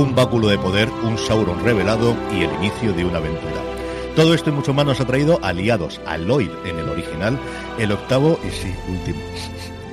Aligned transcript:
un 0.00 0.14
báculo 0.14 0.48
de 0.48 0.58
poder, 0.58 0.88
un 1.02 1.18
Sauron 1.18 1.62
revelado 1.62 2.16
y 2.32 2.42
el 2.42 2.52
inicio 2.54 2.92
de 2.92 3.04
una 3.04 3.18
aventura. 3.18 3.62
Todo 4.16 4.34
esto 4.34 4.50
y 4.50 4.52
mucho 4.52 4.74
más 4.74 4.86
nos 4.86 5.00
ha 5.00 5.06
traído 5.06 5.38
aliados 5.42 6.00
a 6.06 6.16
Lloyd 6.16 6.50
en 6.64 6.78
el 6.78 6.88
original, 6.88 7.38
el 7.78 7.92
octavo 7.92 8.38
y 8.42 8.50
sí, 8.50 8.74
último 8.88 9.20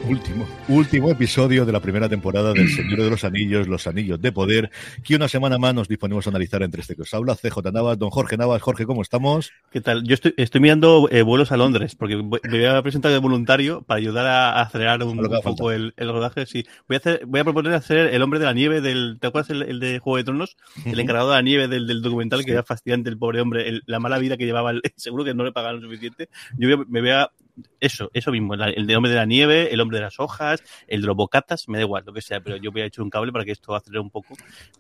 Último. 0.10 0.48
Último 0.70 1.12
episodio 1.12 1.66
de 1.66 1.71
la 1.73 1.82
primera 1.82 2.08
temporada 2.08 2.54
del 2.54 2.70
Señor 2.70 3.02
de 3.02 3.10
los 3.10 3.26
Anillos, 3.26 3.68
Los 3.68 3.88
Anillos 3.88 4.22
de 4.22 4.32
Poder, 4.32 4.72
que 5.04 5.18
una 5.18 5.28
semana 5.28 5.58
más 5.58 5.76
nos 5.76 5.90
disponemos 5.90 6.26
a 6.26 6.30
analizar 6.30 6.64
entre 6.64 6.80
este 6.80 6.96
que 6.96 7.02
os 7.02 7.14
habla, 7.14 7.36
CJ 7.36 7.73
Navas, 7.73 8.00
don 8.00 8.09
Jorge 8.09 8.38
Navas. 8.38 8.62
Jorge, 8.62 8.86
¿cómo 8.86 9.02
estamos? 9.02 9.52
¿Qué 9.70 9.81
tal? 9.81 10.04
Yo 10.05 10.14
estoy, 10.14 10.34
estoy 10.38 10.62
mirando 10.62 11.09
eh, 11.12 11.23
vuelos 11.23 11.52
a 11.52 11.58
Londres, 11.58 11.95
porque 11.95 12.16
me 12.16 12.40
voy 12.40 12.66
a 12.66 12.81
presentar 12.81 13.12
de 13.12 13.17
voluntario 13.17 13.81
para 13.81 13.98
ayudar 13.98 14.28
a, 14.28 14.62
acelerar 14.62 15.04
un, 15.04 15.17
poco 15.44 15.72
el, 15.73 15.94
rodaje. 15.98 16.45
Sí. 16.45 16.66
Voy 16.88 16.95
a, 16.95 17.00
hacer, 17.00 17.26
voy 17.26 17.42
a 17.42 17.44
proponer 17.44 17.73
hacer 17.73 18.14
El 18.14 18.22
Hombre 18.22 18.39
de 18.39 18.45
la 18.45 18.53
Nieve 18.53 18.80
del. 18.80 19.17
¿Te 19.20 19.28
acuerdas 19.28 19.50
el, 19.50 19.80
de 19.81 20.00
Juego 20.00 20.16
de 20.16 20.23
Tronos? 20.23 20.55
El 20.86 21.02
encargado 21.02 21.31
de 21.31 21.36
la 21.36 21.42
nieve 21.42 21.67
del, 21.67 22.02
documental, 22.02 22.45
que 22.45 22.52
era 22.52 22.64
fascinante 22.64 23.09
el 23.09 23.17
pobre 23.17 23.42
hombre, 23.42 23.81
la 23.86 24.00
mala 24.00 24.20
vida 24.20 24.38
que 24.38 24.45
llevaba, 24.45 24.72
seguro 24.95 25.26
que 25.26 25.34
no 25.34 25.44
le 25.44 25.52
pagaron 25.52 25.81
suficiente. 25.81 26.30
Yo 26.58 26.86
me 26.88 27.02
voy 27.02 27.09
a 27.09 27.30
eso, 27.79 28.09
eso 28.13 28.31
mismo, 28.31 28.53
el 28.53 28.88
de 28.88 28.95
hombre 28.95 29.11
de 29.11 29.17
la 29.17 29.25
nieve, 29.25 29.73
el 29.73 29.79
hombre 29.79 29.97
de 29.97 30.03
las 30.03 30.20
hojas, 30.20 30.63
el 30.88 31.02
de 31.02 31.07
los 31.07 31.16
bocatas, 31.16 31.67
me 31.67 31.77
da 31.77 31.83
igual, 31.83 32.03
lo 32.05 32.13
que 32.13 32.21
sea, 32.21 32.41
pero 32.41 32.57
yo 32.57 32.71
voy 32.71 32.81
a 32.81 32.85
echar 32.85 33.03
un 33.03 33.09
cable 33.09 33.31
para 33.31 33.45
que 33.45 33.52
esto 33.52 33.75
acelere 33.75 33.99
un 33.99 34.09
poco, 34.09 34.35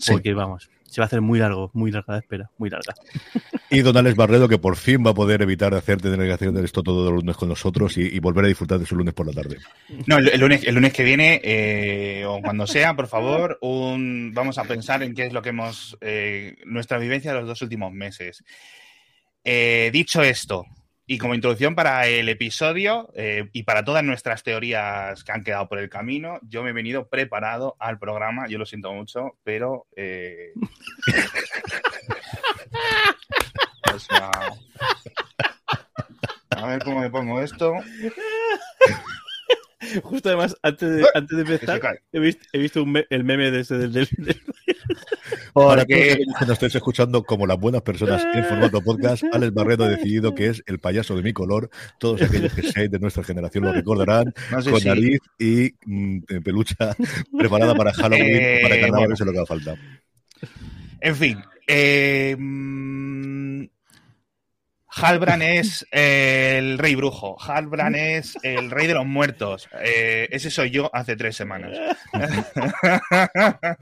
porque 0.07 0.33
vamos, 0.33 0.69
se 0.85 1.01
va 1.01 1.05
a 1.05 1.07
hacer 1.07 1.21
muy 1.21 1.39
largo, 1.39 1.69
muy 1.73 1.91
larga 1.91 2.13
la 2.13 2.19
espera, 2.19 2.51
muy 2.57 2.69
larga. 2.69 2.93
Y 3.69 3.81
Don 3.81 3.97
Alex 3.97 4.15
Barredo, 4.15 4.47
que 4.47 4.59
por 4.59 4.77
fin 4.77 5.03
va 5.05 5.11
a 5.11 5.13
poder 5.13 5.41
evitar 5.41 5.73
hacer 5.73 5.99
delegación 5.99 6.55
de 6.55 6.63
esto 6.63 6.83
todos 6.83 7.03
los 7.03 7.21
lunes 7.21 7.35
con 7.35 7.49
nosotros 7.49 7.97
y, 7.97 8.17
volver 8.19 8.45
a 8.45 8.47
disfrutar 8.47 8.79
de 8.79 8.85
su 8.85 8.95
lunes 8.95 9.13
por 9.13 9.27
la 9.27 9.33
tarde. 9.33 9.57
No, 10.05 10.19
el, 10.19 10.39
lunes, 10.39 10.63
el 10.63 10.73
lunes 10.73 10.93
que 10.93 11.03
viene, 11.03 11.41
eh, 11.43 12.23
o 12.25 12.39
cuando 12.41 12.65
sea, 12.65 12.95
por 12.95 13.07
favor, 13.07 13.57
un, 13.61 14.31
vamos 14.33 14.57
a 14.57 14.63
pensar 14.63 15.03
en 15.03 15.13
qué 15.13 15.25
es 15.25 15.33
lo 15.33 15.41
que 15.41 15.49
hemos, 15.49 15.97
eh, 15.99 16.55
nuestra 16.65 16.97
vivencia 16.97 17.33
de 17.33 17.39
los 17.39 17.47
dos 17.47 17.61
últimos 17.61 17.91
meses. 17.91 18.41
Eh, 19.43 19.89
dicho 19.91 20.21
esto, 20.21 20.65
y 21.09 21.17
como 21.17 21.33
introducción 21.33 21.73
para 21.73 22.05
el 22.05 22.27
episodio 22.27 23.09
eh, 23.15 23.47
y 23.53 23.63
para 23.63 23.85
todas 23.85 24.03
nuestras 24.03 24.43
teorías 24.43 25.23
que 25.23 25.31
han 25.31 25.45
quedado 25.45 25.69
por 25.69 25.79
el 25.79 25.89
camino, 25.89 26.37
yo 26.43 26.63
me 26.63 26.71
he 26.71 26.73
venido 26.73 27.07
preparado 27.07 27.77
al 27.79 27.97
programa. 27.97 28.49
Yo 28.49 28.57
lo 28.57 28.65
siento 28.65 28.91
mucho, 28.91 29.37
pero. 29.45 29.87
Eh, 29.95 30.51
a 36.49 36.67
ver 36.67 36.83
cómo 36.83 36.99
me 36.99 37.09
pongo 37.09 37.41
esto. 37.41 37.73
Justo 40.03 40.27
además, 40.27 40.57
antes 40.61 40.93
de, 40.93 41.07
antes 41.13 41.37
de 41.37 41.43
empezar, 41.53 42.01
he 42.11 42.19
visto, 42.19 42.45
he 42.51 42.57
visto 42.57 42.83
un 42.83 43.01
el 43.09 43.23
meme 43.23 43.49
de 43.49 43.61
ese 43.61 43.77
del, 43.77 43.93
del, 43.93 44.09
Para 45.65 45.85
que 45.85 46.19
nos 46.41 46.49
estéis 46.49 46.75
escuchando 46.75 47.23
como 47.23 47.47
las 47.47 47.59
buenas 47.59 47.81
personas 47.81 48.25
en 48.33 48.45
formato 48.45 48.81
podcast, 48.81 49.23
Alex 49.31 49.53
Barredo 49.53 49.85
ha 49.85 49.89
decidido 49.89 50.35
que 50.35 50.47
es 50.47 50.63
el 50.67 50.79
payaso 50.79 51.15
de 51.15 51.23
mi 51.23 51.33
color. 51.33 51.69
Todos 51.99 52.21
aquellos 52.21 52.53
que 52.53 52.63
sean 52.63 52.89
de 52.91 52.99
nuestra 52.99 53.23
generación 53.23 53.63
lo 53.63 53.73
recordarán, 53.73 54.33
con 54.69 54.83
nariz 54.83 55.19
y 55.39 55.73
mm, 55.85 56.19
pelucha 56.43 56.95
preparada 57.37 57.73
para 57.75 57.93
Halloween, 57.93 58.39
eh, 58.41 58.59
para 58.61 58.75
carnaval, 58.75 58.99
bueno. 58.99 59.13
eso 59.15 59.23
es 59.23 59.27
lo 59.27 59.31
que 59.31 59.39
haga 59.39 59.45
falta. 59.45 59.75
En 61.01 61.15
fin, 61.15 61.39
eh, 61.67 62.35
mm, 62.37 63.63
Halbran 64.99 65.41
es 65.41 65.85
el 65.91 66.77
rey 66.77 66.95
brujo. 66.95 67.37
Halbran 67.39 67.93
es 67.95 68.37
el 68.41 68.71
rey 68.71 68.87
de 68.87 68.95
los 68.95 69.05
muertos. 69.05 69.69
Eh, 69.83 70.27
ese 70.31 70.49
soy 70.49 70.71
yo 70.71 70.89
hace 70.93 71.15
tres 71.15 71.35
semanas. 71.35 71.77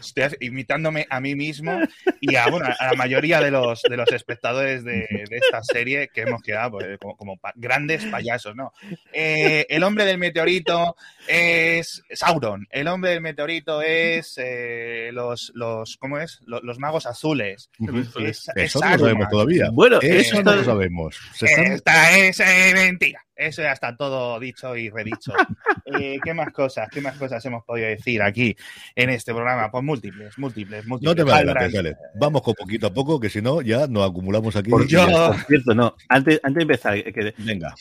Estoy 0.00 0.36
imitándome 0.40 1.06
a 1.10 1.20
mí 1.20 1.34
mismo 1.34 1.80
y 2.20 2.36
a, 2.36 2.48
bueno, 2.48 2.68
a 2.78 2.86
la 2.86 2.94
mayoría 2.94 3.40
de 3.40 3.50
los, 3.50 3.82
de 3.82 3.96
los 3.96 4.10
espectadores 4.12 4.84
de, 4.84 5.06
esta 5.30 5.62
serie 5.62 6.08
que 6.08 6.22
hemos 6.22 6.42
quedado 6.42 6.72
pues, 6.72 6.98
como, 7.16 7.38
grandes 7.56 8.04
payasos, 8.06 8.54
¿no? 8.54 8.72
Eh, 9.12 9.66
el 9.68 9.82
hombre 9.82 10.04
del 10.04 10.18
meteorito 10.18 10.96
es 11.26 12.02
Sauron. 12.12 12.66
El 12.70 12.88
hombre 12.88 13.10
del 13.10 13.20
meteorito 13.20 13.82
es 13.82 14.34
eh, 14.38 15.10
los, 15.12 15.50
los, 15.54 15.96
¿cómo 15.96 16.18
es? 16.18 16.40
Los, 16.46 16.78
magos 16.78 17.06
azules. 17.06 17.70
eso 18.54 18.80
no 18.80 18.90
lo 18.90 18.98
sabemos 18.98 19.28
todavía. 19.28 19.70
Bueno, 19.72 19.98
eso 20.00 20.42
no 20.42 20.59
lo 20.60 20.72
sabemos. 20.72 21.18
Esta 21.40 22.18
es 22.18 22.40
eh, 22.40 22.72
mentira. 22.74 23.24
Eso 23.34 23.62
ya 23.62 23.72
está 23.72 23.96
todo 23.96 24.38
dicho 24.38 24.76
y 24.76 24.90
redicho. 24.90 25.32
Eh, 25.92 26.20
¿Qué 26.22 26.32
más 26.34 26.52
cosas? 26.52 26.88
¿Qué 26.88 27.00
más 27.00 27.16
cosas 27.16 27.44
hemos 27.46 27.64
podido 27.64 27.88
decir 27.88 28.22
aquí 28.22 28.54
en 28.94 29.10
este 29.10 29.32
programa? 29.34 29.72
Pues 29.72 29.82
múltiples, 29.82 30.38
múltiples, 30.38 30.86
múltiples. 30.86 31.16
No 31.16 31.16
te 31.16 31.28
vayas, 31.28 31.96
Vamos 32.14 32.42
con 32.42 32.54
poquito 32.54 32.86
a 32.86 32.94
poco, 32.94 33.18
que 33.18 33.28
si 33.28 33.42
no, 33.42 33.60
ya 33.60 33.88
nos 33.88 34.08
acumulamos 34.08 34.54
aquí. 34.54 34.70
Por, 34.70 34.86
cierto, 34.86 35.74
no. 35.74 35.96
Antes, 36.08 36.38
antes 36.44 36.58
de 36.58 36.62
empezar, 36.62 37.02
que 37.02 37.34
Venga. 37.38 37.74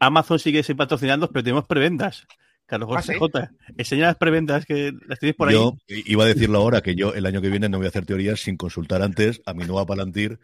Amazon 0.00 0.40
sigue 0.40 0.64
sin 0.64 0.76
patrocinando, 0.76 1.30
pero 1.30 1.44
tenemos 1.44 1.66
preventas. 1.66 2.26
Carlos 2.66 2.88
José 2.88 3.12
¿Ah, 3.14 3.18
J. 3.18 3.52
Enseña 3.76 4.06
las 4.06 4.16
preventas 4.16 4.64
que 4.64 4.92
las 5.06 5.18
tenéis 5.18 5.36
por 5.36 5.48
ahí. 5.48 5.54
Yo 5.54 5.76
iba 5.88 6.24
a 6.24 6.26
decirlo 6.26 6.58
ahora 6.58 6.80
que 6.80 6.94
yo 6.94 7.12
el 7.14 7.26
año 7.26 7.42
que 7.42 7.50
viene 7.50 7.68
no 7.68 7.76
voy 7.76 7.86
a 7.86 7.90
hacer 7.90 8.06
teorías 8.06 8.40
sin 8.40 8.56
consultar 8.56 9.02
antes 9.02 9.42
a 9.44 9.52
mi 9.52 9.64
nueva 9.64 9.84
Palantir. 9.84 10.40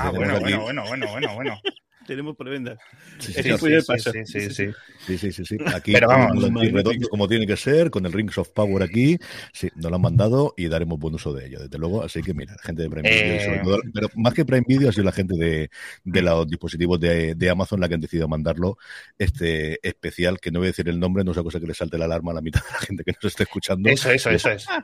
Ah, 0.00 0.10
bueno, 0.10 0.40
bueno, 0.40 0.62
bueno, 0.62 0.84
bueno, 0.86 1.06
bueno, 1.10 1.34
bueno 1.34 1.60
tenemos 2.06 2.36
prebendas. 2.36 2.78
Sí, 3.18 3.32
sí, 3.32 3.42
sí, 3.42 5.18
sí, 5.18 5.32
sí, 5.32 5.44
sí, 5.44 5.56
Aquí 5.74 5.92
Pero 5.92 6.08
vamos, 6.08 6.42
redondo 6.42 7.08
como 7.08 7.28
tiene 7.28 7.46
que 7.46 7.56
ser, 7.56 7.90
con 7.90 8.06
el 8.06 8.12
Rings 8.12 8.38
of 8.38 8.50
Power 8.50 8.82
aquí. 8.82 9.18
Sí, 9.52 9.68
nos 9.76 9.90
lo 9.90 9.96
han 9.96 10.02
mandado 10.02 10.54
y 10.56 10.68
daremos 10.68 10.98
buen 10.98 11.14
uso 11.14 11.32
de 11.32 11.46
ello, 11.46 11.60
desde 11.60 11.78
luego. 11.78 12.02
Así 12.02 12.22
que 12.22 12.34
mira, 12.34 12.56
gente 12.62 12.82
de 12.82 12.90
Prime 12.90 13.08
Video, 13.08 13.76
eh, 13.76 13.80
pero 13.92 14.08
más 14.16 14.34
que 14.34 14.44
Prime 14.44 14.64
Video 14.66 14.88
ha 14.88 14.92
sido 14.92 15.04
la 15.04 15.12
gente 15.12 15.36
de, 15.36 15.70
de 16.04 16.22
los 16.22 16.48
dispositivos 16.48 17.00
de, 17.00 17.34
de, 17.34 17.50
Amazon 17.50 17.80
la 17.80 17.88
que 17.88 17.94
han 17.94 18.00
decidido 18.00 18.28
mandarlo 18.28 18.78
este 19.18 19.86
especial, 19.86 20.40
que 20.40 20.50
no 20.50 20.60
voy 20.60 20.66
a 20.66 20.70
decir 20.70 20.88
el 20.88 20.98
nombre, 20.98 21.24
no 21.24 21.32
es 21.32 21.36
una 21.36 21.44
cosa 21.44 21.60
que 21.60 21.66
le 21.66 21.74
salte 21.74 21.98
la 21.98 22.06
alarma 22.06 22.32
a 22.32 22.34
la 22.34 22.40
mitad 22.40 22.62
de 22.62 22.70
la 22.72 22.78
gente 22.78 23.04
que 23.04 23.12
nos 23.12 23.24
esté 23.24 23.44
escuchando. 23.44 23.88
Eso, 23.88 24.10
eso, 24.10 24.30
eso 24.30 24.50
es. 24.50 24.66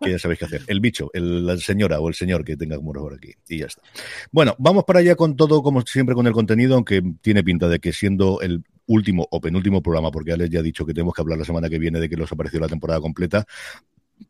Que 0.00 0.10
ya 0.10 0.18
sabéis 0.18 0.38
qué 0.38 0.44
hacer. 0.46 0.62
El 0.66 0.80
bicho, 0.80 1.10
el, 1.12 1.46
la 1.46 1.56
señora 1.56 2.00
o 2.00 2.08
el 2.08 2.14
señor 2.14 2.44
que 2.44 2.56
tenga 2.56 2.76
como 2.76 2.92
por 2.92 3.14
aquí. 3.14 3.32
Y 3.48 3.58
ya 3.58 3.66
está. 3.66 3.82
Bueno, 4.30 4.54
vamos 4.58 4.84
para 4.84 5.00
allá 5.00 5.16
con 5.16 5.36
todo, 5.36 5.62
como 5.62 5.82
siempre 5.82 6.03
con 6.12 6.26
el 6.26 6.34
contenido, 6.34 6.74
aunque 6.74 7.02
tiene 7.22 7.42
pinta 7.42 7.68
de 7.68 7.78
que 7.78 7.92
siendo 7.92 8.42
el 8.42 8.62
último 8.86 9.26
o 9.30 9.40
penúltimo 9.40 9.82
programa, 9.82 10.10
porque 10.10 10.32
Alex 10.32 10.50
ya 10.50 10.60
ha 10.60 10.62
dicho 10.62 10.84
que 10.84 10.92
tenemos 10.92 11.14
que 11.14 11.22
hablar 11.22 11.38
la 11.38 11.46
semana 11.46 11.70
que 11.70 11.78
viene 11.78 12.00
de 12.00 12.08
que 12.08 12.16
los 12.16 12.30
apareció 12.30 12.60
la 12.60 12.68
temporada 12.68 13.00
completa, 13.00 13.46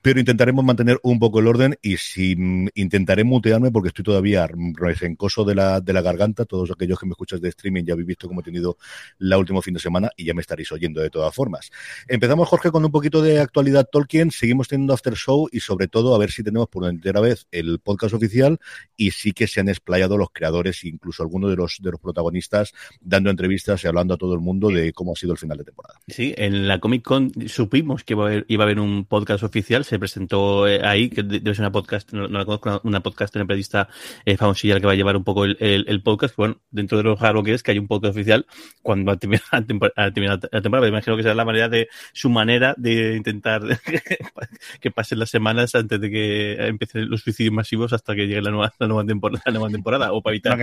pero 0.03 0.21
intentaremos 0.21 0.65
mantener 0.65 0.99
un 1.03 1.19
poco 1.19 1.41
el 1.41 1.47
orden 1.47 1.77
y 1.83 1.97
si 1.97 2.37
mm, 2.37 2.69
intentaré 2.75 3.25
mutearme 3.25 3.71
porque 3.71 3.89
estoy 3.89 4.05
todavía 4.05 4.49
resencoso 4.75 5.45
de 5.45 5.55
la, 5.55 5.81
de 5.81 5.93
la 5.93 6.03
garganta. 6.03 6.45
Todos 6.45 6.71
aquellos 6.71 6.99
que 6.99 7.07
me 7.07 7.13
escuchan 7.13 7.41
de 7.41 7.49
streaming 7.49 7.85
ya 7.85 7.95
habéis 7.95 8.09
visto 8.09 8.29
cómo 8.29 8.41
he 8.41 8.45
tenido 8.45 8.77
la 9.19 9.39
última 9.39 9.63
fin 9.63 9.75
de 9.75 9.81
semana 9.81 10.11
y 10.17 10.25
ya 10.25 10.35
me 10.35 10.41
estaréis 10.41 10.71
oyendo 10.73 11.01
de 11.01 11.11
todas 11.11 11.35
formas. 11.35 11.71
Empezamos, 12.09 12.49
Jorge, 12.49 12.71
con 12.71 12.85
un 12.85 12.91
poquito 12.91 13.23
de 13.23 13.41
actualidad 13.41 13.89
Tolkien. 13.91 14.31
Seguimos 14.31 14.69
teniendo 14.69 14.93
After 14.95 15.15
Show 15.15 15.49
y 15.51 15.61
sobre 15.61 15.89
todo 15.89 16.15
a 16.15 16.19
ver 16.19 16.31
si 16.31 16.43
tenemos 16.43 16.69
por 16.69 16.87
entera 16.87 17.21
vez 17.21 17.47
el 17.51 17.79
podcast 17.79 18.15
oficial 18.15 18.59
y 18.97 19.11
sí 19.13 19.33
que 19.33 19.47
se 19.47 19.61
han 19.61 19.69
explayado 19.69 20.17
los 20.17 20.29
creadores 20.33 20.85
e 20.85 20.89
incluso 20.89 21.23
algunos 21.23 21.51
de 21.51 21.57
los, 21.57 21.79
de 21.81 21.91
los 21.91 22.01
protagonistas 22.01 22.73
dando 23.01 23.31
entrevistas 23.31 23.85
y 23.85 23.87
hablando 23.87 24.15
a 24.15 24.17
todo 24.17 24.35
el 24.35 24.41
mundo 24.41 24.69
de 24.69 24.93
cómo 24.93 25.13
ha 25.13 25.17
sido 25.17 25.33
el 25.33 25.39
final 25.39 25.59
de 25.59 25.65
temporada. 25.65 26.01
Sí, 26.09 26.35
en 26.37 26.69
la 26.69 26.79
Comic 26.81 27.03
Con 27.03 27.33
supimos 27.49 28.05
que 28.05 28.15
iba 28.15 28.63
a 28.63 28.63
haber 28.65 28.81
un 28.81 29.05
podcast 29.05 29.45
oficial 29.45 29.74
se 29.83 29.99
presentó 29.99 30.69
eh, 30.69 30.81
ahí, 30.85 31.09
que 31.09 31.25
debe 31.25 31.55
ser 31.55 31.63
una 31.63 31.73
podcast, 31.73 32.13
no, 32.13 32.29
la 32.29 32.45
conozco, 32.45 32.81
una 32.85 33.01
podcast, 33.01 33.35
una 33.35 33.47
periodista 33.47 33.89
eh, 34.25 34.37
famosilla 34.37 34.79
que 34.79 34.87
va 34.87 34.93
a 34.93 34.95
llevar 34.95 35.17
un 35.17 35.25
poco 35.25 35.45
el, 35.45 35.57
el, 35.61 36.03
podcast. 36.03 36.37
Bueno, 36.37 36.61
dentro 36.71 36.99
de 36.99 37.05
lo 37.05 37.17
raro 37.17 37.43
que 37.43 37.55
es 37.55 37.63
que 37.63 37.73
hay 37.73 37.79
un 37.79 37.89
podcast 37.89 38.13
oficial 38.13 38.47
cuando 38.83 39.07
va 39.07 39.15
a 39.15 39.17
terminar 39.17 39.43
la 39.51 40.63
temporada, 40.63 40.89
imagino 40.89 41.17
que 41.17 41.23
será 41.23 41.35
la 41.35 41.45
manera 41.45 41.69
de 41.69 41.89
su 42.13 42.31
manera 42.31 42.75
de 42.77 43.17
intentar 43.17 43.63
que 44.81 44.91
pasen 44.91 45.19
las 45.19 45.31
semanas 45.31 45.75
antes 45.75 46.01
de 46.01 46.11
que 46.11 46.67
empiecen 46.67 47.09
los 47.09 47.23
suicidios 47.23 47.55
masivos 47.55 47.93
hasta 47.93 48.15
que 48.15 48.27
llegue 48.27 48.43
la 48.43 48.51
nueva, 48.51 48.73
la 48.79 48.87
nueva, 48.87 49.05
temporada, 49.05 49.43
la 49.47 49.53
nueva 49.53 49.71
temporada, 49.71 50.13
o 50.13 50.23
para 50.23 50.35
evitar, 50.35 50.59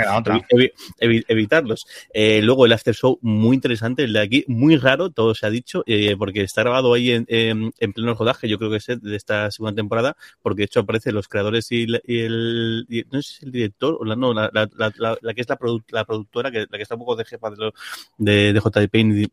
evitarlos. 1.00 1.86
Eh, 2.14 2.42
luego 2.44 2.66
el 2.66 2.72
after 2.72 2.94
show 2.94 3.20
muy 3.22 3.56
interesante, 3.56 4.04
el 4.04 4.14
de 4.14 4.22
aquí, 4.22 4.46
muy 4.48 4.78
raro, 4.78 5.10
todo 5.10 5.36
se 5.36 5.46
ha 5.46 5.50
dicho, 5.50 5.84
porque 6.18 6.44
está 6.44 6.62
grabado 6.62 6.94
ahí 6.94 7.12
en, 7.12 7.26
en, 7.28 7.74
en 7.80 7.94
pleno 7.94 8.14
rodaje, 8.14 8.48
yo 8.48 8.58
creo 8.58 8.70
que 8.70 8.78
es 8.78 8.90
de 9.02 9.16
esta 9.16 9.52
segunda 9.52 9.76
temporada, 9.76 10.16
porque 10.42 10.62
de 10.62 10.66
hecho 10.66 10.82
aparecen 10.82 11.16
los 11.16 11.28
creadores 11.28 11.72
y, 11.72 11.84
el, 11.84 12.86
no 13.12 13.22
sé 13.22 13.40
si 13.40 13.46
el 13.46 13.52
director, 13.52 13.98
o 14.00 14.06
la, 14.06 14.16
no, 14.16 14.34
la, 14.34 14.50
la, 14.54 14.70
la, 14.76 15.34
que 15.34 15.42
es 15.42 15.50
la, 15.50 15.58
la 15.90 16.06
productora, 16.06 16.52
que, 16.52 16.60
la 16.70 16.78
que 16.78 16.84
está 16.84 16.96
un 16.96 17.02
poco 17.02 17.16
de 17.16 17.26
jefa 17.26 17.50
de, 17.50 17.72
de, 18.18 18.54
de 18.54 18.60
JD 18.60 18.90
Payne 18.90 19.28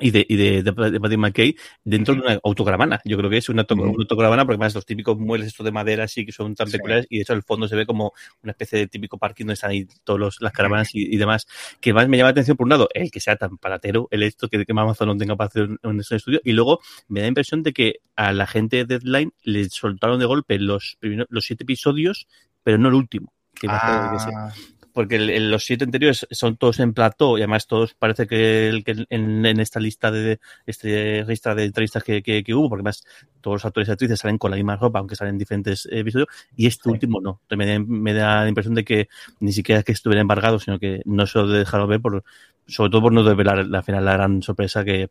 y 0.00 0.10
de, 0.10 0.26
y 0.28 0.36
de, 0.36 0.62
de, 0.62 0.72
Patty 0.72 1.16
McKay 1.16 1.56
dentro 1.84 2.14
de 2.14 2.20
una 2.20 2.40
autocaravana. 2.42 3.00
Yo 3.04 3.16
creo 3.16 3.30
que 3.30 3.38
es 3.38 3.48
una, 3.48 3.66
autocaravana 3.68 4.44
porque 4.44 4.54
además 4.54 4.74
los 4.74 4.86
típicos 4.86 5.18
muebles 5.18 5.48
estos 5.48 5.64
de 5.64 5.72
madera 5.72 6.04
así 6.04 6.24
que 6.24 6.32
son 6.32 6.54
tan 6.54 6.70
peculiares 6.70 7.06
y 7.10 7.16
de 7.16 7.22
hecho 7.22 7.32
el 7.32 7.42
fondo 7.42 7.68
se 7.68 7.76
ve 7.76 7.86
como 7.86 8.12
una 8.42 8.52
especie 8.52 8.78
de 8.78 8.86
típico 8.86 9.18
parking 9.18 9.44
donde 9.44 9.54
están 9.54 9.70
ahí 9.70 9.86
todas 10.04 10.36
las 10.40 10.52
caravanas 10.52 10.90
y, 10.94 11.16
demás. 11.16 11.46
Que 11.80 11.92
más 11.92 12.08
me 12.08 12.16
llama 12.16 12.28
la 12.28 12.32
atención 12.32 12.56
por 12.56 12.64
un 12.64 12.70
lado 12.70 12.88
el 12.94 13.10
que 13.10 13.20
sea 13.20 13.36
tan 13.36 13.58
paratero, 13.58 14.08
el 14.10 14.22
esto 14.22 14.48
que, 14.48 14.64
que 14.64 14.72
Amazon 14.72 15.08
no 15.08 15.16
tenga 15.16 15.36
para 15.36 15.48
hacer 15.48 15.68
un, 15.82 16.00
estudio 16.00 16.40
y 16.44 16.52
luego 16.52 16.80
me 17.08 17.20
da 17.20 17.24
la 17.24 17.28
impresión 17.28 17.62
de 17.62 17.72
que 17.72 18.00
a 18.16 18.32
la 18.32 18.46
gente 18.46 18.84
de 18.84 18.98
Deadline 18.98 19.32
le 19.42 19.68
soltaron 19.68 20.18
de 20.18 20.26
golpe 20.26 20.58
los, 20.58 20.98
los 21.00 21.44
siete 21.44 21.64
episodios 21.64 22.26
pero 22.62 22.78
no 22.78 22.88
el 22.88 22.94
último. 22.94 23.32
Que 23.54 23.66
ah 23.68 24.52
porque 24.92 25.18
los 25.18 25.64
siete 25.64 25.84
anteriores 25.84 26.26
son 26.30 26.56
todos 26.56 26.80
en 26.80 26.92
plató 26.92 27.38
y 27.38 27.42
además 27.42 27.66
todos 27.66 27.94
parece 27.94 28.26
que, 28.26 28.68
el, 28.68 28.84
que 28.84 29.06
en, 29.08 29.44
esta 29.60 29.80
lista 29.80 30.10
de 30.10 30.40
este 30.66 31.24
lista 31.24 31.54
de 31.54 31.64
entrevistas 31.64 32.02
que, 32.02 32.22
que, 32.22 32.54
hubo, 32.54 32.68
porque 32.68 32.80
además 32.80 33.04
todos 33.40 33.56
los 33.56 33.64
actores 33.64 33.88
y 33.88 33.92
actrices 33.92 34.20
salen 34.20 34.38
con 34.38 34.50
la 34.50 34.56
misma 34.56 34.76
ropa, 34.76 34.98
aunque 34.98 35.16
salen 35.16 35.34
en 35.34 35.38
diferentes 35.38 35.88
episodios, 35.90 36.28
y 36.56 36.66
este 36.66 36.88
último 36.88 37.20
no. 37.20 37.40
Me, 37.50 37.78
me, 37.78 38.12
da 38.12 38.42
la 38.42 38.48
impresión 38.48 38.74
de 38.74 38.84
que 38.84 39.08
ni 39.40 39.52
siquiera 39.52 39.82
que 39.82 39.92
estuviera 39.92 40.20
embargado, 40.20 40.58
sino 40.58 40.78
que 40.78 41.02
no 41.04 41.26
se 41.26 41.38
lo 41.38 41.48
dejaron 41.48 41.88
ver, 41.88 42.00
por, 42.00 42.24
sobre 42.66 42.90
todo 42.90 43.02
por 43.02 43.12
no 43.12 43.22
develar 43.22 43.66
la 43.66 43.82
final 43.82 44.04
la 44.04 44.12
gran 44.12 44.42
sorpresa 44.42 44.84
que, 44.84 45.10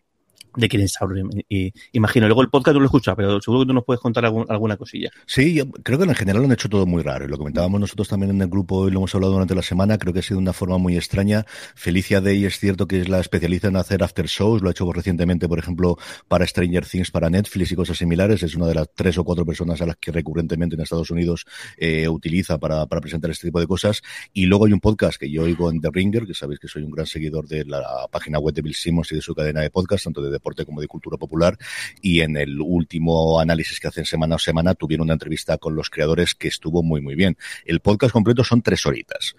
de 0.56 0.88
Sauron. 0.88 1.30
Y, 1.50 1.72
imagino, 1.92 2.28
luego 2.28 2.42
el 2.42 2.50
podcast 2.50 2.74
no 2.74 2.80
lo 2.80 2.86
he 2.86 2.88
escuchado, 2.88 3.18
pero 3.18 3.42
seguro 3.42 3.62
que 3.62 3.68
tú 3.68 3.74
nos 3.74 3.84
puedes 3.86 4.02
contar 4.02 4.26
alguna 4.26 4.78
cosilla. 4.78 5.10
Sí, 5.26 5.54
yo 5.54 5.70
creo 5.70 5.98
que 5.98 6.06
en 6.06 6.16
general 6.16 6.42
lo 6.42 6.46
han 6.48 6.54
hecho 6.54 6.70
todo 6.70 6.86
muy 6.86 7.04
raro. 7.04 7.26
Y 7.26 7.28
lo 7.28 7.38
comentábamos 7.38 7.80
nosotros 7.80 8.08
también 8.08 8.32
en 8.32 8.42
el 8.42 8.48
grupo 8.48 8.88
y 8.88 8.92
lo 8.92 9.00
hemos 9.00 9.14
hablado 9.16 9.34
durante 9.34 9.56
la 9.56 9.62
semana. 9.62 9.98
Creo 9.98 10.14
que 10.14 10.20
ha 10.20 10.24
sido 10.24 10.40
una 10.40 10.54
forma 10.54 10.78
muy 10.78 10.96
extraña. 10.96 11.46
Felicia 11.76 12.22
Day 12.22 12.46
es 12.46 12.60
cierto 12.60 12.88
que 12.88 13.02
es 13.02 13.10
la 13.10 13.20
especialista 13.20 13.68
en 13.68 13.76
hacer 13.76 14.04
after 14.04 14.26
shows. 14.26 14.62
Lo 14.62 14.70
ha 14.70 14.72
hecho 14.72 14.92
recientemente, 14.92 15.48
por 15.48 15.60
ejemplo, 15.60 15.98
para 16.28 16.46
Stranger 16.46 16.86
Things, 16.86 17.12
para 17.12 17.30
Netflix 17.30 17.72
y 17.72 17.76
cosas 17.76 17.98
similares. 17.98 18.44
Es 18.44 18.56
una 18.56 18.68
de 18.68 18.76
las 18.76 18.90
tres 18.94 19.18
o 19.18 19.24
cuatro 19.24 19.46
personas 19.46 19.82
a 19.82 19.86
las 19.86 19.98
que 19.98 20.12
recurrentemente 20.12 20.76
en 20.76 20.82
Estados 20.82 21.12
Unidos 21.12 21.46
eh, 21.78 22.08
utiliza 22.08 22.58
para, 22.58 22.86
para 22.86 23.02
presentar 23.02 23.32
este 23.32 23.48
tipo 23.48 23.60
de 23.60 23.68
cosas. 23.68 24.02
Y 24.34 24.46
luego 24.46 24.66
hay 24.66 24.74
un 24.74 24.80
podcast 24.80 25.20
que 25.20 25.30
yo 25.30 25.44
oigo 25.44 25.70
en 25.72 25.82
The 25.82 25.90
Ringer, 25.92 26.26
que 26.26 26.34
sabéis 26.34 26.60
que 26.60 26.68
soy 26.68 26.84
un 26.84 26.92
gran 26.92 27.06
seguidor 27.06 27.48
de 27.48 27.66
la 27.66 28.08
página 28.12 28.40
web 28.40 28.54
de 28.54 28.62
Bill 28.62 28.76
Simmons 28.76 29.12
y 29.12 29.16
de 29.16 29.22
su 29.22 29.36
cadena 29.36 29.62
de 29.62 29.70
podcast, 29.70 30.06
tanto 30.06 30.22
de 30.22 30.32
como 30.66 30.82
de 30.82 30.88
cultura 30.88 31.18
popular 31.18 31.58
y 32.02 32.22
en 32.22 32.38
el 32.38 32.60
último 32.62 33.40
análisis 33.40 33.80
que 33.80 33.88
hacen 33.88 34.06
semana 34.06 34.36
a 34.36 34.40
semana 34.40 34.74
tuvieron 34.74 35.06
una 35.06 35.14
entrevista 35.14 35.58
con 35.58 35.76
los 35.76 35.90
creadores 35.90 36.36
que 36.36 36.48
estuvo 36.48 36.84
muy 36.84 37.02
muy 37.02 37.16
bien. 37.16 37.38
El 37.66 37.80
podcast 37.80 38.14
completo 38.14 38.44
son 38.44 38.62
tres 38.62 38.86
horitas, 38.86 39.36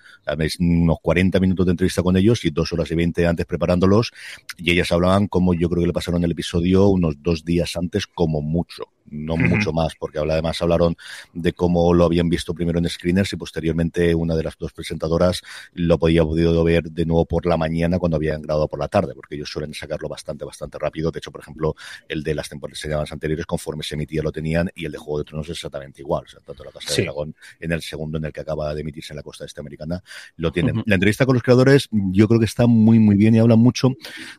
unos 0.59 0.99
40 1.03 1.41
minutos 1.41 1.67
de 1.67 1.73
entrevista 1.73 2.03
con 2.03 2.17
ellos 2.17 2.45
y 2.45 2.51
dos 2.51 2.73
horas 2.73 2.91
y 2.91 2.95
20 2.95 3.27
antes 3.27 3.47
preparándolos 3.47 4.13
y 4.57 4.71
ellas 4.71 4.93
hablaban 4.93 5.27
como 5.27 5.55
yo 5.55 5.69
creo 5.69 5.83
que 5.83 5.89
le 5.89 5.93
pasaron 5.93 6.25
el 6.25 6.33
episodio 6.33 6.89
unos 6.89 7.23
dos 7.23 7.45
días 7.45 7.77
antes 7.77 8.07
como 8.07 8.41
mucho 8.41 8.85
no 9.11 9.37
mucho 9.37 9.73
más, 9.73 9.95
porque 9.99 10.19
además 10.19 10.61
hablaron 10.63 10.97
de 11.33 11.53
cómo 11.53 11.93
lo 11.95 12.05
habían 12.05 12.29
visto 12.29 12.55
primero 12.55 12.79
en 12.79 12.89
screeners 12.89 13.33
y 13.33 13.37
posteriormente 13.37 14.15
una 14.15 14.35
de 14.35 14.45
las 14.45 14.57
dos 14.59 14.73
presentadoras 14.73 15.43
lo 15.75 15.99
podía 15.99 16.25
podido 16.25 16.65
ver 16.65 16.85
de 16.85 17.07
nuevo 17.07 17.27
por 17.27 17.47
la 17.47 17.57
mañana 17.57 17.99
cuando 17.99 18.17
habían 18.17 18.43
grabado 18.43 18.69
por 18.69 18.79
la 18.79 18.89
tarde, 18.89 19.15
porque 19.15 19.35
ellos 19.35 19.51
suelen 19.51 19.75
sacarlo 19.75 20.09
bastante, 20.09 20.45
bastante 20.45 20.79
rápido. 20.79 21.11
De 21.11 21.19
hecho, 21.19 21.31
por 21.31 21.41
ejemplo, 21.41 21.75
el 22.09 22.23
de 22.23 22.35
las 22.35 22.49
temporadas 22.49 23.13
anteriores, 23.13 23.47
conforme 23.47 23.83
se 23.83 23.95
emitía, 23.95 24.23
lo 24.23 24.33
tenían 24.33 24.71
y 24.75 24.85
el 24.85 24.93
de 24.93 24.99
Juego 24.99 25.19
de 25.19 25.25
Tronos 25.25 25.47
es 25.47 25.57
exactamente 25.57 26.03
igual. 26.03 26.25
O 26.25 26.29
sea, 26.29 26.41
tanto 26.41 26.65
la 26.65 26.71
Casa 26.71 26.95
de 26.95 27.03
Dragón 27.03 27.35
en 27.59 27.73
el 27.73 27.83
segundo 27.83 28.19
en 28.19 28.25
el 28.25 28.33
que 28.33 28.41
acaba 28.41 28.75
de 28.75 28.81
emitirse 28.81 29.13
en 29.13 29.17
la 29.17 29.23
costa 29.23 29.45
este 29.45 29.61
americana, 29.61 30.03
lo 30.37 30.53
tienen. 30.53 30.83
La 30.87 30.95
entrevista 30.95 31.27
con 31.27 31.35
los 31.35 31.43
creadores, 31.43 31.89
yo 31.91 32.29
creo 32.29 32.39
que 32.39 32.47
está 32.47 32.67
muy, 32.67 32.99
muy 32.99 33.17
bien 33.17 33.35
y 33.35 33.39
hablan 33.39 33.59
mucho. 33.59 33.91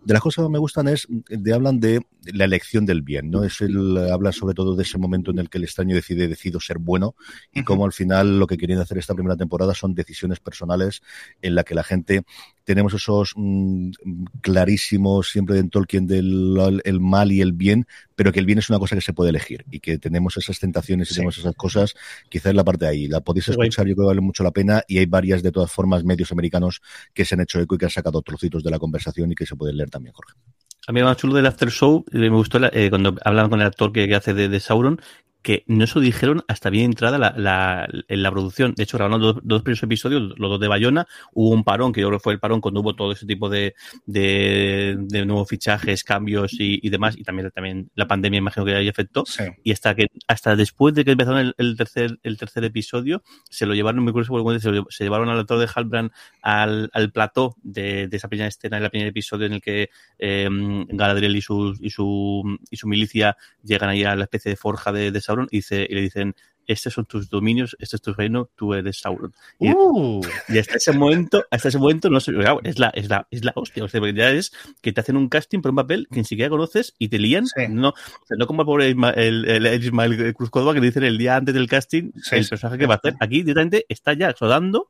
De 0.03 0.13
las 0.13 0.21
cosas 0.21 0.45
que 0.45 0.51
me 0.51 0.59
gustan 0.59 0.87
es, 0.87 1.07
de 1.09 1.53
hablan 1.53 1.79
de 1.79 2.01
la 2.25 2.45
elección 2.45 2.85
del 2.85 3.01
bien, 3.01 3.31
¿no? 3.31 3.43
Es 3.43 3.61
el, 3.61 3.97
habla 4.11 4.31
sobre 4.31 4.53
todo 4.53 4.60
de 4.75 4.83
ese 4.83 4.97
momento 4.97 5.31
en 5.31 5.39
el 5.39 5.49
que 5.49 5.57
el 5.57 5.63
extraño 5.63 5.95
decide, 5.95 6.27
decido 6.27 6.59
ser 6.59 6.77
bueno 6.77 7.15
y 7.53 7.63
cómo 7.63 7.85
al 7.85 7.93
final 7.93 8.39
lo 8.39 8.47
que 8.47 8.57
quieren 8.57 8.79
hacer 8.79 8.97
esta 8.97 9.13
primera 9.13 9.35
temporada 9.35 9.73
son 9.73 9.93
decisiones 9.93 10.39
personales 10.39 11.01
en 11.41 11.55
la 11.55 11.63
que 11.63 11.75
la 11.75 11.83
gente 11.83 12.23
tenemos 12.63 12.93
esos 12.93 13.33
mm, 13.35 13.91
clarísimos 14.41 15.29
siempre 15.29 15.57
en 15.59 15.69
Tolkien 15.69 16.07
del 16.07 16.81
el 16.83 16.99
mal 16.99 17.31
y 17.31 17.41
el 17.41 17.53
bien, 17.53 17.87
pero 18.15 18.31
que 18.31 18.39
el 18.39 18.45
bien 18.45 18.59
es 18.59 18.69
una 18.69 18.79
cosa 18.79 18.95
que 18.95 19.01
se 19.01 19.13
puede 19.13 19.29
elegir 19.29 19.65
y 19.71 19.79
que 19.79 19.97
tenemos 19.97 20.37
esas 20.37 20.59
tentaciones 20.59 21.11
y 21.11 21.15
tenemos 21.15 21.37
esas 21.37 21.55
cosas, 21.55 21.95
quizás 22.29 22.53
la 22.53 22.63
parte 22.63 22.85
de 22.85 22.91
ahí. 22.91 23.07
La 23.07 23.21
podéis 23.21 23.47
escuchar, 23.49 23.87
yo 23.87 23.95
creo 23.95 24.05
que 24.05 24.11
vale 24.11 24.21
mucho 24.21 24.43
la 24.43 24.51
pena 24.51 24.83
y 24.87 24.99
hay 24.99 25.05
varias 25.05 25.43
de 25.43 25.51
todas 25.51 25.71
formas 25.71 26.03
medios 26.03 26.31
americanos 26.31 26.81
que 27.13 27.25
se 27.25 27.35
han 27.35 27.41
hecho 27.41 27.59
eco 27.59 27.75
y 27.75 27.77
que 27.77 27.85
han 27.85 27.91
sacado 27.91 28.21
trocitos 28.21 28.63
de 28.63 28.71
la 28.71 28.79
conversación 28.79 29.31
y 29.31 29.35
que 29.35 29.45
se 29.45 29.55
pueden 29.55 29.77
leer 29.77 29.89
también, 29.89 30.13
Jorge. 30.13 30.33
A 30.87 30.91
mí 30.91 30.99
me 30.99 31.05
más 31.05 31.17
chulo 31.17 31.35
del 31.35 31.45
After 31.45 31.69
Show, 31.69 32.05
eh, 32.11 32.17
me 32.17 32.29
gustó 32.29 32.59
eh, 32.73 32.89
cuando 32.89 33.15
hablaban 33.23 33.51
con 33.51 33.61
el 33.61 33.67
actor 33.67 33.91
que, 33.91 34.13
hace 34.15 34.33
de, 34.33 34.59
Sauron, 34.59 34.99
que 35.41 35.63
no 35.67 35.87
se 35.87 35.95
lo 35.95 36.01
dijeron 36.01 36.43
hasta 36.47 36.69
bien 36.69 36.85
entrada 36.85 37.17
la, 37.17 37.33
la, 37.35 37.87
en 38.07 38.23
la 38.23 38.31
producción. 38.31 38.73
De 38.75 38.83
hecho, 38.83 38.97
grabaron 38.97 39.21
dos, 39.21 39.37
dos 39.43 39.63
primeros 39.63 39.83
episodios, 39.83 40.21
los 40.37 40.49
dos 40.49 40.59
de 40.59 40.67
Bayona. 40.67 41.07
Hubo 41.33 41.49
un 41.49 41.63
parón, 41.63 41.91
que 41.91 42.01
yo 42.01 42.07
creo 42.07 42.19
que 42.19 42.23
fue 42.23 42.33
el 42.33 42.39
parón 42.39 42.61
cuando 42.61 42.81
hubo 42.81 42.95
todo 42.95 43.11
ese 43.11 43.25
tipo 43.25 43.49
de, 43.49 43.75
de, 44.05 44.95
de 44.99 45.25
nuevos 45.25 45.49
fichajes, 45.49 46.03
cambios 46.03 46.53
y, 46.53 46.79
y, 46.85 46.89
demás. 46.89 47.17
Y 47.17 47.23
también, 47.23 47.51
también 47.51 47.89
la 47.95 48.07
pandemia, 48.07 48.37
imagino 48.37 48.65
que 48.65 48.75
ahí 48.75 48.87
afectó. 48.87 49.23
Y 49.63 49.71
hasta 49.71 49.95
que 49.95 50.07
hasta 50.27 50.55
después 50.55 50.93
de 50.93 51.05
que 51.05 51.11
empezaron 51.11 51.39
el, 51.39 51.55
el, 51.57 51.75
tercer, 51.75 52.19
el 52.23 52.37
tercer 52.37 52.63
episodio, 52.63 53.23
se 53.49 53.65
lo 53.65 53.73
llevaron, 53.73 54.03
me 54.03 54.11
acuerdo 54.11 54.59
se, 54.59 54.71
lo, 54.71 54.85
se 54.89 55.03
llevaron 55.03 55.29
al 55.29 55.39
actor 55.39 55.59
de 55.59 55.69
Halbrand 55.73 56.11
al, 56.41 56.89
al 56.93 57.11
plató 57.11 57.55
de, 57.63 58.07
de, 58.07 58.17
esa 58.17 58.27
primera 58.27 58.47
escena, 58.47 58.77
el 58.77 58.89
primer 58.89 59.07
episodio 59.07 59.47
en 59.47 59.53
el 59.53 59.61
que 59.61 59.89
eh, 60.19 60.49
Galadriel 60.89 61.35
y 61.35 61.41
su, 61.41 61.75
y, 61.79 61.89
su, 61.89 62.57
y 62.69 62.77
su 62.77 62.87
milicia 62.87 63.37
llegan 63.63 63.89
ahí 63.89 64.03
a 64.03 64.15
la 64.15 64.23
especie 64.23 64.49
de 64.49 64.55
forja 64.55 64.91
de, 64.91 65.11
de 65.11 65.21
Sauron 65.31 65.47
y, 65.51 65.57
dice, 65.57 65.87
y 65.89 65.95
le 65.95 66.01
dicen, 66.01 66.35
estos 66.67 66.93
son 66.93 67.05
tus 67.05 67.29
dominios, 67.29 67.75
este 67.79 67.95
es 67.95 68.01
tu 68.01 68.13
reino, 68.13 68.49
tú 68.55 68.73
eres 68.73 68.99
Sauron. 68.99 69.33
Y, 69.59 69.71
uh. 69.71 70.21
y 70.47 70.57
hasta 70.57 70.75
ese 70.75 70.91
momento, 70.91 71.45
hasta 71.49 71.69
ese 71.69 71.77
momento 71.77 72.09
no 72.09 72.19
sé, 72.19 72.31
es 72.63 72.79
la, 72.79 72.89
es 72.89 73.09
la, 73.09 73.27
es 73.31 73.43
la 73.43 73.53
hostia, 73.55 73.83
o 73.83 73.87
sea, 73.87 73.99
porque 73.99 74.13
ya 74.13 74.31
es 74.31 74.51
que 74.81 74.91
te 74.93 75.01
hacen 75.01 75.17
un 75.17 75.29
casting 75.29 75.61
por 75.61 75.71
un 75.71 75.77
papel 75.77 76.07
que 76.11 76.19
ni 76.19 76.25
siquiera 76.25 76.49
conoces 76.49 76.95
y 76.99 77.09
te 77.09 77.19
lían, 77.19 77.45
no, 77.69 77.89
o 77.89 78.25
sea, 78.25 78.37
no 78.37 78.47
como 78.47 78.79
el, 78.79 78.95
el, 79.15 79.45
el 79.45 79.83
Ismael 79.83 80.33
Cruz 80.33 80.49
Córdoba 80.49 80.73
que 80.73 80.81
dicen 80.81 81.03
el 81.03 81.17
día 81.17 81.35
antes 81.35 81.53
del 81.53 81.67
casting 81.67 82.11
sí, 82.21 82.35
el 82.35 82.47
personaje 82.47 82.77
que 82.77 82.85
va 82.85 82.95
a 82.95 82.97
hacer. 82.97 83.15
Aquí 83.19 83.41
directamente 83.41 83.85
está 83.89 84.13
ya 84.13 84.33
rodando 84.39 84.89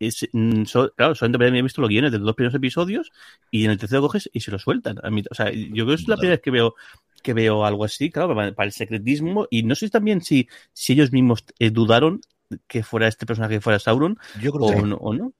es, 0.00 0.28
mm, 0.32 0.62
claro, 0.96 1.14
solamente 1.14 1.46
había 1.46 1.62
visto 1.62 1.80
los 1.80 1.90
guiones 1.90 2.10
de 2.10 2.18
los 2.18 2.26
dos 2.26 2.34
primeros 2.34 2.54
episodios 2.54 3.12
y 3.50 3.64
en 3.64 3.70
el 3.70 3.78
tercero 3.78 4.02
coges 4.02 4.28
y 4.32 4.40
se 4.40 4.50
lo 4.50 4.58
sueltan. 4.58 4.98
A 5.02 5.10
mí, 5.10 5.22
o 5.30 5.34
sea, 5.34 5.50
yo 5.52 5.84
creo 5.84 5.86
que 5.88 5.94
es 6.02 6.08
la 6.08 6.16
primera 6.16 6.36
vez 6.36 6.42
que 6.42 6.50
veo 6.50 6.74
que 7.22 7.34
veo 7.34 7.66
algo 7.66 7.84
así, 7.84 8.10
claro, 8.10 8.34
para, 8.34 8.52
para 8.54 8.66
el 8.66 8.72
secretismo. 8.72 9.46
Y 9.50 9.62
no 9.62 9.74
sé 9.74 9.90
también 9.90 10.22
si, 10.22 10.48
si 10.72 10.94
ellos 10.94 11.12
mismos 11.12 11.44
eh, 11.58 11.70
dudaron 11.70 12.22
que 12.66 12.82
fuera 12.82 13.06
este 13.06 13.26
personaje 13.26 13.54
que 13.54 13.60
fuera 13.60 13.78
Sauron 13.78 14.18
yo 14.40 14.52
creo 14.52 14.66
o, 14.66 14.70
que 14.72 14.82
no, 14.82 14.96
o 14.96 15.14
no. 15.14 15.32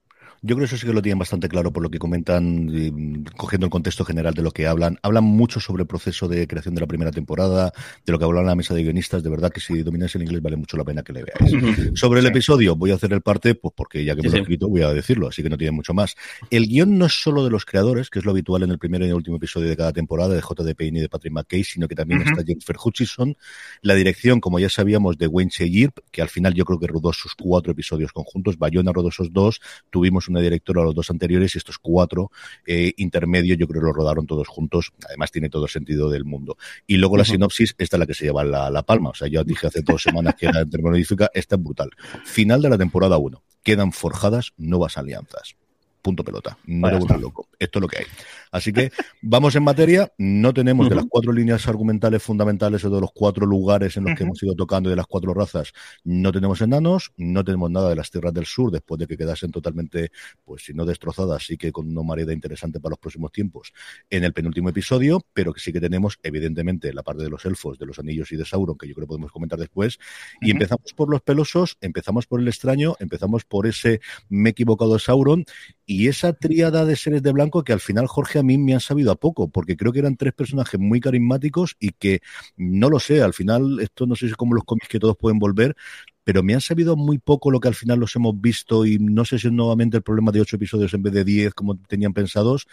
Yo 0.43 0.55
creo 0.55 0.67
que 0.67 0.73
eso 0.73 0.77
sí 0.77 0.87
que 0.87 0.93
lo 0.93 1.03
tienen 1.03 1.19
bastante 1.19 1.47
claro 1.47 1.71
por 1.71 1.83
lo 1.83 1.91
que 1.91 1.99
comentan, 1.99 3.23
cogiendo 3.37 3.67
el 3.67 3.69
contexto 3.69 4.03
general 4.03 4.33
de 4.33 4.41
lo 4.41 4.49
que 4.49 4.65
hablan. 4.65 4.97
Hablan 5.03 5.23
mucho 5.23 5.59
sobre 5.59 5.83
el 5.83 5.87
proceso 5.87 6.27
de 6.27 6.47
creación 6.47 6.73
de 6.73 6.81
la 6.81 6.87
primera 6.87 7.11
temporada, 7.11 7.71
de 8.03 8.11
lo 8.11 8.17
que 8.17 8.25
hablan 8.25 8.41
en 8.41 8.47
la 8.47 8.55
mesa 8.55 8.73
de 8.73 8.81
guionistas. 8.81 9.21
De 9.21 9.29
verdad 9.29 9.51
que 9.51 9.61
si 9.61 9.83
domináis 9.83 10.15
el 10.15 10.23
inglés 10.23 10.41
vale 10.41 10.57
mucho 10.57 10.77
la 10.77 10.83
pena 10.83 11.03
que 11.03 11.13
le 11.13 11.25
veáis. 11.25 11.91
sobre 11.93 12.21
el 12.21 12.25
episodio, 12.25 12.75
voy 12.75 12.89
a 12.89 12.95
hacer 12.95 13.13
el 13.13 13.21
parte, 13.21 13.53
pues 13.53 13.71
porque 13.77 14.03
ya 14.03 14.15
que 14.15 14.23
me 14.23 14.29
lo 14.29 14.35
he 14.35 14.39
escrito, 14.39 14.67
voy 14.67 14.81
a 14.81 14.91
decirlo, 14.91 15.27
así 15.27 15.43
que 15.43 15.49
no 15.49 15.59
tiene 15.59 15.73
mucho 15.73 15.93
más. 15.93 16.15
El 16.49 16.67
guion 16.67 16.97
no 16.97 17.05
es 17.05 17.13
solo 17.13 17.43
de 17.43 17.51
los 17.51 17.63
creadores, 17.63 18.09
que 18.09 18.17
es 18.17 18.25
lo 18.25 18.31
habitual 18.31 18.63
en 18.63 18.71
el 18.71 18.79
primer 18.79 19.03
y 19.03 19.05
el 19.05 19.13
último 19.13 19.37
episodio 19.37 19.69
de 19.69 19.77
cada 19.77 19.93
temporada, 19.93 20.33
de 20.33 20.41
J.D. 20.41 20.73
Payne 20.73 20.97
y 20.97 21.01
de 21.03 21.09
Patrick 21.09 21.33
McKay, 21.33 21.63
sino 21.63 21.87
que 21.87 21.93
también 21.93 22.23
está 22.23 22.43
Jennifer 22.43 22.77
Hutchison. 22.83 23.37
La 23.83 23.93
dirección, 23.93 24.39
como 24.39 24.57
ya 24.57 24.69
sabíamos, 24.69 25.19
de 25.19 25.27
Wayne 25.27 25.51
Sheyirp, 25.53 25.99
que 26.09 26.23
al 26.23 26.29
final 26.29 26.55
yo 26.55 26.65
creo 26.65 26.79
que 26.79 26.87
rodó 26.87 27.13
sus 27.13 27.35
cuatro 27.35 27.73
episodios 27.73 28.11
conjuntos. 28.11 28.57
Bayona 28.57 28.91
rodó 28.91 29.09
esos 29.09 29.31
dos. 29.31 29.61
Tuvimos 29.91 30.30
una 30.31 30.41
directora 30.41 30.81
a 30.81 30.85
los 30.85 30.95
dos 30.95 31.09
anteriores 31.09 31.55
y 31.55 31.57
estos 31.57 31.77
cuatro 31.77 32.31
eh, 32.65 32.93
intermedios 32.97 33.57
yo 33.57 33.67
creo 33.67 33.81
que 33.81 33.87
lo 33.87 33.93
rodaron 33.93 34.25
todos 34.25 34.47
juntos. 34.47 34.91
Además 35.07 35.31
tiene 35.31 35.49
todo 35.49 35.65
el 35.65 35.69
sentido 35.69 36.09
del 36.09 36.25
mundo. 36.25 36.57
Y 36.87 36.97
luego 36.97 37.17
la 37.17 37.25
sinopsis, 37.25 37.75
esta 37.77 37.97
es 37.97 37.99
la 37.99 38.07
que 38.07 38.13
se 38.13 38.25
lleva 38.25 38.43
la, 38.43 38.69
la 38.69 38.83
palma. 38.83 39.09
O 39.09 39.15
sea, 39.15 39.27
yo 39.27 39.43
dije 39.43 39.67
hace 39.67 39.81
dos 39.81 40.01
semanas 40.03 40.35
que 40.35 40.47
era 40.47 40.65
termodífica, 40.69 41.29
esta 41.33 41.55
es 41.55 41.63
brutal. 41.63 41.91
Final 42.25 42.61
de 42.61 42.69
la 42.69 42.77
temporada 42.77 43.17
1. 43.17 43.43
Quedan 43.63 43.91
forjadas 43.91 44.53
nuevas 44.57 44.97
alianzas 44.97 45.55
punto 46.01 46.23
pelota. 46.23 46.57
No 46.65 46.89
loco. 46.89 47.47
Esto 47.59 47.79
es 47.79 47.81
lo 47.81 47.87
que 47.87 47.99
hay. 47.99 48.05
Así 48.51 48.73
que 48.73 48.91
vamos 49.21 49.55
en 49.55 49.63
materia. 49.63 50.11
No 50.17 50.53
tenemos 50.53 50.89
de 50.89 50.95
las 50.95 51.05
cuatro 51.09 51.31
líneas 51.31 51.67
argumentales 51.67 52.21
fundamentales 52.21 52.83
o 52.85 52.89
de 52.89 53.01
los 53.01 53.11
cuatro 53.13 53.45
lugares 53.45 53.97
en 53.97 54.05
los 54.05 54.15
que 54.15 54.23
hemos 54.23 54.41
ido 54.43 54.55
tocando 54.55 54.89
de 54.89 54.95
las 54.95 55.07
cuatro 55.07 55.33
razas, 55.33 55.73
no 56.03 56.31
tenemos 56.31 56.61
enanos, 56.61 57.11
no 57.17 57.43
tenemos 57.43 57.71
nada 57.71 57.89
de 57.89 57.95
las 57.95 58.11
tierras 58.11 58.33
del 58.33 58.45
sur 58.45 58.71
después 58.71 58.99
de 58.99 59.07
que 59.07 59.17
quedasen 59.17 59.51
totalmente, 59.51 60.11
pues 60.43 60.63
si 60.65 60.73
no 60.73 60.85
destrozadas, 60.85 61.45
sí 61.45 61.57
que 61.57 61.71
con 61.71 61.89
una 61.89 62.03
marea 62.03 62.31
interesante 62.31 62.79
para 62.79 62.91
los 62.91 62.99
próximos 62.99 63.31
tiempos 63.31 63.73
en 64.09 64.23
el 64.23 64.33
penúltimo 64.33 64.69
episodio, 64.69 65.21
pero 65.33 65.53
que 65.53 65.59
sí 65.59 65.71
que 65.71 65.79
tenemos, 65.79 66.19
evidentemente, 66.23 66.93
la 66.93 67.03
parte 67.03 67.23
de 67.23 67.29
los 67.29 67.45
elfos, 67.45 67.79
de 67.79 67.85
los 67.85 67.99
anillos 67.99 68.31
y 68.31 68.37
de 68.37 68.45
Sauron, 68.45 68.77
que 68.77 68.87
yo 68.87 68.93
creo 68.93 69.05
que 69.05 69.09
podemos 69.09 69.31
comentar 69.31 69.57
después. 69.57 69.97
Y 70.41 70.51
empezamos 70.51 70.93
por 70.95 71.09
los 71.09 71.21
pelosos, 71.21 71.77
empezamos 71.81 72.27
por 72.27 72.41
el 72.41 72.47
extraño, 72.47 72.95
empezamos 72.99 73.45
por 73.45 73.67
ese 73.67 74.01
me 74.29 74.49
he 74.49 74.51
equivocado 74.51 74.93
de 74.93 74.99
Sauron 74.99 75.45
Y 75.85 76.07
esa 76.07 76.33
tríada 76.33 76.85
de 76.85 76.95
seres 76.95 77.23
de 77.23 77.31
blanco 77.31 77.63
que 77.63 77.73
al 77.73 77.79
final, 77.79 78.07
Jorge, 78.07 78.40
a 78.41 78.43
mí 78.43 78.57
me 78.57 78.73
han 78.73 78.79
sabido 78.79 79.11
a 79.11 79.15
poco, 79.15 79.49
porque 79.49 79.77
creo 79.77 79.91
que 79.91 79.99
eran 79.99 80.17
tres 80.17 80.33
personajes 80.33 80.79
muy 80.79 80.99
carismáticos 80.99 81.75
y 81.79 81.91
que, 81.91 82.19
no 82.57 82.89
lo 82.89 82.99
sé, 82.99 83.21
al 83.21 83.33
final, 83.33 83.79
esto 83.79 84.05
no 84.05 84.15
sé 84.15 84.27
si 84.27 84.31
es 84.31 84.37
como 84.37 84.53
los 84.53 84.63
cómics 84.65 84.87
que 84.89 84.99
todos 84.99 85.17
pueden 85.17 85.39
volver, 85.39 85.75
pero 86.23 86.43
me 86.43 86.53
han 86.53 86.61
sabido 86.61 86.95
muy 86.95 87.17
poco 87.17 87.51
lo 87.51 87.59
que 87.59 87.67
al 87.67 87.75
final 87.75 87.99
los 87.99 88.15
hemos 88.15 88.39
visto 88.39 88.85
y 88.85 88.99
no 88.99 89.25
sé 89.25 89.39
si 89.39 89.47
es 89.47 89.53
nuevamente 89.53 89.97
el 89.97 90.03
problema 90.03 90.31
de 90.31 90.41
ocho 90.41 90.55
episodios 90.55 90.93
en 90.93 91.03
vez 91.03 91.13
de 91.13 91.23
diez 91.23 91.53
como 91.53 91.77
tenían 91.77 92.13
pensados, 92.13 92.67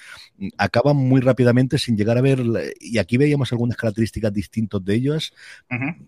acaban 0.59 0.97
muy 0.97 1.21
rápidamente 1.21 1.79
sin 1.79 1.97
llegar 1.97 2.19
a 2.19 2.21
ver, 2.21 2.43
y 2.81 2.99
aquí 2.99 3.17
veíamos 3.17 3.53
algunas 3.53 3.77
características 3.77 4.33
distintas 4.33 4.85
de 4.85 4.95
ellos, 4.95 5.33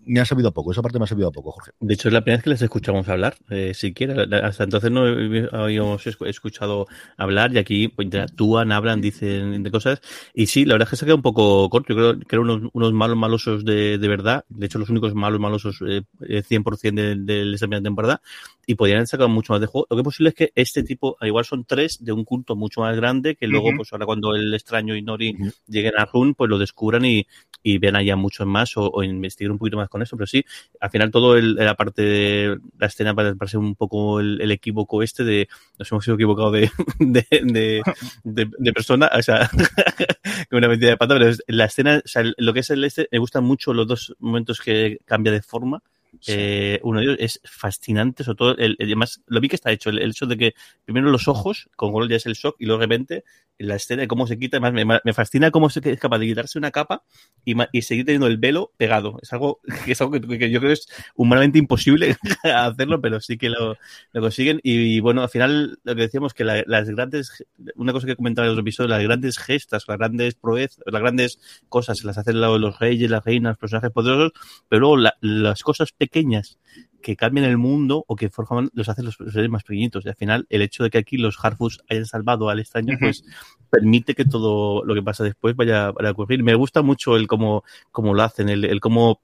me 0.05 0.19
han 0.19 0.25
sabido 0.25 0.53
poco, 0.53 0.71
esa 0.71 0.81
parte 0.81 0.99
me 0.99 1.05
ha 1.05 1.07
sabido 1.07 1.31
poco, 1.31 1.51
Jorge. 1.51 1.71
De 1.79 1.93
hecho, 1.93 2.09
es 2.09 2.13
la 2.13 2.21
primera 2.21 2.37
vez 2.37 2.43
que 2.43 2.49
les 2.51 2.61
escuchamos 2.61 3.07
hablar, 3.09 3.35
eh, 3.49 3.73
siquiera, 3.73 4.23
hasta 4.45 4.63
entonces 4.63 4.91
no 4.91 5.03
habíamos 5.51 6.05
escuchado 6.07 6.87
hablar 7.17 7.53
y 7.53 7.57
aquí 7.57 7.87
pues, 7.87 8.05
interactúan, 8.05 8.71
hablan, 8.71 9.01
dicen 9.01 9.63
de 9.63 9.71
cosas, 9.71 10.01
y 10.33 10.47
sí, 10.47 10.65
la 10.65 10.75
verdad 10.75 10.87
es 10.87 10.89
que 10.91 10.95
se 10.97 11.05
queda 11.05 11.15
un 11.15 11.21
poco 11.21 11.69
corto, 11.69 11.93
yo 11.93 11.95
creo 11.95 12.19
que 12.19 12.35
eran 12.35 12.49
unos, 12.49 12.69
unos 12.73 12.93
malos 12.93 13.17
malosos 13.17 13.65
de, 13.65 13.97
de, 13.97 14.07
verdad, 14.07 14.45
de 14.49 14.65
hecho 14.65 14.79
los 14.79 14.89
únicos 14.89 15.15
malos 15.15 15.39
malosos 15.39 15.81
eh, 15.87 16.03
100% 16.19 16.93
de, 16.93 17.15
de 17.15 17.30
de 17.31 17.55
esa 17.55 17.67
primera 17.67 17.83
temporada 17.83 18.21
y 18.65 18.75
podrían 18.75 18.97
haber 18.97 19.07
sacado 19.07 19.29
mucho 19.29 19.53
más 19.53 19.61
de 19.61 19.67
juego. 19.67 19.87
Lo 19.89 19.97
que 19.97 20.01
es 20.01 20.05
posible 20.05 20.29
es 20.29 20.35
que 20.35 20.51
este 20.55 20.83
tipo, 20.83 21.17
igual 21.21 21.45
son 21.45 21.65
tres 21.65 22.03
de 22.03 22.11
un 22.11 22.23
culto 22.23 22.55
mucho 22.55 22.81
más 22.81 22.95
grande, 22.95 23.35
que 23.35 23.47
luego, 23.47 23.69
pues 23.75 23.91
ahora 23.91 24.05
cuando 24.05 24.35
el 24.35 24.53
extraño 24.53 24.95
y 24.95 25.01
Nori 25.01 25.35
lleguen 25.67 25.93
a 25.97 26.05
Run, 26.05 26.35
pues 26.35 26.49
lo 26.49 26.57
descubran 26.57 27.03
y, 27.05 27.27
y 27.63 27.77
vean 27.79 27.95
allá 27.95 28.15
mucho 28.15 28.45
más 28.45 28.77
o, 28.77 28.89
o, 28.89 29.03
investiguen 29.03 29.51
un 29.51 29.57
poquito 29.57 29.77
más 29.77 29.89
con 29.89 30.01
eso. 30.01 30.15
Pero 30.15 30.27
sí, 30.27 30.45
al 30.79 30.89
final 30.89 31.11
todo 31.11 31.37
el, 31.37 31.55
la 31.55 31.75
parte 31.75 32.01
de 32.01 32.57
la 32.77 32.87
escena 32.87 33.13
parece 33.13 33.57
un 33.57 33.75
poco 33.75 34.19
el, 34.19 34.39
el, 34.41 34.51
equívoco 34.51 35.03
este 35.03 35.23
de 35.23 35.47
nos 35.77 35.91
hemos 35.91 36.05
sido 36.05 36.15
equivocado 36.15 36.51
de, 36.51 36.71
de, 36.99 37.25
de, 37.43 37.81
de, 38.23 38.49
de 38.57 38.73
persona, 38.73 39.09
o 39.17 39.21
sea, 39.21 39.49
una 40.51 40.67
mentira 40.67 40.91
de 40.91 40.97
pata, 40.97 41.17
pero 41.17 41.35
la 41.47 41.65
escena, 41.65 42.01
o 42.03 42.07
sea, 42.07 42.23
lo 42.37 42.53
que 42.53 42.59
es 42.61 42.69
el 42.69 42.83
este, 42.83 43.07
me 43.11 43.19
gustan 43.19 43.43
mucho 43.43 43.73
los 43.73 43.87
dos 43.87 44.15
momentos 44.19 44.61
que 44.61 44.99
cambia 45.05 45.31
de 45.31 45.41
forma 45.41 45.81
Sí. 46.19 46.33
Eh, 46.35 46.79
uno 46.83 46.99
de 46.99 47.05
ellos 47.05 47.17
es 47.19 47.41
fascinante, 47.43 48.23
sobre 48.23 48.37
todo, 48.37 48.57
el, 48.57 48.75
el, 48.79 48.87
además, 48.87 49.21
lo 49.27 49.39
vi 49.39 49.47
que 49.47 49.55
está 49.55 49.71
hecho, 49.71 49.89
el, 49.89 49.99
el, 49.99 50.11
hecho 50.11 50.25
de 50.25 50.37
que 50.37 50.53
primero 50.83 51.09
los 51.09 51.27
ojos, 51.27 51.69
con 51.75 51.91
gol 51.91 52.09
ya 52.09 52.17
es 52.17 52.25
el 52.25 52.33
shock, 52.33 52.55
y 52.59 52.65
luego 52.65 52.79
de 52.79 52.85
repente 52.85 53.23
la 53.61 53.75
escena 53.75 54.01
de 54.01 54.07
cómo 54.07 54.27
se 54.27 54.37
quita, 54.37 54.57
además 54.57 54.73
me, 54.73 54.99
me 55.03 55.13
fascina 55.13 55.51
cómo 55.51 55.67
es 55.67 55.79
capaz 55.99 56.19
de 56.19 56.25
quitarse 56.25 56.57
una 56.57 56.71
capa 56.71 57.03
y, 57.45 57.55
y, 57.71 57.81
seguir 57.83 58.05
teniendo 58.05 58.27
el 58.27 58.37
velo 58.37 58.71
pegado. 58.77 59.19
Es 59.21 59.31
algo 59.33 59.59
que, 59.85 59.91
es 59.91 60.01
algo 60.01 60.13
que, 60.13 60.37
que 60.37 60.49
yo 60.49 60.59
creo 60.59 60.71
es 60.71 60.87
humanamente 61.15 61.59
imposible 61.59 62.17
hacerlo, 62.43 63.01
pero 63.01 63.19
sí 63.19 63.37
que 63.37 63.49
lo, 63.49 63.77
lo 64.13 64.21
consiguen. 64.21 64.59
Y, 64.63 64.95
y, 64.95 64.99
bueno, 64.99 65.21
al 65.21 65.29
final 65.29 65.79
lo 65.83 65.95
que 65.95 66.01
decíamos 66.01 66.33
que 66.33 66.43
la, 66.43 66.63
las 66.65 66.89
grandes, 66.89 67.45
una 67.75 67.93
cosa 67.93 68.07
que 68.07 68.15
comentaba 68.15 68.47
en 68.47 68.55
los 68.55 68.61
episodios, 68.61 68.89
las 68.89 69.03
grandes 69.03 69.37
gestas, 69.37 69.85
las 69.87 69.97
grandes 69.97 70.35
proezas, 70.35 70.83
las 70.85 71.01
grandes 71.01 71.39
cosas 71.69 72.03
las 72.03 72.17
hacen 72.17 72.39
los 72.41 72.79
reyes, 72.79 73.09
las 73.09 73.23
reinas, 73.23 73.51
los 73.51 73.57
personajes 73.57 73.91
poderosos, 73.91 74.31
pero 74.67 74.79
luego 74.81 74.97
la, 74.97 75.15
las 75.21 75.61
cosas 75.63 75.93
pequeñas 76.03 76.57
que 77.01 77.15
cambian 77.15 77.45
el 77.45 77.57
mundo 77.57 78.03
o 78.07 78.15
que 78.15 78.29
forjan, 78.29 78.69
los 78.73 78.87
hacen 78.89 79.05
los 79.05 79.15
seres 79.33 79.49
más 79.49 79.63
pequeñitos. 79.63 80.05
Y 80.05 80.09
al 80.09 80.15
final, 80.15 80.45
el 80.49 80.61
hecho 80.61 80.83
de 80.83 80.89
que 80.89 80.99
aquí 80.99 81.17
los 81.17 81.37
Harfus 81.41 81.81
hayan 81.89 82.05
salvado 82.05 82.49
al 82.49 82.59
extraño, 82.59 82.93
uh 82.93 82.97
-huh. 82.97 82.99
pues 82.99 83.23
permite 83.69 84.13
que 84.13 84.25
todo 84.25 84.83
lo 84.85 84.93
que 84.95 85.03
pasa 85.03 85.23
después 85.23 85.55
vaya, 85.55 85.91
vaya 85.91 86.09
a 86.09 86.11
ocurrir. 86.11 86.43
Me 86.43 86.55
gusta 86.55 86.81
mucho 86.81 87.15
el 87.17 87.25
cómo, 87.27 87.63
cómo 87.91 88.13
lo 88.13 88.23
hacen, 88.23 88.49
el, 88.49 88.65
el 88.65 88.79
cómo 88.79 89.19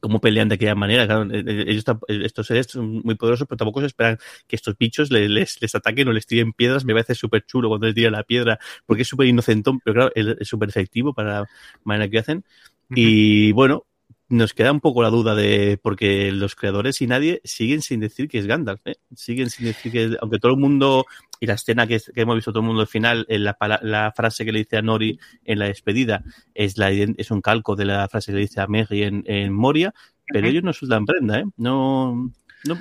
cómo 0.00 0.20
pelean 0.20 0.48
de 0.48 0.54
aquella 0.54 0.74
manera. 0.74 1.06
Claro, 1.06 1.28
ellos, 1.32 1.84
estos 2.08 2.46
seres 2.46 2.66
son 2.66 3.02
muy 3.04 3.14
poderosos, 3.14 3.46
pero 3.46 3.58
tampoco 3.58 3.80
se 3.80 3.86
esperan 3.86 4.18
que 4.46 4.56
estos 4.56 4.74
bichos 4.78 5.10
les, 5.10 5.28
les, 5.28 5.60
les 5.60 5.74
ataquen 5.74 6.08
o 6.08 6.12
les 6.12 6.26
tiren 6.26 6.52
piedras. 6.52 6.84
Me 6.84 6.94
parece 6.94 7.14
súper 7.14 7.44
chulo 7.44 7.68
cuando 7.68 7.86
les 7.86 7.94
tiran 7.94 8.12
la 8.12 8.22
piedra, 8.22 8.58
porque 8.86 9.02
es 9.02 9.08
súper 9.08 9.26
inocentón, 9.26 9.80
pero 9.84 9.94
claro, 9.94 10.12
es 10.14 10.48
súper 10.48 10.68
efectivo 10.68 11.12
para 11.12 11.40
la 11.40 11.46
manera 11.84 12.08
que 12.08 12.18
hacen. 12.18 12.38
Uh 12.38 12.94
-huh. 12.94 12.98
Y 12.98 13.52
bueno, 13.52 13.84
nos 14.28 14.54
queda 14.54 14.72
un 14.72 14.80
poco 14.80 15.02
la 15.02 15.10
duda 15.10 15.34
de 15.34 15.78
porque 15.80 16.32
los 16.32 16.56
creadores 16.56 17.00
y 17.00 17.06
nadie 17.06 17.40
siguen 17.44 17.82
sin 17.82 18.00
decir 18.00 18.28
que 18.28 18.38
es 18.38 18.46
Gandalf, 18.46 18.80
¿eh? 18.86 18.96
siguen 19.14 19.50
sin 19.50 19.66
decir 19.66 19.92
que 19.92 20.16
aunque 20.20 20.38
todo 20.38 20.52
el 20.52 20.58
mundo 20.58 21.06
y 21.38 21.46
la 21.46 21.54
escena 21.54 21.86
que, 21.86 22.00
que 22.00 22.20
hemos 22.20 22.34
visto 22.34 22.50
todo 22.50 22.60
el 22.60 22.66
mundo 22.66 22.82
al 22.82 22.88
final, 22.88 23.24
en 23.28 23.44
la, 23.44 23.56
la, 23.82 24.12
frase 24.16 24.44
que 24.44 24.52
le 24.52 24.60
dice 24.60 24.78
a 24.78 24.82
Nori 24.82 25.18
en 25.44 25.58
la 25.58 25.66
despedida 25.66 26.24
es, 26.54 26.76
la, 26.76 26.90
es 26.90 27.30
un 27.30 27.40
calco 27.40 27.76
de 27.76 27.84
la 27.84 28.08
frase 28.08 28.32
que 28.32 28.36
le 28.36 28.42
dice 28.42 28.60
a 28.60 28.66
Maggie 28.66 29.06
en, 29.06 29.22
en 29.26 29.52
Moria, 29.52 29.94
pero 30.26 30.46
uh 30.46 30.48
-huh. 30.48 30.50
ellos 30.50 30.64
no 30.64 30.72
sueltan 30.72 31.06
prenda, 31.06 31.40
¿eh? 31.40 31.44
No, 31.56 32.32
no, 32.64 32.78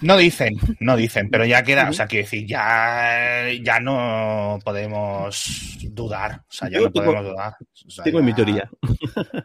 no 0.00 0.16
dicen, 0.16 0.54
no 0.80 0.96
dicen, 0.96 1.30
pero 1.30 1.44
ya 1.44 1.62
queda, 1.62 1.88
o 1.88 1.92
sea, 1.92 2.06
quiero 2.06 2.24
decir, 2.24 2.46
ya, 2.46 3.48
ya 3.62 3.80
no 3.80 4.58
podemos 4.64 5.78
dudar, 5.90 6.42
o 6.48 6.52
sea, 6.52 6.68
ya 6.68 6.80
no 6.80 6.92
podemos 6.92 7.24
dudar. 7.24 7.54
O 7.86 7.90
sea, 7.90 8.04
tengo 8.04 8.20
ya, 8.20 8.24
mi 8.26 8.34
teoría. 8.34 8.70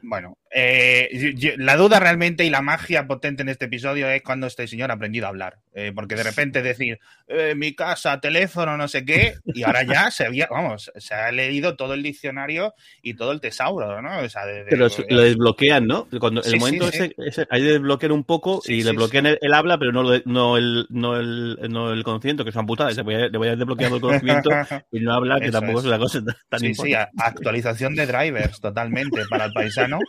Bueno, 0.01 0.37
eh, 0.53 1.33
yo, 1.37 1.51
la 1.57 1.77
duda 1.77 1.99
realmente 1.99 2.43
y 2.43 2.49
la 2.49 2.61
magia 2.61 3.07
potente 3.07 3.43
en 3.43 3.49
este 3.49 3.65
episodio 3.65 4.09
es 4.09 4.21
cuando 4.21 4.47
este 4.47 4.67
señor 4.67 4.91
ha 4.91 4.95
aprendido 4.95 5.25
a 5.25 5.29
hablar, 5.29 5.59
eh, 5.73 5.91
porque 5.95 6.15
de 6.15 6.23
repente 6.23 6.61
decir, 6.61 6.99
eh, 7.27 7.55
mi 7.55 7.73
casa, 7.73 8.19
teléfono, 8.19 8.75
no 8.77 8.87
sé 8.87 9.05
qué, 9.05 9.35
y 9.45 9.63
ahora 9.63 9.83
ya 9.83 10.11
se 10.11 10.25
había, 10.25 10.47
vamos, 10.49 10.91
se 10.97 11.13
ha 11.13 11.31
leído 11.31 11.75
todo 11.75 11.93
el 11.93 12.03
diccionario 12.03 12.73
y 13.01 13.13
todo 13.13 13.31
el 13.31 13.39
tesauro, 13.39 14.01
¿no? 14.01 14.19
O 14.19 14.29
sea, 14.29 14.45
de, 14.45 14.63
de, 14.63 14.69
pero 14.69 14.87
lo 15.09 15.21
desbloquean, 15.21 15.87
¿no? 15.87 16.07
Cuando 16.19 16.43
sí, 16.43 16.53
el 16.53 16.59
momento 16.59 16.91
sí, 16.91 16.97
ese, 16.97 17.15
ese, 17.17 17.47
hay 17.49 17.61
de 17.61 17.71
desbloquear 17.73 18.11
un 18.11 18.23
poco 18.23 18.61
y 18.65 18.83
le 18.83 18.91
bloquean 18.91 19.27
el, 19.27 19.39
el, 19.41 19.53
habla, 19.53 19.77
pero 19.77 19.91
no 19.91 20.03
lo, 20.03 20.19
no 20.25 20.40
no 20.41 20.57
el, 20.57 20.87
no 20.89 21.17
el, 21.17 21.57
no 21.69 21.91
el 21.91 22.03
conocimiento, 22.03 22.43
que 22.43 22.49
es 22.49 22.55
una 22.55 22.65
putada, 22.65 22.91
le 22.91 23.01
voy 23.03 23.15
a, 23.15 23.27
le 23.27 23.37
voy 23.37 23.47
a 23.47 23.55
desbloquear 23.55 23.93
el 23.93 24.01
conocimiento 24.01 24.49
y 24.91 24.99
no 24.99 25.13
habla, 25.13 25.39
que 25.39 25.47
Eso 25.47 25.59
tampoco 25.59 25.79
es. 25.79 25.85
es 25.85 25.89
una 25.89 25.99
cosa 25.99 26.21
tan 26.49 26.59
sí, 26.59 26.67
importante. 26.67 27.11
Sí, 27.11 27.21
actualización 27.23 27.95
de 27.95 28.07
drivers 28.07 28.59
totalmente 28.59 29.21
para 29.29 29.45
el 29.45 29.53
paisano. 29.53 29.99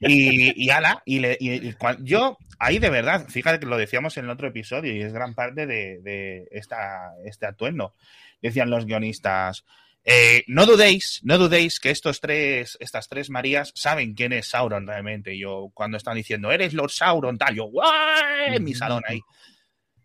Y, 0.00 0.64
y 0.64 0.70
ala, 0.70 1.02
y, 1.04 1.20
le, 1.20 1.36
y, 1.38 1.68
y, 1.68 1.74
yo 2.00 2.38
ahí 2.58 2.78
de 2.78 2.90
verdad, 2.90 3.26
fíjate 3.28 3.60
que 3.60 3.66
lo 3.66 3.76
decíamos 3.76 4.16
en 4.16 4.24
el 4.24 4.30
otro 4.30 4.48
episodio 4.48 4.94
y 4.94 5.00
es 5.00 5.12
gran 5.12 5.34
parte 5.34 5.66
de, 5.66 6.00
de 6.00 6.48
esta, 6.50 7.12
este 7.24 7.46
atuendo. 7.46 7.94
Decían 8.42 8.70
los 8.70 8.84
guionistas, 8.84 9.64
eh, 10.04 10.44
no 10.46 10.66
dudéis, 10.66 11.20
no 11.22 11.38
dudéis 11.38 11.78
que 11.78 11.90
estos 11.90 12.20
tres, 12.20 12.76
estas 12.80 13.08
tres 13.08 13.30
Marías 13.30 13.72
saben 13.74 14.14
quién 14.14 14.32
es 14.32 14.48
Sauron 14.48 14.86
realmente. 14.86 15.38
Yo, 15.38 15.70
cuando 15.74 15.96
están 15.96 16.16
diciendo, 16.16 16.50
eres 16.50 16.74
Lord 16.74 16.90
Sauron, 16.90 17.38
tal, 17.38 17.54
yo, 17.54 17.64
¡guay! 17.64 18.56
En 18.56 18.64
mi 18.64 18.74
salón 18.74 19.02
ahí 19.06 19.20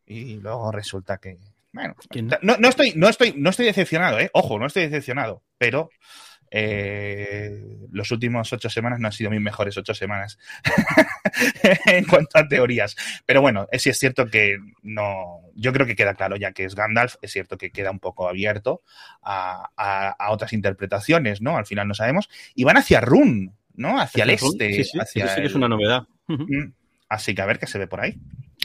y 0.05 0.39
luego 0.39 0.71
resulta 0.71 1.17
que 1.17 1.37
bueno 1.71 1.95
no, 2.41 2.57
no, 2.57 2.69
estoy 2.69 2.93
no 2.95 3.09
estoy 3.09 3.33
no 3.35 3.49
estoy 3.49 3.65
decepcionado 3.65 4.19
eh 4.19 4.29
ojo 4.33 4.59
no 4.59 4.65
estoy 4.65 4.83
decepcionado 4.83 5.43
pero 5.57 5.89
eh, 6.55 7.65
los 7.91 8.11
últimos 8.11 8.53
ocho 8.53 8.69
semanas 8.69 8.99
no 8.99 9.07
han 9.07 9.11
sido 9.11 9.31
mis 9.31 9.41
mejores 9.41 9.75
ocho 9.75 9.95
semanas 9.95 10.37
en 11.87 12.05
cuanto 12.05 12.37
a 12.37 12.47
teorías. 12.47 12.95
Pero 13.25 13.41
bueno, 13.41 13.67
sí 13.73 13.89
es 13.89 13.97
cierto 13.97 14.27
que 14.27 14.59
no. 14.83 15.39
Yo 15.55 15.73
creo 15.73 15.87
que 15.87 15.95
queda 15.95 16.13
claro 16.13 16.35
ya 16.35 16.51
que 16.51 16.65
es 16.65 16.75
Gandalf. 16.75 17.15
Es 17.23 17.31
cierto 17.31 17.57
que 17.57 17.71
queda 17.71 17.89
un 17.89 17.99
poco 17.99 18.29
abierto 18.29 18.83
a, 19.23 19.71
a, 19.75 20.09
a 20.09 20.31
otras 20.31 20.53
interpretaciones, 20.53 21.41
¿no? 21.41 21.57
Al 21.57 21.65
final 21.65 21.87
no 21.87 21.95
sabemos. 21.95 22.29
Y 22.53 22.65
van 22.65 22.77
hacia 22.77 23.01
Run, 23.01 23.55
¿no? 23.73 23.99
Hacia, 23.99 24.23
el 24.23 24.29
este. 24.29 24.73
Sí, 24.73 24.83
sí, 24.83 24.99
hacia 24.99 25.29
sí, 25.29 25.41
sí, 25.41 25.47
es 25.47 25.55
una 25.55 25.67
novedad. 25.67 26.03
Así 27.09 27.33
que 27.33 27.41
a 27.41 27.47
ver 27.47 27.57
qué 27.57 27.65
se 27.65 27.79
ve 27.79 27.87
por 27.87 28.01
ahí. 28.01 28.19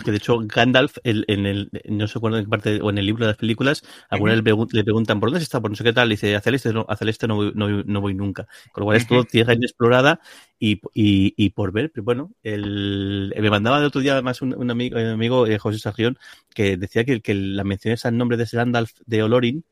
Que 0.04 0.11
de 0.11 0.18
hecho, 0.18 0.38
Gandalf, 0.38 0.99
el, 1.02 1.25
en 1.28 1.47
el, 1.47 1.71
no 1.88 2.07
sé 2.07 2.21
cuándo 2.21 2.38
en 2.38 2.45
qué 2.45 2.50
parte, 2.50 2.80
o 2.80 2.90
en 2.90 2.99
el 2.99 3.07
libro 3.07 3.25
de 3.25 3.33
las 3.33 3.37
películas, 3.37 3.83
alguna 4.09 4.33
vez 4.33 4.40
uh 4.40 4.57
-huh. 4.57 4.73
le, 4.73 4.85
preguntan 4.85 5.18
por 5.18 5.30
dónde 5.30 5.42
está, 5.42 5.61
por 5.61 5.71
no 5.71 5.76
sé 5.76 5.85
qué 5.85 5.92
tal, 5.92 6.09
y 6.09 6.11
dice, 6.12 6.37
hacia 6.37 6.50
el 6.50 6.57
este 6.57 6.73
no, 6.73 6.87
hacia 6.88 7.04
el 7.04 7.09
este 7.09 7.26
no 7.26 7.35
voy, 7.37 7.52
no, 7.54 7.68
no 7.68 8.00
voy 8.00 8.14
nunca. 8.14 8.47
Con 8.73 8.83
lo 8.83 8.87
cual 8.87 8.97
uh 8.97 9.00
-huh. 9.00 9.02
es 9.02 9.09
todo 9.09 9.25
tierra 9.25 9.54
inexplorada 9.54 10.21
y, 10.59 10.80
y, 10.95 11.35
y, 11.37 11.50
por 11.50 11.73
ver, 11.73 11.90
pero 11.92 12.04
bueno, 12.04 12.33
el, 12.42 13.35
me 13.37 13.50
mandaba 13.50 13.78
el 13.78 13.85
otro 13.85 14.00
día 14.00 14.23
más 14.23 14.40
un, 14.42 14.54
un 14.54 14.71
amigo, 14.71 14.99
un 14.99 15.07
amigo 15.07 15.47
eh, 15.47 15.59
José 15.59 15.78
Sargión, 15.78 16.18
que 16.54 16.76
decía 16.76 17.04
que, 17.04 17.21
que 17.21 17.35
la 17.35 17.64
mención 17.64 17.97
al 18.02 18.16
nombre 18.16 18.37
de 18.37 18.45
ese 18.45 18.57
Gandalf 18.57 18.92
de 19.07 19.23
Olorin 19.23 19.64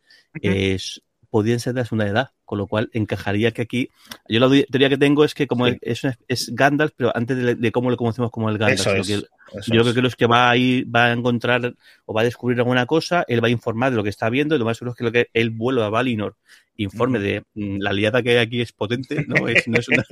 es 0.43 1.03
podían 1.37 1.61
ser 1.61 1.75
de 1.75 1.81
la 1.81 1.85
segunda 1.85 2.07
edad, 2.07 2.31
con 2.47 2.57
lo 2.57 2.67
cual 2.67 2.89
encajaría 2.95 3.51
que 3.51 3.61
aquí. 3.61 3.91
Yo 4.27 4.41
la 4.41 4.49
teoría 4.49 4.89
que 4.89 4.97
tengo 4.97 5.23
es 5.23 5.35
que 5.35 5.47
como 5.47 5.67
sí. 5.67 5.77
es, 5.83 6.01
es, 6.29 6.51
Gandalf, 6.55 6.95
pero 6.97 7.15
antes 7.15 7.37
de, 7.37 7.55
de, 7.57 7.73
cómo 7.73 7.91
lo 7.91 7.99
conocemos 7.99 8.31
como 8.31 8.49
el 8.49 8.57
Gandalf. 8.57 8.87
Es, 8.87 9.07
que, 9.07 9.13
eso 9.53 9.75
yo 9.75 9.83
creo 9.83 9.93
que 9.93 10.01
los 10.01 10.17
que 10.17 10.25
va 10.25 10.49
a 10.49 10.57
ir, 10.57 10.87
va 10.87 11.05
a 11.05 11.13
encontrar 11.13 11.75
o 12.07 12.15
va 12.15 12.23
a 12.23 12.25
descubrir 12.25 12.59
alguna 12.59 12.87
cosa, 12.87 13.23
él 13.29 13.45
va 13.45 13.49
a 13.49 13.51
informar 13.51 13.91
de 13.91 13.99
lo 13.99 14.03
que 14.03 14.09
está 14.09 14.31
viendo, 14.31 14.57
y 14.57 14.59
lo 14.59 14.65
más 14.65 14.79
seguro 14.79 14.93
es 14.93 14.97
que, 14.97 15.05
lo 15.05 15.13
que 15.13 15.29
él 15.35 15.51
vuelva 15.51 15.85
a 15.85 15.91
Valinor, 15.91 16.37
informe 16.79 17.19
de 17.19 17.43
mm, 17.53 17.77
la 17.81 17.93
liada 17.93 18.23
que 18.23 18.31
hay 18.31 18.37
aquí 18.39 18.63
es 18.63 18.73
potente, 18.73 19.27
no 19.29 19.35
es, 19.49 19.69
no, 19.69 19.79
es 19.79 19.89
una, 19.91 20.05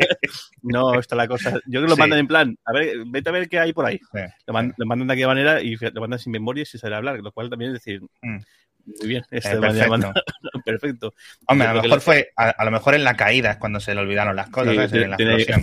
no 0.62 0.98
está 1.00 1.16
la 1.16 1.26
cosa. 1.26 1.52
Yo 1.66 1.80
creo 1.80 1.84
que 1.84 1.88
lo 1.88 1.94
sí. 1.94 2.00
mandan 2.00 2.18
en 2.18 2.28
plan, 2.28 2.58
a 2.66 2.72
ver, 2.74 2.98
vete 3.06 3.30
a 3.30 3.32
ver 3.32 3.48
qué 3.48 3.60
hay 3.60 3.72
por 3.72 3.86
ahí. 3.86 3.98
Sí. 4.12 4.20
Lo, 4.46 4.52
mandan, 4.52 4.74
lo, 4.76 4.84
mandan 4.84 5.08
de 5.08 5.14
aquella 5.14 5.28
manera 5.28 5.62
y 5.62 5.74
lo 5.76 6.00
mandan 6.02 6.18
sin 6.18 6.32
memoria 6.32 6.64
y 6.64 6.66
sin 6.66 6.80
saber 6.80 6.94
hablar, 6.94 7.18
lo 7.20 7.32
cual 7.32 7.48
también 7.48 7.70
es 7.70 7.82
decir, 7.82 8.02
mm. 8.20 8.38
Muy 8.86 9.08
bien, 9.08 9.24
este 9.30 9.54
eh, 9.54 9.60
perfecto. 9.60 10.12
perfecto. 10.64 11.14
Hombre, 11.46 11.68
a 11.68 11.74
lo 11.74 11.82
mejor 11.82 12.00
fue, 12.00 12.32
a, 12.36 12.50
a, 12.50 12.64
lo 12.64 12.70
mejor 12.70 12.94
en 12.94 13.04
la 13.04 13.16
caída 13.16 13.52
es 13.52 13.56
cuando 13.56 13.80
se 13.80 13.94
le 13.94 14.00
olvidaron 14.00 14.36
las 14.36 14.50
cosas, 14.50 14.72
sí, 14.72 14.76
¿sabes? 14.76 14.92
en 14.92 15.10
la 15.10 15.16
explosión. 15.16 15.62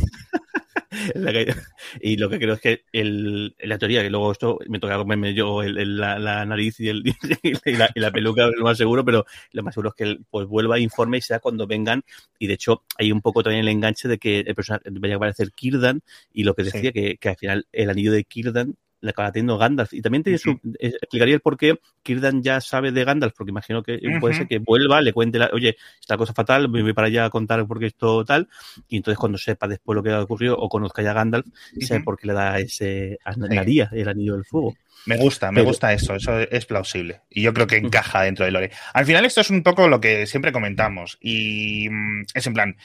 y 2.01 2.17
lo 2.17 2.29
que 2.29 2.37
creo 2.37 2.53
es 2.55 2.61
que 2.61 2.83
el, 2.91 3.55
la 3.59 3.77
teoría, 3.77 4.01
que 4.01 4.09
luego 4.09 4.31
esto 4.31 4.59
me 4.67 4.79
toca 4.79 4.97
comerme 4.97 5.33
yo 5.33 5.63
el, 5.63 5.97
la, 5.97 6.45
nariz 6.45 6.79
y, 6.79 6.89
el, 6.89 7.03
y, 7.43 7.99
la, 7.99 8.11
peluca, 8.11 8.47
lo 8.47 8.63
más 8.63 8.77
seguro, 8.77 9.05
pero 9.05 9.25
lo 9.51 9.63
más 9.63 9.73
seguro 9.73 9.89
es 9.89 9.95
que 9.95 10.19
pues 10.29 10.47
vuelva, 10.47 10.79
informe 10.79 11.17
y 11.17 11.21
sea 11.21 11.39
cuando 11.39 11.67
vengan. 11.67 12.03
Y 12.39 12.47
de 12.47 12.55
hecho, 12.55 12.83
hay 12.97 13.11
un 13.11 13.21
poco 13.21 13.43
también 13.43 13.61
el 13.61 13.69
enganche 13.69 14.07
de 14.07 14.17
que 14.17 14.39
el 14.41 14.55
personaje 14.55 14.83
vaya 14.89 15.15
a 15.15 15.17
aparecer 15.17 15.51
Kirdan 15.51 16.01
y 16.33 16.43
lo 16.43 16.53
que 16.53 16.63
decía 16.63 16.91
que, 16.91 17.17
que 17.17 17.29
al 17.29 17.37
final 17.37 17.67
el 17.71 17.89
anillo 17.89 18.11
de 18.11 18.23
Kirdan 18.23 18.75
le 19.01 19.09
acaba 19.09 19.31
teniendo 19.31 19.57
Gandalf. 19.57 19.93
Y 19.93 20.01
también 20.01 20.23
tiene 20.23 20.37
su, 20.37 20.51
eh, 20.79 20.93
explicaría 21.01 21.35
el 21.35 21.41
por 21.41 21.57
qué 21.57 21.79
Kirdan 22.03 22.41
ya 22.41 22.61
sabe 22.61 22.91
de 22.91 23.03
Gandalf, 23.03 23.33
porque 23.35 23.49
imagino 23.49 23.83
que 23.83 23.99
puede 24.19 24.35
ser 24.35 24.47
que 24.47 24.59
vuelva, 24.59 25.01
le 25.01 25.13
cuente, 25.13 25.39
la, 25.39 25.49
oye, 25.53 25.75
esta 25.99 26.17
cosa 26.17 26.33
fatal, 26.33 26.69
me 26.69 26.81
voy 26.81 26.93
para 26.93 27.07
allá 27.07 27.25
a 27.25 27.29
contar 27.29 27.65
por 27.67 27.79
qué 27.79 27.87
esto 27.87 28.23
tal, 28.23 28.47
y 28.87 28.97
entonces 28.97 29.17
cuando 29.17 29.37
sepa 29.37 29.67
después 29.67 29.95
lo 29.95 30.03
que 30.03 30.11
ha 30.11 30.21
ocurrido 30.21 30.57
o 30.57 30.69
conozca 30.69 31.01
ya 31.01 31.11
a 31.11 31.15
Gandalf, 31.15 31.45
sabe 31.81 32.01
por 32.01 32.17
qué 32.17 32.27
le 32.27 32.33
da 32.33 32.59
ese, 32.59 33.17
sí. 33.17 33.81
el 33.91 34.07
anillo 34.07 34.33
del 34.33 34.45
fuego. 34.45 34.75
Me 35.05 35.17
gusta, 35.17 35.51
me 35.51 35.63
gusta 35.63 35.91
eso, 35.93 36.15
eso 36.15 36.39
es 36.39 36.65
plausible. 36.65 37.21
Y 37.29 37.41
yo 37.41 37.53
creo 37.53 37.65
que 37.65 37.77
encaja 37.77 38.21
dentro 38.21 38.45
de 38.45 38.51
Lore. 38.51 38.71
Al 38.93 39.05
final 39.05 39.25
esto 39.25 39.41
es 39.41 39.49
un 39.49 39.63
poco 39.63 39.87
lo 39.87 39.99
que 39.99 40.27
siempre 40.27 40.51
comentamos, 40.51 41.17
y 41.19 41.89
mm, 41.89 42.25
es 42.33 42.47
en 42.47 42.53
plan, 42.53 42.77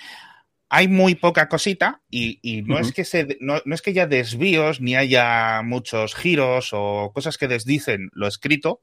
hay 0.69 0.89
muy 0.89 1.15
poca 1.15 1.49
cosita 1.49 2.03
y, 2.11 2.63
no, 2.67 2.79
es 2.79 2.93
que 2.93 3.05
se, 3.05 3.39
no, 3.41 3.57
es 3.65 3.83
que 3.83 3.91
haya 3.91 4.07
desvíos 4.07 4.81
ni 4.81 4.97
haya 4.97 5.63
muchos 5.63 6.15
giros 6.15 6.71
o 6.73 7.13
cosas 7.15 7.39
que 7.39 7.49
desdicen 7.49 8.11
lo 8.13 8.27
escrito, 8.27 8.83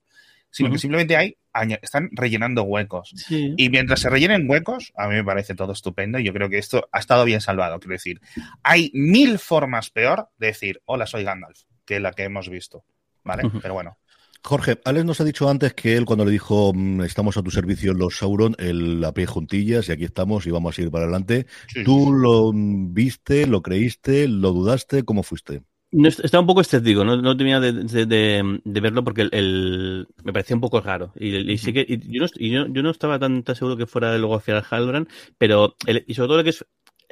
sino 0.49 0.71
que 0.71 0.77
simplemente 0.77 1.17
hay, 1.17 1.37
están 1.81 2.09
rellenando 2.11 2.63
huecos. 2.63 3.13
Y 3.29 3.69
mientras 3.69 4.01
se 4.01 4.09
rellenen 4.09 4.49
huecos, 4.49 4.93
a 4.95 5.07
mí 5.07 5.15
me 5.15 5.23
parece 5.23 5.55
todo 5.55 5.73
estupendo 5.73 6.19
y 6.19 6.23
yo 6.23 6.33
creo 6.33 6.49
que 6.49 6.59
esto 6.59 6.87
ha 6.91 6.99
estado 6.99 7.25
bien 7.25 7.41
salvado. 7.41 7.79
Quiero 7.79 7.93
decir, 7.93 8.21
hay 8.61 8.91
mil 8.93 9.39
formas 9.39 9.89
peor 9.89 10.29
de 10.37 10.47
decir, 10.47 10.81
hola, 10.85 11.07
soy 11.07 11.23
Gandalf, 11.23 11.61
que 11.85 11.99
la 11.99 12.11
que 12.13 12.23
hemos 12.23 12.49
visto. 12.49 12.85
¿Vale? 13.25 13.49
Pero 13.61 13.73
bueno, 13.73 13.97
Jorge, 14.45 14.79
Alex 14.83 15.05
nos 15.05 15.21
ha 15.21 15.23
dicho 15.23 15.49
antes 15.49 15.73
que 15.73 15.95
él 15.95 16.05
cuando 16.05 16.25
le 16.25 16.31
dijo 16.31 16.73
mm, 16.73 17.01
estamos 17.01 17.37
a 17.37 17.43
tu 17.43 17.49
servicio 17.49 17.93
los 17.93 18.17
Sauron, 18.17 18.55
el 18.59 18.99
la 18.99 19.13
pie 19.13 19.25
juntillas 19.25 19.87
y 19.87 19.93
aquí 19.93 20.03
estamos 20.03 20.45
y 20.45 20.51
vamos 20.51 20.77
a 20.77 20.81
ir 20.81 20.91
para 20.91 21.05
adelante. 21.05 21.47
¿Tú 21.85 22.11
lo 22.11 22.51
viste, 22.53 23.47
lo 23.47 23.61
creíste, 23.61 24.27
lo 24.27 24.51
dudaste? 24.51 25.03
¿Cómo 25.03 25.23
fuiste? 25.23 25.63
No, 25.91 26.07
estaba 26.09 26.41
un 26.41 26.47
poco 26.47 26.61
escéptico, 26.61 27.05
no, 27.05 27.17
no 27.17 27.37
tenía 27.37 27.59
de, 27.59 27.71
de, 27.71 28.81
verlo 28.81 29.03
porque 29.03 29.29
el, 29.31 30.07
me 30.23 30.33
parecía 30.33 30.55
un 30.55 30.61
poco 30.61 30.81
raro. 30.81 31.13
Y, 31.15 31.57
sí 31.59 31.71
que 31.71 31.85
yo, 32.07 32.25
no, 32.25 32.67
yo, 32.67 32.83
no, 32.83 32.89
estaba 32.89 33.19
tan, 33.19 33.43
seguro 33.53 33.77
que 33.77 33.85
fuera 33.85 34.17
luego 34.17 34.35
hacia 34.35 34.57
el 34.57 34.63
Haldoran, 34.69 35.07
pero 35.37 35.75
y 35.85 36.15
sobre 36.15 36.27
todo 36.27 36.37
lo 36.37 36.43
que 36.43 36.49
es 36.49 36.65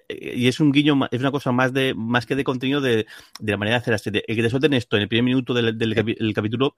y 0.10 0.48
es 0.48 0.60
un 0.60 0.72
guiño, 0.72 1.00
es 1.12 1.20
una 1.22 1.32
cosa 1.32 1.52
más 1.52 1.72
de 1.74 1.94
más 1.94 2.26
que 2.26 2.36
de 2.36 2.44
contenido 2.44 2.82
de, 2.82 3.06
de 3.40 3.52
la 3.52 3.58
manera 3.58 3.78
de 3.78 3.82
hacer 3.82 4.00
serie. 4.00 4.24
El 4.28 4.36
que 4.36 4.42
te 4.42 4.50
suelten 4.50 4.74
esto 4.74 4.98
en 4.98 5.04
el 5.04 5.08
primer 5.08 5.24
minuto 5.24 5.54
del, 5.54 5.78
del 5.78 6.34
capítulo 6.34 6.76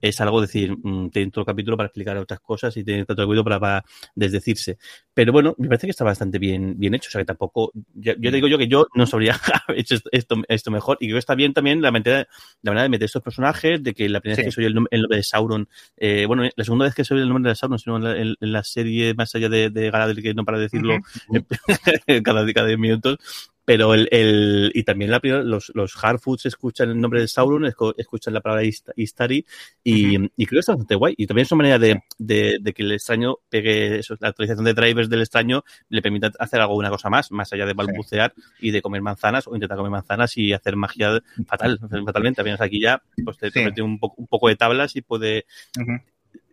es 0.00 0.20
algo 0.20 0.40
decir, 0.40 0.76
mm, 0.76 1.10
tiene 1.10 1.30
todo 1.30 1.42
el 1.42 1.46
capítulo 1.46 1.76
para 1.76 1.86
explicar 1.86 2.16
otras 2.16 2.40
cosas 2.40 2.76
y 2.76 2.84
tiene 2.84 3.04
todo 3.04 3.22
el 3.22 3.28
capítulo 3.28 3.44
para, 3.44 3.84
desdecirse. 4.14 4.78
Pero 5.14 5.32
bueno, 5.32 5.54
me 5.58 5.68
parece 5.68 5.86
que 5.86 5.92
está 5.92 6.04
bastante 6.04 6.38
bien, 6.38 6.78
bien 6.78 6.94
hecho. 6.94 7.08
O 7.08 7.10
sea, 7.10 7.20
que 7.20 7.24
tampoco. 7.24 7.72
Yo, 7.94 8.14
te 8.14 8.30
digo 8.30 8.48
yo 8.48 8.58
que 8.58 8.68
yo 8.68 8.86
no 8.94 9.06
sabría 9.06 9.34
haber 9.68 9.80
hecho 9.80 9.96
esto, 10.12 10.36
esto 10.48 10.70
mejor. 10.70 10.98
Y 11.00 11.06
creo 11.06 11.16
que 11.16 11.20
está 11.20 11.34
bien 11.34 11.54
también 11.54 11.80
la 11.80 11.90
manera, 11.90 12.28
la 12.62 12.70
manera 12.70 12.82
de 12.82 12.88
meter 12.90 13.06
estos 13.06 13.22
personajes, 13.22 13.82
de 13.82 13.94
que 13.94 14.08
la 14.08 14.20
primera 14.20 14.36
vez 14.36 14.46
que 14.46 14.52
soy 14.52 14.64
el 14.66 14.74
nombre, 14.74 14.90
de 15.08 15.22
Sauron. 15.22 15.68
Eh, 15.96 16.26
bueno, 16.26 16.48
la 16.54 16.64
segunda 16.64 16.84
vez 16.84 16.94
que 16.94 17.04
soy 17.04 17.20
el 17.20 17.28
nombre 17.28 17.50
de 17.50 17.56
Sauron, 17.56 17.78
sino 17.78 17.96
en 17.96 18.36
la, 18.40 18.62
serie 18.64 19.14
más 19.14 19.34
allá 19.34 19.48
de, 19.48 19.70
de 19.70 19.90
Galadriel, 19.90 20.22
que 20.22 20.34
no 20.34 20.44
para 20.44 20.58
decirlo 20.58 20.98
cada, 22.24 22.52
cada 22.52 22.66
10 22.66 22.78
minutos 22.78 23.18
pero 23.66 23.94
el, 23.94 24.08
el, 24.12 24.70
y 24.74 24.84
también 24.84 25.10
la, 25.10 25.20
los, 25.42 25.72
los 25.74 25.94
Hardfoods 25.94 26.46
escuchan 26.46 26.88
el 26.88 27.00
nombre 27.00 27.20
de 27.20 27.26
Sauron, 27.26 27.66
escuchan 27.66 28.32
la 28.32 28.40
palabra 28.40 28.64
Istari 28.64 29.44
y, 29.82 30.14
y, 30.14 30.46
creo 30.46 30.58
que 30.58 30.60
está 30.60 30.72
bastante 30.72 30.94
guay. 30.94 31.14
Y 31.18 31.26
también 31.26 31.46
es 31.46 31.52
una 31.52 31.58
manera 31.58 31.78
de, 31.80 32.00
de, 32.16 32.58
de 32.60 32.72
que 32.72 32.82
el 32.84 32.92
extraño 32.92 33.38
pegue, 33.48 33.98
eso, 33.98 34.16
la 34.20 34.28
actualización 34.28 34.64
de 34.64 34.72
drivers 34.72 35.10
del 35.10 35.20
extraño 35.20 35.64
le 35.88 36.00
permita 36.00 36.30
hacer 36.38 36.60
algo, 36.60 36.76
una 36.76 36.90
cosa 36.90 37.10
más, 37.10 37.32
más 37.32 37.52
allá 37.52 37.66
de 37.66 37.74
balbucear 37.74 38.32
y 38.60 38.70
de 38.70 38.80
comer 38.80 39.02
manzanas 39.02 39.48
o 39.48 39.54
intentar 39.54 39.76
comer 39.76 39.90
manzanas 39.90 40.36
y 40.36 40.52
hacer 40.52 40.76
magia 40.76 41.20
fatal, 41.48 41.80
fatalmente. 41.80 42.44
Vienes 42.44 42.60
aquí 42.60 42.80
ya, 42.80 43.02
pues 43.24 43.36
te, 43.36 43.50
mete 43.64 43.82
un, 43.82 43.98
un, 44.16 44.26
poco 44.28 44.46
de 44.46 44.54
tablas 44.54 44.94
y 44.94 45.02
puede 45.02 45.44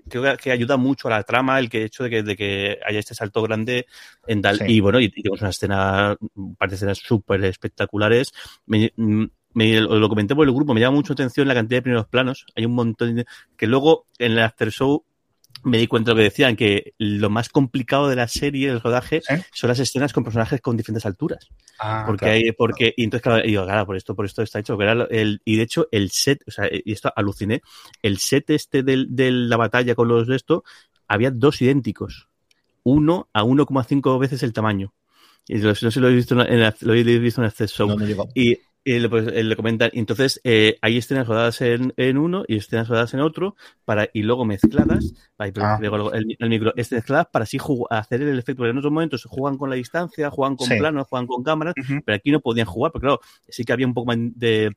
creo 0.10 0.37
que 0.37 0.51
ayuda 0.51 0.77
mucho 0.77 1.07
a 1.07 1.11
la 1.11 1.24
trama 1.24 1.59
el 1.59 1.70
que 1.70 1.83
hecho 1.83 2.03
de 2.03 2.09
que, 2.09 2.24
de 2.24 2.35
que 2.35 2.79
haya 2.85 3.00
este 3.00 3.16
salto 3.16 3.42
grande 3.42 3.85
en 4.27 4.42
tal. 4.42 4.70
Y 4.70 4.79
bueno, 4.79 5.00
y, 5.00 5.09
tenemos 5.09 5.42
una 5.42 5.50
escena, 5.50 6.16
un 6.35 6.55
par 6.55 6.70
de 6.70 6.75
escenas 6.75 6.98
súper 6.98 7.44
espectaculares. 7.46 8.31
Me, 8.66 8.94
me, 8.96 9.81
lo 9.81 10.09
comenté 10.09 10.35
por 10.35 10.48
el 10.48 10.53
grupo, 10.53 10.74
me 10.74 10.81
llama 10.81 10.98
mucho 10.98 11.13
atención 11.13 11.48
la 11.48 11.53
cantidad 11.53 11.77
de 11.77 11.83
primeros 11.83 12.07
planos. 12.07 12.46
Hay 12.55 12.66
un 12.66 12.74
montón 12.74 13.16
de, 13.16 13.25
que 13.57 13.68
luego 13.68 14.07
en 14.20 14.33
el 14.33 14.39
after 14.39 14.72
show 14.72 15.05
me 15.64 15.78
di 15.78 15.88
cuenta 15.88 16.12
de 16.12 16.16
lo 16.16 16.18
que 16.20 16.24
decían, 16.24 16.56
que 16.56 16.94
lo 16.98 17.30
más 17.30 17.50
complicado 17.50 18.08
de 18.10 18.16
la 18.16 18.28
serie, 18.28 18.70
el 18.70 18.82
rodaje, 18.82 19.22
son 19.54 19.68
las 19.68 19.80
escenas 19.80 20.14
con 20.14 20.24
personajes 20.24 20.62
con 20.62 20.78
diferentes 20.78 21.06
alturas. 21.06 21.48
Ah, 21.80 22.04
porque 22.06 22.26
hay, 22.26 22.52
porque, 22.52 22.94
y 22.96 23.04
entonces, 23.04 23.24
claro, 23.24 23.44
digo, 23.44 23.64
claro, 23.64 23.86
por 23.86 23.96
esto, 23.96 24.16
por 24.16 24.26
esto 24.26 24.42
está 24.42 24.60
hecho. 24.60 24.78
el, 24.80 25.42
y 25.46 25.56
de 25.58 25.64
hecho, 25.64 25.88
el 25.92 26.12
set, 26.12 26.44
o 26.48 26.52
sea, 26.52 26.68
y 26.72 26.92
esto 26.92 27.12
aluciné, 27.16 27.62
el 28.02 28.18
set 28.18 28.50
este 28.50 28.84
de, 28.84 29.06
de 29.08 29.32
la 29.32 29.58
batalla 29.58 29.96
con 29.96 30.08
los 30.08 30.28
de 30.28 30.36
esto, 30.36 30.64
había 31.08 31.32
dos 31.32 31.62
idénticos. 31.62 32.30
Uno 32.84 33.30
a 33.34 33.44
1,5 33.44 34.20
veces 34.20 34.44
el 34.44 34.54
tamaño. 34.54 34.94
Y 35.48 35.56
no 35.56 35.76
sé 35.76 35.92
si 35.92 36.00
lo 36.00 36.10
he 36.10 36.14
visto 36.14 36.40
en, 36.40 36.74
lo 36.82 36.94
he 36.94 37.20
visto 37.20 37.42
en 37.42 37.52
el 37.58 37.68
show. 37.68 37.98
y 38.34 38.60
y 38.83 39.00
le, 39.00 39.09
pues, 39.09 39.25
le 39.25 39.55
comentan, 39.55 39.89
entonces 39.93 40.41
eh, 40.43 40.77
hay 40.81 40.98
escenas 40.98 41.27
rodadas 41.27 41.61
en, 41.61 41.93
en, 41.98 42.17
uno 42.17 42.43
y 42.48 42.57
escenas 42.57 42.87
rodadas 42.87 43.13
en 43.13 43.22
otro, 43.22 43.55
para, 43.85 44.09
y 44.13 44.24
luego 44.24 44.46
mezcladas, 44.46 45.13
ah. 45.37 45.79
el, 46.13 46.35
el, 46.37 46.50
micro, 46.50 46.74
mezcladas 46.75 47.27
para 47.31 47.43
así 47.43 47.57
hacer 47.89 48.22
el 48.22 48.39
efecto, 48.39 48.57
porque 48.57 48.72
en 48.72 48.77
otros 48.77 48.91
momentos 48.91 49.25
juegan 49.29 49.57
con 49.57 49.69
la 49.69 49.75
distancia, 49.75 50.29
juegan 50.29 50.55
con 50.55 50.67
planos, 50.67 51.07
juegan 51.07 51.27
con 51.27 51.43
cámaras, 51.43 51.75
pero 52.05 52.15
aquí 52.15 52.31
no 52.31 52.41
podían 52.41 52.67
jugar, 52.67 52.91
porque 52.91 53.05
claro, 53.05 53.22
sí 53.48 53.63
que 53.63 53.74
había 53.74 53.87
un 53.87 53.93
poco 53.93 54.07
más 54.07 54.17
de, 54.17 54.75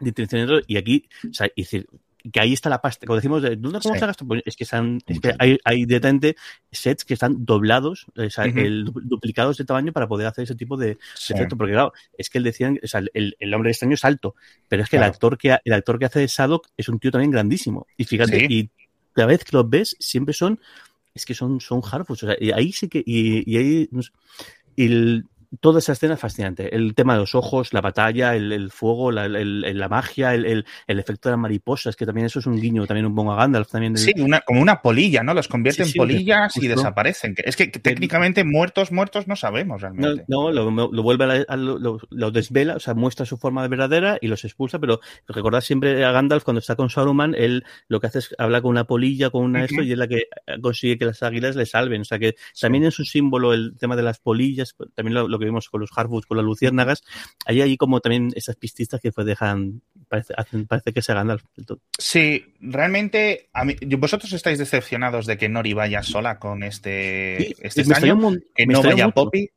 de 0.00 0.08
intención 0.08 0.62
y 0.66 0.76
aquí, 0.76 1.08
o 1.30 1.32
sea, 1.32 1.48
y 1.54 1.62
decir, 1.62 1.86
que 2.32 2.40
ahí 2.40 2.52
está 2.52 2.70
la 2.70 2.80
pasta. 2.80 3.06
Como 3.06 3.16
decimos, 3.16 3.42
¿dónde 3.42 3.80
cómo 3.80 3.94
se 3.94 4.06
gasta? 4.06 4.24
Pues 4.24 4.42
es 4.46 4.56
que, 4.56 4.64
están, 4.64 5.00
es 5.06 5.20
que 5.20 5.34
hay, 5.38 5.58
hay, 5.64 5.84
directamente 5.84 6.36
sets 6.72 7.04
que 7.04 7.14
están 7.14 7.44
doblados, 7.44 8.06
o 8.16 8.30
sea, 8.30 8.44
el, 8.46 8.84
duplicados 8.84 9.58
de 9.58 9.64
tamaño 9.64 9.92
para 9.92 10.08
poder 10.08 10.26
hacer 10.26 10.44
ese 10.44 10.54
tipo 10.54 10.76
de, 10.76 10.98
efecto. 11.28 11.56
Porque 11.56 11.72
claro, 11.72 11.92
es 12.16 12.30
que 12.30 12.38
él 12.38 12.44
decían, 12.44 12.78
o 12.82 12.86
sea, 12.86 13.02
el, 13.12 13.36
el 13.38 13.54
hombre 13.54 13.70
extraño 13.70 13.94
es 13.94 14.04
alto, 14.04 14.34
pero 14.68 14.82
es 14.82 14.88
que 14.88 14.96
el 14.96 15.02
actor 15.02 15.36
que 15.36 15.56
el 15.62 15.72
actor 15.72 15.98
que 15.98 16.06
hace 16.06 16.20
de 16.20 16.28
Sadok 16.28 16.68
es 16.76 16.88
un 16.88 16.98
tío 16.98 17.10
también 17.10 17.30
grandísimo. 17.30 17.86
Y 17.96 18.04
fíjate, 18.04 18.46
y 18.48 18.70
cada 19.12 19.28
vez 19.28 19.44
que 19.44 19.56
los 19.56 19.68
ves, 19.68 19.96
siempre 19.98 20.32
son, 20.32 20.60
es 21.14 21.26
que 21.26 21.34
son, 21.34 21.60
son 21.60 21.82
Harfoots. 21.84 22.22
O 22.22 22.26
sea, 22.26 22.36
y 22.40 22.52
ahí 22.52 22.72
sí 22.72 22.88
que, 22.88 23.02
y, 23.04 23.50
y 23.50 23.58
ahí, 23.58 23.90
y 24.76 24.86
el, 24.86 25.26
toda 25.60 25.78
esa 25.78 25.92
escena 25.92 26.14
es 26.14 26.20
fascinante. 26.20 26.74
El 26.74 26.94
tema 26.94 27.14
de 27.14 27.20
los 27.20 27.34
ojos, 27.34 27.72
la 27.72 27.80
batalla, 27.80 28.34
el, 28.34 28.70
fuego, 28.70 29.10
la, 29.12 29.28
la 29.28 29.88
magia, 29.88 30.34
el, 30.34 30.64
efecto 30.86 31.28
de 31.28 31.32
las 31.32 31.40
mariposas, 31.40 31.96
que 31.96 32.06
también 32.06 32.26
eso 32.26 32.38
es 32.38 32.46
un 32.46 32.60
guiño, 32.60 32.86
también 32.86 33.06
un 33.06 33.14
pongo 33.14 33.32
a 33.32 33.36
Gandalf. 33.36 33.70
También 33.70 33.96
Sí, 33.96 34.12
una, 34.18 34.40
como 34.40 34.60
una 34.60 34.82
polilla, 34.82 35.22
¿no? 35.22 35.34
Los 35.34 35.48
convierte 35.48 35.82
en 35.82 35.92
polillas 35.92 36.56
y 36.56 36.68
desaparecen. 36.68 37.34
Es 37.38 37.56
que 37.56 37.66
técnicamente 37.68 38.44
muertos, 38.44 38.92
muertos 38.92 39.28
no 39.28 39.36
sabemos 39.36 39.82
realmente. 39.82 40.24
No, 40.28 40.50
lo, 40.50 40.70
vuelve 41.02 41.44
a, 41.48 41.56
lo, 41.56 42.30
desvela, 42.30 42.76
o 42.76 42.80
sea, 42.80 42.94
muestra 42.94 43.26
su 43.26 43.36
forma 43.36 43.66
verdadera 43.68 44.18
y 44.20 44.28
los 44.28 44.44
expulsa, 44.44 44.78
pero 44.78 45.00
recordad 45.28 45.60
siempre 45.60 46.04
a 46.04 46.12
Gandalf 46.12 46.44
cuando 46.44 46.60
está 46.60 46.76
con 46.76 46.90
Saruman, 46.90 47.34
él 47.34 47.64
lo 47.88 48.00
que 48.00 48.06
hace 48.06 48.18
es 48.20 48.34
hablar 48.38 48.62
con 48.62 48.70
una 48.70 48.84
polilla, 48.84 49.30
con 49.30 49.44
una 49.44 49.64
esto, 49.64 49.82
y 49.82 49.92
es 49.92 49.98
la 49.98 50.08
que 50.08 50.24
consigue 50.60 50.98
que 50.98 51.04
las 51.06 51.22
águilas 51.22 51.56
le 51.56 51.66
salven. 51.66 52.02
O 52.02 52.04
sea 52.04 52.18
que 52.18 52.36
también 52.60 52.84
es 52.84 52.98
un 52.98 53.04
símbolo 53.04 53.52
el 53.52 53.76
tema 53.78 53.96
de 53.96 54.02
las 54.02 54.18
polillas, 54.18 54.74
también 54.94 55.14
lo, 55.14 55.38
que 55.38 55.43
vimos 55.44 55.68
con 55.68 55.80
los 55.80 55.90
Hardwoods, 55.90 56.26
con 56.26 56.36
las 56.36 56.46
luciérnagas, 56.46 57.02
hay 57.46 57.60
ahí 57.60 57.76
como 57.76 58.00
también 58.00 58.30
esas 58.34 58.56
pististas 58.56 59.00
que 59.00 59.12
pues 59.12 59.26
dejan, 59.26 59.82
parece, 60.08 60.34
parece 60.68 60.92
que 60.92 61.02
se 61.02 61.14
gana 61.14 61.36
del 61.56 61.66
todo. 61.66 61.80
Sí, 61.98 62.54
realmente, 62.60 63.48
vosotros 63.98 64.32
estáis 64.32 64.58
decepcionados 64.58 65.26
de 65.26 65.36
que 65.36 65.48
Nori 65.48 65.72
vaya 65.72 66.02
sola 66.02 66.38
con 66.38 66.62
este, 66.62 67.52
este 67.66 67.82
año, 67.94 68.32
que 68.54 68.66
no 68.66 68.82
vaya 68.82 69.08
Poppy 69.10 69.50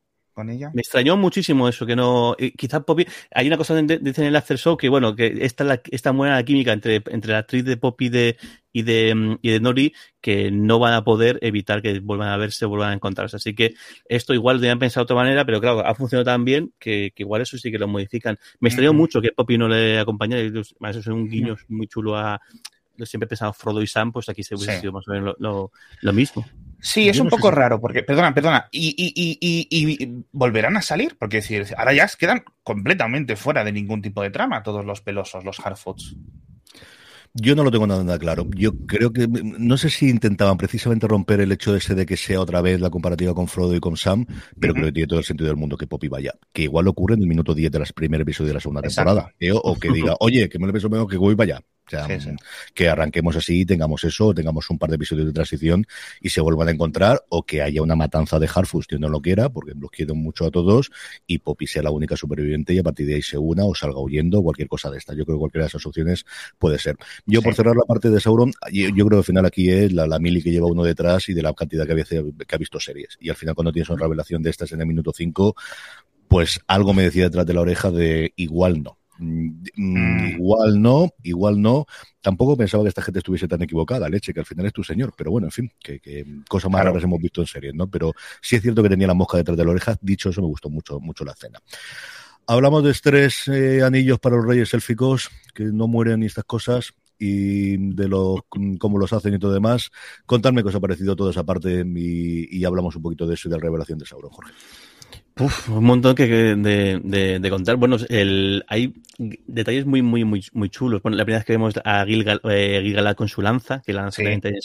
ella. 0.49 0.71
Me 0.73 0.81
extrañó 0.81 1.17
muchísimo 1.17 1.67
eso, 1.67 1.85
que 1.85 1.95
no. 1.95 2.35
Quizás 2.55 2.83
Poppy. 2.83 3.05
Hay 3.33 3.47
una 3.47 3.57
cosa 3.57 3.75
que 3.75 3.97
dicen 3.99 4.25
en 4.25 4.29
el 4.29 4.35
After 4.35 4.57
Show 4.57 4.77
que, 4.77 4.89
bueno, 4.89 5.15
que 5.15 5.39
esta 5.41 5.63
la, 5.63 5.81
esta 5.89 6.11
buena 6.11 6.35
la 6.35 6.43
química 6.43 6.73
entre, 6.73 7.01
entre 7.07 7.31
la 7.31 7.39
actriz 7.39 7.65
de 7.65 7.77
Poppy 7.77 8.09
de, 8.09 8.37
y, 8.71 8.83
de, 8.83 9.37
y 9.41 9.49
de 9.49 9.59
Nori 9.59 9.93
que 10.21 10.51
no 10.51 10.77
van 10.77 10.93
a 10.93 11.03
poder 11.03 11.39
evitar 11.41 11.81
que 11.81 11.99
vuelvan 11.99 12.29
a 12.29 12.37
verse 12.37 12.65
vuelvan 12.65 12.91
a 12.91 12.93
encontrarse. 12.93 13.37
Así 13.37 13.55
que 13.55 13.73
esto 14.05 14.33
igual 14.33 14.57
deberían 14.57 14.79
pensar 14.79 15.01
de 15.01 15.03
otra 15.05 15.15
manera, 15.15 15.45
pero 15.45 15.59
claro, 15.59 15.85
ha 15.85 15.95
funcionado 15.95 16.25
tan 16.25 16.45
bien 16.45 16.73
que, 16.77 17.11
igual 17.15 17.41
eso 17.41 17.57
sí 17.57 17.71
que 17.71 17.79
lo 17.79 17.87
modifican. 17.87 18.37
Me 18.59 18.69
extrañó 18.69 18.93
mucho 18.93 19.19
que 19.21 19.31
Poppy 19.31 19.57
no 19.57 19.67
le 19.67 19.99
acompañara. 19.99 20.41
Eso 20.43 20.99
es 20.99 21.07
un 21.07 21.27
guiño 21.27 21.55
muy 21.69 21.87
chulo 21.87 22.15
a 22.15 22.39
siempre 23.05 23.27
pensado 23.27 23.53
Frodo 23.53 23.81
y 23.81 23.87
Sam, 23.87 24.11
pues 24.11 24.29
aquí 24.29 24.43
se 24.43 24.55
hubiese 24.55 24.79
sido 24.79 24.91
más 24.91 25.07
o 25.07 25.11
menos 25.11 25.35
lo, 25.39 26.13
mismo. 26.13 26.45
Sí, 26.79 27.09
es 27.09 27.19
un 27.19 27.29
poco 27.29 27.51
raro, 27.51 27.81
porque, 27.81 28.03
perdona, 28.03 28.33
perdona, 28.33 28.67
y, 28.71 28.93
y, 28.97 30.25
volverán 30.31 30.77
a 30.77 30.81
salir, 30.81 31.17
porque 31.17 31.37
decir, 31.37 31.65
ahora 31.77 31.93
ya 31.93 32.07
quedan 32.17 32.43
completamente 32.63 33.35
fuera 33.35 33.63
de 33.63 33.71
ningún 33.71 34.01
tipo 34.01 34.21
de 34.21 34.29
trama 34.29 34.63
todos 34.63 34.85
los 34.85 35.01
pelosos, 35.01 35.43
los 35.43 35.59
Harfoots. 35.59 36.15
Yo 37.39 37.55
no 37.55 37.63
lo 37.63 37.71
tengo 37.71 37.85
nada, 37.85 38.17
claro. 38.17 38.47
Yo 38.55 38.73
creo 38.87 39.11
que 39.11 39.27
no 39.27 39.77
sé 39.77 39.89
si 39.89 40.09
intentaban 40.09 40.57
precisamente 40.57 41.07
romper 41.07 41.41
el 41.41 41.51
hecho 41.51 41.75
ese 41.75 41.93
de 41.93 42.05
que 42.05 42.17
sea 42.17 42.41
otra 42.41 42.61
vez 42.61 42.81
la 42.81 42.89
comparativa 42.89 43.33
con 43.33 43.47
Frodo 43.47 43.75
y 43.75 43.79
con 43.79 43.95
Sam, 43.95 44.25
pero 44.59 44.73
creo 44.73 44.87
que 44.87 44.91
tiene 44.91 45.07
todo 45.07 45.19
el 45.19 45.25
sentido 45.25 45.47
del 45.47 45.57
mundo 45.57 45.77
que 45.77 45.85
Poppy 45.85 46.07
vaya. 46.07 46.33
Que 46.51 46.63
igual 46.63 46.87
ocurre 46.87 47.13
en 47.15 47.21
el 47.21 47.27
minuto 47.27 47.53
10 47.53 47.71
de 47.71 47.79
las 47.79 47.93
primer 47.93 48.21
episodio 48.21 48.49
de 48.49 48.53
la 48.55 48.59
segunda 48.59 48.81
temporada. 48.81 49.31
¿eh? 49.39 49.51
O 49.53 49.77
que 49.77 49.91
diga, 49.91 50.15
oye, 50.19 50.49
que 50.49 50.57
me 50.57 50.65
lo 50.65 50.73
pienso 50.73 50.89
menos 50.89 51.07
que 51.07 51.17
voy 51.17 51.35
vaya. 51.35 51.61
O 51.87 51.89
sea, 51.89 52.07
que 52.73 52.89
arranquemos 52.89 53.35
así, 53.35 53.65
tengamos 53.65 54.03
eso, 54.03 54.33
tengamos 54.33 54.69
un 54.69 54.77
par 54.77 54.89
de 54.89 54.97
episodios 54.97 55.27
de 55.27 55.33
transición 55.33 55.87
y 56.21 56.29
se 56.29 56.41
vuelvan 56.41 56.67
a 56.67 56.71
encontrar, 56.71 57.23
o 57.29 57.43
que 57.43 57.61
haya 57.61 57.81
una 57.81 57.95
matanza 57.95 58.39
de 58.39 58.49
Harfus, 58.53 58.87
que 58.87 58.99
no 58.99 59.07
lo 59.07 59.21
quiera, 59.21 59.49
porque 59.49 59.73
los 59.75 59.89
quiero 59.89 60.15
mucho 60.15 60.45
a 60.45 60.51
todos, 60.51 60.91
y 61.25 61.39
Poppy 61.39 61.65
sea 61.67 61.83
la 61.83 61.91
única 61.91 62.17
superviviente 62.17 62.73
y 62.73 62.79
a 62.79 62.83
partir 62.83 63.07
de 63.07 63.15
ahí 63.15 63.21
se 63.21 63.37
una 63.37 63.65
o 63.65 63.73
salga 63.73 63.99
huyendo, 63.99 64.41
cualquier 64.41 64.67
cosa 64.67 64.91
de 64.91 64.97
esta. 64.97 65.13
Yo 65.13 65.25
creo 65.25 65.37
que 65.37 65.39
cualquiera 65.39 65.63
de 65.65 65.69
esas 65.69 65.85
opciones 65.85 66.25
puede 66.59 66.77
ser. 66.77 66.97
Yo, 67.25 67.41
por 67.41 67.55
cerrar 67.55 67.75
la 67.75 67.83
parte 67.83 68.09
de 68.09 68.19
Sauron, 68.19 68.51
yo, 68.71 68.93
creo 68.93 69.09
que 69.09 69.17
al 69.17 69.23
final 69.23 69.45
aquí 69.45 69.69
es 69.69 69.93
la, 69.93 70.07
la, 70.07 70.19
mili 70.19 70.41
que 70.41 70.51
lleva 70.51 70.67
uno 70.67 70.83
detrás 70.83 71.29
y 71.29 71.33
de 71.33 71.41
la 71.41 71.53
cantidad 71.53 71.85
que, 71.85 71.93
había, 71.93 72.05
que 72.05 72.55
ha 72.55 72.57
visto 72.57 72.79
series. 72.79 73.17
Y 73.19 73.29
al 73.29 73.35
final, 73.35 73.55
cuando 73.55 73.71
tienes 73.71 73.89
una 73.89 74.01
revelación 74.01 74.43
de 74.43 74.49
estas 74.49 74.71
en 74.73 74.81
el 74.81 74.87
minuto 74.87 75.11
5, 75.15 75.55
pues 76.27 76.59
algo 76.67 76.93
me 76.93 77.03
decía 77.03 77.25
detrás 77.25 77.45
de 77.45 77.53
la 77.53 77.61
oreja 77.61 77.91
de 77.91 78.33
igual 78.35 78.83
no. 78.83 78.96
Mm, 79.19 79.63
mm. 79.75 80.27
Igual 80.35 80.81
no, 80.81 81.09
igual 81.23 81.61
no. 81.61 81.85
Tampoco 82.21 82.57
pensaba 82.57 82.83
que 82.83 82.89
esta 82.89 83.01
gente 83.01 83.19
estuviese 83.19 83.47
tan 83.47 83.61
equivocada, 83.61 84.09
leche, 84.09 84.33
que 84.33 84.39
al 84.39 84.45
final 84.45 84.65
es 84.65 84.73
tu 84.73 84.83
señor. 84.83 85.13
Pero 85.17 85.31
bueno, 85.31 85.47
en 85.47 85.51
fin, 85.51 85.71
que, 85.79 86.25
cosas 86.47 86.71
más 86.71 86.83
raras 86.83 87.03
hemos 87.03 87.19
visto 87.19 87.41
en 87.41 87.47
series, 87.47 87.73
¿no? 87.73 87.89
Pero 87.89 88.13
sí 88.41 88.55
es 88.55 88.61
cierto 88.61 88.83
que 88.83 88.89
tenía 88.89 89.07
la 89.07 89.13
mosca 89.13 89.37
detrás 89.37 89.57
de 89.57 89.65
la 89.65 89.71
oreja. 89.71 89.97
Dicho 90.01 90.29
eso, 90.29 90.41
me 90.41 90.47
gustó 90.47 90.69
mucho, 90.69 90.99
mucho 90.99 91.23
la 91.23 91.31
escena. 91.31 91.59
Hablamos 92.47 92.83
de 92.83 92.93
tres 92.93 93.47
eh, 93.47 93.83
anillos 93.83 94.19
para 94.19 94.37
los 94.37 94.45
reyes 94.45 94.73
élficos, 94.73 95.29
que 95.53 95.65
no 95.65 95.87
mueren 95.87 96.23
y 96.23 96.27
estas 96.27 96.45
cosas 96.45 96.93
y 97.19 97.77
de 97.95 98.07
lo, 98.07 98.45
cómo 98.79 98.99
los 98.99 99.11
hacen 99.11 99.33
y 99.33 99.39
todo 99.39 99.51
demás. 99.51 99.89
Contadme 100.25 100.61
qué 100.61 100.69
os 100.69 100.75
ha 100.75 100.79
parecido 100.79 101.15
toda 101.15 101.31
esa 101.31 101.43
parte 101.43 101.83
y, 101.85 102.57
y 102.57 102.63
hablamos 102.63 102.95
un 102.95 103.01
poquito 103.01 103.25
de 103.25 103.33
eso 103.33 103.49
y 103.49 103.51
de 103.51 103.57
la 103.57 103.63
revelación 103.63 103.97
de 103.97 104.05
Sauron, 104.05 104.31
Jorge 104.31 104.53
un 105.69 105.83
montón 105.83 106.15
que, 106.15 106.25
de, 106.25 107.39
de, 107.39 107.49
contar. 107.49 107.75
Bueno, 107.75 107.97
el, 108.09 108.63
hay 108.67 108.93
detalles 109.17 109.85
muy, 109.85 110.01
muy, 110.01 110.23
muy, 110.23 110.45
muy 110.53 110.69
chulos. 110.69 111.01
Bueno, 111.01 111.17
la 111.17 111.25
primera 111.25 111.39
vez 111.39 111.45
que 111.45 111.53
vemos 111.53 111.75
a 111.83 112.05
Gilgal, 112.05 112.41
eh, 112.43 113.15
con 113.15 113.27
su 113.27 113.41
lanza, 113.41 113.81
que 113.85 113.93
la 113.93 114.03
lanza 114.03 114.23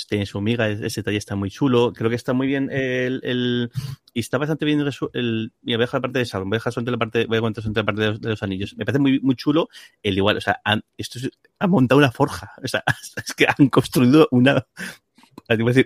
tiene, 0.08 0.26
su 0.26 0.38
amiga, 0.38 0.68
ese 0.68 1.00
detalle 1.00 1.18
está 1.18 1.37
muy 1.37 1.50
chulo. 1.50 1.92
Creo 1.92 2.11
que 2.11 2.16
está 2.16 2.32
muy 2.32 2.46
bien 2.46 2.70
el, 2.70 3.20
el 3.22 3.70
y 4.14 4.20
está 4.20 4.38
bastante 4.38 4.64
bien 4.64 4.80
el, 5.12 5.52
voy 5.62 5.74
a 5.74 5.78
dejar 5.78 5.98
la 5.98 6.02
parte 6.02 6.18
de 6.18 6.26
Salón, 6.26 6.50
voy 6.50 6.56
a 6.56 6.58
dejar 6.58 6.72
solamente 6.72 6.90
la 6.90 6.98
parte, 6.98 7.26
voy 7.26 7.38
a 7.38 7.40
contar 7.40 7.62
solamente 7.62 7.80
la 7.80 7.87
parte 7.87 8.18
de 8.20 8.30
los, 8.30 8.42
anillos. 8.42 8.74
Me 8.76 8.85
parece 8.85 8.98
muy, 8.98 9.20
muy 9.20 9.37
chulo 9.37 9.68
el 10.02 10.16
igual, 10.16 10.37
o 10.37 10.40
sea, 10.40 10.61
han, 10.64 10.82
esto 10.96 11.18
es, 11.18 11.30
han 11.58 11.70
montado 11.70 11.98
una 11.98 12.12
forja, 12.12 12.52
o 12.62 12.68
sea, 12.68 12.85
es 13.16 13.35
que 13.35 13.46
han 13.46 13.68
construido 13.68 14.28
una, 14.30 14.66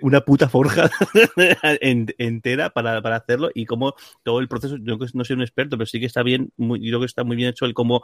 una 0.01 0.21
puta 0.21 0.49
forja 0.49 0.89
entera 1.81 2.69
para, 2.69 3.01
para, 3.01 3.17
hacerlo 3.17 3.49
y 3.53 3.65
como 3.65 3.93
todo 4.23 4.39
el 4.39 4.47
proceso, 4.47 4.77
yo 4.77 4.97
no 5.13 5.25
soy 5.25 5.35
un 5.35 5.41
experto, 5.41 5.77
pero 5.77 5.85
sí 5.85 5.99
que 5.99 6.05
está 6.05 6.23
bien, 6.23 6.51
muy, 6.57 6.79
yo 6.79 6.89
creo 6.89 6.99
que 7.01 7.05
está 7.05 7.23
muy 7.23 7.35
bien 7.35 7.49
hecho 7.49 7.65
el 7.65 7.73
cómo, 7.73 8.03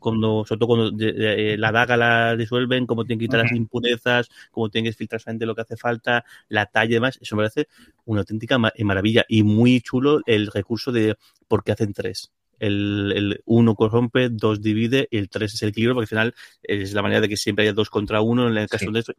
cuando, 0.00 0.44
sobre 0.46 0.58
todo 0.58 0.66
cuando 0.66 1.04
eh, 1.04 1.56
la 1.58 1.72
daga 1.72 1.96
la 1.96 2.36
disuelven, 2.36 2.86
cómo 2.86 3.04
tienen 3.04 3.18
que 3.18 3.26
quitar 3.26 3.40
las 3.40 3.52
impurezas, 3.52 4.28
cómo 4.50 4.68
tienen 4.68 4.90
que 4.90 4.96
filtrar 4.96 5.20
solamente 5.20 5.46
lo 5.46 5.54
que 5.54 5.62
hace 5.62 5.76
falta, 5.76 6.24
la 6.48 6.66
talla 6.66 6.90
y 6.90 6.94
demás, 6.94 7.18
eso 7.20 7.36
me 7.36 7.42
parece 7.42 7.68
una 8.04 8.20
auténtica 8.20 8.58
maravilla 8.58 9.24
y 9.28 9.42
muy 9.42 9.80
chulo 9.80 10.20
el 10.26 10.48
recurso 10.48 10.92
de 10.92 11.16
por 11.48 11.64
qué 11.64 11.72
hacen 11.72 11.92
tres 11.92 12.32
el, 12.58 13.12
el 13.14 13.40
uno 13.44 13.74
corrompe, 13.74 14.28
dos 14.30 14.62
divide 14.62 15.08
y 15.10 15.18
el 15.18 15.28
tres 15.28 15.54
es 15.54 15.62
el 15.62 15.70
equilibrio, 15.70 15.94
porque 15.94 16.04
al 16.04 16.08
final 16.08 16.34
es 16.62 16.92
la 16.94 17.02
manera 17.02 17.20
de 17.20 17.28
que 17.28 17.36
siempre 17.36 17.64
haya 17.64 17.72
dos 17.72 17.90
contra 17.90 18.20
uno 18.20 18.48
en 18.48 18.56
el 18.56 18.68
caso 18.68 18.90
de 18.90 19.00
esto. 19.00 19.12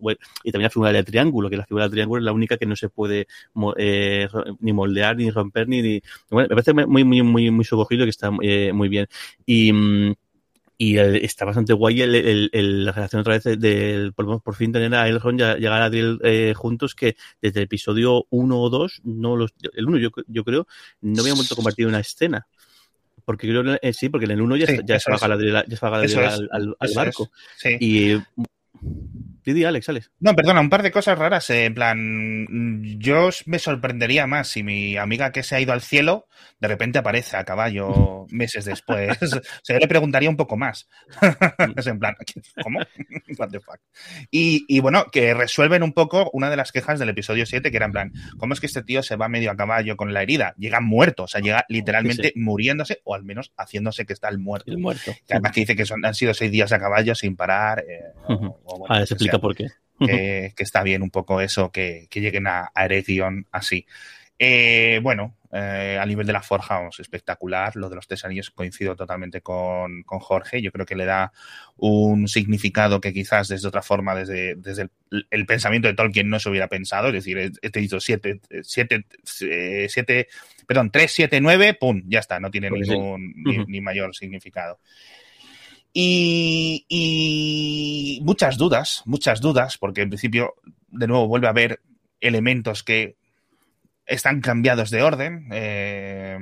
y 0.44 0.52
también 0.52 0.64
la 0.64 0.70
figura 0.70 0.92
del 0.92 1.06
triángulo, 1.06 1.50
que 1.50 1.58
la 1.58 1.66
figura 1.66 1.86
del 1.86 1.92
triángulo 1.92 2.20
es 2.22 2.26
la 2.26 2.34
única 2.34 2.58
que 2.58 2.66
no 2.66 2.76
se 2.76 2.90
puede 2.90 3.28
eh, 3.78 4.28
ni 4.60 4.74
moldear, 4.74 5.18
ni 5.18 5.30
romper, 5.30 5.68
ni. 5.68 5.82
ni 5.82 6.02
bueno, 6.30 6.48
me 6.50 6.56
parece 6.56 6.74
muy, 6.74 7.04
muy, 7.04 7.22
muy, 7.22 7.52
muy 7.52 7.66
socogido 7.66 8.06
que 8.06 8.10
está 8.12 8.32
eh, 8.42 8.72
muy 8.74 8.90
bien. 8.90 9.08
Y. 9.46 9.74
Mm, 9.74 10.14
y 10.78 10.98
está 10.98 11.46
bastante 11.46 11.74
guay 11.74 12.02
el, 12.02 12.14
el, 12.54 12.86
la 12.86 12.92
relación 12.92 13.22
otra 13.22 13.34
vez 13.34 13.60
del 13.60 14.14
por, 14.14 14.42
por, 14.44 14.56
fin 14.56 14.72
tener 14.72 14.94
a 14.94 15.08
Elrond 15.08 15.40
y 15.40 15.60
llegar 15.60 15.82
a 15.82 15.86
Adriel 15.86 16.20
eh, 16.24 16.54
juntos 16.56 16.94
que 16.94 17.16
desde 17.42 17.62
el 17.62 17.64
episodio 17.64 18.28
1 18.30 18.62
o 18.62 18.70
2 18.70 19.02
no 19.04 19.36
los 19.36 19.54
el 19.74 19.88
1 19.88 19.98
yo, 19.98 20.10
yo 20.28 20.44
creo 20.44 20.68
no 21.02 21.22
habían 21.22 21.36
vuelto 21.36 21.56
a 21.56 21.88
una 21.88 22.00
escena 22.00 22.48
porque 23.28 23.46
creo 23.46 23.62
que 23.62 23.78
eh, 23.82 23.92
sí, 23.92 24.08
porque 24.08 24.24
en 24.24 24.32
el 24.32 24.42
1 24.42 24.56
ya, 24.56 24.68
ya, 24.86 25.00
se 25.02 25.12
va 25.12 25.18
a 25.18 25.20
ya 25.20 26.30
al, 26.30 26.48
al, 26.50 26.76
al, 26.80 26.92
barco. 26.96 27.30
Sí. 27.58 27.76
Y 27.78 28.14
Didi, 29.48 29.64
Alex, 29.64 29.88
Alex. 29.88 30.12
No, 30.20 30.36
perdona, 30.36 30.60
un 30.60 30.70
par 30.70 30.84
de 30.84 30.92
cosas 30.92 31.18
raras. 31.18 31.50
Eh, 31.52 31.64
en 31.64 31.74
plan, 31.74 33.00
yo 33.00 33.30
me 33.46 33.60
sorprendería 33.60 34.28
más 34.28 34.50
si 34.50 34.62
mi 34.62 34.98
amiga 34.98 35.32
que 35.32 35.42
se 35.42 35.56
ha 35.56 35.62
ido 35.62 35.72
al 35.72 35.80
cielo 35.80 36.28
de 36.60 36.68
repente 36.68 37.00
aparece 37.00 37.38
a 37.38 37.44
caballo 37.44 38.26
meses 38.32 38.66
después. 38.66 39.18
o 39.22 39.28
sea, 39.64 39.76
yo 39.76 39.80
le 39.80 39.88
preguntaría 39.88 40.30
un 40.30 40.38
poco 40.38 40.58
más. 40.58 40.88
es 41.76 41.88
en 41.88 42.00
plan, 42.00 42.16
¿cómo? 42.64 42.80
What 43.38 43.50
the 43.50 43.60
fuck? 43.60 43.80
Y, 44.32 44.66
y, 44.68 44.80
bueno, 44.80 45.06
que 45.12 45.34
resuelven 45.34 45.84
un 45.84 45.94
poco 45.94 46.30
una 46.34 46.50
de 46.50 46.58
las 46.58 46.72
quejas 46.72 47.00
del 47.00 47.10
episodio 47.10 47.46
7, 47.46 47.70
que 47.70 47.78
era 47.78 47.86
en 47.86 47.92
plan, 47.92 48.14
¿cómo 48.38 48.54
es 48.54 48.60
que 48.60 48.66
este 48.68 48.84
tío 48.84 49.04
se 49.04 49.16
va 49.16 49.30
medio 49.30 49.52
a 49.52 49.56
caballo 49.56 49.96
con 49.98 50.14
la 50.14 50.22
herida? 50.22 50.54
Llega 50.58 50.82
muerto, 50.82 51.24
o 51.24 51.28
sea, 51.28 51.42
llega 51.42 51.66
literalmente 51.70 52.34
muriéndose, 52.36 53.02
o 53.04 53.16
al 53.16 53.24
menos 53.24 53.54
haciéndose 53.58 54.06
que 54.06 54.14
está 54.14 54.30
el 54.30 54.40
muerto. 54.40 54.72
El 54.72 54.80
muerto. 54.80 55.14
Que 55.26 55.34
además 55.34 55.52
que 55.52 55.62
dice 55.62 55.76
que 55.76 55.86
son, 55.86 56.06
han 56.06 56.14
sido 56.14 56.34
seis 56.34 56.52
días 56.52 56.72
a 56.72 56.80
caballo 56.80 57.16
sin 57.16 57.36
parar. 57.36 57.84
Eh, 57.88 58.02
ah, 58.90 59.06
se 59.06 59.14
explica 59.14 59.37
por 59.40 59.56
qué. 59.56 59.68
que, 60.00 60.54
está 60.58 60.84
bien 60.84 61.02
un 61.02 61.10
poco 61.10 61.42
eso, 61.42 61.72
que, 61.72 62.08
lleguen 62.12 62.48
a, 62.48 62.72
a 62.74 62.86
Eregion 62.86 63.48
así. 63.52 63.86
Eh, 64.40 65.00
bueno, 65.02 65.36
eh, 65.52 65.98
a 66.00 66.06
nivel 66.06 66.28
de 66.28 66.34
la 66.34 66.42
forja, 66.42 66.76
vamos, 66.78 67.00
espectacular. 67.00 67.76
Lo 67.76 67.90
de 67.90 67.96
los 67.96 68.08
tres 68.08 68.24
anillos 68.26 68.52
coincido 68.52 68.96
totalmente 68.96 69.42
con, 69.42 70.04
Jorge. 70.04 70.62
Yo 70.62 70.72
creo 70.72 70.86
que 70.86 70.96
le 70.96 71.06
da 71.06 71.32
un 71.78 72.28
significado 72.28 73.02
que 73.02 73.14
quizás 73.14 73.48
desde 73.48 73.68
otra 73.68 73.82
forma, 73.82 74.14
desde, 74.14 74.56
desde 74.56 74.90
el, 75.32 75.46
pensamiento 75.46 75.88
de 75.88 75.96
Tolkien 75.96 76.30
no 76.30 76.40
se 76.40 76.50
hubiera 76.50 76.68
pensado. 76.68 77.08
Es 77.08 77.14
decir, 77.14 77.38
este 77.38 77.80
dicho 77.80 78.00
siete, 78.00 78.42
siete, 78.62 79.06
eh, 79.42 79.88
siete, 79.90 80.28
perdón, 80.68 80.92
tres, 80.92 81.12
siete, 81.14 81.42
nueve, 81.42 81.74
pum, 81.74 82.04
ya 82.08 82.20
está, 82.20 82.40
no 82.40 82.52
tiene 82.52 82.70
pues 82.70 82.88
ningún 82.88 83.34
ni, 83.68 83.82
mayor 83.82 84.16
significado. 84.16 84.80
Y, 86.00 86.90
muchas 88.22 88.56
dudas, 88.58 89.02
muchas 89.06 89.42
dudas, 89.42 89.80
porque 89.80 90.02
en 90.02 90.10
principio, 90.10 90.54
de 90.90 91.08
nuevo, 91.08 91.28
vuelve 91.28 91.48
a 91.48 91.50
haber 91.50 91.82
elementos 92.22 92.84
que 92.84 93.16
están 94.06 94.42
cambiados 94.42 94.92
de 94.92 95.02
orden. 95.02 95.48
Eh, 95.52 96.38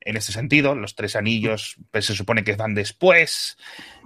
en 0.00 0.16
ese 0.16 0.32
sentido, 0.32 0.74
los 0.74 0.96
tres 0.96 1.14
anillos 1.14 1.76
pues, 1.92 2.06
se 2.06 2.16
supone 2.16 2.42
que 2.42 2.56
van 2.56 2.74
después. 2.74 3.56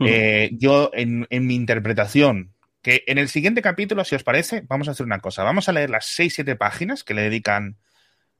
Eh, 0.04 0.50
yo, 0.52 0.90
en, 0.92 1.26
mi 1.30 1.54
interpretación, 1.54 2.52
que 2.82 3.04
en 3.06 3.16
el 3.16 3.30
siguiente 3.30 3.62
capítulo, 3.62 4.04
si 4.04 4.16
os 4.16 4.22
parece, 4.22 4.64
vamos 4.68 4.88
a 4.88 4.90
hacer 4.90 5.06
una 5.06 5.20
cosa. 5.20 5.44
Vamos 5.44 5.70
a 5.70 5.72
leer 5.72 5.88
las 5.88 6.04
seis, 6.04 6.34
siete 6.34 6.56
páginas 6.56 7.04
que 7.04 7.14
le 7.14 7.22
dedican 7.22 7.78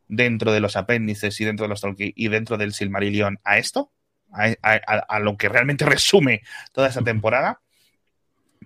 dentro 0.09 0.53
de 0.53 0.61
los 0.61 0.77
apéndices 0.77 1.41
y 1.41 1.47
dentro 1.47 1.65
de 1.65 1.71
los 1.71 1.81
Tolkien 1.81 2.13
y 2.15 2.29
dentro 2.29 2.59
del 2.59 2.75
Silmarillion 2.75 3.41
a 3.45 3.57
esto 3.57 3.93
a, 4.33 5.19
lo 5.21 5.37
que 5.37 5.49
realmente 5.49 5.85
resume 5.85 6.43
toda 6.73 6.89
esa 6.89 7.03
temporada, 7.03 7.61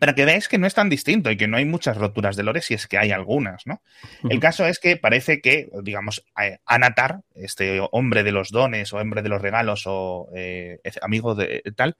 para 0.00 0.14
que 0.14 0.24
veáis 0.24 0.48
que 0.48 0.58
no 0.58 0.66
es 0.66 0.74
tan 0.74 0.88
distinto 0.88 1.30
y 1.30 1.36
que 1.36 1.46
no 1.46 1.56
hay 1.56 1.64
muchas 1.64 1.96
roturas 1.96 2.34
de 2.34 2.42
lore 2.42 2.60
si 2.60 2.74
es 2.74 2.86
que 2.86 2.98
hay 2.98 3.12
algunas, 3.12 3.66
¿no? 3.66 3.82
El 4.28 4.40
caso 4.40 4.66
es 4.66 4.78
que 4.78 4.96
parece 4.96 5.40
que, 5.40 5.68
digamos, 5.82 6.24
Anatar, 6.66 7.20
este 7.34 7.80
hombre 7.92 8.22
de 8.24 8.32
los 8.32 8.50
dones 8.50 8.92
o 8.92 8.96
hombre 8.96 9.22
de 9.22 9.28
los 9.28 9.40
regalos 9.40 9.84
o 9.86 10.28
eh, 10.34 10.80
amigo 11.02 11.34
de 11.34 11.62
tal, 11.76 11.96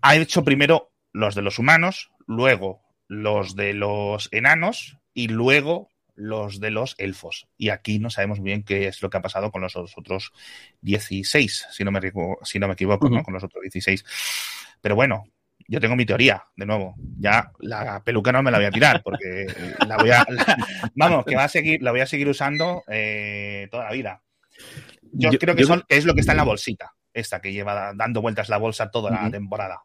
ha 0.00 0.16
hecho 0.16 0.44
primero 0.44 0.92
los 1.12 1.34
de 1.34 1.42
los 1.42 1.58
humanos, 1.58 2.10
luego 2.26 2.82
los 3.08 3.56
de 3.56 3.74
los 3.74 4.28
enanos 4.32 4.98
y 5.12 5.28
luego 5.28 5.90
los 6.14 6.60
de 6.60 6.70
los 6.70 6.94
elfos. 6.98 7.48
Y 7.56 7.70
aquí 7.70 7.98
no 7.98 8.10
sabemos 8.10 8.42
bien 8.42 8.62
qué 8.62 8.88
es 8.88 9.02
lo 9.02 9.10
que 9.10 9.16
ha 9.18 9.22
pasado 9.22 9.50
con 9.50 9.62
los 9.62 9.76
otros 9.76 10.32
16, 10.80 11.66
si 11.70 11.84
no 11.84 11.90
me, 11.90 12.00
si 12.42 12.58
no 12.58 12.66
me 12.66 12.74
equivoco, 12.74 13.08
¿no? 13.08 13.22
Con 13.22 13.34
los 13.34 13.44
otros 13.44 13.62
16. 13.62 14.04
Pero 14.80 14.94
bueno, 14.94 15.24
yo 15.66 15.80
tengo 15.80 15.96
mi 15.96 16.06
teoría, 16.06 16.44
de 16.56 16.66
nuevo. 16.66 16.94
Ya 17.18 17.50
la 17.60 18.02
peluca 18.04 18.32
no 18.32 18.42
me 18.42 18.50
la 18.50 18.58
voy 18.58 18.66
a 18.66 18.70
tirar, 18.70 19.02
porque 19.02 19.46
la 19.86 19.96
voy 19.96 20.10
a. 20.10 20.26
vamos, 20.94 21.24
que 21.24 21.36
va 21.36 21.44
a 21.44 21.48
seguir, 21.48 21.82
la 21.82 21.90
voy 21.90 22.00
a 22.00 22.06
seguir 22.06 22.28
usando 22.28 22.82
eh, 22.88 23.68
toda 23.70 23.84
la 23.84 23.92
vida. 23.92 24.22
Yo, 25.12 25.30
creo 25.38 25.54
que, 25.54 25.64
son, 25.64 25.84
es 25.88 26.04
lo 26.04 26.14
que 26.14 26.20
está 26.20 26.32
en 26.32 26.38
la 26.38 26.44
bolsita. 26.44 26.92
Esta 27.14 27.40
que 27.40 27.52
lleva 27.52 27.94
dando 27.94 28.20
vueltas 28.20 28.48
la 28.48 28.58
bolsa 28.58 28.90
toda 28.90 29.10
la 29.10 29.30
temporada. 29.30 29.82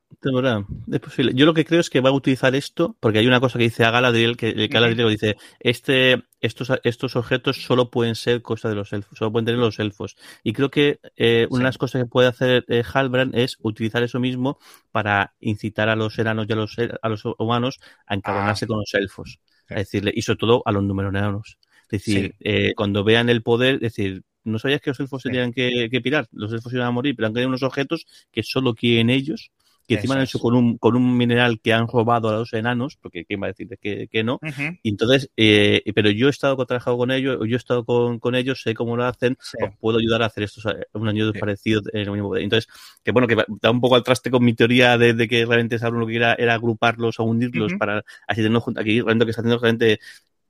Es 0.91 0.99
posible. 0.99 1.31
Yo 1.35 1.45
lo 1.45 1.53
que 1.53 1.63
creo 1.63 1.79
es 1.79 1.89
que 1.89 2.01
va 2.01 2.09
a 2.09 2.13
utilizar 2.13 2.55
esto, 2.55 2.97
porque 2.99 3.19
hay 3.19 3.27
una 3.27 3.39
cosa 3.39 3.57
que 3.57 3.65
dice 3.65 3.85
a 3.85 3.91
Galadriel, 3.91 4.35
que 4.35 4.67
Galadriel 4.67 5.09
dice, 5.09 5.37
este, 5.59 6.23
estos, 6.41 6.71
estos 6.83 7.15
objetos 7.15 7.63
solo 7.63 7.91
pueden 7.91 8.15
ser 8.15 8.41
cosa 8.41 8.67
de 8.67 8.75
los 8.75 8.91
elfos, 8.91 9.17
solo 9.17 9.31
pueden 9.31 9.45
tener 9.45 9.59
los 9.59 9.79
elfos. 9.79 10.17
Y 10.43 10.53
creo 10.53 10.69
que 10.69 10.99
eh, 11.15 11.47
una 11.51 11.59
de 11.59 11.65
las 11.65 11.77
cosas 11.77 12.01
que 12.01 12.07
puede 12.07 12.27
hacer 12.27 12.65
eh, 12.67 12.83
Halbrand 12.91 13.35
es 13.35 13.57
utilizar 13.61 14.01
eso 14.03 14.19
mismo 14.19 14.57
para 14.91 15.35
incitar 15.39 15.87
a 15.89 15.95
los 15.95 16.17
enanos 16.17 16.47
y 16.49 16.53
a 16.53 16.55
los, 16.55 16.75
a 17.01 17.09
los 17.09 17.23
humanos 17.37 17.79
a 18.07 18.15
encabronarse 18.15 18.65
ah. 18.65 18.67
con 18.67 18.79
los 18.79 18.93
elfos. 18.93 19.39
Es 19.69 19.77
decirle, 19.77 20.11
y 20.15 20.23
sobre 20.23 20.39
todo 20.39 20.63
a 20.65 20.71
los 20.71 20.83
enanos. 20.83 21.57
Es 21.91 22.03
decir, 22.03 22.35
eh, 22.39 22.73
cuando 22.75 23.03
vean 23.03 23.29
el 23.29 23.41
poder, 23.41 23.75
es 23.75 23.81
decir, 23.95 24.23
no 24.49 24.59
sabías 24.59 24.81
que 24.81 24.89
los 24.89 24.99
elfos 24.99 25.21
se 25.21 25.29
tenían 25.29 25.53
que, 25.53 25.89
pirar, 26.03 26.27
los 26.31 26.51
elfos 26.51 26.73
iban 26.73 26.87
a 26.87 26.91
morir, 26.91 27.15
pero 27.15 27.27
han 27.27 27.33
quedado 27.33 27.49
unos 27.49 27.63
objetos 27.63 28.05
que 28.31 28.43
solo 28.43 28.73
quieren 28.73 29.09
ellos, 29.09 29.51
que 29.89 29.95
encima 29.95 30.15
han 30.15 30.21
hecho 30.21 30.37
con 30.37 30.55
un, 30.55 30.77
con 30.77 30.95
un 30.95 31.17
mineral 31.17 31.59
que 31.61 31.73
han 31.73 31.87
robado 31.87 32.29
a 32.29 32.33
los 32.33 32.53
enanos, 32.53 32.97
porque 33.01 33.25
quién 33.25 33.41
va 33.41 33.47
a 33.47 33.49
decir 33.49 33.67
que, 33.81 34.07
que 34.07 34.23
no. 34.23 34.39
y 34.83 34.89
entonces, 34.89 35.31
eh, 35.35 35.81
pero 35.95 36.11
yo 36.11 36.27
he 36.27 36.29
estado 36.29 36.63
trabajado 36.65 36.95
con 36.97 37.09
ellos, 37.09 37.39
yo 37.39 37.55
he 37.55 37.57
estado 37.57 37.83
con, 37.83 38.19
con 38.19 38.35
ellos, 38.35 38.61
sé 38.61 38.75
cómo 38.75 38.95
lo 38.95 39.05
hacen, 39.05 39.35
os 39.39 39.75
puedo 39.79 39.97
ayudar 39.97 40.21
a 40.21 40.27
hacer 40.27 40.43
estos 40.43 40.63
un 40.93 41.07
año 41.09 41.33
parecido 41.33 41.81
en 41.91 42.01
el 42.01 42.11
mismo. 42.11 42.37
Entonces, 42.37 42.71
que 43.03 43.11
bueno, 43.11 43.27
que 43.27 43.35
da 43.61 43.71
un 43.71 43.81
poco 43.81 43.95
al 43.95 44.03
traste 44.03 44.29
con 44.29 44.45
mi 44.45 44.53
teoría 44.53 44.97
de, 44.97 45.27
que 45.27 45.45
realmente 45.45 45.79
Sauron 45.79 46.01
lo 46.01 46.07
que 46.07 46.17
era, 46.17 46.35
era 46.35 46.53
agruparlos 46.53 47.19
o 47.19 47.23
hundirlos 47.23 47.73
para 47.73 48.03
así 48.27 48.41
tenerlos 48.41 48.63
juntos. 48.63 48.81
Aquí 48.81 49.01
realmente 49.01 49.23
lo 49.23 49.25
que 49.25 49.31
está 49.31 49.41
haciendo 49.41 49.59
realmente 49.59 49.99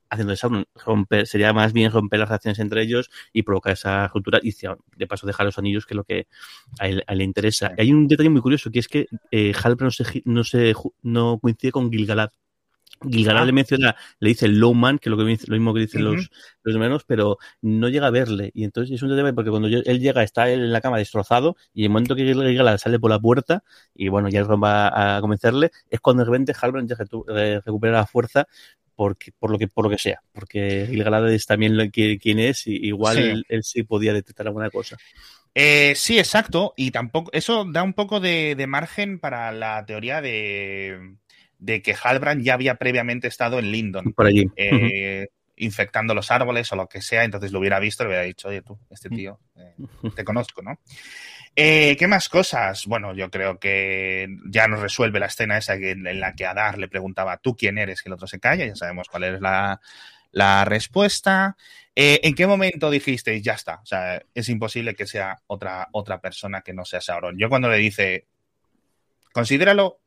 haciendo 0.10 0.34
eso, 0.34 0.50
romper, 0.86 1.28
sería 1.28 1.54
más 1.54 1.74
bien 1.74 1.92
romper 1.92 2.20
las 2.20 2.30
relaciones 2.30 2.60
entre 2.60 2.82
ellos 2.82 3.10
y 3.34 3.44
provocar 3.44 3.74
esa 3.74 4.08
ruptura 4.08 4.40
y 4.42 4.54
de 4.96 5.08
paso 5.08 5.28
dejar 5.28 5.46
los 5.46 5.58
anillos, 5.58 5.86
que 5.86 5.94
es 5.94 5.98
lo 5.98 6.04
que 6.04 6.28
a 6.80 6.88
él, 6.88 7.04
le 7.08 7.24
interesa. 7.24 7.72
hay 7.78 7.92
un 7.92 8.08
detalle 8.08 8.30
muy 8.30 8.42
curioso, 8.42 8.72
que 8.72 8.80
es 8.80 8.88
que 8.88 9.08
eh, 9.32 9.54
no 9.80 9.92
se, 9.92 10.22
no 10.26 10.44
se 10.44 10.74
no 11.04 11.40
coincide 11.40 11.72
con 11.72 11.92
Gilgalad. 11.92 12.30
Gilgalad 13.02 13.44
ah. 13.44 13.46
le 13.46 13.54
menciona, 13.54 13.96
le 14.20 14.30
dice 14.30 14.48
Lowman, 14.48 15.00
que 15.00 15.10
es 15.10 15.12
lo, 15.12 15.18
que, 15.18 15.24
lo 15.24 15.56
mismo 15.56 15.74
que 15.74 15.80
dicen 15.82 16.04
los, 16.04 16.30
los 16.64 16.78
menos, 16.78 17.06
pero 17.06 17.38
no 17.62 17.88
llega 17.88 18.08
a 18.08 18.12
verle. 18.12 18.52
Y 18.54 18.66
entonces 18.66 18.94
es 18.94 19.02
un 19.02 19.10
detalle 19.10 19.34
porque 19.34 19.50
cuando 19.50 19.70
él 19.70 20.00
llega 20.00 20.22
está 20.22 20.50
él 20.50 20.62
en 20.62 20.74
la 20.74 20.82
cama 20.82 20.98
destrozado 20.98 21.56
y 21.74 21.82
en 21.82 21.86
el 21.86 21.90
momento 21.92 22.16
que 22.16 22.26
Gilgalad 22.26 22.78
sale 22.78 23.00
por 23.00 23.10
la 23.10 23.20
puerta 23.20 23.64
y 23.96 24.10
bueno, 24.10 24.28
ya 24.28 24.44
va 24.44 25.18
a 25.18 25.22
convencerle, 25.22 25.72
es 25.90 26.00
cuando 26.02 26.24
de 26.24 26.30
repente 26.30 26.54
Halbrand 26.60 26.90
ya 26.90 27.62
recupera 27.66 27.94
la 27.94 28.06
fuerza 28.06 28.48
por 29.00 29.52
lo 29.52 29.58
que 29.58 29.68
por 29.68 29.86
lo 29.86 29.90
que 29.90 29.98
sea, 29.98 30.22
porque 30.34 30.86
Gilgalad 30.90 31.32
es 31.32 31.46
también 31.46 31.78
lo 31.78 31.90
que, 31.90 32.20
quien 32.20 32.38
es 32.40 32.68
y 32.68 32.88
igual 32.88 33.46
Él, 33.48 33.64
sí 33.64 33.84
podía 33.84 34.14
detectar 34.14 34.48
alguna 34.48 34.70
cosa. 34.70 34.98
Eh, 35.56 35.94
sí, 35.96 36.20
exacto, 36.20 36.74
y 36.76 36.92
tampoco 36.92 37.32
eso 37.34 37.66
da 37.66 37.82
un 37.82 37.94
poco 37.94 38.20
de, 38.20 38.56
margen 38.68 39.20
para 39.20 39.52
la 39.54 39.86
teoría 39.86 40.22
de, 40.22 41.16
que 41.66 41.96
Halbrand 42.04 42.44
ya 42.44 42.56
había 42.56 42.76
previamente 42.76 43.30
estado 43.30 43.58
en 43.60 43.72
Lindon. 43.72 44.12
Por 44.14 44.28
allí. 44.28 44.46
Eh, 44.58 45.28
infectando 45.56 46.14
los 46.14 46.32
árboles 46.32 46.72
o 46.72 46.76
lo 46.76 46.88
que 46.88 47.02
sea, 47.02 47.24
entonces 47.24 47.52
lo 47.52 47.60
hubiera 47.60 47.80
visto 47.80 48.04
y 48.04 48.06
le 48.06 48.10
hubiera 48.10 48.26
dicho, 48.26 48.48
oye 48.48 48.62
tú, 48.62 48.78
este 48.90 49.10
tío, 49.10 49.40
eh, 49.58 49.76
te 50.16 50.24
conozco, 50.24 50.62
¿no? 50.62 50.80
Eh, 51.62 51.98
¿Qué 52.00 52.08
más 52.08 52.30
cosas? 52.30 52.86
Bueno, 52.86 53.14
yo 53.14 53.30
creo 53.30 53.60
que 53.60 54.30
ya 54.46 54.70
nos 54.70 54.80
resuelve 54.80 55.20
la 55.20 55.26
escena 55.26 55.58
esa 55.58 55.74
en 55.74 56.18
la 56.18 56.34
que 56.34 56.46
Adar 56.46 56.78
le 56.78 56.88
preguntaba, 56.88 57.36
¿tú 57.36 57.58
quién 57.58 57.78
eres? 57.78 58.02
Y 58.02 58.08
el 58.08 58.14
otro 58.14 58.28
se 58.28 58.40
calla, 58.40 58.66
ya 58.66 58.78
sabemos 58.78 59.10
cuál 59.10 59.26
es 59.26 59.42
la, 59.42 60.64
respuesta. 60.64 61.58
Eh, 61.94 62.22
¿En 62.24 62.34
qué 62.34 62.48
momento 62.48 62.90
dijisteis, 62.90 63.44
ya 63.44 63.56
está? 63.56 63.82
O 63.84 63.86
sea, 63.86 64.24
es 64.34 64.48
imposible 64.48 64.96
que 64.96 65.06
sea 65.06 65.42
otra, 65.48 65.90
otra 65.92 66.22
persona 66.22 66.62
que 66.62 66.72
no 66.72 66.86
sea 66.86 67.02
Sauron. 67.02 67.38
Yo 67.38 67.50
cuando 67.50 67.68
le 67.68 67.76
dice, 67.76 68.28
considéralo 69.34 70.00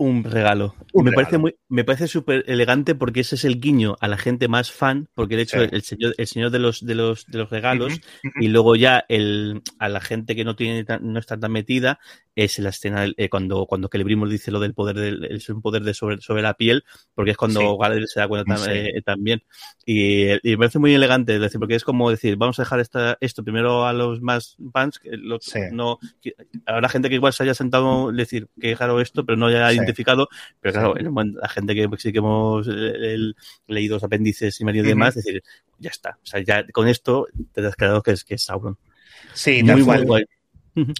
un 0.00 0.24
regalo. 0.24 0.74
me, 0.94 1.12
Parece 1.12 1.36
muy, 1.36 1.56
me 1.68 1.84
parece 1.84 2.08
súper 2.08 2.42
elegante 2.46 2.94
porque 2.94 3.20
ese 3.20 3.34
es 3.34 3.44
el 3.44 3.60
guiño 3.60 3.96
a 4.00 4.08
la 4.08 4.16
gente 4.16 4.48
más 4.48 4.72
fan, 4.72 5.10
porque 5.14 5.36
de 5.36 5.42
hecho 5.42 5.62
el, 5.62 5.82
señor, 5.82 6.14
el 6.16 6.26
señor 6.26 6.50
de 6.50 6.58
los, 6.58 6.84
de 6.86 6.94
los, 6.94 7.26
de 7.26 7.36
los 7.36 7.50
regalos 7.50 8.00
y 8.40 8.48
luego 8.48 8.76
ya 8.76 9.04
el, 9.10 9.62
a 9.78 9.90
la 9.90 10.00
gente 10.00 10.34
que 10.34 10.44
no 10.44 10.56
tiene 10.56 10.86
no 11.02 11.18
está 11.18 11.38
tan 11.38 11.52
metida 11.52 11.98
es 12.34 12.58
la 12.58 12.70
escena 12.70 13.06
eh, 13.16 13.28
cuando, 13.28 13.66
cuando 13.66 13.88
Celebrimbor 13.90 14.28
dice 14.28 14.50
lo 14.50 14.60
del 14.60 14.74
poder 14.74 14.96
del, 14.96 15.24
es 15.24 15.48
un 15.48 15.62
poder 15.62 15.82
de 15.82 15.94
sobre, 15.94 16.20
sobre 16.20 16.42
la 16.42 16.54
piel, 16.54 16.84
porque 17.14 17.32
es 17.32 17.36
cuando 17.36 17.76
Galadriel 17.76 18.08
se 18.08 18.20
da 18.20 18.28
cuenta 18.28 18.56
eh, 18.72 19.02
también. 19.04 19.42
Y, 19.84 20.26
me 20.42 20.58
parece 20.58 20.78
muy 20.78 20.94
elegante, 20.94 21.34
es 21.34 21.40
decir, 21.40 21.58
porque 21.58 21.74
es 21.74 21.84
como 21.84 22.10
decir, 22.10 22.36
vamos 22.36 22.58
a 22.58 22.62
dejar 22.62 22.80
esta, 22.80 23.18
esto 23.20 23.42
primero 23.42 23.86
a 23.86 23.92
los 23.92 24.20
más 24.20 24.56
fans, 24.72 24.98
que 24.98 25.10
no, 25.72 25.98
habrá 26.66 26.88
gente 26.88 27.08
que 27.08 27.16
igual 27.16 27.32
se 27.32 27.42
haya 27.42 27.54
sentado 27.54 28.12
decir 28.12 28.48
que 28.60 28.68
dejaron 28.68 29.00
esto, 29.00 29.24
pero 29.24 29.36
no 29.36 29.46
haya 29.46 29.72
identificado, 29.72 30.28
pero 30.60 30.72
claro, 30.72 30.94
la 30.94 31.48
gente 31.48 31.74
que 31.74 31.88
sí 31.98 32.12
que 32.12 32.18
hemos 32.18 32.66
leído 33.66 33.96
los 33.96 34.04
apéndices 34.04 34.60
y 34.60 34.64
medio 34.64 34.82
y 34.82 34.86
demás, 34.86 35.14
decir, 35.14 35.42
ya 35.78 35.90
está, 35.90 36.18
o 36.22 36.26
sea, 36.26 36.40
ya 36.40 36.66
con 36.68 36.88
esto 36.88 37.26
te 37.52 37.66
has 37.66 37.76
quedado 37.76 38.02
que 38.02 38.12
es, 38.12 38.24
que 38.24 38.34
es 38.34 38.44
Sauron. 38.44 38.78
Sí, 39.34 39.62
muy, 39.62 39.82
muy 39.82 40.04
guay. 40.04 40.24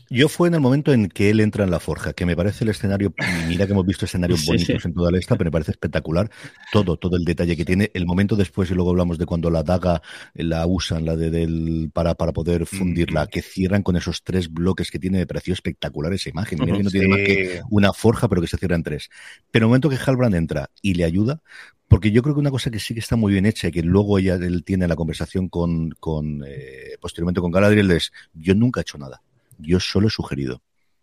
Yo 0.09 0.29
fue 0.29 0.49
en 0.49 0.55
el 0.55 0.61
momento 0.61 0.93
en 0.93 1.09
que 1.09 1.31
él 1.31 1.41
entra 1.41 1.65
en 1.65 1.71
la 1.71 1.81
forja, 1.81 2.13
que 2.13 2.27
me 2.27 2.37
parece 2.37 2.65
el 2.65 2.71
escenario, 2.71 3.15
mira 3.49 3.67
que 3.67 3.73
hemos 3.73 3.87
visto 3.87 4.05
escenarios 4.05 4.45
bonitos 4.47 4.85
en 4.85 4.95
toda 4.95 5.11
la 5.11 5.19
esta, 5.19 5.37
pero 5.37 5.49
me 5.49 5.53
parece 5.53 5.73
espectacular 5.73 6.31
todo, 6.73 6.97
todo 6.97 7.17
el 7.17 7.25
detalle 7.25 7.57
que 7.57 7.65
tiene. 7.65 7.91
El 7.95 8.07
momento 8.07 8.37
después, 8.37 8.71
y 8.71 8.75
luego 8.75 8.91
hablamos 8.91 9.19
de 9.19 9.27
cuando 9.27 9.51
la 9.51 9.63
daga 9.63 10.03
la 10.35 10.67
usan, 10.67 11.05
la 11.05 11.17
de, 11.17 11.31
del, 11.31 11.91
para, 11.93 12.15
para 12.15 12.33
poder 12.33 12.67
fundirla, 12.67 13.27
que 13.27 13.43
cierran 13.43 13.83
con 13.83 13.97
esos 13.97 14.23
tres 14.23 14.53
bloques 14.53 14.91
que 14.91 14.99
tiene, 14.99 15.19
me 15.19 15.27
pareció 15.27 15.55
espectacular 15.55 16.13
esa 16.13 16.31
imagen. 16.31 16.59
Mira 16.61 16.77
que 16.77 16.83
no 16.83 16.91
tiene 16.91 17.09
más 17.09 17.19
que 17.19 17.61
una 17.71 17.93
forja, 17.93 18.29
pero 18.29 18.41
que 18.41 18.49
se 18.49 18.57
cierra 18.57 18.77
en 18.77 18.83
tres. 18.83 19.09
Pero 19.51 19.67
el 19.67 19.69
momento 19.69 19.89
que 19.89 19.97
Halbrand 19.97 20.35
entra 20.35 20.71
y 20.83 20.95
le 20.95 21.05
ayuda, 21.05 21.43
porque 21.89 22.13
yo 22.13 22.23
creo 22.23 22.35
que 22.35 22.41
una 22.41 22.51
cosa 22.51 22.71
que 22.71 22.79
sí 22.79 22.95
que 22.95 23.01
está 23.01 23.17
muy 23.17 23.33
bien 23.33 23.47
hecha 23.47 23.69
y 23.69 23.73
que 23.73 23.83
luego 23.83 24.19
ella 24.19 24.35
él 24.35 24.63
tiene 24.65 24.87
la 24.87 24.97
conversación 24.97 25.49
con, 25.49 25.91
con 25.99 26.45
eh, 26.47 26.97
posteriormente 27.01 27.41
con 27.41 27.51
Galadriel 27.51 27.91
es 27.91 28.13
yo 28.33 28.55
nunca 28.55 28.81
he 28.81 28.83
hecho 28.83 28.97
nada 28.97 29.23
yo 29.63 29.81
solo 29.81 30.09
he 30.09 30.11
sugerido. 30.11 30.63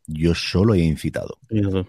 Yo 0.09 0.33
solo 0.33 0.73
he 0.73 0.79
incitado. 0.79 1.37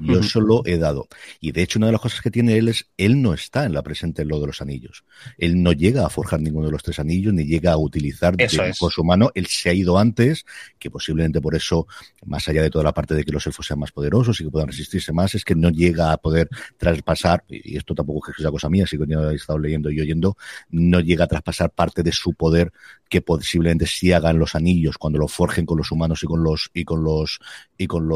Yo 0.01 0.23
solo 0.25 0.63
he 0.67 0.77
dado. 0.77 1.07
Y 1.41 1.53
de 1.53 1.63
hecho, 1.63 1.79
una 1.79 1.87
de 1.87 1.93
las 1.93 2.01
cosas 2.01 2.21
que 2.21 2.33
tiene 2.33 2.59
él 2.59 2.67
es, 2.67 2.89
él 2.97 3.23
no 3.23 3.33
está 3.33 3.65
en 3.65 3.73
la 3.73 3.83
presente 3.83 4.23
en 4.23 4.29
lo 4.29 4.41
de 4.41 4.49
los 4.49 4.61
anillos. 4.61 5.05
Él 5.39 5.63
no 5.63 5.73
llega 5.73 6.05
a 6.05 6.09
forjar 6.09 6.41
ninguno 6.41 6.67
de 6.67 6.73
los 6.73 6.83
tres 6.83 6.99
anillos, 6.99 7.33
ni 7.33 7.45
llega 7.45 7.73
a 7.73 7.77
utilizar 7.77 8.35
con 8.79 8.91
su 8.91 9.05
mano. 9.05 9.31
Él 9.37 9.47
se 9.47 9.71
ha 9.71 9.73
ido 9.73 9.99
antes, 9.99 10.45
que 10.81 10.91
posiblemente 10.91 11.41
por 11.41 11.55
eso, 11.55 11.87
más 12.27 12.49
allá 12.49 12.63
de 12.63 12.71
toda 12.71 12.83
la 12.83 12.93
parte 12.93 13.15
de 13.15 13.23
que 13.23 13.31
los 13.31 13.47
elfos 13.47 13.65
sean 13.65 13.79
más 13.79 13.93
poderosos 13.93 14.41
y 14.41 14.45
que 14.45 14.51
puedan 14.51 14.69
resistirse 14.69 15.13
más, 15.13 15.37
es 15.37 15.45
que 15.45 15.55
no 15.55 15.71
llega 15.71 16.13
a 16.13 16.17
poder 16.17 16.49
traspasar, 16.77 17.45
y 17.49 17.77
esto 17.77 17.95
tampoco 17.95 18.33
es 18.33 18.41
una 18.41 18.51
cosa 18.51 18.69
mía, 18.69 18.85
si 18.85 18.99
que 18.99 19.05
he 19.05 19.35
estado 19.35 19.61
leyendo 19.61 19.91
y 19.91 20.01
oyendo, 20.01 20.37
no 20.71 20.99
llega 20.99 21.25
a 21.25 21.29
traspasar 21.29 21.71
parte 21.71 22.03
de 22.03 22.11
su 22.11 22.35
poder 22.35 22.73
que 23.09 23.23
posiblemente 23.23 23.87
sí 23.87 24.13
hagan 24.13 24.39
los 24.39 24.55
anillos 24.55 24.99
cuando 24.99 25.19
lo 25.19 25.29
forjen 25.29 25.65
con 25.65 25.79
los 25.79 25.91
humanos 25.93 26.23
y 26.23 26.27
con 26.27 26.43
los, 26.43 26.71
y 26.75 26.85
con 26.85 27.03
los, 27.03 27.39
y 27.79 27.87
con 27.87 28.07
los 28.07 28.08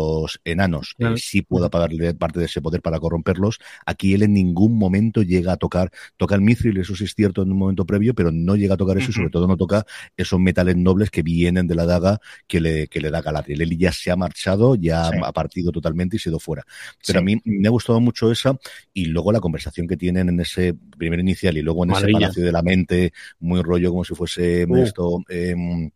enanos, 0.45 0.95
que 0.99 1.17
sí 1.17 1.43
pueda 1.43 1.71
pagarle 1.71 2.15
parte 2.15 2.41
de 2.41 2.47
ese 2.47 2.61
poder 2.61 2.83
para 2.83 3.01
corromperlos. 3.01 3.59
Aquí 3.87 4.15
él 4.15 4.23
en 4.23 4.35
ningún 4.35 4.79
momento 4.79 5.23
llega 5.23 5.53
a 5.53 5.57
tocar, 5.57 5.91
toca 6.17 6.35
el 6.35 6.41
mithril, 6.41 6.79
eso 6.79 6.95
sí 6.95 7.05
es 7.05 7.15
cierto 7.15 7.43
en 7.43 7.53
un 7.53 7.59
momento 7.59 7.85
previo, 7.85 8.15
pero 8.15 8.31
no 8.33 8.57
llega 8.57 8.75
a 8.75 8.77
tocar 8.77 8.99
eso 8.99 9.11
y 9.11 9.15
sobre 9.15 9.31
todo 9.31 9.47
no 9.47 9.57
toca 9.57 9.85
esos 10.17 10.41
metales 10.41 10.77
nobles 10.77 11.11
que 11.11 11.23
vienen 11.23 11.67
de 11.67 11.75
la 11.75 11.87
daga 11.87 12.21
que 12.47 12.61
le, 12.61 12.89
que 12.89 13.01
le 13.01 13.11
da 13.11 13.23
Galadriel. 13.23 13.63
Él 13.63 13.79
ya 13.79 13.93
se 13.93 14.11
ha 14.11 14.17
marchado, 14.17 14.75
ya 14.75 15.09
ha 15.09 15.33
partido 15.33 15.73
totalmente 15.73 16.17
y 16.17 16.19
se 16.19 16.29
ha 16.29 16.33
ido 16.33 16.39
fuera. 16.39 16.65
Pero 17.07 17.21
a 17.21 17.23
mí 17.23 17.41
me 17.45 17.69
ha 17.69 17.71
gustado 17.71 18.01
mucho 18.01 18.31
esa 18.31 18.59
y 18.93 19.07
luego 19.07 19.33
la 19.33 19.41
conversación 19.41 19.87
que 19.87 19.97
tienen 19.97 20.29
en 20.29 20.41
ese 20.41 20.75
primer 20.99 21.21
inicial 21.21 21.57
y 21.57 21.63
luego 21.63 21.85
en 21.85 21.93
ese 21.93 22.09
palacio 22.13 22.45
de 22.45 22.53
la 22.53 22.63
mente, 22.63 23.13
muy 23.41 23.63
rollo 23.63 23.91
como 23.91 24.05
si 24.05 24.15
fuese 24.15 24.67
uh. 24.69 24.77
esto. 24.77 25.19
Em, 25.29 25.91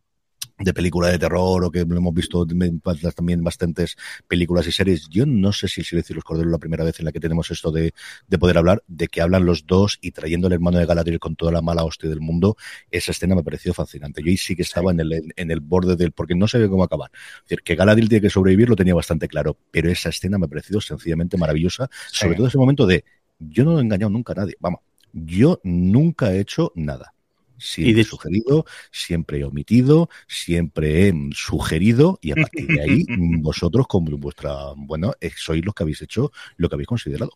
de 0.59 0.73
película 0.73 1.09
de 1.09 1.19
terror 1.19 1.64
o 1.64 1.71
que 1.71 1.81
hemos 1.81 2.14
visto 2.14 2.47
también 2.47 3.45
bastantes 3.45 3.97
películas 4.27 4.66
y 4.66 4.73
series. 4.73 5.09
Yo 5.11 5.27
no 5.27 5.53
sé 5.53 5.69
si 5.69 5.83
el 5.83 5.87
silencio 5.87 6.14
y 6.14 6.16
los 6.16 6.25
corderos 6.25 6.51
la 6.51 6.59
primera 6.59 6.85
vez 6.85 6.99
en 6.99 7.05
la 7.05 7.12
que 7.12 7.21
tenemos 7.21 7.51
esto 7.51 7.71
de, 7.71 7.92
de 8.27 8.38
poder 8.38 8.57
hablar, 8.57 8.83
de 8.87 9.09
que 9.09 9.21
hablan 9.21 9.45
los 9.45 9.66
dos 9.66 9.99
y 10.01 10.12
trayendo 10.12 10.47
el 10.47 10.55
hermano 10.55 10.79
de 10.79 10.87
Galadriel 10.87 11.21
con 11.21 11.37
toda 11.37 11.53
la 11.53 11.61
mala 11.61 11.85
hostia 11.85 12.09
del 12.09 12.21
mundo. 12.21 12.57
Esa 12.90 13.12
escena 13.12 13.35
me 13.35 13.45
pareció 13.45 13.75
fascinante. 13.75 14.23
Yo 14.23 14.31
ahí 14.31 14.37
sí 14.37 14.57
que 14.57 14.62
estaba 14.62 14.90
en 14.92 15.01
el, 15.01 15.33
en 15.37 15.51
el 15.51 15.61
borde 15.61 15.97
del, 15.97 16.12
porque 16.12 16.35
no 16.35 16.49
sabía 16.49 16.69
cómo 16.69 16.85
acabar. 16.85 17.11
Es 17.12 17.42
decir, 17.45 17.62
que 17.62 17.75
Galadriel 17.75 18.09
tiene 18.09 18.23
que 18.23 18.31
sobrevivir 18.31 18.69
lo 18.69 18.77
tenía 18.77 18.95
bastante 18.95 19.29
claro, 19.29 19.59
pero 19.71 19.90
esa 19.90 20.09
escena 20.09 20.38
me 20.38 20.47
ha 20.47 20.49
parecido 20.49 20.81
sencillamente 20.81 21.37
maravillosa, 21.37 21.88
sobre 22.11 22.35
todo 22.35 22.47
ese 22.47 22.59
momento 22.59 22.87
de 22.87 23.05
yo 23.38 23.64
no 23.64 23.79
he 23.79 23.83
engañado 23.83 24.11
nunca 24.11 24.33
a 24.33 24.37
nadie. 24.37 24.57
Vamos, 24.59 24.81
yo 25.12 25.61
nunca 25.62 26.33
he 26.33 26.40
hecho 26.40 26.73
nada 26.75 27.12
Siempre 27.59 28.03
he 28.03 28.05
sugerido, 28.05 28.64
siempre 28.90 29.38
he 29.38 29.45
omitido, 29.45 30.09
siempre 30.27 31.09
he 31.09 31.14
sugerido 31.33 32.19
y 32.23 32.33
a 32.33 32.37
partir 32.37 32.66
de 32.66 32.83
ahí 32.83 33.05
vosotros 33.40 33.87
con 33.87 34.05
vuestra, 34.05 34.55
bueno, 34.77 35.14
eh, 35.21 35.31
sois 35.35 35.64
los 35.64 35.75
que 35.75 35.83
habéis 35.83 36.03
hecho 36.03 36.33
lo 36.57 36.69
que 36.69 36.75
habéis 36.75 36.88
considerado. 36.88 37.33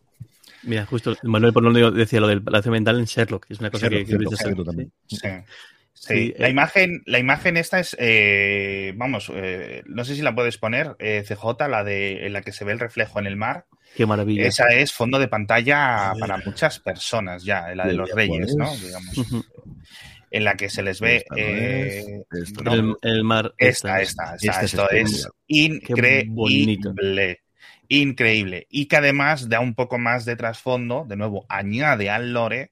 Mira, 0.63 0.85
justo 0.85 1.15
Manuel 1.23 1.53
por 1.53 1.63
lo 1.63 1.91
decía 1.91 2.19
lo 2.19 2.27
del 2.27 2.43
palacio 2.43 2.71
mental 2.71 2.99
en 2.99 3.05
Sherlock, 3.05 3.47
es 3.49 3.59
una 3.59 3.71
cosa 3.71 3.89
que, 3.89 4.05
que 4.05 4.63
también. 4.63 4.91
Sí, 5.93 6.33
la, 6.37 6.49
imagen, 6.49 7.03
la 7.05 7.19
imagen 7.19 7.57
esta 7.57 7.79
es, 7.79 7.95
eh, 7.99 8.91
vamos, 8.95 9.31
eh, 9.35 9.83
no 9.85 10.03
sé 10.03 10.15
si 10.15 10.23
la 10.23 10.33
puedes 10.33 10.57
poner, 10.57 10.95
eh, 10.97 11.23
CJ, 11.27 11.67
la 11.69 11.83
de 11.83 12.25
en 12.25 12.33
la 12.33 12.41
que 12.41 12.51
se 12.51 12.65
ve 12.65 12.71
el 12.71 12.79
reflejo 12.79 13.19
en 13.19 13.27
el 13.27 13.35
mar. 13.35 13.67
Qué 13.95 14.07
maravilla. 14.07 14.47
Esa 14.47 14.69
es 14.69 14.91
fondo 14.93 15.19
de 15.19 15.27
pantalla 15.27 16.13
para 16.19 16.37
muchas 16.37 16.79
personas 16.79 17.43
ya, 17.43 17.75
la 17.75 17.85
de 17.85 17.93
los 17.93 18.09
reyes, 18.11 18.55
¿no? 18.55 18.75
Digamos. 18.77 19.45
En 20.31 20.45
la 20.45 20.55
que 20.55 20.69
se 20.69 20.81
les 20.81 20.99
ve 20.99 21.25
el, 21.35 23.23
mar. 23.23 23.53
Esta, 23.57 24.01
esta, 24.01 24.35
esta, 24.35 24.61
esto 24.61 24.89
es 24.89 25.27
increíble. 25.47 27.41
Increíble. 27.89 28.67
Y 28.69 28.85
que 28.85 28.95
además 28.95 29.49
da 29.49 29.59
un 29.59 29.75
poco 29.75 29.99
más 29.99 30.23
de 30.23 30.37
trasfondo, 30.37 31.05
de 31.07 31.17
nuevo, 31.17 31.45
añade 31.49 32.09
al 32.09 32.31
lore 32.31 32.71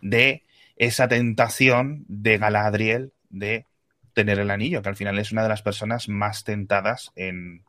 de 0.00 0.42
esa 0.76 1.06
tentación 1.06 2.06
de 2.08 2.38
Galadriel 2.38 3.12
de 3.28 3.66
tener 4.14 4.38
el 4.38 4.50
anillo, 4.50 4.80
que 4.80 4.88
al 4.88 4.96
final 4.96 5.18
es 5.18 5.32
una 5.32 5.42
de 5.42 5.48
las 5.50 5.60
personas 5.60 6.08
más 6.08 6.44
tentadas 6.44 7.10
en, 7.16 7.64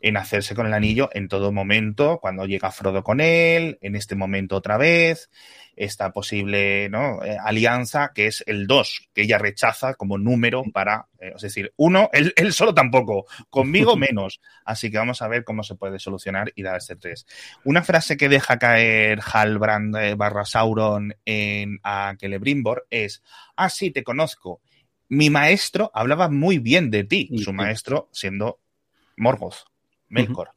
en, 0.00 0.16
hacerse 0.16 0.54
con 0.54 0.66
el 0.66 0.72
anillo 0.72 1.10
en 1.12 1.28
todo 1.28 1.52
momento, 1.52 2.18
cuando 2.20 2.46
llega 2.46 2.70
Frodo 2.70 3.02
con 3.02 3.20
él, 3.20 3.78
en 3.82 3.96
este 3.96 4.14
momento 4.14 4.56
otra 4.56 4.78
vez, 4.78 5.28
esta 5.78 6.12
posible 6.12 6.88
¿no? 6.88 7.22
Eh, 7.24 7.36
alianza 7.42 8.12
que 8.14 8.26
es 8.26 8.42
el 8.46 8.66
2, 8.66 9.08
que 9.14 9.22
ella 9.22 9.38
rechaza 9.38 9.94
como 9.94 10.18
número 10.18 10.64
para, 10.72 11.06
eh, 11.20 11.32
es 11.36 11.42
decir, 11.42 11.72
uno, 11.76 12.10
él, 12.12 12.52
solo 12.52 12.74
tampoco, 12.74 13.26
conmigo 13.48 13.96
menos. 13.96 14.40
Así 14.64 14.90
que 14.90 14.98
vamos 14.98 15.22
a 15.22 15.28
ver 15.28 15.44
cómo 15.44 15.62
se 15.62 15.76
puede 15.76 15.98
solucionar 15.98 16.52
y 16.54 16.62
dar 16.62 16.76
este 16.76 16.96
3. 16.96 17.26
Una 17.64 17.82
frase 17.82 18.16
que 18.16 18.28
deja 18.28 18.58
caer 18.58 19.20
Halbrand 19.20 19.96
eh, 19.96 20.14
barra 20.14 20.44
Sauron 20.44 21.14
en, 21.24 21.78
a 21.82 22.14
Celebrimbor 22.18 22.86
es, 22.90 23.22
ah, 23.56 23.70
sí, 23.70 23.90
te 23.90 24.02
conozco. 24.02 24.60
Mi 25.08 25.30
maestro 25.30 25.90
hablaba 25.94 26.28
muy 26.28 26.58
bien 26.58 26.90
de 26.90 27.04
ti, 27.04 27.30
su 27.42 27.52
maestro 27.52 28.08
siendo 28.12 28.60
Morgoth, 29.16 29.64
Melkor. 30.08 30.50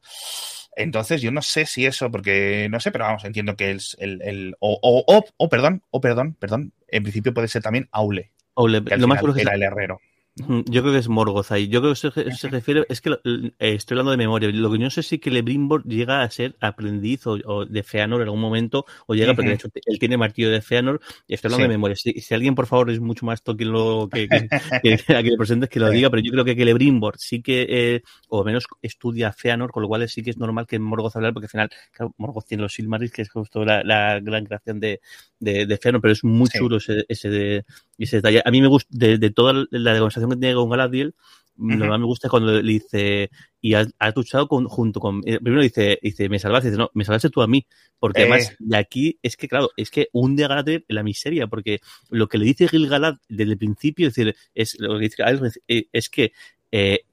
Entonces, 0.74 1.20
yo 1.20 1.30
no 1.30 1.42
sé 1.42 1.66
si 1.66 1.86
eso, 1.86 2.10
porque 2.10 2.68
no 2.70 2.80
sé, 2.80 2.90
pero 2.90 3.04
vamos, 3.04 3.24
entiendo 3.24 3.56
que 3.56 3.72
es 3.72 3.96
el. 4.00 4.22
el 4.22 4.56
o, 4.58 4.78
o, 4.82 5.24
o, 5.36 5.48
perdón, 5.48 5.82
o 5.90 6.00
perdón, 6.00 6.34
perdón. 6.38 6.72
En 6.88 7.02
principio 7.02 7.34
puede 7.34 7.48
ser 7.48 7.62
también 7.62 7.88
Aule. 7.92 8.32
Aule, 8.54 8.84
que 8.84 8.96
lo 8.96 9.08
más 9.08 9.22
que 9.22 9.42
era 9.42 9.54
el 9.54 9.62
herrero. 9.62 10.00
Yo 10.34 10.80
creo 10.80 10.92
que 10.92 10.98
es 10.98 11.08
Morgoth 11.08 11.52
ahí. 11.52 11.68
Yo 11.68 11.82
creo 11.82 11.92
que 11.92 12.32
se, 12.32 12.48
refiere, 12.48 12.86
es 12.88 13.02
que 13.02 13.10
eh, 13.10 13.52
estoy 13.58 13.96
hablando 13.96 14.12
de 14.12 14.16
memoria. 14.16 14.48
Lo 14.50 14.72
que 14.72 14.78
yo 14.78 14.84
no 14.84 14.90
sé 14.90 15.02
si 15.02 15.18
que 15.18 15.30
Lebrimbor 15.30 15.84
llega 15.84 16.22
a 16.22 16.30
ser 16.30 16.56
aprendiz 16.58 17.26
o, 17.26 17.66
de 17.66 17.82
Feanor 17.82 18.22
en 18.22 18.28
algún 18.28 18.40
momento, 18.40 18.86
o 19.06 19.14
llega, 19.14 19.34
porque 19.34 19.50
de 19.50 19.54
hecho 19.56 19.68
él 19.84 19.98
tiene 19.98 20.16
martillo 20.16 20.50
de 20.50 20.62
Feanor, 20.62 21.02
y 21.26 21.34
estoy 21.34 21.48
hablando 21.48 21.64
de 21.64 21.74
memoria. 21.74 21.96
Si, 21.96 22.32
alguien, 22.32 22.54
por 22.54 22.66
favor, 22.66 22.90
es 22.90 22.98
mucho 22.98 23.26
más 23.26 23.42
toque 23.42 23.66
lo 23.66 24.08
que, 24.10 24.26
que, 24.26 24.48
que, 24.82 25.12
le 25.22 25.36
presentes, 25.36 25.68
que 25.68 25.80
lo 25.80 25.90
diga, 25.90 26.08
pero 26.08 26.22
yo 26.22 26.32
creo 26.32 26.44
que 26.46 26.54
Celebrimbor 26.54 27.18
sí 27.18 27.42
que, 27.42 27.66
eh, 27.68 28.02
o 28.28 28.42
menos 28.42 28.64
estudia 28.80 29.32
Feanor, 29.32 29.70
con 29.70 29.82
lo 29.82 29.88
cual 29.88 30.08
sí 30.08 30.22
que 30.22 30.30
es 30.30 30.38
normal 30.38 30.66
que 30.66 30.78
Morgoth 30.78 31.14
hablar, 31.14 31.34
porque 31.34 31.46
al 31.46 31.50
final, 31.50 31.70
claro, 31.90 32.14
Morgoth 32.16 32.46
tiene 32.46 32.62
los 32.62 32.72
Silmarils, 32.72 33.12
que 33.12 33.20
es 33.20 33.30
justo 33.30 33.66
la, 33.66 34.18
gran 34.20 34.46
creación 34.46 34.80
de, 34.80 35.00
de, 35.40 35.76
Feanor, 35.76 36.00
pero 36.00 36.12
es 36.12 36.24
muy 36.24 36.48
chulo 36.48 36.78
ese, 36.78 37.04
ese, 37.06 37.28
de, 37.28 37.64
ese 38.04 38.16
detalle. 38.16 38.42
A 38.44 38.50
mí 38.50 38.60
me 38.60 38.68
gusta, 38.68 38.88
de, 38.90 39.18
de 39.18 39.30
toda 39.30 39.52
la 39.70 39.98
conversación 39.98 40.30
que 40.30 40.36
tiene 40.36 40.54
con 40.54 40.70
Galadriel, 40.70 41.14
lo 41.56 41.84
que 41.84 41.90
más 41.90 42.00
me 42.00 42.06
gusta 42.06 42.26
es 42.26 42.30
cuando 42.30 42.60
le 42.60 42.72
dice, 42.72 43.30
y 43.60 43.74
has, 43.74 43.92
luchado 44.16 44.46
junto 44.46 45.00
con. 45.00 45.20
Eh, 45.26 45.38
primero 45.38 45.62
dice, 45.62 45.98
dice, 46.02 46.28
me 46.28 46.38
salvaste, 46.38 46.70
dice, 46.70 46.78
no, 46.78 46.90
me 46.94 47.04
salvaste 47.04 47.30
tú 47.30 47.42
a 47.42 47.46
mí. 47.46 47.66
Porque 47.98 48.22
además, 48.22 48.50
eh. 48.50 48.56
de 48.58 48.76
aquí, 48.76 49.18
es 49.22 49.36
que, 49.36 49.48
claro, 49.48 49.70
es 49.76 49.90
que 49.90 50.08
hunde 50.12 50.44
a 50.44 50.48
Galadriel 50.48 50.84
en 50.88 50.96
la 50.96 51.02
miseria, 51.02 51.46
porque 51.46 51.80
lo 52.10 52.28
que 52.28 52.38
le 52.38 52.46
dice 52.46 52.68
Gil-galad 52.68 53.16
desde 53.28 53.52
el 53.52 53.58
principio, 53.58 54.08
es 54.08 54.14
decir, 54.14 54.34
es, 54.54 54.76
lo 54.78 54.98
que 54.98 55.04
dice 55.04 55.22
eh, 55.68 55.86
es 55.92 56.08
que 56.08 56.32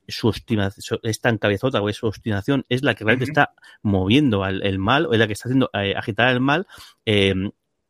su 0.07 0.29
obstinación 0.29 0.99
es 1.03 1.19
tan 1.19 1.37
cabezota 1.37 1.81
o 1.81 1.89
es 1.89 1.97
su 1.97 2.07
obstinación 2.07 2.65
es 2.69 2.81
la 2.81 2.95
que 2.95 3.03
realmente 3.03 3.29
está 3.29 3.53
moviendo 3.81 4.45
al 4.45 4.65
el 4.65 4.79
mal 4.79 5.05
o 5.05 5.11
es 5.11 5.19
la 5.19 5.27
que 5.27 5.33
está 5.33 5.49
haciendo 5.49 5.69
agitar 5.73 6.33
el 6.33 6.39
mal 6.39 6.65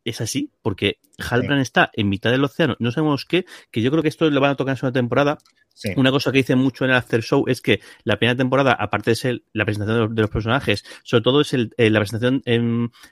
es 0.04 0.20
así, 0.20 0.50
porque 0.62 0.98
Halbrand 1.18 1.60
está 1.60 1.90
en 1.94 2.08
mitad 2.08 2.30
del 2.30 2.44
océano, 2.44 2.76
no 2.78 2.90
sabemos 2.90 3.24
qué, 3.24 3.44
que 3.70 3.82
yo 3.82 3.90
creo 3.90 4.02
que 4.02 4.08
esto 4.08 4.28
lo 4.28 4.40
van 4.40 4.52
a 4.52 4.56
tocar 4.56 4.76
en 4.76 4.86
una 4.86 4.92
temporada. 4.92 5.38
Una 5.96 6.10
cosa 6.10 6.30
que 6.30 6.38
dice 6.38 6.56
mucho 6.56 6.84
en 6.84 6.90
el 6.90 6.96
After 6.96 7.22
Show 7.22 7.44
es 7.46 7.62
que 7.62 7.80
la 8.04 8.18
primera 8.18 8.36
temporada, 8.36 8.72
aparte 8.72 9.12
de 9.12 9.14
ser 9.14 9.42
la 9.54 9.64
presentación 9.64 10.14
de 10.14 10.22
los, 10.22 10.30
personajes, 10.30 10.84
sobre 11.04 11.22
todo 11.22 11.40
es 11.40 11.54
el, 11.54 11.72
eh, 11.78 11.88
la 11.88 12.00
presentación 12.00 12.42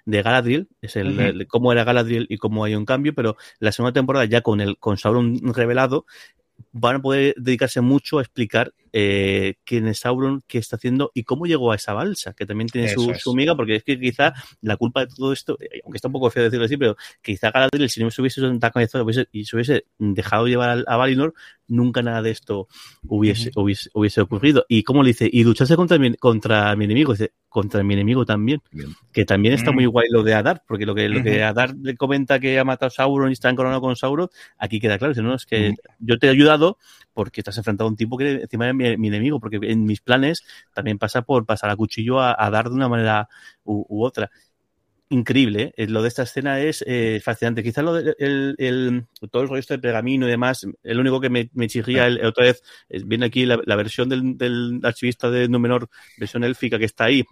de 0.05 0.23
Galadriel, 0.23 0.69
es 0.83 0.97
el, 0.97 1.47
cómo 1.47 1.73
era 1.73 1.85
Galadriel 1.85 2.27
y 2.29 2.37
cómo 2.37 2.65
hay 2.65 2.75
un 2.75 2.85
cambio, 2.85 3.15
pero 3.15 3.37
la 3.59 3.73
segunda 3.73 3.95
temporada 3.95 4.27
ya 4.27 4.43
con 4.43 4.61
el 4.61 4.77
con 4.77 4.99
Sauron 4.99 5.39
revelado 5.55 6.05
van 6.73 6.97
a 6.97 7.01
poder 7.01 7.35
dedicarse 7.39 7.81
mucho 7.81 8.19
a 8.19 8.23
explicar 8.23 8.75
eh, 8.93 9.55
quién 9.65 9.87
es 9.89 10.01
Sauron, 10.01 10.43
qué 10.47 10.59
está 10.59 10.77
haciendo 10.77 11.11
y 11.15 11.25
cómo 11.25 11.47
llegó 11.47 11.73
a 11.73 11.77
esa 11.77 11.93
balsa, 11.93 12.33
que 12.33 12.47
también 12.47 12.69
tiene 12.69 12.89
su, 12.89 13.15
su, 13.15 13.33
amiga, 13.33 13.55
porque 13.57 13.77
es 13.77 13.85
que 13.85 13.99
quizá 13.99 14.33
la 14.63 14.77
culpa 14.77 15.01
de 15.01 15.07
todo 15.15 15.33
esto, 15.33 15.57
eh, 15.61 15.81
aunque 15.85 15.97
está 15.97 16.09
un 16.09 16.13
poco 16.13 16.31
feo 16.31 16.45
decirlo 16.45 16.65
así, 16.65 16.77
pero 16.77 16.97
quizá 17.23 17.51
Galadriel, 17.51 17.91
si 17.91 18.03
no 18.03 18.11
se 18.11 18.21
hubiese 18.21 18.41
cabezado 18.73 19.07
y 19.33 19.45
se 19.45 19.57
hubiese 19.57 19.85
dejado 19.99 20.47
llevar 20.47 20.85
a, 20.87 20.97
Valinor, 20.97 21.35
nunca 21.67 22.03
nada 22.03 22.23
de 22.23 22.31
esto 22.31 22.69
hubiese, 23.07 23.51
hubiese, 23.55 24.21
ocurrido. 24.21 24.65
Y 24.69 24.83
como 24.83 25.03
le 25.03 25.09
dice, 25.09 25.29
y 25.31 25.45
lucharse 25.45 25.77
contra 25.77 25.99
mi, 25.99 26.15
contra 26.15 26.75
mi 26.77 26.85
enemigo, 26.85 27.13
dice, 27.13 27.33
contra 27.49 27.83
mi 27.83 27.95
enemigo 27.95 28.25
también, 28.25 28.63
que 29.13 29.25
también 29.25 29.55
está 29.55 29.73
muy 29.73 29.87
mm. 29.87 29.91
guay 29.91 30.09
lo 30.11 30.23
de 30.23 30.35
Adar, 30.35 30.63
porque 30.67 30.87
lo 30.87 30.95
que, 30.95 31.09
lo 31.09 31.23
que 31.23 31.43
Adar 31.43 31.75
le 31.81 31.97
comenta 31.97 32.39
que 32.39 32.59
ha 32.59 32.65
matado 32.65 32.89
a 32.89 32.91
Sauron 32.91 33.31
y 33.31 33.33
está 33.33 33.51
encoronado 33.51 33.81
con 33.81 33.97
Sauron, 33.97 34.29
aquí 34.59 34.81
queda 34.81 34.99
claro, 34.99 35.15
no, 35.23 35.35
es 35.35 35.47
que 35.47 35.75
yo 35.99 36.19
te 36.19 36.27
he 36.27 36.31
ayudado 36.31 36.79
porque 37.19 37.43
has 37.45 37.59
enfrentado 37.59 37.89
a 37.89 37.91
un 37.91 37.97
tipo 37.97 38.17
que 38.17 38.43
encima 38.43 38.67
de 38.67 38.75
mi, 38.75 39.09
enemigo, 39.09 39.41
porque 39.41 39.59
en 39.61 39.83
mis 39.83 40.01
planes 40.01 40.45
también 40.73 40.99
pasa 40.99 41.23
por 41.23 41.47
pasar 41.47 41.69
a 41.69 41.75
cuchillo 41.75 42.21
a, 42.21 42.49
dar 42.49 42.69
de 42.69 42.77
una 42.77 42.89
manera 42.89 43.29
u, 43.65 44.05
otra. 44.05 44.31
Increíble, 45.09 45.73
¿eh? 45.77 45.89
lo 45.89 46.03
de 46.03 46.07
esta 46.07 46.23
escena 46.23 46.61
es 46.61 46.85
eh, 46.87 47.21
fascinante. 47.21 47.65
Quizás 47.65 47.83
lo 47.83 47.95
de, 47.95 48.15
el, 48.21 49.07
todo 49.33 49.43
el 49.43 49.49
rollo 49.49 49.59
este 49.59 49.75
de 49.75 49.81
pergamino 49.81 50.29
y 50.29 50.31
demás, 50.31 50.65
el 50.85 51.01
único 51.01 51.21
que 51.21 51.29
me, 51.29 51.51
me 51.55 51.67
chirría 51.67 52.07
el, 52.07 52.25
otra 52.25 52.45
vez, 52.45 52.63
viene 52.89 53.27
aquí 53.27 53.45
la, 53.45 53.75
versión 53.75 54.09
del, 54.09 54.79
archivista 54.85 55.29
de 55.29 55.49
Númenor, 55.49 55.89
versión 56.19 56.45
élfica 56.45 56.79
que 56.79 56.85
está 56.85 57.07
ahí, 57.07 57.25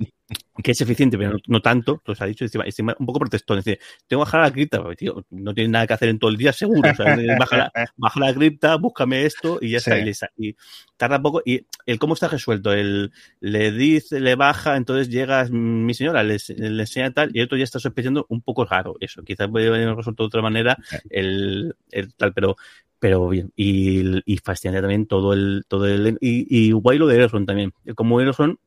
que 0.62 0.72
es 0.72 0.80
eficiente, 0.80 1.16
pero 1.16 1.38
no, 1.46 1.60
tanto, 1.60 2.02
lo 2.04 2.14
ha 2.18 2.26
dicho, 2.26 2.44
encima, 2.44 2.96
un 2.98 3.06
poco 3.06 3.20
protestón. 3.20 3.58
Es 3.58 3.64
decir, 3.64 3.80
tengo 4.08 4.22
que 4.22 4.26
bajar 4.26 4.40
a 4.40 4.44
la 4.44 4.52
cripta, 4.52 4.82
tío, 4.96 5.24
no 5.30 5.54
tiene 5.54 5.70
nada 5.70 5.86
que 5.86 5.94
hacer 5.94 6.08
en 6.08 6.18
todo 6.18 6.30
el 6.30 6.36
día, 6.36 6.52
seguro. 6.52 6.90
baja, 7.38 7.56
la, 7.56 7.72
baja, 7.96 8.20
la, 8.20 8.34
cripta, 8.34 8.76
búscame 8.76 9.24
esto 9.24 9.58
y 9.60 9.70
ya 9.70 9.78
está. 9.78 9.96
Y, 10.36 10.56
tarda 10.96 11.22
poco. 11.22 11.42
Y 11.44 11.66
el 11.84 11.98
cómo 11.98 12.14
está 12.14 12.26
resuelto, 12.26 12.72
el 12.72 13.12
le 13.40 13.70
dice, 13.70 14.18
le 14.18 14.34
baja, 14.34 14.76
entonces 14.76 15.08
llega 15.08 15.44
mi 15.50 15.94
señora, 15.94 16.24
le, 16.24 16.38
le 16.48 16.82
enseña 16.82 17.12
tal, 17.12 17.30
y 17.32 17.38
el 17.38 17.44
otro 17.44 17.58
ya 17.58 17.64
está 17.64 17.78
sospechando 17.78 18.26
un 18.28 18.40
poco 18.40 18.64
raro 18.64 18.96
eso. 18.98 19.22
Quizás 19.22 19.48
puede 19.48 19.68
haber 19.68 19.94
resuelto 19.94 20.24
de 20.24 20.26
otra 20.26 20.42
manera 20.42 20.76
el, 21.10 21.76
el 21.90 22.14
tal, 22.14 22.32
pero 22.32 22.56
pero 22.98 23.28
bien, 23.28 23.52
y, 23.54 24.20
y 24.24 24.38
fascinante 24.38 24.80
también 24.80 25.06
todo 25.06 25.34
el, 25.34 25.64
todo 25.68 25.86
el, 25.86 26.16
y, 26.20 26.46
y 26.48 26.72
guay 26.72 26.98
lo 26.98 27.06
de 27.06 27.16
Erosson 27.16 27.44
también. 27.44 27.72
Como 27.94 28.20
Erosson 28.20 28.58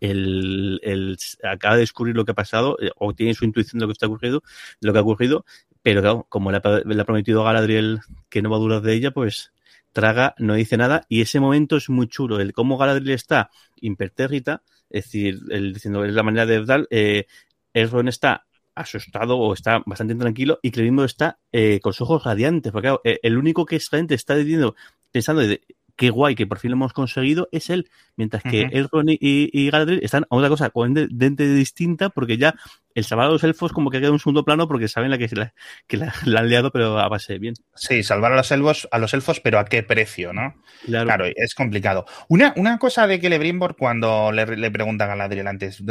el, 0.00 1.18
acaba 1.42 1.74
de 1.74 1.80
descubrir 1.80 2.16
lo 2.16 2.24
que 2.24 2.32
ha 2.32 2.34
pasado, 2.34 2.76
eh, 2.80 2.90
o 2.96 3.14
tiene 3.14 3.34
su 3.34 3.44
intuición 3.44 3.78
de 3.78 3.84
lo 3.84 3.88
que 3.88 3.92
está 3.92 4.06
ocurrido, 4.06 4.42
lo 4.80 4.92
que 4.92 4.98
ha 4.98 5.02
ocurrido, 5.02 5.44
pero 5.82 6.26
como 6.28 6.50
le 6.50 6.58
ha, 6.58 7.04
prometido 7.04 7.42
a 7.42 7.52
Galadriel 7.52 8.00
que 8.28 8.42
no 8.42 8.50
va 8.50 8.56
a 8.56 8.60
durar 8.60 8.82
de 8.82 8.94
ella, 8.94 9.10
pues 9.10 9.52
traga, 9.92 10.34
no 10.38 10.54
dice 10.54 10.76
nada, 10.76 11.04
y 11.08 11.20
ese 11.20 11.40
momento 11.40 11.76
es 11.76 11.90
muy 11.90 12.08
chulo, 12.08 12.40
el 12.40 12.52
cómo 12.52 12.78
Galadriel 12.78 13.10
está 13.10 13.50
impertérrita, 13.80 14.62
es 14.88 15.04
decir, 15.04 15.38
el, 15.50 15.74
diciendo, 15.74 16.04
es 16.04 16.14
la 16.14 16.22
manera 16.22 16.46
de 16.46 16.64
dar, 16.64 16.86
eh, 16.90 17.26
Elrond 17.72 18.08
está 18.08 18.46
asustado 18.74 19.36
o 19.36 19.52
está 19.52 19.82
bastante 19.84 20.14
tranquilo 20.14 20.58
y 20.62 20.70
Clerimbo 20.70 21.04
está 21.04 21.38
eh, 21.52 21.80
con 21.80 21.90
los 21.90 22.00
ojos 22.00 22.24
radiantes, 22.24 22.72
porque 22.72 22.86
claro, 22.86 23.02
el 23.04 23.36
único 23.36 23.66
que 23.66 23.76
es 23.76 23.90
está 23.92 24.36
diciendo, 24.36 24.74
pensando 25.12 25.42
de, 25.42 25.60
qué 26.00 26.08
guay 26.08 26.34
que 26.34 26.46
por 26.46 26.58
fin 26.58 26.70
lo 26.70 26.76
hemos 26.76 26.94
conseguido, 26.94 27.50
es 27.52 27.68
él. 27.68 27.90
Mientras 28.16 28.42
que 28.42 28.64
uh 28.90 29.02
y, 29.06 29.50
y, 29.52 29.70
Galadriel 29.70 30.02
están 30.02 30.24
a 30.30 30.34
otra 30.34 30.48
cosa 30.48 30.70
completamente 30.70 31.46
distinta 31.46 32.08
porque 32.08 32.38
ya 32.38 32.54
el 32.94 33.04
salvar 33.04 33.26
a 33.26 33.30
los 33.30 33.44
elfos 33.44 33.72
como 33.72 33.90
que 33.90 33.98
queda 33.98 34.08
en 34.08 34.14
un 34.14 34.18
segundo 34.18 34.44
plano 34.44 34.66
porque 34.68 34.88
saben 34.88 35.10
la 35.10 35.18
que, 35.18 35.28
la, 35.34 35.54
que 35.86 35.96
la, 35.96 36.12
han 36.24 36.48
liado 36.48 36.70
pero 36.70 36.98
a 36.98 37.08
base 37.08 37.38
bien. 37.38 37.54
Sí, 37.74 38.02
salvar 38.02 38.32
a 38.32 38.36
los 38.36 38.50
elfos, 38.50 38.88
a 38.90 38.98
los 38.98 39.14
elfos 39.14 39.40
pero 39.40 39.58
a 39.58 39.64
qué 39.64 39.82
precio, 39.82 40.32
¿no? 40.32 40.54
Claro, 40.84 41.26
es 41.34 41.54
complicado. 41.54 42.06
Una, 42.28 42.52
una 42.56 42.78
cosa 42.78 43.06
de 43.06 43.20
Celebrimbor 43.20 43.76
cuando 43.76 44.32
le, 44.32 44.46
le 44.56 44.70
preguntan 44.70 45.08
a 45.08 45.14
Galadriel 45.14 45.46
antes, 45.46 45.82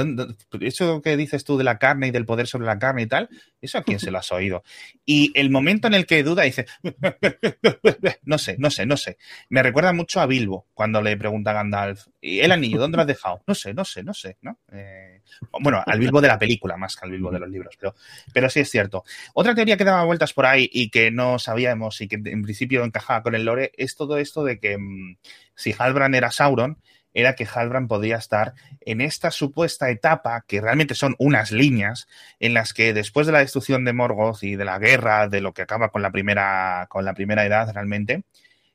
eso 0.61 1.01
que 1.01 1.17
dices 1.17 1.43
tú 1.43 1.57
de 1.57 1.63
la 1.63 1.77
carne 1.77 2.07
y 2.07 2.11
del 2.11 2.25
poder 2.25 2.47
sobre 2.47 2.65
la 2.65 2.79
carne 2.79 3.03
y 3.03 3.07
tal, 3.07 3.29
¿eso 3.61 3.77
a 3.77 3.83
quién 3.83 3.99
se 3.99 4.11
lo 4.11 4.17
has 4.17 4.31
oído? 4.31 4.63
Y 5.05 5.31
el 5.35 5.49
momento 5.49 5.87
en 5.87 5.93
el 5.93 6.05
que 6.05 6.23
duda 6.23 6.43
dice, 6.43 6.65
no 8.23 8.37
sé, 8.37 8.55
no 8.57 8.69
sé, 8.69 8.85
no 8.85 8.97
sé. 8.97 9.17
Me 9.49 9.63
recuerda 9.63 9.93
mucho 9.93 10.21
a 10.21 10.25
Bilbo 10.25 10.67
cuando 10.73 11.01
le 11.01 11.17
pregunta 11.17 11.51
a 11.51 11.55
Gandalf, 11.55 12.07
¿y 12.21 12.39
el 12.39 12.51
anillo 12.51 12.79
dónde 12.79 12.97
lo 12.97 13.01
has 13.01 13.07
dejado? 13.07 13.43
No 13.47 13.55
sé, 13.55 13.73
no 13.73 13.85
sé, 13.85 14.03
no 14.03 14.13
sé, 14.13 14.37
¿no? 14.41 14.59
Eh, 14.71 15.18
Bueno, 15.61 15.83
al 15.85 15.99
Bilbo 15.99 16.21
de 16.21 16.27
la 16.27 16.39
película 16.39 16.77
más 16.77 16.95
que 16.95 17.05
al 17.05 17.11
Bilbo 17.11 17.31
de 17.31 17.39
los 17.39 17.49
libros, 17.49 17.75
pero, 17.79 17.95
pero 18.33 18.49
sí 18.49 18.59
es 18.61 18.69
cierto. 18.69 19.03
Otra 19.33 19.55
teoría 19.55 19.77
que 19.77 19.83
daba 19.83 20.03
vueltas 20.03 20.33
por 20.33 20.45
ahí 20.45 20.69
y 20.71 20.89
que 20.89 21.11
no 21.11 21.39
sabíamos 21.39 22.01
y 22.01 22.07
que 22.07 22.15
en 22.15 22.43
principio 22.43 22.83
encajaba 22.83 23.23
con 23.23 23.35
el 23.35 23.45
lore 23.45 23.71
es 23.77 23.95
todo 23.95 24.17
esto 24.17 24.43
de 24.43 24.59
que 24.59 24.77
mm, 24.77 25.17
si 25.55 25.75
Halbrand 25.77 26.15
era 26.15 26.31
Sauron, 26.31 26.77
era 27.13 27.35
que 27.35 27.47
Halbrand 27.51 27.87
podía 27.87 28.17
estar 28.17 28.53
en 28.81 29.01
esta 29.01 29.31
supuesta 29.31 29.89
etapa, 29.89 30.43
que 30.47 30.61
realmente 30.61 30.95
son 30.95 31.15
unas 31.17 31.51
líneas, 31.51 32.07
en 32.39 32.53
las 32.53 32.73
que 32.73 32.93
después 32.93 33.27
de 33.27 33.33
la 33.33 33.39
destrucción 33.39 33.83
de 33.85 33.93
Morgoth 33.93 34.43
y 34.43 34.55
de 34.55 34.65
la 34.65 34.79
guerra, 34.79 35.27
de 35.27 35.41
lo 35.41 35.53
que 35.53 35.63
acaba 35.63 35.89
con 35.89 36.01
la 36.01 36.11
primera, 36.11 36.87
con 36.89 37.05
la 37.05 37.13
primera 37.13 37.45
edad 37.45 37.71
realmente, 37.73 38.23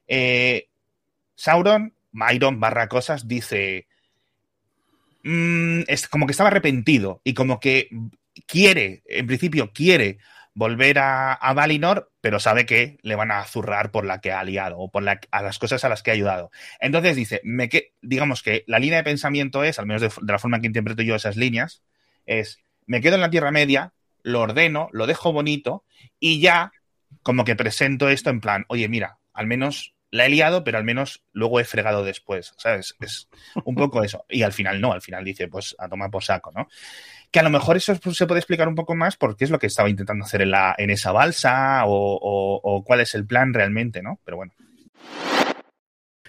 eh, 0.06 0.68
Sauron, 1.36 1.94
Myron 2.12 2.60
barra 2.60 2.88
cosas, 2.88 3.26
dice, 3.26 3.86
mm, 5.24 5.82
es 5.88 6.08
como 6.08 6.26
que 6.26 6.32
estaba 6.32 6.48
arrepentido 6.48 7.20
y 7.24 7.34
como 7.34 7.60
que 7.60 7.88
quiere, 8.46 9.02
en 9.06 9.26
principio 9.26 9.72
quiere 9.72 10.18
volver 10.54 10.98
a, 11.00 11.32
a, 11.32 11.52
Valinor, 11.52 12.12
pero 12.20 12.38
sabe 12.38 12.64
que 12.64 12.98
le 13.02 13.16
van 13.16 13.32
a 13.32 13.44
zurrar 13.44 13.90
por 13.90 14.04
la 14.04 14.20
que 14.20 14.30
ha 14.30 14.40
aliado 14.40 14.78
o 14.78 14.90
por 14.90 15.02
la, 15.02 15.20
a 15.32 15.42
las 15.42 15.58
cosas 15.58 15.84
a 15.84 15.88
las 15.88 16.02
que 16.02 16.10
ha 16.10 16.14
ayudado. 16.14 16.50
Entonces 16.78 17.16
dice, 17.16 17.40
me 17.42 17.68
que, 17.68 17.92
digamos 18.02 18.42
que 18.42 18.62
la 18.68 18.78
línea 18.78 18.98
de 18.98 19.04
pensamiento 19.04 19.64
es, 19.64 19.78
al 19.78 19.86
menos 19.86 20.02
de, 20.02 20.08
de, 20.08 20.32
la 20.32 20.38
forma 20.38 20.60
que 20.60 20.68
interpreto 20.68 21.02
yo 21.02 21.16
esas 21.16 21.36
líneas, 21.36 21.82
es, 22.24 22.60
me 22.86 23.00
quedo 23.00 23.16
en 23.16 23.22
la 23.22 23.30
Tierra 23.30 23.50
Media, 23.50 23.92
lo 24.22 24.40
ordeno, 24.40 24.88
lo 24.92 25.06
dejo 25.06 25.32
bonito 25.32 25.84
y 26.20 26.40
ya 26.40 26.72
como 27.22 27.44
que 27.44 27.56
presento 27.56 28.08
esto 28.08 28.30
en 28.30 28.40
plan, 28.40 28.64
oye, 28.68 28.88
mira, 28.88 29.18
al 29.32 29.46
menos 29.46 29.93
la 30.14 30.26
he 30.26 30.28
liado, 30.28 30.62
pero 30.62 30.78
al 30.78 30.84
menos 30.84 31.24
luego 31.32 31.58
he 31.58 31.64
fregado 31.64 32.04
después, 32.04 32.54
¿sabes? 32.56 32.94
Es 33.00 33.28
un 33.64 33.74
poco 33.74 34.04
eso. 34.04 34.24
Y 34.28 34.42
al 34.42 34.52
final 34.52 34.80
no, 34.80 34.92
al 34.92 35.02
final 35.02 35.24
dice, 35.24 35.48
pues 35.48 35.74
a 35.76 35.88
tomar 35.88 36.08
por 36.08 36.22
saco, 36.22 36.52
¿no? 36.54 36.68
Que 37.32 37.40
a 37.40 37.42
lo 37.42 37.50
mejor 37.50 37.76
eso 37.76 37.96
se 37.96 38.26
puede 38.26 38.38
explicar 38.38 38.68
un 38.68 38.76
poco 38.76 38.94
más 38.94 39.16
porque 39.16 39.44
es 39.44 39.50
lo 39.50 39.58
que 39.58 39.66
estaba 39.66 39.90
intentando 39.90 40.24
hacer 40.24 40.42
en, 40.42 40.52
la, 40.52 40.72
en 40.78 40.90
esa 40.90 41.10
balsa 41.10 41.82
o, 41.86 42.60
o 42.62 42.84
cuál 42.84 43.00
es 43.00 43.16
el 43.16 43.26
plan 43.26 43.52
realmente, 43.52 44.02
¿no? 44.02 44.20
Pero 44.24 44.36
bueno. 44.36 44.52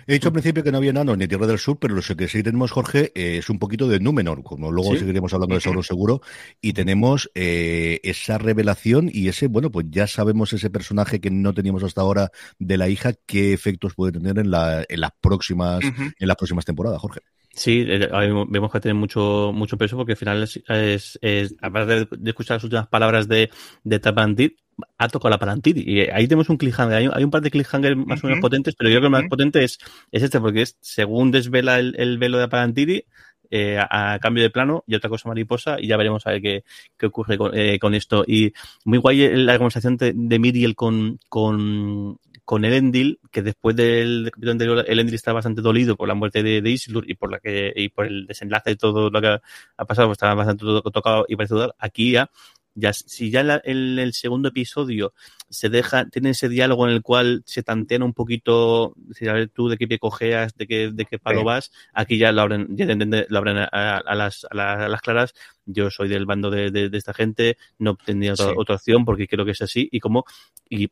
He 0.07 0.13
dicho 0.13 0.27
al 0.27 0.33
principio 0.33 0.63
que 0.63 0.71
no 0.71 0.77
había 0.77 0.91
enanos 0.91 1.17
ni 1.17 1.27
Tierra 1.27 1.47
del 1.47 1.57
Sur, 1.57 1.79
pero 1.79 1.95
lo 1.95 2.01
que 2.01 2.27
sí 2.27 2.43
tenemos, 2.43 2.71
Jorge, 2.71 3.11
eh, 3.15 3.37
es 3.37 3.49
un 3.49 3.57
poquito 3.57 3.87
de 3.87 3.99
Númenor, 3.99 4.43
como 4.43 4.71
luego 4.71 4.93
¿Sí? 4.93 4.99
seguiremos 4.99 5.33
hablando 5.33 5.55
de 5.55 5.61
Sauron 5.61 5.83
seguro, 5.83 6.21
y 6.61 6.73
tenemos 6.73 7.31
eh, 7.33 7.99
esa 8.03 8.37
revelación 8.37 9.09
y 9.11 9.29
ese, 9.29 9.47
bueno, 9.47 9.71
pues 9.71 9.87
ya 9.89 10.05
sabemos 10.05 10.53
ese 10.53 10.69
personaje 10.69 11.19
que 11.19 11.31
no 11.31 11.53
teníamos 11.53 11.83
hasta 11.83 12.01
ahora 12.01 12.29
de 12.59 12.77
la 12.77 12.87
hija, 12.87 13.13
qué 13.25 13.53
efectos 13.53 13.95
puede 13.95 14.11
tener 14.11 14.37
en, 14.37 14.51
la, 14.51 14.85
en 14.87 15.01
las 15.01 15.11
próximas, 15.19 15.83
uh 15.83 15.87
-huh. 15.87 16.13
en 16.19 16.27
las 16.27 16.37
próximas 16.37 16.65
temporadas, 16.65 17.01
Jorge. 17.01 17.21
Sí, 17.55 17.85
eh, 17.87 18.09
vemos 18.49 18.71
que 18.71 18.81
tiene 18.81 18.99
mucho, 18.99 19.51
mucho 19.53 19.77
peso 19.77 19.95
porque 19.95 20.11
al 20.11 20.17
final 20.17 20.43
es, 20.43 20.61
es, 20.67 21.17
es 21.21 21.55
aparte 21.61 22.05
de, 22.11 22.29
escuchar 22.29 22.57
las 22.57 22.63
últimas 22.65 22.87
palabras 22.89 23.29
de, 23.29 23.49
de 23.83 23.99
Tapantit, 23.99 24.59
ha 24.97 25.07
tocado 25.07 25.29
la 25.29 25.37
Palantiri. 25.37 25.83
Y 25.85 26.01
ahí 26.09 26.27
tenemos 26.27 26.49
un 26.49 26.57
cliffhanger. 26.57 26.97
Hay, 26.97 27.09
hay 27.11 27.23
un 27.23 27.31
par 27.31 27.41
de 27.41 27.51
cliffhangers 27.51 27.95
más 27.97 28.23
o 28.23 28.27
menos 28.27 28.37
uh 28.37 28.39
-huh. 28.39 28.41
potentes, 28.41 28.75
pero 28.75 28.89
yo 28.89 28.95
creo 28.95 29.01
que 29.01 29.07
el 29.07 29.11
más 29.11 29.21
uh 29.21 29.25
-huh. 29.25 29.29
potente 29.29 29.63
es, 29.63 29.79
es 30.11 30.23
este, 30.23 30.39
porque 30.39 30.61
es 30.63 30.77
según 30.81 31.31
desvela 31.31 31.79
el, 31.79 31.95
el 31.97 32.17
velo 32.17 32.37
de 32.37 32.47
Palantiri, 32.47 33.05
eh, 33.51 33.77
a, 33.77 34.13
a, 34.13 34.19
cambio 34.19 34.43
de 34.43 34.49
plano 34.49 34.83
y 34.87 34.95
otra 34.95 35.09
cosa 35.09 35.29
mariposa 35.29 35.79
y 35.79 35.87
ya 35.87 35.97
veremos 35.97 36.25
a 36.25 36.31
ver 36.31 36.41
qué, 36.41 36.63
qué 36.97 37.05
ocurre 37.05 37.37
con, 37.37 37.57
eh, 37.57 37.79
con, 37.79 37.93
esto. 37.93 38.23
Y 38.27 38.53
muy 38.83 38.97
guay 38.97 39.35
la 39.35 39.57
conversación 39.57 39.97
de, 39.97 40.13
de 40.15 40.39
Miriel 40.39 40.75
con, 40.75 41.19
con, 41.29 42.17
con 42.43 42.65
Elendil, 42.65 43.19
que 43.31 43.41
después 43.41 43.75
del 43.75 44.29
capítulo 44.31 44.51
anterior, 44.51 44.85
Elendil 44.87 45.15
está 45.15 45.33
bastante 45.33 45.61
dolido 45.61 45.95
por 45.95 46.07
la 46.07 46.15
muerte 46.15 46.43
de, 46.43 46.61
de 46.61 46.69
Isildur 46.69 47.09
y 47.09 47.15
por 47.15 47.31
la 47.31 47.39
que 47.39 47.73
y 47.75 47.89
por 47.89 48.05
el 48.05 48.27
desenlace 48.27 48.71
de 48.71 48.75
todo 48.77 49.09
lo 49.09 49.21
que 49.21 49.39
ha 49.77 49.85
pasado, 49.85 50.07
pues 50.07 50.17
estaba 50.17 50.35
bastante 50.35 50.65
tocado 50.91 51.25
y 51.27 51.35
parece 51.35 51.55
dudar. 51.55 51.75
Aquí 51.79 52.11
ya, 52.11 52.29
ya, 52.75 52.93
si 52.93 53.31
ya 53.31 53.39
en, 53.39 53.47
la, 53.47 53.61
en, 53.63 53.99
el 53.99 54.13
segundo 54.13 54.49
episodio 54.49 55.13
se 55.49 55.69
deja, 55.69 56.07
tiene 56.09 56.31
ese 56.31 56.49
diálogo 56.49 56.87
en 56.87 56.93
el 56.93 57.01
cual 57.01 57.41
se 57.45 57.63
tantean 57.63 58.03
un 58.03 58.13
poquito, 58.13 58.93
decir, 58.97 59.29
a 59.29 59.33
ver 59.33 59.49
tú 59.49 59.69
de 59.69 59.77
qué 59.77 59.87
pie 59.87 59.97
cojeas, 59.97 60.55
de 60.55 60.67
qué, 60.67 60.91
de 60.91 61.05
qué 61.05 61.17
palo 61.17 61.39
sí. 61.39 61.45
vas, 61.45 61.71
aquí 61.93 62.17
ya 62.17 62.31
lo 62.31 62.41
abren, 62.41 62.67
ya 62.75 62.85
lo 62.85 63.37
abren 63.37 63.57
a, 63.57 63.65
a, 63.65 64.15
las, 64.15 64.45
a, 64.49 64.55
las, 64.55 64.79
a 64.81 64.89
las 64.89 65.01
claras, 65.01 65.33
yo 65.65 65.89
soy 65.89 66.09
del 66.09 66.25
bando 66.25 66.49
de, 66.49 66.69
de, 66.69 66.89
de 66.89 66.97
esta 66.97 67.13
gente, 67.13 67.57
no 67.79 67.95
tendría 67.95 68.33
otra, 68.33 68.53
otra 68.55 68.75
opción 68.75 69.05
porque 69.05 69.27
creo 69.27 69.45
que 69.45 69.51
es 69.51 69.61
así, 69.61 69.87
y 69.91 69.99
como, 69.99 70.25
y 70.69 70.89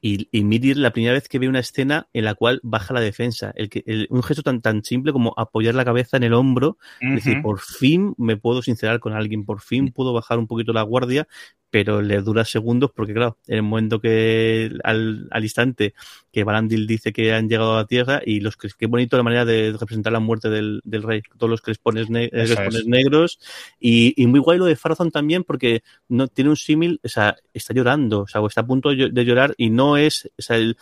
y, 0.00 0.28
y 0.32 0.44
Midir 0.44 0.76
la 0.76 0.92
primera 0.92 1.12
vez 1.12 1.28
que 1.28 1.38
ve 1.38 1.48
una 1.48 1.60
escena 1.60 2.08
en 2.12 2.24
la 2.24 2.34
cual 2.34 2.60
baja 2.62 2.94
la 2.94 3.00
defensa. 3.00 3.52
El 3.54 3.68
que, 3.68 3.82
el, 3.86 4.06
un 4.10 4.22
gesto 4.22 4.42
tan, 4.42 4.60
tan 4.60 4.82
simple 4.82 5.12
como 5.12 5.34
apoyar 5.36 5.74
la 5.74 5.84
cabeza 5.84 6.16
en 6.16 6.22
el 6.22 6.32
hombro, 6.32 6.78
uh 7.00 7.04
-huh. 7.04 7.14
decir, 7.14 7.42
por 7.42 7.60
fin 7.60 8.14
me 8.16 8.36
puedo 8.36 8.62
sincerar 8.62 9.00
con 9.00 9.12
alguien, 9.12 9.44
por 9.44 9.60
fin 9.60 9.92
puedo 9.92 10.12
bajar 10.12 10.38
un 10.38 10.46
poquito 10.46 10.72
la 10.72 10.82
guardia, 10.82 11.28
pero 11.70 12.02
le 12.02 12.20
dura 12.20 12.44
segundos 12.44 12.90
porque, 12.94 13.14
claro, 13.14 13.38
en 13.46 13.56
el 13.56 13.62
momento 13.62 14.00
que 14.00 14.70
al, 14.82 15.28
al 15.30 15.42
instante 15.42 15.94
que 16.32 16.44
Balandil 16.44 16.86
dice 16.86 17.12
que 17.12 17.32
han 17.32 17.48
llegado 17.48 17.74
a 17.74 17.78
la 17.78 17.86
Tierra 17.86 18.20
y 18.24 18.40
los 18.40 18.56
qué 18.56 18.86
bonito 18.86 19.16
la 19.16 19.22
manera 19.22 19.44
de 19.44 19.72
representar 19.72 20.12
la 20.12 20.20
muerte 20.20 20.50
del, 20.50 20.80
del 20.84 21.02
rey, 21.02 21.22
todos 21.38 21.50
los 21.50 21.62
crespones, 21.62 22.10
ne 22.10 22.28
crespones 22.28 22.74
es. 22.74 22.86
negros 22.86 23.38
y, 23.78 24.20
y, 24.20 24.26
muy 24.26 24.40
guay 24.40 24.58
lo 24.58 24.66
de 24.66 24.76
Farazón 24.76 25.10
también 25.10 25.44
porque 25.44 25.82
no 26.08 26.28
tiene 26.28 26.50
un 26.50 26.56
símil, 26.56 27.00
o 27.04 27.08
sea, 27.08 27.36
está 27.54 27.72
llorando, 27.74 28.22
o 28.22 28.26
sea, 28.26 28.44
está 28.46 28.62
a 28.62 28.66
punto 28.66 28.90
de 28.90 29.24
llorar 29.24 29.54
y 29.56 29.70
no 29.70 29.96
es, 29.96 30.30
o 30.38 30.42
sea, 30.42 30.56
el, 30.56 30.76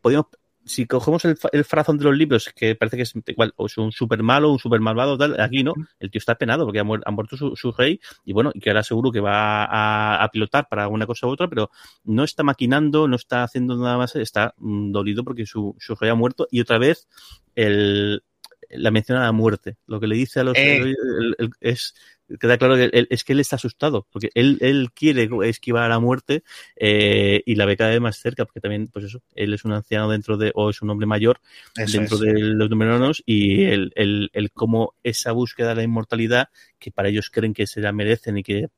podemos 0.00 0.26
si 0.64 0.86
cogemos 0.86 1.24
el, 1.24 1.36
el 1.52 1.64
frazón 1.64 1.98
de 1.98 2.04
los 2.04 2.16
libros, 2.16 2.50
que 2.54 2.74
parece 2.74 2.96
que 2.96 3.02
es 3.02 3.12
igual, 3.26 3.52
o 3.56 3.66
es 3.66 3.76
un 3.78 3.92
super 3.92 4.22
malo, 4.22 4.50
un 4.50 4.58
super 4.58 4.80
malvado, 4.80 5.18
tal, 5.18 5.40
aquí 5.40 5.62
no, 5.62 5.74
el 5.98 6.10
tío 6.10 6.18
está 6.18 6.36
penado 6.36 6.64
porque 6.64 6.80
ha, 6.80 6.84
muerto, 6.84 7.08
ha 7.08 7.12
muerto 7.12 7.36
su, 7.36 7.54
su, 7.56 7.72
rey 7.72 8.00
y 8.24 8.32
bueno, 8.32 8.50
y 8.54 8.60
que 8.60 8.70
ahora 8.70 8.82
seguro 8.82 9.10
que 9.10 9.20
va 9.20 9.64
a, 9.64 10.22
a, 10.22 10.28
pilotar 10.30 10.68
para 10.68 10.88
una 10.88 11.06
cosa 11.06 11.26
u 11.26 11.30
otra, 11.30 11.48
pero 11.48 11.70
no 12.04 12.24
está 12.24 12.42
maquinando, 12.42 13.08
no 13.08 13.16
está 13.16 13.42
haciendo 13.42 13.76
nada 13.76 13.98
más, 13.98 14.16
está 14.16 14.54
mm, 14.58 14.92
dolido 14.92 15.24
porque 15.24 15.46
su, 15.46 15.76
su 15.78 15.94
rey 15.94 16.10
ha 16.10 16.14
muerto 16.14 16.46
y 16.50 16.60
otra 16.60 16.78
vez 16.78 17.08
el, 17.54 18.22
la 18.70 18.90
menciona 18.90 19.22
a 19.22 19.26
la 19.26 19.32
muerte. 19.32 19.76
Lo 19.86 20.00
que 20.00 20.06
le 20.06 20.16
dice 20.16 20.40
a 20.40 20.44
los 20.44 20.56
eh. 20.56 20.78
el, 20.78 21.34
el, 21.38 21.50
es 21.60 21.94
queda 22.40 22.58
claro 22.58 22.76
que 22.76 22.84
él, 22.92 23.06
es 23.10 23.24
que 23.24 23.32
él 23.32 23.40
está 23.40 23.56
asustado, 23.56 24.06
porque 24.10 24.30
él, 24.34 24.58
él 24.60 24.90
quiere 24.94 25.28
esquivar 25.48 25.84
a 25.84 25.88
la 25.88 25.98
muerte 25.98 26.42
eh, 26.76 27.42
y 27.46 27.54
la 27.54 27.66
ve 27.66 27.76
cada 27.76 27.90
vez 27.90 28.00
más 28.00 28.18
cerca, 28.18 28.44
porque 28.44 28.60
también, 28.60 28.88
pues 28.88 29.06
eso, 29.06 29.22
él 29.34 29.52
es 29.54 29.64
un 29.64 29.72
anciano 29.72 30.10
dentro 30.10 30.36
de, 30.36 30.52
o 30.54 30.70
es 30.70 30.82
un 30.82 30.90
hombre 30.90 31.06
mayor 31.06 31.40
eso 31.76 31.98
dentro 31.98 32.16
es. 32.16 32.20
de 32.20 32.32
los 32.40 32.70
numeranos 32.70 33.22
y 33.26 33.64
el, 33.64 33.92
el, 33.94 34.30
el 34.32 34.52
cómo 34.52 34.94
esa 35.02 35.32
búsqueda 35.32 35.70
de 35.70 35.74
la 35.76 35.82
inmortalidad, 35.82 36.48
que 36.78 36.90
para 36.90 37.08
ellos 37.08 37.30
creen 37.30 37.54
que 37.54 37.66
se 37.66 37.80
la 37.80 37.92
merecen 37.92 38.38
y 38.38 38.42
que 38.42 38.68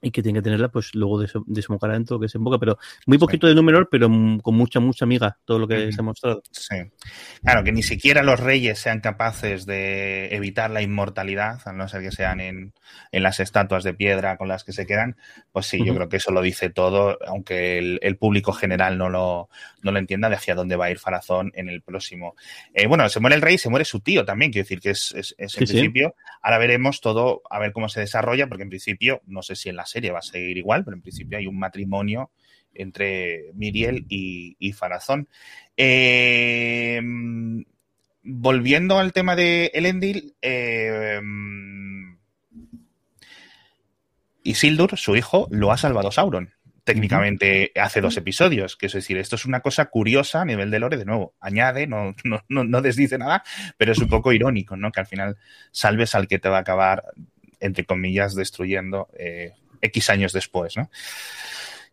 y 0.00 0.10
que 0.10 0.22
tiene 0.22 0.38
que 0.38 0.44
tenerla, 0.44 0.68
pues 0.68 0.94
luego 0.94 1.20
desembocará 1.46 1.96
en 1.96 2.04
todo 2.04 2.18
lo 2.18 2.22
que 2.22 2.28
se 2.28 2.38
emboca. 2.38 2.58
Pero 2.58 2.78
muy 3.06 3.18
poquito 3.18 3.46
sí. 3.46 3.50
de 3.50 3.56
número, 3.56 3.88
pero 3.90 4.08
con 4.42 4.54
mucha, 4.54 4.78
mucha 4.78 5.04
amiga, 5.04 5.38
todo 5.44 5.58
lo 5.58 5.66
que 5.66 5.88
-hmm. 5.88 5.92
se 5.92 6.00
ha 6.00 6.04
mostrado. 6.04 6.42
Sí. 6.52 6.76
Claro, 7.42 7.64
que 7.64 7.72
ni 7.72 7.82
siquiera 7.82 8.22
los 8.22 8.38
reyes 8.38 8.78
sean 8.78 9.00
capaces 9.00 9.66
de 9.66 10.34
evitar 10.34 10.70
la 10.70 10.82
inmortalidad, 10.82 11.60
a 11.64 11.72
no 11.72 11.88
ser 11.88 12.02
que 12.02 12.12
sean 12.12 12.40
en, 12.40 12.72
en 13.10 13.22
las 13.22 13.40
estatuas 13.40 13.82
de 13.82 13.94
piedra 13.94 14.36
con 14.36 14.48
las 14.48 14.62
que 14.62 14.72
se 14.72 14.86
quedan, 14.86 15.16
pues 15.52 15.66
sí, 15.66 15.78
uh 15.78 15.82
-huh. 15.82 15.86
yo 15.86 15.94
creo 15.94 16.08
que 16.08 16.18
eso 16.18 16.30
lo 16.30 16.42
dice 16.42 16.70
todo, 16.70 17.18
aunque 17.26 17.78
el, 17.78 17.98
el, 18.02 18.16
público 18.16 18.52
general 18.52 18.98
no 18.98 19.08
lo, 19.08 19.48
no 19.82 19.92
lo 19.92 19.98
entienda 19.98 20.28
de 20.28 20.36
hacia 20.36 20.54
dónde 20.54 20.76
va 20.76 20.86
a 20.86 20.90
ir 20.90 20.98
Farazón 20.98 21.50
en 21.54 21.68
el 21.68 21.82
próximo. 21.82 22.34
Eh, 22.74 22.86
bueno, 22.86 23.08
se 23.08 23.20
muere 23.20 23.36
el 23.36 23.42
rey 23.42 23.58
se 23.58 23.68
muere 23.68 23.84
su 23.84 24.00
tío 24.00 24.24
también, 24.24 24.52
quiero 24.52 24.64
decir 24.64 24.80
que 24.80 24.90
es, 24.90 25.12
es, 25.12 25.34
es 25.38 25.58
en 25.58 25.66
sí, 25.66 25.72
principio. 25.72 26.14
Sí. 26.16 26.24
Ahora 26.42 26.58
veremos 26.58 27.00
todo, 27.00 27.42
a 27.50 27.58
ver 27.58 27.72
cómo 27.72 27.88
se 27.88 28.00
desarrolla, 28.00 28.46
porque 28.46 28.62
en 28.62 28.68
principio, 28.68 29.22
no 29.26 29.42
sé 29.42 29.56
si 29.56 29.68
en 29.68 29.76
la 29.76 29.86
serie 29.88 30.12
va 30.12 30.20
a 30.20 30.22
seguir 30.22 30.56
igual, 30.56 30.84
pero 30.84 30.96
en 30.96 31.02
principio 31.02 31.38
hay 31.38 31.46
un 31.46 31.58
matrimonio 31.58 32.30
entre 32.74 33.50
Miriel 33.54 34.06
y, 34.08 34.56
y 34.58 34.72
Farazón. 34.72 35.28
Eh, 35.76 37.00
volviendo 38.22 38.98
al 38.98 39.12
tema 39.12 39.34
de 39.34 39.70
Elendil, 39.74 40.36
eh, 40.42 41.20
Isildur, 44.44 44.96
su 44.96 45.16
hijo, 45.16 45.48
lo 45.50 45.72
ha 45.72 45.76
salvado 45.76 46.12
Sauron 46.12 46.52
técnicamente 46.88 47.70
hace 47.78 48.00
dos 48.00 48.16
episodios. 48.16 48.76
Que 48.76 48.86
es 48.86 48.94
decir, 48.94 49.18
esto 49.18 49.36
es 49.36 49.44
una 49.44 49.60
cosa 49.60 49.86
curiosa 49.86 50.40
a 50.40 50.44
nivel 50.46 50.70
de 50.70 50.78
lore, 50.78 50.96
de 50.96 51.04
nuevo, 51.04 51.34
añade, 51.38 51.86
no, 51.86 52.14
no, 52.24 52.42
no, 52.48 52.64
no 52.64 52.80
desdice 52.80 53.18
nada, 53.18 53.44
pero 53.76 53.92
es 53.92 53.98
un 53.98 54.08
poco 54.08 54.32
irónico, 54.32 54.74
¿no? 54.74 54.90
Que 54.90 55.00
al 55.00 55.06
final 55.06 55.36
salves 55.70 56.14
al 56.14 56.26
que 56.28 56.38
te 56.38 56.48
va 56.48 56.56
a 56.56 56.60
acabar, 56.60 57.04
entre 57.60 57.84
comillas, 57.84 58.34
destruyendo 58.34 59.08
eh, 59.18 59.52
X 59.82 60.10
años 60.10 60.32
después, 60.32 60.76
¿no? 60.76 60.90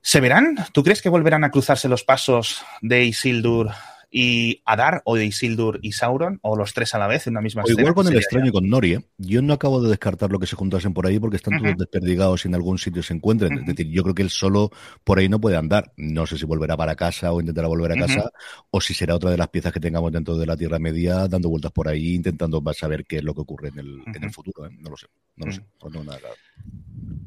¿Se 0.02 0.20
verán? 0.20 0.56
¿Tú 0.72 0.84
crees 0.84 1.02
que 1.02 1.10
volverán 1.10 1.44
a 1.44 1.52
cruzarse 1.52 1.88
los 1.88 2.04
pasos 2.04 2.64
de 2.82 3.06
Isildur 3.06 3.72
y 4.18 4.62
Adar 4.64 5.02
o 5.04 5.18
de 5.18 5.26
Isildur 5.26 5.80
y 5.82 5.92
Sauron, 5.92 6.40
o 6.42 6.56
los 6.56 6.74
tres 6.74 6.96
a 6.96 7.00
la 7.00 7.08
vez 7.08 7.28
en 7.28 7.34
una 7.34 7.42
misma 7.42 7.64
o 7.64 7.66
escena. 7.66 7.82
Igual 7.82 7.96
con 7.96 8.08
el 8.08 8.16
extraño 8.16 8.48
y 8.48 8.52
con 8.52 8.70
Nori, 8.70 8.94
¿eh? 8.94 9.06
yo 9.18 9.42
no 9.42 9.52
acabo 9.52 9.82
de 9.82 9.90
descartar 9.90 10.32
lo 10.32 10.40
que 10.40 10.48
se 10.48 10.56
juntasen 10.56 10.94
por 10.94 11.06
ahí 11.06 11.20
porque 11.20 11.36
están 11.36 11.60
todos 11.60 11.76
desperdigados 11.78 12.46
y 12.46 12.48
en 12.48 12.56
algún 12.56 12.78
sitio 12.78 13.04
se 13.04 13.14
encuentren. 13.14 13.60
Es 13.60 13.66
decir, 13.66 13.90
yo 13.90 14.04
creo 14.04 14.16
que 14.16 14.22
él 14.22 14.30
solo 14.30 14.72
por 15.04 15.20
ahí 15.20 15.28
no 15.28 15.42
puede 15.42 15.58
andar. 15.58 15.92
No 15.98 16.26
sé 16.26 16.38
si 16.38 16.46
volverá 16.46 16.78
para 16.78 16.96
casa 16.96 17.34
o 17.34 17.42
intentará 17.42 17.68
volver 17.68 17.92
a 17.92 17.96
casa 17.96 18.32
o 18.72 18.80
si 18.80 18.94
será 18.94 19.16
otra 19.16 19.32
de 19.32 19.38
las 19.38 19.50
piezas 19.50 19.74
que 19.74 19.82
tengamos 19.82 20.14
dentro 20.14 20.38
de 20.38 20.46
la 20.46 20.56
Tierra 20.56 20.80
Media 20.80 21.28
dando 21.28 21.50
vueltas 21.50 21.74
por 21.74 21.90
ahí 21.90 22.16
intentando 22.16 22.64
saber 22.74 23.06
qué 23.06 23.18
es 23.18 23.24
lo 23.26 23.34
que 23.34 23.42
ocurre 23.42 23.68
en 23.68 23.80
el, 23.80 24.02
en 24.06 24.16
el 24.16 24.26
Ujú. 24.26 24.34
futuro. 24.34 24.66
¿eh? 24.66 24.70
No 24.80 24.92
lo 24.92 24.96
sé, 24.96 25.08
no 25.36 25.48
lo 25.48 25.52
sé. 25.52 25.60
No 25.84 25.90
tengo 25.90 26.06
nada 26.06 26.20
claro. 26.20 26.36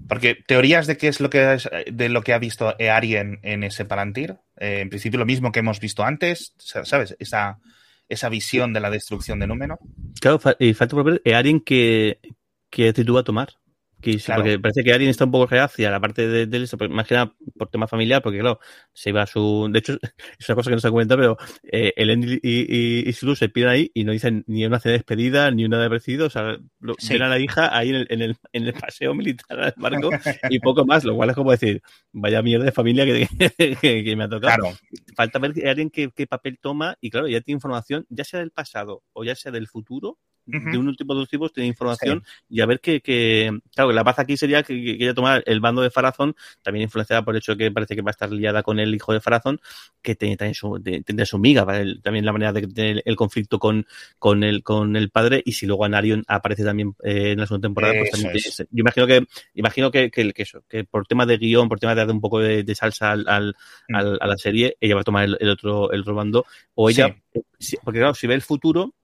Porque 0.08 0.34
teorías 0.46 0.86
de 0.86 0.96
qué 0.96 1.08
es 1.08 1.20
lo 1.20 1.28
que 1.28 1.54
es- 1.54 1.68
de 1.92 2.08
lo 2.08 2.22
que 2.22 2.32
ha 2.32 2.38
visto 2.38 2.74
Earien 2.78 3.40
en 3.42 3.62
ese 3.62 3.84
Palantir, 3.84 4.36
eh, 4.56 4.80
en 4.80 4.88
principio 4.88 5.18
lo 5.18 5.26
mismo 5.26 5.52
que 5.52 5.60
hemos 5.60 5.80
visto 5.80 6.02
antes, 6.02 6.54
sa- 6.58 6.84
¿sabes? 6.84 7.14
Esa, 7.18 7.58
esa 8.08 8.28
visión 8.30 8.72
de 8.72 8.80
la 8.80 8.90
destrucción 8.90 9.38
de 9.38 9.46
Númenor. 9.46 9.78
Claro, 10.20 10.40
y 10.58 10.72
falta 10.72 10.96
por 10.96 11.04
ver 11.04 11.22
eh, 11.24 11.34
alguien 11.34 11.60
que, 11.60 12.20
que 12.70 12.88
actitud 12.88 13.18
a 13.18 13.22
tomar. 13.22 13.50
Claro. 14.00 14.42
Porque 14.42 14.58
parece 14.60 14.84
que 14.84 14.92
alguien 14.92 15.10
está 15.10 15.24
un 15.24 15.30
poco 15.32 15.46
reacia 15.46 15.88
a 15.88 15.90
la 15.90 16.00
parte 16.00 16.26
de, 16.28 16.46
de 16.46 16.62
eso, 16.62 16.78
pero 16.78 16.90
más 16.94 17.06
que 17.06 17.14
nada 17.14 17.34
por 17.56 17.68
tema 17.68 17.86
familiar, 17.88 18.22
porque 18.22 18.38
claro, 18.38 18.60
se 18.92 19.10
iba 19.10 19.22
a 19.22 19.26
su. 19.26 19.68
De 19.72 19.80
hecho, 19.80 19.98
es 20.38 20.48
una 20.48 20.56
cosa 20.56 20.70
que 20.70 20.76
no 20.76 20.80
se 20.80 20.86
ha 20.88 20.90
comentado, 20.90 21.18
pero 21.20 21.36
eh, 21.64 21.92
Elen 21.96 22.22
y, 22.22 22.38
y, 22.42 23.08
y 23.08 23.12
Sulu 23.12 23.34
se 23.34 23.48
piden 23.48 23.68
ahí 23.70 23.90
y 23.94 24.04
no 24.04 24.12
dicen 24.12 24.44
ni 24.46 24.64
una 24.64 24.78
cena 24.78 24.92
de 24.92 24.98
despedida, 24.98 25.50
ni 25.50 25.64
una 25.64 25.78
de 25.80 25.86
apreciado. 25.86 26.26
O 26.26 26.30
sea, 26.30 26.58
lo- 26.80 26.94
Sí. 26.98 27.14
ven 27.14 27.22
a 27.22 27.28
la 27.28 27.38
hija 27.38 27.76
ahí 27.76 27.88
en 27.90 27.94
el, 27.96 28.06
en 28.10 28.22
el, 28.22 28.36
en 28.52 28.66
el 28.66 28.72
paseo 28.72 29.14
militar 29.14 29.58
al 29.60 29.74
barco 29.76 30.10
y 30.50 30.60
poco 30.60 30.84
más, 30.86 31.04
lo 31.04 31.16
cual 31.16 31.30
es 31.30 31.36
como 31.36 31.50
decir, 31.50 31.82
vaya 32.12 32.40
mierda 32.42 32.64
de 32.66 32.72
familia 32.72 33.04
que, 33.04 33.26
que, 33.80 34.04
que 34.04 34.16
me 34.16 34.24
ha 34.24 34.28
tocado 34.28 34.54
Claro, 34.62 34.78
falta 35.16 35.38
ver 35.40 35.52
alguien 35.68 35.90
qué, 35.90 36.10
qué 36.14 36.26
papel 36.26 36.58
toma 36.60 36.96
y 37.00 37.10
claro, 37.10 37.26
ya 37.28 37.40
tiene 37.40 37.56
información, 37.56 38.06
ya 38.08 38.24
sea 38.24 38.40
del 38.40 38.52
pasado 38.52 39.02
o 39.12 39.24
ya 39.24 39.34
sea 39.34 39.50
del 39.52 39.66
futuro, 39.66 40.18
De 40.70 40.78
un 40.78 40.96
tipo 40.96 41.14
de 41.14 41.26
tipos 41.26 41.52
tiene 41.52 41.66
información 41.68 42.24
y 42.48 42.60
a 42.62 42.66
ver 42.66 42.80
que, 42.80 43.00
que 43.02 43.50
claro, 43.74 43.92
la 43.92 44.02
paz 44.02 44.18
aquí 44.18 44.36
sería 44.36 44.62
que, 44.62 44.74
que, 44.82 44.92
ella 45.04 45.12
tomara 45.14 45.42
el 45.44 45.60
bando 45.60 45.82
de 45.82 45.90
Farazón, 45.90 46.34
también 46.62 46.84
influenciada 46.84 47.22
por 47.22 47.34
el 47.34 47.38
hecho 47.40 47.52
de 47.54 47.58
que 47.64 47.70
parece 47.70 47.94
que 47.94 48.02
va 48.02 48.10
a 48.10 48.12
estar 48.12 48.30
liada 48.32 48.62
con 48.62 48.78
el 48.78 48.94
hijo 48.94 49.12
de 49.12 49.20
Farazón, 49.20 49.60
que 50.00 50.14
tiene 50.14 50.36
también 50.36 50.54
su, 50.54 50.78
de- 50.80 51.04
su 51.26 51.38
miga, 51.38 51.66
también 52.02 52.24
la 52.24 52.32
manera 52.32 52.52
de 52.52 52.66
tener 52.66 53.02
el 53.04 53.14
conflicto 53.16 53.58
con, 53.58 53.86
con 54.18 54.42
el, 54.42 54.62
con 54.62 54.96
el 54.96 55.10
padre 55.10 55.42
y 55.44 55.52
si 55.52 55.66
luego 55.66 55.84
Anarion 55.84 56.24
aparece 56.28 56.64
también 56.64 56.94
eh, 57.04 57.32
en 57.32 57.40
la 57.40 57.46
segunda 57.46 57.66
temporada, 57.66 57.94
pues 57.98 58.10
también 58.12 58.32
es. 58.34 58.56
yo 58.58 58.80
imagino 58.80 59.06
que, 59.06 59.26
imagino 59.54 59.90
que, 59.90 60.10
que, 60.10 60.32
que 60.32 60.42
eso, 60.42 60.62
que 60.68 60.84
por 60.84 61.06
tema 61.06 61.26
de 61.26 61.36
guion, 61.36 61.68
por 61.68 61.78
tema 61.78 61.94
de 61.94 62.00
dar 62.06 62.10
un 62.10 62.20
poco 62.20 62.38
de, 62.40 62.62
de 62.62 62.74
salsa 62.74 63.12
al, 63.12 63.28
al, 63.28 63.54
Mm. 63.88 63.94
al- 63.96 64.18
a 64.20 64.26
la 64.26 64.36
serie, 64.36 64.76
ella 64.80 64.94
va 64.94 65.00
a 65.00 65.04
tomar 65.04 65.24
el, 65.24 65.36
el 65.40 65.48
otro, 65.50 65.90
el 65.92 66.00
otro 66.00 66.14
bando, 66.14 66.44
o 66.74 66.88
ella, 66.90 67.14
Sí. 67.34 67.40
si- 67.58 67.76
porque 67.82 67.98
claro, 68.00 68.14
si 68.14 68.26
ve 68.26 68.34
el 68.34 68.42
futuro, 68.42 68.94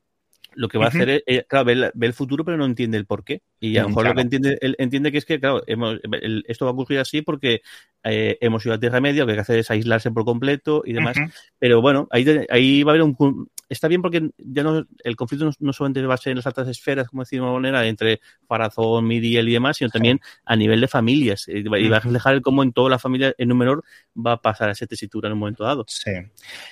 lo 0.56 0.68
que 0.68 0.78
va 0.78 0.86
a 0.86 0.88
hacer 0.88 1.08
es, 1.08 1.22
ella, 1.26 1.44
claro, 1.44 1.66
ve 1.66 2.06
el 2.06 2.12
futuro, 2.14 2.44
pero 2.44 2.56
no 2.56 2.64
entiende 2.64 2.98
el 2.98 3.06
por 3.06 3.24
qué. 3.24 3.42
Y 3.68 3.76
a 3.78 3.82
lo 3.82 3.88
mejor 3.88 4.04
lo 4.04 4.14
que 4.14 4.20
entiende, 4.22 4.58
él 4.60 4.76
entiende 4.78 5.12
que 5.12 5.18
es 5.18 5.24
que, 5.24 5.40
claro, 5.40 5.62
hemos, 5.66 5.98
el- 6.20 6.44
esto 6.48 6.64
va 6.64 6.70
a 6.70 6.74
ocurrir 6.74 6.98
así 7.00 7.22
porque 7.22 7.62
eh, 8.02 8.36
hemos 8.40 8.64
ido 8.66 8.74
a 8.74 8.78
Tierra 8.78 9.00
Media, 9.00 9.22
lo 9.22 9.26
que 9.26 9.32
hay 9.32 9.36
que 9.38 9.42
hacer 9.42 9.58
es 9.58 9.70
aislarse 9.70 10.10
por 10.10 10.24
completo 10.24 10.82
y 10.84 10.92
demás. 10.92 11.16
Pero 11.58 11.80
bueno, 11.80 12.06
ahí, 12.10 12.24
ahí 12.50 12.82
va 12.82 12.92
a 12.92 12.94
haber 12.94 13.02
un. 13.02 13.48
Está 13.70 13.88
bien 13.88 14.02
porque 14.02 14.28
ya 14.36 14.62
no, 14.62 14.84
el 15.02 15.16
conflicto 15.16 15.46
no, 15.46 15.52
no 15.58 15.72
solamente 15.72 16.02
va 16.06 16.14
a 16.14 16.18
ser 16.18 16.32
en 16.32 16.36
las 16.36 16.46
altas 16.46 16.68
esferas, 16.68 17.08
como 17.08 17.22
decimos 17.22 17.50
manera, 17.54 17.86
entre 17.86 18.20
Farazón, 18.46 19.06
Miriel 19.06 19.48
y 19.48 19.52
demás, 19.54 19.78
sino 19.78 19.88
también 19.90 20.20
a 20.44 20.54
nivel 20.54 20.82
de 20.82 20.88
familias. 20.88 21.48
Y 21.48 21.62
va 21.62 21.78
y 21.78 21.88
va 21.88 21.96
a 21.96 22.00
reflejar 22.00 22.40
cómo 22.42 22.62
en 22.62 22.72
toda 22.74 22.90
la 22.90 22.98
familia, 22.98 23.34
en 23.38 23.56
menor, 23.56 23.82
va 24.14 24.32
a 24.32 24.42
pasar 24.42 24.68
a 24.68 24.72
esa 24.72 24.86
tesitura 24.86 25.28
en 25.28 25.32
un 25.32 25.38
momento 25.38 25.64
dado. 25.64 25.84
Sí. 25.88 26.10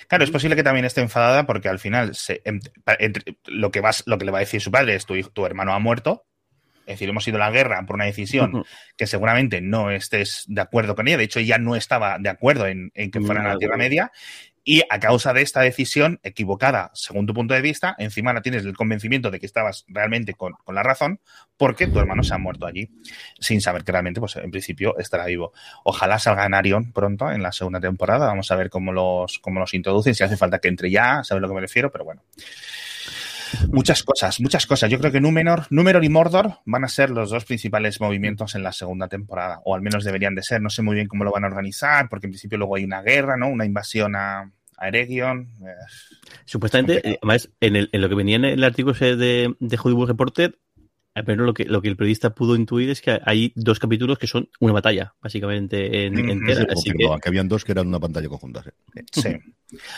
Claro, 0.07 0.23
es 0.23 0.29
posible 0.29 0.55
que 0.55 0.63
también 0.63 0.85
esté 0.85 1.01
enfadada 1.01 1.47
porque 1.47 1.67
al 1.67 1.79
final 1.79 2.13
se- 2.13 2.41
em- 2.45 2.59
entre- 2.99 3.37
lo, 3.47 3.71
que 3.71 3.81
vas, 3.81 4.03
lo 4.05 4.19
que 4.19 4.25
le 4.25 4.31
va 4.31 4.37
a 4.37 4.41
decir 4.41 4.61
su 4.61 4.69
padre 4.69 4.93
es 4.95 5.05
tu, 5.07 5.15
hijo- 5.15 5.31
tu 5.31 5.45
hermano 5.47 5.73
ha 5.73 5.79
muerto. 5.79 6.25
Es 6.85 6.95
decir, 6.95 7.09
hemos 7.09 7.27
ido 7.27 7.37
a 7.37 7.39
la 7.39 7.51
guerra 7.51 7.85
por 7.85 7.95
una 7.95 8.05
decisión 8.05 8.65
que 8.97 9.07
seguramente 9.07 9.61
no 9.61 9.91
estés 9.91 10.43
de 10.47 10.61
acuerdo 10.61 10.95
con 10.95 11.07
ella. 11.07 11.17
De 11.17 11.23
hecho, 11.23 11.39
ella 11.39 11.57
no 11.57 11.75
estaba 11.75 12.17
de 12.19 12.29
acuerdo 12.29 12.67
en, 12.67 12.91
en 12.93 13.11
que 13.11 13.21
fueran 13.21 13.45
a 13.45 13.53
la 13.53 13.57
Tierra. 13.57 13.77
Media. 13.77 14.11
Y 14.65 14.81
a 14.89 14.97
causa 14.99 15.33
de 15.33 15.41
esta 15.41 15.59
decisión 15.59 16.21
equivocada, 16.23 16.89
según 16.93 17.25
tu 17.25 17.33
punto 17.33 17.53
de 17.53 17.59
vista, 17.59 17.95
encima 17.97 18.31
ahora 18.31 18.41
tienes 18.41 18.63
el 18.63 18.77
convencimiento 18.77 19.29
de 19.29 19.41
que 19.41 19.45
estabas 19.45 19.83
realmente 19.89 20.35
con, 20.35 20.53
con 20.63 20.73
la 20.73 20.83
razón, 20.83 21.19
porque 21.57 21.87
tu 21.87 21.99
hermano 21.99 22.23
se 22.23 22.33
ha 22.33 22.37
muerto 22.37 22.65
allí, 22.65 22.89
sin 23.39 23.59
saber 23.59 23.83
que 23.83 23.91
realmente, 23.91 24.21
pues 24.21 24.37
en 24.37 24.51
principio, 24.51 24.97
estará 24.97 25.25
vivo. 25.25 25.51
Ojalá 25.83 26.17
salga 26.17 26.47
Narion 26.47 26.93
pronto 26.93 27.29
en 27.29 27.43
la 27.43 27.51
segunda 27.51 27.81
temporada. 27.81 28.27
Vamos 28.27 28.51
a 28.51 28.55
ver 28.55 28.69
cómo 28.69 28.93
los, 28.93 29.37
cómo 29.39 29.59
los 29.59 29.73
introducen, 29.73 30.15
si 30.15 30.23
hace 30.23 30.37
falta 30.37 30.59
que 30.59 30.69
entre 30.69 30.89
ya, 30.89 31.23
sabes 31.25 31.31
a 31.31 31.39
lo 31.39 31.49
que 31.49 31.55
me 31.55 31.61
refiero, 31.61 31.91
pero 31.91 32.05
bueno. 32.05 32.21
Muchas 33.71 34.03
cosas, 34.03 34.39
muchas 34.39 34.65
cosas. 34.65 34.89
Yo 34.89 34.99
creo 34.99 35.11
que 35.11 35.21
Númenor, 35.21 35.67
Númenor 35.69 36.03
y 36.03 36.09
Mordor 36.09 36.59
van 36.65 36.83
a 36.83 36.87
ser 36.87 37.09
los 37.09 37.29
dos 37.29 37.45
principales 37.45 37.99
movimientos 37.99 38.55
en 38.55 38.63
la 38.63 38.71
segunda 38.71 39.07
temporada, 39.07 39.61
o 39.65 39.75
al 39.75 39.81
menos 39.81 40.03
deberían 40.03 40.35
de 40.35 40.43
ser. 40.43 40.61
No 40.61 40.69
sé 40.69 40.81
muy 40.81 40.95
bien 40.95 41.07
cómo 41.07 41.23
lo 41.23 41.31
van 41.31 41.43
a 41.43 41.47
organizar, 41.47 42.09
porque 42.09 42.27
en 42.27 42.31
principio 42.31 42.57
luego 42.57 42.75
hay 42.75 42.83
una 42.83 43.01
guerra, 43.01 43.37
¿no? 43.37 43.47
Una 43.47 43.65
invasión 43.65 44.15
a, 44.15 44.51
a 44.77 44.87
Eregion. 44.87 45.49
Supuestamente, 46.45 47.07
eh, 47.07 47.19
además, 47.21 47.49
en, 47.61 47.75
el, 47.75 47.89
en 47.91 48.01
lo 48.01 48.09
que 48.09 48.15
venía 48.15 48.35
en 48.35 48.45
el 48.45 48.63
artículo 48.63 48.93
de, 48.93 49.55
de 49.59 49.79
Hollywood 49.81 50.07
Reporter, 50.07 50.57
al 51.15 51.25
menos 51.25 51.45
lo 51.45 51.53
que, 51.53 51.65
lo 51.65 51.81
que 51.81 51.89
el 51.89 51.95
periodista 51.97 52.33
pudo 52.33 52.55
intuir 52.55 52.89
es 52.89 53.01
que 53.01 53.19
hay 53.25 53.51
dos 53.55 53.79
capítulos 53.79 54.17
que 54.17 54.27
son 54.27 54.49
una 54.59 54.73
batalla, 54.73 55.13
básicamente, 55.21 56.05
en, 56.05 56.19
Ujú. 56.19 56.31
entera. 56.31 56.61
Sí, 56.61 56.67
Así 56.71 56.91
que, 56.91 57.29
habían 57.29 57.47
dos 57.47 57.63
que 57.63 57.71
eran 57.73 57.87
una 57.87 57.99
pantalla 57.99 58.27
conjunta. 58.29 58.63
sí. 59.11 59.21
Sí. 59.21 59.29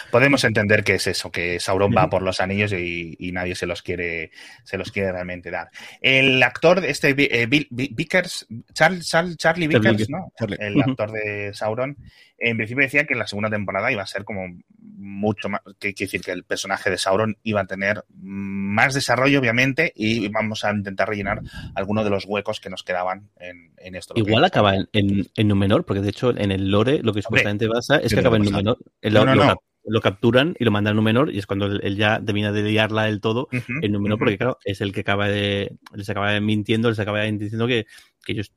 Podemos 0.10 0.42
entender 0.46 0.86
que 0.86 0.94
es 0.94 1.08
eso, 1.08 1.30
que 1.30 1.60
Sauron 1.60 1.94
va 1.94 2.10
por 2.10 2.22
los 2.22 2.40
anillos 2.40 2.72
y, 2.72 3.14
y 3.20 3.34
nadie 3.34 3.56
se 3.56 3.66
los 3.66 3.82
quiere, 3.82 4.32
se 4.64 4.78
los 4.78 4.90
quiere 4.90 5.12
realmente 5.12 5.52
dar. 5.52 5.70
El 6.00 6.42
actor, 6.42 6.86
este 6.86 7.10
eh, 7.18 7.46
Bill, 7.46 7.68
Vickers, 7.72 8.48
Charles, 8.74 9.06
Charles- 9.10 9.36
Charlie 9.36 9.68
Charlie 9.68 9.90
Vickers. 9.90 10.10
¿no? 10.10 10.32
Charlie. 10.40 10.56
El 10.62 10.82
actor 10.82 11.12
de 11.12 11.54
Sauron, 11.54 11.98
en 12.38 12.56
principio 12.56 12.84
decía 12.86 13.06
que 13.06 13.16
la 13.16 13.28
segunda 13.28 13.50
temporada 13.50 13.92
iba 13.92 14.02
a 14.02 14.08
ser 14.08 14.24
como 14.24 14.48
mucho 14.80 15.50
más, 15.50 15.60
que 15.78 15.94
quiere 15.94 16.08
decir 16.10 16.22
que 16.22 16.32
el 16.32 16.46
personaje 16.46 16.90
de 16.90 16.98
Sauron 16.98 17.38
iba 17.44 17.60
a 17.60 17.68
tener 17.68 18.06
más 18.14 18.94
desarrollo, 18.94 19.42
obviamente, 19.42 19.92
y 19.94 20.30
vamos 20.30 20.64
a 20.64 20.72
intentar 20.72 21.05
rellenar 21.06 21.42
algunos 21.76 22.04
de 22.04 22.10
los 22.10 22.26
huecos 22.26 22.60
que 22.60 22.70
nos 22.70 22.84
quedaban 22.84 23.30
en, 23.38 23.74
en 23.78 23.96
esto. 23.96 24.14
Que 24.14 24.22
igual 24.22 24.44
acaba 24.44 24.76
en, 24.76 24.88
en, 24.94 25.28
en 25.36 25.84
porque 25.84 26.02
de 26.02 26.10
hecho 26.10 26.30
en 26.38 26.52
el 26.52 26.70
lore 26.70 27.02
lo 27.04 27.14
que 27.14 27.22
supuestamente 27.22 27.68
pasa 27.68 27.98
es 27.98 28.10
¿qué 28.10 28.16
que 28.16 28.20
acaba 28.20 28.38
en 28.38 28.44
pasar? 28.44 28.54
Númenor. 28.64 28.78
Él 29.02 29.14
No, 29.14 29.20
Lo, 29.22 29.26
no, 29.26 29.36
lo 29.36 29.46
no. 29.46 29.56
lo 29.88 30.02
capturan 30.02 30.56
y 30.60 30.64
lo 30.66 30.72
mandan 30.72 30.94
a 30.94 30.96
Númenor 30.96 31.32
y 31.34 31.38
es 31.40 31.46
cuando 31.46 31.68
él, 31.68 31.96
ya 31.96 32.20
termina 32.24 32.52
de 32.52 32.64
liarla 32.64 33.04
del 33.04 33.22
todo 33.22 33.48
en 33.52 33.92
Númenor, 33.92 34.16
ujú. 34.16 34.20
porque 34.26 34.38
claro, 34.38 34.58
es 34.66 34.82
el 34.82 34.92
que 34.92 35.02
acaba 35.02 35.28
de, 35.28 35.78
les 35.94 36.10
acaba 36.10 36.40
mintiendo, 36.40 36.90
les 36.90 37.00
acaba 37.00 37.22
diciendo 37.24 37.68
que, 37.68 37.86
que 38.26 38.32
ellos 38.34 38.52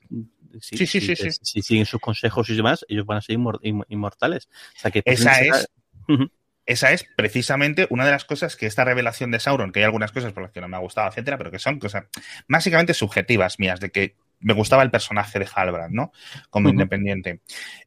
si, 0.61 0.79
Sí, 0.79 0.87
sí, 0.87 1.01
si- 1.03 1.15
sí, 1.15 1.31
sí. 1.31 1.39
si 1.43 1.63
siguen 1.63 1.85
sus 1.85 2.01
consejos 2.01 2.49
y 2.49 2.57
demás, 2.57 2.85
ellos 2.89 3.05
van 3.05 3.19
a 3.19 3.21
ser 3.21 3.37
inmor- 3.39 3.61
inm- 3.61 3.85
inmortales. 3.91 4.49
O 4.77 4.81
sea 4.81 4.91
que 4.91 5.03
Esa 5.05 5.33
es-. 5.43 5.69
Esa 6.69 6.93
es 6.93 7.03
precisamente 7.17 7.87
una 7.89 8.05
de 8.05 8.11
las 8.11 8.27
cosas 8.27 8.55
que 8.55 8.67
esta 8.67 8.85
revelación 8.85 9.31
de 9.31 9.41
Sauron, 9.41 9.73
que 9.73 9.81
hay 9.81 9.87
algunas 9.87 10.13
cosas 10.13 10.35
por 10.35 10.43
las 10.43 10.53
que 10.53 10.61
no 10.61 10.69
me 10.69 10.77
ha 10.77 10.81
gustado, 10.81 11.09
etcétera, 11.09 11.39
pero 11.39 11.51
que 11.51 11.59
son 11.59 11.79
cosas 11.79 12.05
básicamente 12.47 12.93
subjetivas 12.93 13.59
mías, 13.59 13.81
de 13.81 13.91
que 13.91 14.17
me 14.41 14.53
gustaba 14.53 14.83
el 14.83 14.91
personaje 14.91 15.39
de 15.39 15.49
Halbrand, 15.53 15.95
¿no? 15.95 16.13
Como 16.51 16.69
independiente. 16.69 17.41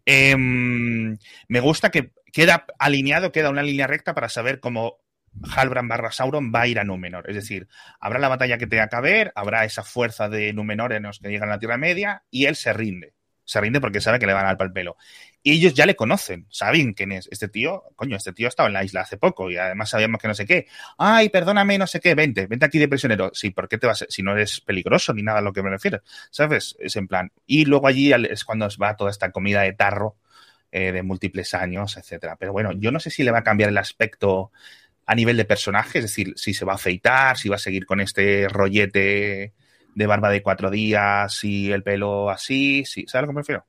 Em, 0.03 1.15
me 1.47 1.59
gusta 1.59 1.91
que 1.91 2.11
queda 2.33 2.65
alineado, 2.79 3.31
queda 3.31 3.51
una 3.51 3.61
línea 3.61 3.85
recta 3.85 4.15
para 4.15 4.29
saber 4.29 4.59
cómo 4.59 4.97
Halbrand 5.55 5.87
barra 5.87 6.11
Sauron 6.11 6.51
va 6.51 6.61
a 6.61 6.67
ir 6.67 6.79
a 6.79 6.83
Númenor. 6.83 7.29
Es 7.29 7.35
decir, 7.35 7.67
habrá 7.99 8.17
la 8.17 8.29
batalla 8.29 8.57
que 8.57 8.65
tenga 8.65 8.87
que 8.87 8.95
haber, 8.95 9.31
habrá 9.35 9.63
esa 9.63 9.83
fuerza 9.83 10.27
de 10.27 10.53
Númenórenos 10.53 11.19
que 11.19 11.29
llegan 11.29 11.49
a 11.49 11.53
la 11.53 11.59
Tierra 11.59 11.77
Media 11.77 12.23
y 12.31 12.45
él 12.45 12.55
se 12.55 12.73
rinde. 12.73 13.13
Se 13.45 13.61
rinde 13.61 13.79
porque 13.79 14.01
sabe 14.01 14.17
que 14.17 14.25
le 14.25 14.33
van 14.33 14.45
a 14.45 14.47
dar 14.49 14.57
pal 14.57 14.73
pelo. 14.73 14.97
Y 15.43 15.53
ellos 15.53 15.73
ya 15.73 15.85
le 15.87 15.95
conocen, 15.95 16.45
saben 16.51 16.93
quién 16.93 17.11
es. 17.11 17.27
Este 17.31 17.47
tío, 17.47 17.83
coño, 17.95 18.15
este 18.15 18.31
tío 18.31 18.47
ha 18.47 18.49
estado 18.49 18.67
en 18.67 18.73
la 18.73 18.83
isla 18.83 19.01
hace 19.01 19.17
poco 19.17 19.49
y 19.49 19.57
además 19.57 19.89
sabíamos 19.89 20.21
que 20.21 20.27
no 20.27 20.35
sé 20.35 20.45
qué. 20.45 20.67
Ay, 20.99 21.29
perdóname, 21.29 21.77
no 21.79 21.87
sé 21.87 21.99
qué, 21.99 22.13
vente, 22.13 22.45
vente 22.47 22.65
aquí 22.65 22.77
de 22.77 22.87
prisionero. 22.87 23.31
Sí, 23.33 23.49
¿por 23.49 23.67
qué 23.67 23.77
te 23.79 23.87
vas? 23.87 24.05
Si 24.09 24.21
no 24.21 24.33
eres 24.33 24.61
peligroso 24.61 25.13
ni 25.13 25.23
nada 25.23 25.39
a 25.39 25.41
lo 25.41 25.51
que 25.53 25.63
me 25.63 25.71
refiero, 25.71 26.01
¿sabes? 26.29 26.75
Es 26.79 26.95
en 26.95 27.07
plan. 27.07 27.31
Y 27.47 27.65
luego 27.65 27.87
allí 27.87 28.13
al- 28.13 28.25
es 28.27 28.43
cuando 28.45 28.67
va 28.81 28.95
toda 28.95 29.09
esta 29.09 29.31
comida 29.31 29.61
de 29.63 29.73
tarro 29.73 30.15
eh, 30.71 30.91
de 30.91 31.03
múltiples 31.03 31.53
años, 31.53 31.97
etcétera. 31.97 32.35
Pero 32.37 32.53
bueno, 32.53 32.71
yo 32.73 32.91
no 32.91 32.99
sé 32.99 33.09
si 33.09 33.23
le 33.23 33.31
va 33.31 33.39
a 33.39 33.43
cambiar 33.43 33.69
el 33.69 33.77
aspecto 33.77 34.51
a 35.05 35.15
nivel 35.15 35.37
de 35.37 35.45
personaje, 35.45 35.99
es 35.99 36.05
decir, 36.05 36.33
si 36.37 36.53
se 36.53 36.65
va 36.65 36.73
a 36.73 36.75
afeitar, 36.75 37.37
si 37.37 37.49
va 37.49 37.57
a 37.57 37.59
seguir 37.59 37.85
con 37.85 38.01
este 38.01 38.47
rollete 38.49 39.53
de 39.95 40.07
barba 40.07 40.29
de 40.31 40.41
cuatro 40.43 40.71
días 40.71 41.43
y 41.43 41.71
el 41.71 41.83
pelo 41.83 42.29
así, 42.31 42.85
sí, 42.85 43.05
¿sabes 43.07 43.15
a 43.15 43.21
lo 43.23 43.27
que 43.29 43.33
me 43.35 43.41
refiero? 43.41 43.65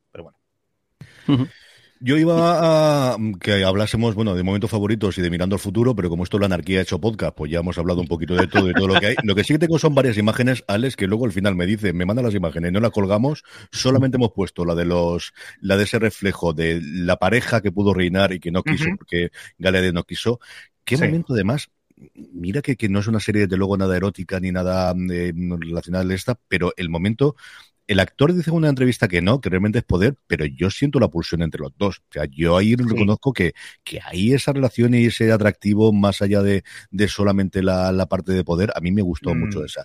Yo 2.04 2.16
iba 2.16 3.12
a 3.12 3.16
que 3.40 3.62
hablásemos, 3.62 4.16
bueno, 4.16 4.34
de 4.34 4.42
momentos 4.42 4.68
favoritos 4.68 5.16
y 5.18 5.22
de 5.22 5.30
mirando 5.30 5.54
al 5.54 5.60
futuro, 5.60 5.94
pero 5.94 6.10
como 6.10 6.24
esto 6.24 6.36
la 6.40 6.46
anarquía 6.46 6.80
ha 6.80 6.82
hecho 6.82 7.00
podcast, 7.00 7.36
pues 7.36 7.52
ya 7.52 7.60
hemos 7.60 7.78
hablado 7.78 8.00
un 8.00 8.08
poquito 8.08 8.34
de 8.34 8.48
todo 8.48 8.68
y 8.68 8.74
todo 8.74 8.88
lo 8.88 8.98
que 8.98 9.06
hay. 9.06 9.14
Lo 9.22 9.36
que 9.36 9.44
sí 9.44 9.54
que 9.54 9.60
tengo 9.60 9.78
son 9.78 9.94
varias 9.94 10.18
imágenes, 10.18 10.64
Alex, 10.66 10.96
que 10.96 11.06
luego 11.06 11.26
al 11.26 11.32
final 11.32 11.54
me 11.54 11.64
dice, 11.64 11.92
me 11.92 12.04
manda 12.04 12.20
las 12.20 12.34
imágenes, 12.34 12.72
no 12.72 12.80
las 12.80 12.90
colgamos, 12.90 13.44
solamente 13.70 14.16
hemos 14.16 14.32
puesto 14.32 14.64
la 14.64 14.74
de 14.74 14.84
los, 14.84 15.32
la 15.60 15.76
de 15.76 15.84
ese 15.84 16.00
reflejo 16.00 16.52
de 16.52 16.80
la 16.82 17.18
pareja 17.18 17.60
que 17.60 17.70
pudo 17.70 17.94
reinar 17.94 18.32
y 18.32 18.40
que 18.40 18.50
no 18.50 18.64
quiso, 18.64 18.86
porque 18.98 19.30
Galadriel 19.58 19.94
no 19.94 20.02
quiso. 20.02 20.40
qué 20.84 20.96
momento 20.96 21.34
además 21.34 21.70
mira 22.32 22.62
que, 22.62 22.76
que, 22.76 22.88
no 22.88 22.98
es 22.98 23.06
una 23.06 23.20
serie 23.20 23.46
de 23.46 23.56
luego 23.56 23.76
nada 23.76 23.96
erótica 23.96 24.40
ni 24.40 24.50
nada 24.50 24.92
eh, 25.10 25.32
relacionada 25.36 26.10
a 26.10 26.14
esta, 26.14 26.36
pero 26.48 26.72
el 26.76 26.88
momento 26.88 27.36
el 27.86 28.00
actor 28.00 28.32
dice 28.32 28.50
en 28.50 28.56
una 28.56 28.68
entrevista 28.68 29.08
que 29.08 29.20
no, 29.20 29.40
que 29.40 29.50
realmente 29.50 29.78
es 29.78 29.84
poder, 29.84 30.16
pero 30.26 30.44
yo 30.44 30.70
siento 30.70 31.00
la 31.00 31.08
pulsión 31.08 31.42
entre 31.42 31.60
los 31.60 31.72
dos. 31.76 31.98
O 31.98 32.12
sea, 32.12 32.24
yo 32.30 32.56
ahí 32.56 32.70
sí. 32.70 32.76
reconozco 32.76 33.32
que, 33.32 33.52
que 33.84 34.00
hay 34.04 34.32
esa 34.32 34.52
relación 34.52 34.94
y 34.94 35.06
ese 35.06 35.32
atractivo 35.32 35.92
más 35.92 36.22
allá 36.22 36.42
de, 36.42 36.62
de 36.90 37.08
solamente 37.08 37.62
la, 37.62 37.92
la, 37.92 38.06
parte 38.06 38.32
de 38.32 38.44
poder. 38.44 38.72
A 38.74 38.80
mí 38.80 38.92
me 38.92 39.02
gustó 39.02 39.34
mm. 39.34 39.38
mucho 39.38 39.64
esa. 39.64 39.84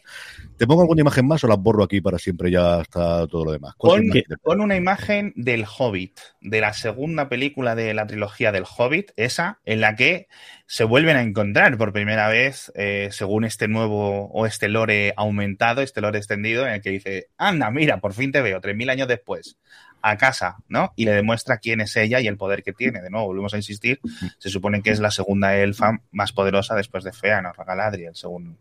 ¿Te 0.58 0.68
pongo 0.68 0.82
alguna 0.82 1.02
imagen 1.02 1.28
más 1.28 1.44
o 1.44 1.48
las 1.48 1.58
borro 1.58 1.84
aquí 1.84 2.02
para 2.02 2.20
siempre 2.20 2.52
ya 2.52 2.80
hasta 2.80 3.28
todo 3.28 3.46
lo 3.46 3.52
demás? 3.52 3.74
Pon, 3.78 4.04
pon 4.42 4.62
una 4.62 4.76
imagen 4.76 5.34
del 5.36 5.66
Hobbit, 5.66 6.20
de 6.42 6.62
la 6.62 6.74
segunda 6.74 7.30
película 7.30 7.76
de 7.76 7.94
la 7.94 8.08
trilogía 8.08 8.52
del 8.52 8.66
Hobbit, 8.66 9.12
esa, 9.16 9.60
en 9.66 9.82
la 9.82 9.96
que 9.96 10.28
se 10.68 10.84
vuelven 10.84 11.16
a 11.16 11.22
encontrar 11.22 11.78
por 11.78 11.94
primera 11.94 12.28
vez, 12.28 12.74
eh, 12.76 13.08
según 13.12 13.46
este 13.46 13.70
nuevo 13.70 14.26
o 14.28 14.46
este 14.46 14.68
lore 14.68 15.14
aumentado, 15.16 15.82
este 15.82 16.02
lore 16.02 16.18
extendido, 16.18 16.68
en 16.68 16.74
el 16.74 16.82
que 16.82 16.90
dice, 16.90 17.30
anda, 17.38 17.72
mira, 17.72 18.00
por 18.00 18.14
fin 18.14 18.34
te 18.34 18.42
veo, 18.42 18.60
3.000 18.60 18.92
años 18.92 19.08
después, 19.08 19.58
a 20.02 20.18
casa, 20.18 20.58
¿no? 20.68 20.92
Y 20.98 21.06
le 21.06 21.12
demuestra 21.12 21.60
quién 21.60 21.80
es 21.80 21.96
ella 21.96 22.20
y 22.20 22.28
el 22.28 22.36
poder 22.36 22.64
que 22.64 22.74
tiene. 22.74 23.02
De 23.02 23.10
nuevo, 23.10 23.28
volvemos 23.28 23.54
a 23.54 23.58
insistir, 23.58 24.02
se 24.38 24.50
supone 24.50 24.82
que 24.82 24.90
es 24.90 25.00
la 25.00 25.10
segunda 25.10 25.56
elfa 25.56 26.02
más 26.12 26.34
poderosa 26.34 26.76
después 26.76 27.06
de 27.06 27.14
Feanor, 27.14 27.56
Galadriel, 27.66 28.16
según, 28.16 28.58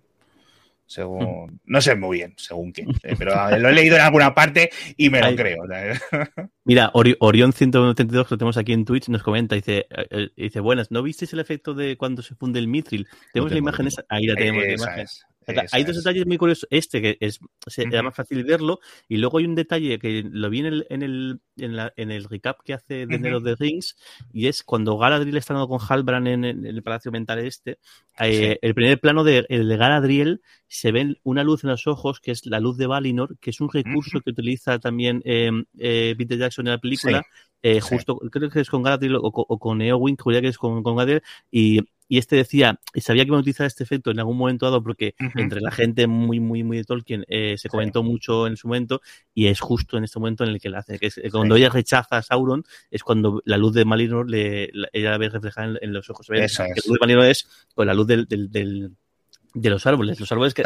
según 0.87 1.61
no 1.65 1.81
sé 1.81 1.97
muy 1.97 2.19
bien 2.19 2.35
según 2.37 2.73
quién 2.73 2.89
pero 3.19 3.33
lo 3.59 3.69
he 3.69 3.73
leído 3.73 3.97
en 3.97 4.03
alguna 4.03 4.35
parte 4.35 4.71
y 4.97 5.11
me 5.11 5.21
lo 5.21 5.27
Ay. 5.27 5.37
creo 5.37 5.65
mira 6.65 6.91
Ori 6.95 7.17
Orión 7.21 7.53
132 7.53 8.29
que 8.29 8.37
tenemos 8.37 8.57
aquí 8.57 8.73
en 8.73 8.85
Twitch 8.85 9.09
nos 9.09 9.23
comenta 9.23 9.55
dice 9.55 9.87
eh, 9.91 10.29
dice 10.37 10.61
buenas 10.61 10.91
no 10.91 11.03
visteis 11.03 11.33
el 11.33 11.41
efecto 11.41 11.75
de 11.75 11.97
cuando 11.97 12.23
se 12.23 12.35
funde 12.35 12.59
el 12.61 12.69
mitril 12.69 13.09
tenemos 13.33 13.51
no 13.51 13.55
la 13.55 13.59
imagen 13.59 13.87
esa 13.89 14.05
ahí 14.09 14.27
la 14.27 14.35
tenemos 14.35 14.65
esa 14.65 14.87
la 14.87 14.93
imagen 14.93 15.05
es. 15.05 15.27
Hay 15.73 15.85
dos 15.85 15.97
detalles 15.97 16.27
muy 16.27 16.39
curiosos. 16.39 16.67
Este, 16.71 17.01
que 17.01 17.17
es 17.21 17.39
se, 17.67 17.83
uh 17.83 17.85
-huh. 17.85 17.93
era 17.93 18.03
más 18.03 18.15
fácil 18.15 18.45
verlo, 18.45 18.81
y 19.09 19.19
luego 19.19 19.39
hay 19.39 19.45
un 19.45 19.55
detalle 19.55 19.99
que 19.99 20.25
lo 20.29 20.51
vi 20.51 20.61
en 20.61 20.67
el, 20.67 20.87
en 20.91 21.03
el, 21.03 21.41
en 21.57 21.77
la, 21.77 21.93
en 21.97 22.11
el 22.11 22.25
recap 22.25 22.63
que 22.65 22.75
hace 22.75 23.07
de 23.07 23.15
enero 23.15 23.39
uh 23.39 23.41
-huh. 23.41 23.45
de 23.45 23.57
Rings, 23.57 23.97
y 24.33 24.47
es 24.49 24.63
cuando 24.63 24.99
Galadriel 24.99 25.37
está 25.37 25.55
hablando 25.55 25.69
con 25.69 25.87
Halbrand 25.87 26.27
en, 26.29 26.45
en, 26.45 26.67
el 26.67 26.83
Palacio 26.83 27.13
Mental 27.13 27.39
este, 27.39 27.79
eh, 28.19 28.53
sí. 28.53 28.59
el 28.61 28.75
primer 28.75 29.01
plano 29.01 29.25
de, 29.25 29.47
el 29.49 29.69
de 29.69 29.77
Galadriel 29.77 30.41
se 30.69 30.91
ve 30.93 31.17
una 31.23 31.45
luz 31.45 31.63
en 31.65 31.71
los 31.71 31.87
ojos, 31.87 32.21
que 32.21 32.33
es 32.33 32.45
la 32.47 32.59
luz 32.61 32.77
de 32.77 32.87
Valinor, 32.87 33.39
que 33.39 33.51
es 33.51 33.61
un 33.61 33.71
recurso 33.71 34.19
uh 34.19 34.21
-huh. 34.21 34.25
que 34.25 34.31
utiliza 34.31 34.79
también 34.79 35.23
eh, 35.25 35.51
eh, 35.79 36.15
Peter 36.19 36.39
Jackson 36.39 36.67
en 36.67 36.73
la 36.73 36.79
película, 36.79 37.23
sí. 37.23 37.29
Eh, 37.63 37.81
justo, 37.81 38.19
sí. 38.23 38.29
creo 38.31 38.51
que 38.51 38.61
es 38.61 38.69
con 38.69 38.83
Galadriel 38.83 39.17
o, 39.17 39.21
o 39.23 39.59
con 39.59 39.81
Eowyn, 39.81 40.17
que 40.17 40.41
que 40.41 40.49
es 40.49 40.59
con, 40.59 40.83
con 40.83 40.97
Galadriel, 40.97 41.23
y 41.51 41.81
y 42.09 42.19
este 42.19 42.37
decía, 42.37 42.81
y 42.95 43.01
sabía 43.01 43.25
que 43.25 43.29
iba 43.29 43.37
a 43.37 43.41
utilizar 43.41 43.67
este 43.67 43.83
efecto 43.85 44.11
en 44.11 44.19
algún 44.19 44.37
momento 44.37 44.67
dado 44.67 44.83
porque 44.83 45.15
uh 45.19 45.25
-huh. 45.25 45.41
entre 45.41 45.61
la 45.61 45.71
gente 45.71 46.07
muy, 46.07 46.41
muy, 46.41 46.63
muy 46.63 46.77
de 46.77 46.85
Tolkien 46.85 47.25
eh, 47.29 47.57
se 47.59 47.69
comentó 47.69 48.03
sí. 48.03 48.09
mucho 48.09 48.47
en 48.47 48.57
su 48.57 48.69
momento 48.69 49.01
y 49.35 49.47
es 49.49 49.61
justo 49.61 49.99
en 49.99 50.05
este 50.05 50.19
momento 50.19 50.45
en 50.45 50.51
el 50.51 50.61
que 50.61 50.69
la 50.69 50.79
hace, 50.79 50.99
que 50.99 51.07
es 51.07 51.19
eh, 51.19 51.31
cuando 51.31 51.57
sí. 51.57 51.63
ella 51.63 51.71
rechaza 51.71 52.19
a 52.19 52.23
Sauron 52.23 52.65
es 52.91 53.03
cuando 53.03 53.43
la 53.45 53.57
luz 53.57 53.75
de 53.75 53.85
Malinor 53.85 54.31
le, 54.31 54.71
la, 54.73 54.89
ella 54.93 55.11
la 55.11 55.19
ve 55.19 55.29
reflejada 55.29 55.69
en, 55.69 55.79
en 55.81 55.93
los 55.93 56.09
ojos. 56.11 56.29
es. 56.31 56.59
La 56.59 56.67
luz 56.67 56.85
de 56.93 56.99
Malinor 57.01 57.25
es 57.27 57.49
con 57.75 57.87
la 57.87 57.95
luz 57.95 58.07
del, 58.07 58.27
del, 58.27 58.51
del, 58.51 58.93
de 59.55 59.71
los 59.71 59.87
árboles, 59.87 60.21
los 60.21 60.31
árboles 60.31 60.55
que 60.55 60.63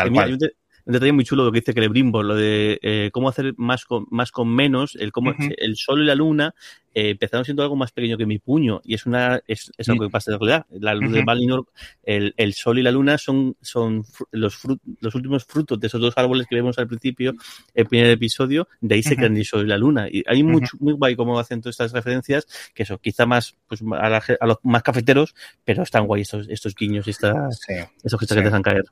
un 0.86 0.94
detalle 0.94 1.12
muy 1.12 1.24
chulo 1.24 1.44
lo 1.44 1.52
que 1.52 1.60
dice 1.60 1.72
Celebrimbor, 1.72 2.24
lo 2.24 2.34
de 2.34 2.78
eh, 2.82 3.10
cómo 3.12 3.28
hacer 3.28 3.54
más 3.56 3.84
con, 3.84 4.06
más 4.10 4.32
con 4.32 4.48
menos, 4.48 4.96
el 4.96 5.12
cómo 5.12 5.30
uh 5.30 5.34
-huh. 5.34 5.54
el 5.58 5.76
sol 5.76 6.02
y 6.02 6.06
la 6.06 6.14
luna 6.14 6.54
eh, 6.92 7.10
empezaron 7.10 7.44
siendo 7.44 7.62
algo 7.62 7.76
más 7.76 7.92
pequeño 7.92 8.18
que 8.18 8.26
mi 8.26 8.38
puño 8.38 8.80
y 8.84 8.94
es 8.94 9.06
una 9.06 9.40
es, 9.46 9.70
es 9.78 9.88
algo 9.88 10.04
que 10.04 10.10
pasa 10.10 10.32
en 10.32 10.40
realidad. 10.40 10.66
La 10.70 10.94
luz 10.94 11.10
uh 11.10 11.12
-huh. 11.12 11.14
de 11.16 11.24
Valinor, 11.24 11.66
el, 12.02 12.34
el, 12.36 12.52
sol 12.54 12.78
y 12.78 12.82
la 12.82 12.90
luna 12.90 13.16
son, 13.16 13.56
son 13.60 14.04
los, 14.32 14.56
frut, 14.56 14.80
los 15.00 15.14
últimos 15.14 15.44
frutos 15.44 15.78
de 15.78 15.86
esos 15.86 16.00
dos 16.00 16.14
árboles 16.16 16.46
que 16.48 16.56
vemos 16.56 16.78
al 16.78 16.88
principio, 16.88 17.34
el 17.74 17.86
primer 17.86 18.10
episodio, 18.10 18.66
de 18.80 18.96
ahí 18.96 19.02
se 19.02 19.10
uh 19.10 19.12
-huh. 19.12 19.16
crean 19.18 19.36
el 19.36 19.44
sol 19.44 19.64
y 19.64 19.68
la 19.68 19.78
luna. 19.78 20.08
Y 20.10 20.24
hay 20.26 20.42
mucho, 20.42 20.76
muy 20.80 20.94
guay 20.94 21.14
cómo 21.14 21.38
hacen 21.38 21.60
todas 21.60 21.74
estas 21.74 21.92
referencias, 21.92 22.46
que 22.74 22.82
eso, 22.82 22.98
quizá 22.98 23.24
más 23.24 23.56
pues, 23.68 23.82
a, 23.82 24.08
la, 24.08 24.22
a 24.40 24.46
los 24.46 24.58
más 24.64 24.82
cafeteros, 24.82 25.34
pero 25.64 25.82
están 25.84 26.06
guay 26.06 26.22
estos, 26.22 26.48
estos 26.48 26.74
guiños 26.74 27.06
y 27.06 27.10
estas, 27.10 27.60
sí. 27.60 27.74
esos 28.02 28.18
gestos 28.18 28.34
sí. 28.34 28.34
que 28.34 28.40
te 28.40 28.44
dejan 28.48 28.62
caer. 28.62 28.84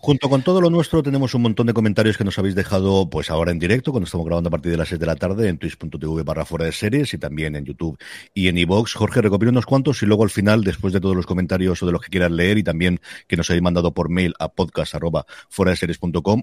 Junto 0.00 0.28
con 0.28 0.42
todo 0.42 0.60
lo 0.60 0.70
nuestro 0.70 1.02
tenemos 1.02 1.34
un 1.34 1.42
montón 1.42 1.66
de 1.66 1.72
comentarios 1.72 2.18
que 2.18 2.24
nos 2.24 2.38
habéis 2.38 2.54
dejado 2.54 3.08
pues 3.08 3.30
ahora 3.30 3.50
en 3.50 3.58
directo, 3.58 3.90
cuando 3.90 4.04
estamos 4.04 4.26
grabando 4.26 4.48
a 4.48 4.50
partir 4.50 4.70
de 4.70 4.76
las 4.76 4.88
6 4.88 5.00
de 5.00 5.06
la 5.06 5.16
tarde 5.16 5.48
en 5.48 5.56
twitch.tv 5.58 6.22
barra 6.22 6.44
fuera 6.44 6.66
de 6.66 6.72
series 6.72 7.14
y 7.14 7.18
también 7.18 7.31
en 7.40 7.64
YouTube 7.64 7.98
y 8.34 8.48
en 8.48 8.58
iVoox. 8.58 8.94
Jorge, 8.94 9.22
recopila 9.22 9.50
unos 9.50 9.66
cuantos 9.66 10.02
y 10.02 10.06
luego 10.06 10.24
al 10.24 10.30
final, 10.30 10.64
después 10.64 10.92
de 10.92 11.00
todos 11.00 11.16
los 11.16 11.26
comentarios 11.26 11.82
o 11.82 11.86
de 11.86 11.92
los 11.92 12.00
que 12.00 12.10
quieras 12.10 12.30
leer 12.30 12.58
y 12.58 12.62
también 12.62 13.00
que 13.26 13.36
nos 13.36 13.48
habéis 13.50 13.62
mandado 13.62 13.92
por 13.92 14.08
mail 14.08 14.34
a 14.38 14.48
podcast 14.48 14.94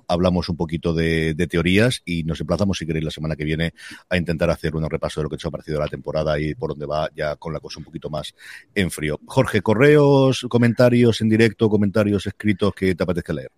hablamos 0.07 0.49
un 0.49 0.57
poquito 0.57 0.93
de, 0.93 1.33
de, 1.33 1.47
teorías 1.47 2.01
y 2.05 2.23
nos 2.23 2.41
emplazamos, 2.41 2.77
si 2.77 2.85
queréis, 2.85 3.05
la 3.05 3.11
semana 3.11 3.35
que 3.35 3.45
viene 3.45 3.73
a 4.09 4.17
intentar 4.17 4.49
hacer 4.49 4.75
un 4.75 4.89
repaso 4.89 5.19
de 5.19 5.23
lo 5.23 5.29
que 5.29 5.35
os 5.35 5.45
ha 5.45 5.51
parecido 5.51 5.79
la 5.79 5.87
temporada 5.87 6.39
y 6.39 6.55
por 6.55 6.71
dónde 6.71 6.85
va 6.85 7.09
ya 7.15 7.35
con 7.35 7.53
la 7.53 7.59
cosa 7.59 7.79
un 7.79 7.85
poquito 7.85 8.09
más 8.09 8.33
en 8.75 8.91
frío. 8.91 9.19
Jorge, 9.25 9.61
correos, 9.61 10.45
comentarios 10.49 11.21
en 11.21 11.29
directo, 11.29 11.69
comentarios 11.69 12.25
escritos 12.25 12.73
que 12.73 12.95
te 12.95 13.03
apetezca 13.03 13.33
leer. 13.33 13.51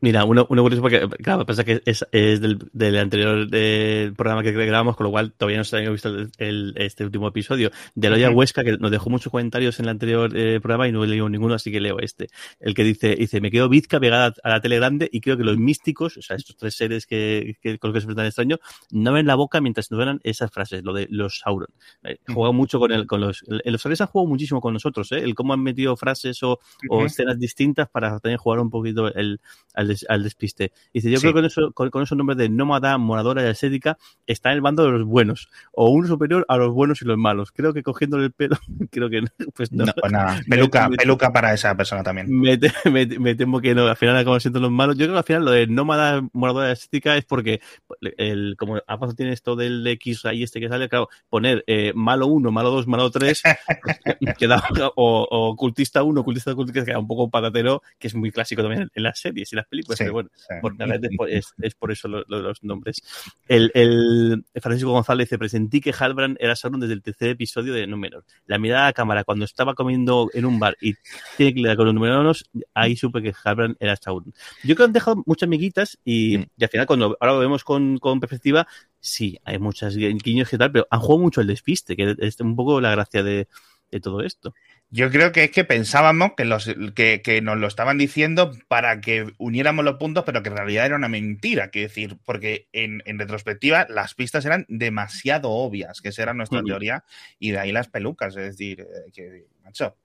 Mira, 0.00 0.24
uno, 0.24 0.46
uno 0.50 0.62
curioso 0.62 0.82
porque, 0.82 1.08
claro, 1.22 1.46
pasa 1.46 1.64
que 1.64 1.80
es, 1.86 2.04
es 2.12 2.40
del, 2.40 2.58
del, 2.72 2.98
anterior 2.98 3.48
del 3.48 4.14
programa 4.14 4.42
que 4.42 4.52
grabamos, 4.52 4.94
con 4.94 5.04
lo 5.04 5.10
cual 5.10 5.32
todavía 5.32 5.56
no 5.56 5.64
se 5.64 5.76
había 5.76 5.90
visto 5.90 6.10
el, 6.10 6.30
el, 6.36 6.74
este 6.76 7.04
último 7.04 7.28
episodio. 7.28 7.70
De 7.94 8.10
Loya. 8.10 8.30
Huesca, 8.30 8.62
que 8.62 8.76
nos 8.76 8.90
dejó 8.90 9.08
muchos 9.08 9.30
comentarios 9.30 9.78
en 9.80 9.86
el 9.86 9.90
anterior 9.90 10.30
eh, 10.36 10.60
programa 10.60 10.86
y 10.86 10.92
no 10.92 11.02
he 11.02 11.06
leído 11.06 11.28
ninguno, 11.30 11.54
así 11.54 11.72
que 11.72 11.80
leo 11.80 11.98
este. 11.98 12.28
El 12.60 12.74
que 12.74 12.84
dice, 12.84 13.16
dice, 13.16 13.40
me 13.40 13.50
quedo 13.50 13.70
bizca 13.70 13.98
pegada 13.98 14.34
a 14.42 14.50
la 14.50 14.60
tele 14.60 14.76
grande 14.76 15.08
y 15.10 15.20
creo 15.20 15.38
que 15.38 15.44
los 15.44 15.56
místicos, 15.56 16.18
o 16.18 16.22
sea, 16.22 16.36
estos 16.36 16.56
tres 16.56 16.74
seres 16.74 17.06
que, 17.06 17.56
que 17.62 17.78
con 17.78 17.88
los 17.88 17.94
que 17.94 18.00
se 18.00 18.04
enfrentan 18.04 18.26
extraño, 18.26 18.58
no 18.90 19.12
ven 19.12 19.26
la 19.26 19.34
boca 19.34 19.60
mientras 19.62 19.90
nos 19.90 19.98
ven 19.98 20.20
esas 20.24 20.50
frases, 20.50 20.84
lo 20.84 20.92
de 20.92 21.06
los 21.10 21.38
Sauron. 21.38 21.68
Eh. 22.04 22.18
Juega 22.28 22.52
mucho 22.52 22.78
con 22.78 22.92
el, 22.92 23.06
con 23.06 23.22
los, 23.22 23.44
el, 23.48 23.72
los 23.72 23.80
seres 23.80 24.00
han 24.02 24.08
jugado 24.08 24.28
muchísimo 24.28 24.60
con 24.60 24.74
nosotros, 24.74 25.10
eh, 25.12 25.20
el 25.20 25.34
cómo 25.34 25.54
han 25.54 25.62
metido 25.62 25.96
frases 25.96 26.42
o, 26.42 26.52
uh 26.52 26.54
-huh. 26.54 27.02
o 27.02 27.06
escenas 27.06 27.38
distintas 27.38 27.88
para 27.88 28.18
también 28.18 28.38
jugar 28.38 28.60
un 28.60 28.68
poquito 28.68 29.12
el, 29.14 29.40
al, 29.86 29.88
des, 29.88 30.06
al 30.08 30.22
despiste. 30.22 30.72
Dice, 30.92 31.10
yo 31.10 31.18
sí. 31.18 31.22
creo 31.22 31.32
que 31.32 31.38
con, 31.38 31.44
eso, 31.44 31.72
con, 31.72 31.90
con 31.90 32.02
esos 32.02 32.16
nombres 32.16 32.36
de 32.38 32.48
nómada, 32.48 32.98
moradora 32.98 33.42
y 33.42 33.46
ascética 33.46 33.98
está 34.26 34.50
en 34.50 34.56
el 34.56 34.60
bando 34.60 34.84
de 34.84 34.90
los 34.90 35.04
buenos, 35.04 35.48
o 35.72 35.90
uno 35.90 36.06
superior 36.08 36.44
a 36.48 36.56
los 36.56 36.72
buenos 36.72 37.02
y 37.02 37.04
los 37.04 37.18
malos. 37.18 37.52
Creo 37.52 37.72
que 37.72 37.82
cogiéndole 37.82 38.26
el 38.26 38.32
pelo, 38.32 38.56
creo 38.90 39.08
que 39.08 39.22
pues 39.54 39.72
no. 39.72 39.86
no 39.86 39.92
pues 39.92 40.12
nada, 40.12 40.40
peluca, 40.48 40.88
me, 40.90 40.96
peluca 40.96 41.32
para 41.32 41.54
esa 41.54 41.76
persona 41.76 42.02
también. 42.02 42.26
Me, 42.28 42.58
me, 42.84 43.06
me, 43.06 43.34
temo 43.34 43.60
que 43.60 43.74
no, 43.74 43.86
al 43.86 43.96
final 43.96 44.16
acabo 44.16 44.38
siendo 44.40 44.60
los 44.60 44.70
malos. 44.70 44.96
Yo 44.96 45.06
creo 45.06 45.14
que 45.14 45.18
al 45.18 45.24
final 45.24 45.44
lo 45.44 45.50
de 45.50 45.66
nómada, 45.66 46.26
moradora 46.32 46.68
y 46.68 46.72
ascética 46.72 47.16
es 47.16 47.24
porque 47.24 47.60
el, 48.16 48.56
como 48.58 48.80
Amazon 48.86 49.16
tiene 49.16 49.32
esto 49.32 49.56
del 49.56 49.86
X 49.86 50.24
ahí 50.24 50.42
este 50.42 50.60
que 50.60 50.68
sale, 50.68 50.88
claro, 50.88 51.08
poner 51.28 51.64
eh, 51.66 51.92
malo 51.94 52.26
uno, 52.26 52.50
malo 52.50 52.70
dos, 52.70 52.86
malo 52.86 53.10
tres, 53.10 53.42
pues, 53.82 53.96
queda, 54.38 54.62
o, 54.96 55.26
o 55.30 55.56
cultista 55.56 56.02
uno, 56.02 56.24
cultista 56.24 56.54
cultista, 56.54 56.84
queda 56.84 56.98
un 56.98 57.06
poco 57.06 57.30
patatero, 57.30 57.82
que 57.98 58.08
es 58.08 58.14
muy 58.14 58.30
clásico 58.30 58.62
también 58.62 58.90
en 58.94 59.02
las 59.02 59.18
series 59.18 59.52
y 59.52 59.56
las 59.56 59.66
películas, 59.66 59.75
sí. 59.82 59.94
pero 59.98 60.12
bueno, 60.12 60.30
por, 61.18 61.30
es, 61.30 61.54
es, 61.60 61.74
por 61.74 61.92
eso 61.92 62.08
lo, 62.08 62.24
lo, 62.28 62.40
los 62.40 62.62
nombres. 62.62 63.02
El, 63.48 63.70
el, 63.74 64.44
Francisco 64.60 64.90
González 64.90 65.28
dice, 65.28 65.38
presentí 65.38 65.80
que 65.80 65.94
Halbrand 65.98 66.36
era 66.40 66.56
Sauron 66.56 66.80
desde 66.80 66.94
el 66.94 67.02
tercer 67.02 67.30
episodio 67.30 67.74
de 67.74 67.86
Númenor. 67.86 68.24
La 68.46 68.58
mirada 68.58 68.88
a 68.88 68.92
cámara 68.92 69.24
cuando 69.24 69.44
estaba 69.44 69.74
comiendo 69.74 70.30
en 70.34 70.44
un 70.44 70.58
bar 70.58 70.76
y 70.80 70.94
tiene 71.36 71.54
que 71.54 71.60
lidiar 71.60 71.76
con 71.76 71.86
los 71.86 71.94
numeranos, 71.94 72.50
ahí 72.74 72.96
supe 72.96 73.22
que 73.22 73.34
Halbrand 73.44 73.76
era 73.80 73.96
Sauron. 73.96 74.32
Yo 74.62 74.74
creo 74.74 74.76
que 74.76 74.84
han 74.84 74.92
dejado 74.92 75.22
muchas 75.26 75.48
miguitas 75.48 75.98
y, 76.04 76.38
y 76.38 76.64
al 76.64 76.68
final 76.68 76.86
cuando 76.86 77.16
ahora 77.20 77.34
lo 77.34 77.40
vemos 77.40 77.64
con, 77.64 77.98
con 77.98 78.20
perspectiva, 78.20 78.66
sí, 79.00 79.38
hay 79.44 79.58
muchas 79.58 79.96
guiños 79.96 80.52
y 80.52 80.58
tal, 80.58 80.72
pero 80.72 80.86
han 80.90 81.00
jugado 81.00 81.22
mucho 81.22 81.40
el 81.40 81.46
despiste, 81.46 81.96
que 81.96 82.16
es 82.18 82.40
un 82.40 82.56
poco 82.56 82.80
la 82.80 82.90
gracia 82.90 83.22
de, 83.22 83.48
de 83.90 84.00
todo 84.00 84.20
esto. 84.22 84.54
Yo 84.90 85.10
creo 85.10 85.32
que 85.32 85.44
es 85.44 85.50
que 85.50 85.64
pensábamos 85.64 86.32
que, 86.36 86.44
los, 86.44 86.72
que, 86.94 87.20
que, 87.22 87.42
nos 87.42 87.58
lo 87.58 87.66
estaban 87.66 87.98
diciendo 87.98 88.52
para 88.68 89.00
que 89.00 89.32
uniéramos 89.36 89.84
los 89.84 89.96
puntos, 89.96 90.22
pero 90.24 90.42
que 90.42 90.48
en 90.48 90.56
realidad 90.56 90.86
era 90.86 90.96
una 90.96 91.08
mentira. 91.08 91.70
Quiero 91.70 91.88
decir, 91.88 92.18
porque 92.24 92.68
en, 92.72 93.02
en 93.04 93.18
retrospectiva 93.18 93.86
las 93.88 94.14
pistas 94.14 94.44
eran 94.44 94.64
demasiado 94.68 95.50
obvias, 95.50 96.00
que 96.00 96.10
esa 96.10 96.22
era 96.22 96.34
nuestra 96.34 96.62
teoría, 96.62 97.04
y 97.40 97.50
de 97.50 97.58
ahí 97.58 97.72
las 97.72 97.88
pelucas. 97.88 98.36
Es 98.36 98.56
decir, 98.56 98.80
eh, 98.80 99.10
que, 99.12 99.46
macho, 99.64 99.96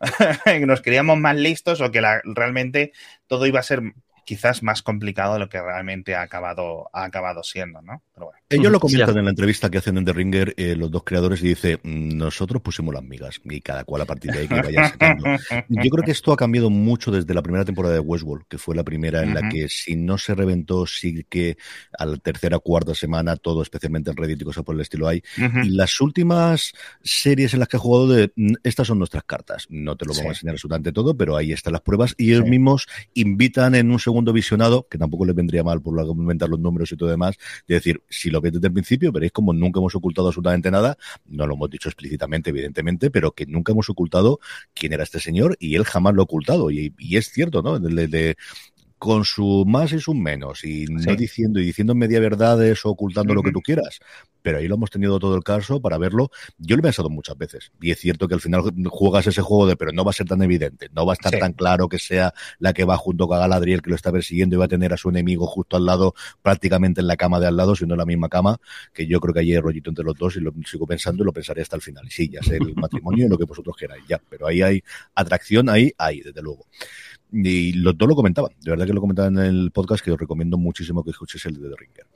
nos 0.66 0.80
creíamos 0.80 1.18
más 1.18 1.36
listos 1.36 1.80
o 1.82 1.90
que 1.90 2.00
la, 2.00 2.22
realmente 2.24 2.92
todo 3.26 3.46
iba 3.46 3.60
a 3.60 3.64
ser 3.64 3.82
quizás 4.30 4.62
más 4.62 4.80
complicado 4.80 5.32
de 5.32 5.40
lo 5.40 5.48
que 5.48 5.60
realmente 5.60 6.14
ha 6.14 6.22
acabado, 6.22 6.88
ha 6.92 7.02
acabado 7.02 7.42
siendo, 7.42 7.82
¿no? 7.82 8.00
Pero 8.14 8.26
bueno. 8.26 8.38
Ellos 8.48 8.70
lo 8.70 8.78
comentan 8.78 9.18
en 9.18 9.24
la 9.24 9.30
entrevista 9.30 9.68
que 9.68 9.78
hacen 9.78 9.98
en 9.98 10.04
The 10.04 10.12
Ringer 10.12 10.54
eh, 10.56 10.76
los 10.76 10.88
dos 10.88 11.02
creadores 11.02 11.42
y 11.42 11.48
dice, 11.48 11.80
mm, 11.82 12.16
nosotros 12.16 12.62
pusimos 12.62 12.94
las 12.94 13.02
migas 13.02 13.40
y 13.42 13.60
cada 13.60 13.82
cual 13.82 14.02
a 14.02 14.04
partir 14.04 14.30
de 14.30 14.38
ahí 14.38 14.46
que 14.46 14.54
vaya 14.54 14.88
sacando. 14.90 15.24
Yo 15.68 15.90
creo 15.90 16.04
que 16.04 16.12
esto 16.12 16.32
ha 16.32 16.36
cambiado 16.36 16.70
mucho 16.70 17.10
desde 17.10 17.34
la 17.34 17.42
primera 17.42 17.64
temporada 17.64 17.94
de 17.94 17.98
Westworld, 17.98 18.46
que 18.46 18.56
fue 18.56 18.76
la 18.76 18.84
primera 18.84 19.24
en 19.24 19.34
la 19.34 19.48
que 19.48 19.68
si 19.68 19.96
no 19.96 20.16
se 20.16 20.36
reventó, 20.36 20.86
sí 20.86 21.26
que 21.28 21.58
a 21.98 22.06
la 22.06 22.16
tercera 22.18 22.58
o 22.58 22.60
cuarta 22.60 22.94
semana 22.94 23.34
todo, 23.34 23.62
especialmente 23.62 24.12
en 24.12 24.16
Reddit 24.16 24.42
y 24.42 24.44
cosas 24.44 24.62
por 24.62 24.76
el 24.76 24.82
estilo 24.82 25.08
hay. 25.08 25.24
Y 25.64 25.70
las 25.70 26.00
últimas 26.00 26.72
series 27.02 27.52
en 27.54 27.58
las 27.58 27.68
que 27.68 27.78
he 27.78 27.80
jugado 27.80 28.06
de, 28.06 28.32
mm, 28.36 28.52
estas 28.62 28.86
son 28.86 28.98
nuestras 28.98 29.24
cartas. 29.24 29.66
No 29.70 29.96
te 29.96 30.04
lo 30.04 30.12
vamos 30.12 30.26
a 30.26 30.28
enseñar 30.28 30.54
absolutamente 30.54 30.92
todo, 30.92 31.16
pero 31.16 31.36
ahí 31.36 31.50
están 31.50 31.72
las 31.72 31.82
pruebas 31.82 32.14
y 32.16 32.30
ellos 32.30 32.46
mismos 32.46 32.86
invitan 33.14 33.74
en 33.74 33.90
un 33.90 33.98
segundo 33.98 34.19
visionado, 34.24 34.86
que 34.88 34.98
tampoco 34.98 35.24
le 35.24 35.32
vendría 35.32 35.64
mal 35.64 35.80
por 35.80 35.96
comentar 36.06 36.48
los 36.48 36.60
números 36.60 36.92
y 36.92 36.96
todo 36.96 37.08
demás, 37.08 37.36
de 37.66 37.74
decir, 37.74 38.02
si 38.08 38.30
lo 38.30 38.40
ves 38.40 38.52
desde 38.52 38.68
el 38.68 38.72
principio, 38.72 39.12
veréis 39.12 39.32
como 39.32 39.52
nunca 39.52 39.80
hemos 39.80 39.94
ocultado 39.94 40.28
absolutamente 40.28 40.70
nada, 40.70 40.96
no 41.26 41.46
lo 41.46 41.54
hemos 41.54 41.70
dicho 41.70 41.88
explícitamente, 41.88 42.50
evidentemente, 42.50 43.10
pero 43.10 43.32
que 43.32 43.46
nunca 43.46 43.72
hemos 43.72 43.88
ocultado 43.90 44.40
quién 44.74 44.92
era 44.92 45.02
este 45.02 45.20
señor 45.20 45.56
y 45.58 45.74
él 45.74 45.84
jamás 45.84 46.14
lo 46.14 46.22
ha 46.22 46.24
ocultado. 46.24 46.70
Y, 46.70 46.94
es 47.16 47.30
cierto, 47.30 47.62
¿no? 47.62 47.78
Con 49.00 49.24
su 49.24 49.64
más 49.66 49.94
y 49.94 49.98
su 49.98 50.12
menos, 50.12 50.62
y 50.62 50.84
no 50.84 51.16
diciendo 51.16 51.58
y 51.58 51.64
diciendo 51.64 51.94
media 51.94 52.20
verdades 52.20 52.84
o 52.84 52.90
ocultando 52.90 53.32
lo 53.32 53.42
que 53.42 53.50
tú 53.50 53.62
quieras. 53.62 53.98
Pero 54.42 54.58
ahí 54.58 54.68
lo 54.68 54.74
hemos 54.74 54.90
tenido 54.90 55.18
todo 55.18 55.36
el 55.36 55.42
caso 55.42 55.80
para 55.80 55.96
verlo. 55.96 56.30
Yo 56.58 56.76
lo 56.76 56.80
he 56.80 56.82
pensado 56.82 57.08
muchas 57.08 57.38
veces. 57.38 57.72
Y 57.80 57.92
es 57.92 57.98
cierto 57.98 58.28
que 58.28 58.34
al 58.34 58.42
final 58.42 58.62
juegas 58.90 59.26
ese 59.26 59.40
juego 59.40 59.66
de, 59.66 59.76
pero 59.76 59.92
no 59.92 60.04
va 60.04 60.10
a 60.10 60.12
ser 60.12 60.26
tan 60.26 60.42
evidente, 60.42 60.90
no 60.92 61.06
va 61.06 61.14
a 61.14 61.14
estar 61.14 61.38
tan 61.38 61.54
claro 61.54 61.88
que 61.88 61.98
sea 61.98 62.34
la 62.58 62.74
que 62.74 62.84
va 62.84 62.98
junto 62.98 63.26
con 63.26 63.38
Galadriel 63.38 63.80
que 63.80 63.88
lo 63.88 63.96
está 63.96 64.12
persiguiendo 64.12 64.56
y 64.56 64.58
va 64.58 64.66
a 64.66 64.68
tener 64.68 64.92
a 64.92 64.98
su 64.98 65.08
enemigo 65.08 65.46
justo 65.46 65.78
al 65.78 65.86
lado, 65.86 66.14
prácticamente 66.42 67.00
en 67.00 67.06
la 67.06 67.16
cama 67.16 67.40
de 67.40 67.46
al 67.46 67.56
lado, 67.56 67.74
siendo 67.74 67.94
en 67.94 68.00
la 68.00 68.06
misma 68.06 68.28
cama, 68.28 68.60
que 68.92 69.06
yo 69.06 69.18
creo 69.18 69.32
que 69.32 69.40
hay 69.40 69.58
rollito 69.58 69.88
entre 69.88 70.04
los 70.04 70.14
dos 70.18 70.36
y 70.36 70.40
lo 70.40 70.52
sigo 70.66 70.86
pensando 70.86 71.22
y 71.22 71.26
lo 71.26 71.32
pensaré 71.32 71.62
hasta 71.62 71.76
el 71.76 71.82
final. 71.82 72.06
Y 72.06 72.10
sí, 72.10 72.28
ya 72.28 72.42
sé 72.42 72.56
el 72.56 72.74
matrimonio 72.74 73.24
y 73.24 73.28
lo 73.30 73.38
que 73.38 73.44
vosotros 73.44 73.74
queráis, 73.78 74.04
ya. 74.06 74.20
Pero 74.28 74.46
ahí 74.46 74.60
hay 74.60 74.82
atracción, 75.14 75.70
ahí 75.70 75.90
hay, 75.96 76.20
desde 76.20 76.42
luego. 76.42 76.66
Y 77.32 77.72
los 77.74 77.96
dos 77.96 78.08
lo 78.08 78.16
comentaban, 78.16 78.52
de 78.60 78.70
verdad 78.70 78.86
que 78.86 78.92
lo 78.92 79.00
comentaban 79.00 79.38
en 79.38 79.44
el 79.44 79.70
podcast, 79.70 80.04
que 80.04 80.10
os 80.10 80.18
recomiendo 80.18 80.58
muchísimo 80.58 81.04
que 81.04 81.10
escuchéis 81.10 81.46
el 81.46 81.54
de 81.54 81.68
The 81.68 81.76
Ringer. 81.76 82.06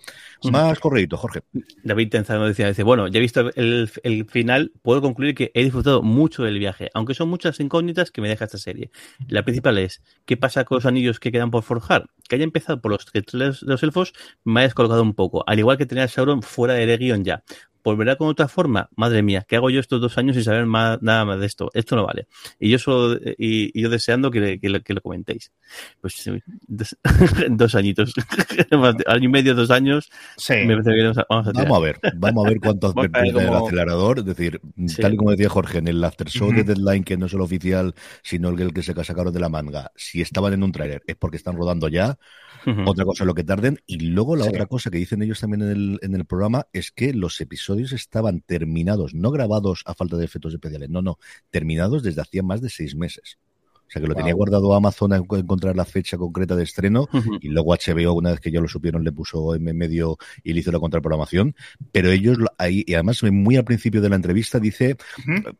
Más 0.51 0.79
correíto, 0.81 1.17
Jorge. 1.17 1.43
David 1.83 2.11
Tenzano 2.11 2.47
decía, 2.47 2.69
dice, 2.69 2.83
bueno, 2.83 3.07
ya 3.09 3.19
he 3.19 3.21
visto 3.21 3.51
el, 3.55 3.91
el, 4.03 4.25
final, 4.27 4.73
puedo 4.83 5.01
concluir 5.01 5.35
que 5.35 5.51
he 5.55 5.63
disfrutado 5.63 6.03
mucho 6.03 6.43
del 6.43 6.59
viaje, 6.59 6.91
aunque 6.95 7.15
son 7.15 7.29
muchas 7.29 7.61
incógnitas 7.61 8.11
que 8.11 8.21
me 8.21 8.29
deja 8.29 8.45
esta 8.45 8.59
serie. 8.59 8.91
La 9.29 9.45
principal 9.45 9.79
es, 9.79 10.03
¿qué 10.25 10.37
pasa 10.37 10.65
con 10.65 10.77
los 10.77 10.87
anillos 10.87 11.21
que 11.21 11.33
quedan 11.33 11.51
por 11.51 11.63
forjar? 11.63 12.11
Que 12.29 12.37
haya 12.37 12.45
empezado 12.45 12.81
por 12.81 12.91
los, 12.91 13.07
los 13.63 13.83
elfos 13.83 14.13
me 14.45 14.61
ha 14.61 14.63
descolocado 14.65 15.03
un 15.03 15.15
poco, 15.15 15.45
al 15.47 15.59
igual 15.59 15.79
que 15.79 15.87
tener 15.87 16.05
a 16.05 16.09
Sauron 16.09 16.43
fuera 16.43 16.75
de 16.75 16.87
Legion 16.87 17.25
ya 17.25 17.43
volverá 17.85 18.17
con 18.17 18.29
otra 18.29 18.49
forma. 18.49 18.89
Madre 18.97 19.23
mía, 19.23 19.45
¿qué 19.47 19.57
hago 19.57 19.71
yo 19.71 19.79
estos 19.79 20.01
dos 20.01 20.17
años 20.19 20.35
sin 20.35 20.45
saber 20.45 20.67
más, 20.67 21.01
nada 21.03 21.25
más 21.25 21.39
de 21.39 21.47
esto? 21.47 21.71
Esto 21.75 21.95
no 21.95 22.05
vale. 22.05 22.27
Y 22.59 22.71
yo 22.71 22.79
solo, 22.79 23.21
y, 23.39 23.81
yo 23.81 23.91
deseando 23.91 24.31
que, 24.31 24.59
que, 24.59 24.95
lo, 24.95 25.01
comentéis. 25.03 25.53
Pues 26.01 26.25
dos, 27.49 27.75
añitos, 27.75 28.15
año 29.07 29.25
y 29.25 29.29
medio, 29.29 29.55
dos 29.55 29.71
años. 29.71 30.11
Sí. 30.37 30.55
vamos, 30.67 31.19
a, 31.19 31.27
vamos, 31.29 31.77
a, 31.77 31.81
ver, 31.81 32.01
vamos 32.17 32.47
a 32.47 32.49
ver 32.49 32.61
cuánto 32.61 32.95
en 33.03 33.37
el 33.37 33.55
acelerador. 33.55 34.21
Es 34.21 34.25
decir, 34.25 34.61
tal 35.01 35.15
y 35.15 35.17
como 35.17 35.31
decía 35.31 35.49
Jorge, 35.49 35.79
en 35.79 35.89
el 35.89 36.03
after 36.03 36.29
show 36.29 36.51
de 36.51 36.65
Deadline, 36.65 37.05
que 37.05 37.17
no 37.17 37.27
es 37.27 37.35
el 37.35 37.43
oficial, 37.43 37.95
sino 38.23 38.49
el 38.49 38.73
que 38.73 38.83
se 38.83 38.95
sacaron 39.05 39.33
de 39.33 39.41
la 39.41 39.49
manga, 39.51 39.93
si 39.95 40.23
estaban 40.23 40.53
en 40.55 40.63
un 40.63 40.73
trailer 40.73 41.03
es 41.07 41.17
porque 41.17 41.37
están 41.37 41.57
rodando 41.57 41.89
ya. 41.89 42.19
Otra 42.87 43.05
cosa 43.05 43.25
es 43.25 43.27
lo 43.27 43.35
que 43.35 43.45
tarden. 43.45 43.81
Y 43.87 43.99
luego 43.99 44.37
la 44.37 44.45
otra 44.45 44.67
cosa 44.67 44.91
que 44.91 44.99
dicen 44.99 45.23
ellos 45.23 45.41
también 45.41 45.63
en 45.63 45.71
el, 45.71 45.99
en 46.03 46.15
el 46.15 46.25
programa 46.25 46.67
es 46.73 46.91
que 46.91 47.13
los 47.13 47.41
episodios 47.41 47.93
estaban 47.93 48.41
terminados, 48.41 49.15
no 49.15 49.31
grabados 49.31 49.83
a 49.87 49.95
falta 49.95 50.17
de 50.17 50.25
efectos 50.25 50.55
especiales, 50.55 50.91
no, 50.91 51.03
no, 51.03 51.19
terminados 51.51 52.03
desde 52.03 52.23
hacía 52.23 52.43
más 52.43 52.61
de 52.61 52.71
seis 52.71 52.95
meses. 52.95 53.39
O 53.95 53.97
sea 53.97 54.03
que 54.03 54.09
lo 54.09 54.17
tenía 54.17 54.35
guardado 54.35 54.75
Amazon 54.75 55.13
a 55.13 55.17
encontrar 55.19 55.77
la 55.77 55.85
fecha 55.85 56.17
concreta 56.17 56.57
de 56.57 56.65
estreno 56.65 57.09
y 57.41 57.49
luego 57.49 57.77
HBO, 57.77 58.15
una 58.15 58.31
vez 58.31 58.41
que 58.41 58.51
ya 58.51 58.61
lo 58.61 58.67
supieron, 58.67 59.05
le 59.05 59.13
puso 59.13 59.55
en 59.55 59.63
medio 59.63 60.19
y 60.43 60.53
le 60.53 60.59
hizo 60.59 60.73
la 60.73 60.81
contraprogramación. 60.81 61.55
Pero 61.93 62.11
ellos 62.11 62.39
ahí, 62.59 62.83
y 62.89 62.95
además 62.95 63.23
muy 63.23 63.55
al 63.55 63.65
principio 63.65 64.01
de 64.01 64.09
la 64.09 64.17
entrevista 64.17 64.59
dice, 64.59 64.97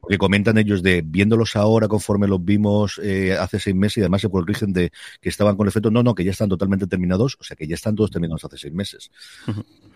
que 0.09 0.19
comentan 0.19 0.59
ellos 0.59 0.83
de 0.83 1.03
viéndolos 1.07 1.55
ahora 1.55 1.87
conforme 1.87 2.27
los 2.27 2.45
vimos 2.45 3.01
eh, 3.05 3.37
hace 3.39 3.61
seis 3.61 3.77
meses 3.77 3.99
y 3.99 4.01
además 4.01 4.23
se 4.23 4.29
corrigen 4.29 4.73
de 4.73 4.91
que 5.21 5.29
estaban 5.29 5.57
con 5.57 5.69
efecto, 5.69 5.93
no, 5.93 6.03
no, 6.03 6.17
que 6.17 6.25
ya 6.25 6.33
están 6.33 6.49
totalmente 6.49 6.89
terminados, 6.89 7.37
o 7.39 7.45
sea 7.45 7.57
que 7.57 7.69
ya 7.69 7.77
están 7.77 7.95
todos 7.95 8.11
terminados 8.11 8.45
hace 8.45 8.59
seis 8.59 8.75
meses. 8.75 9.13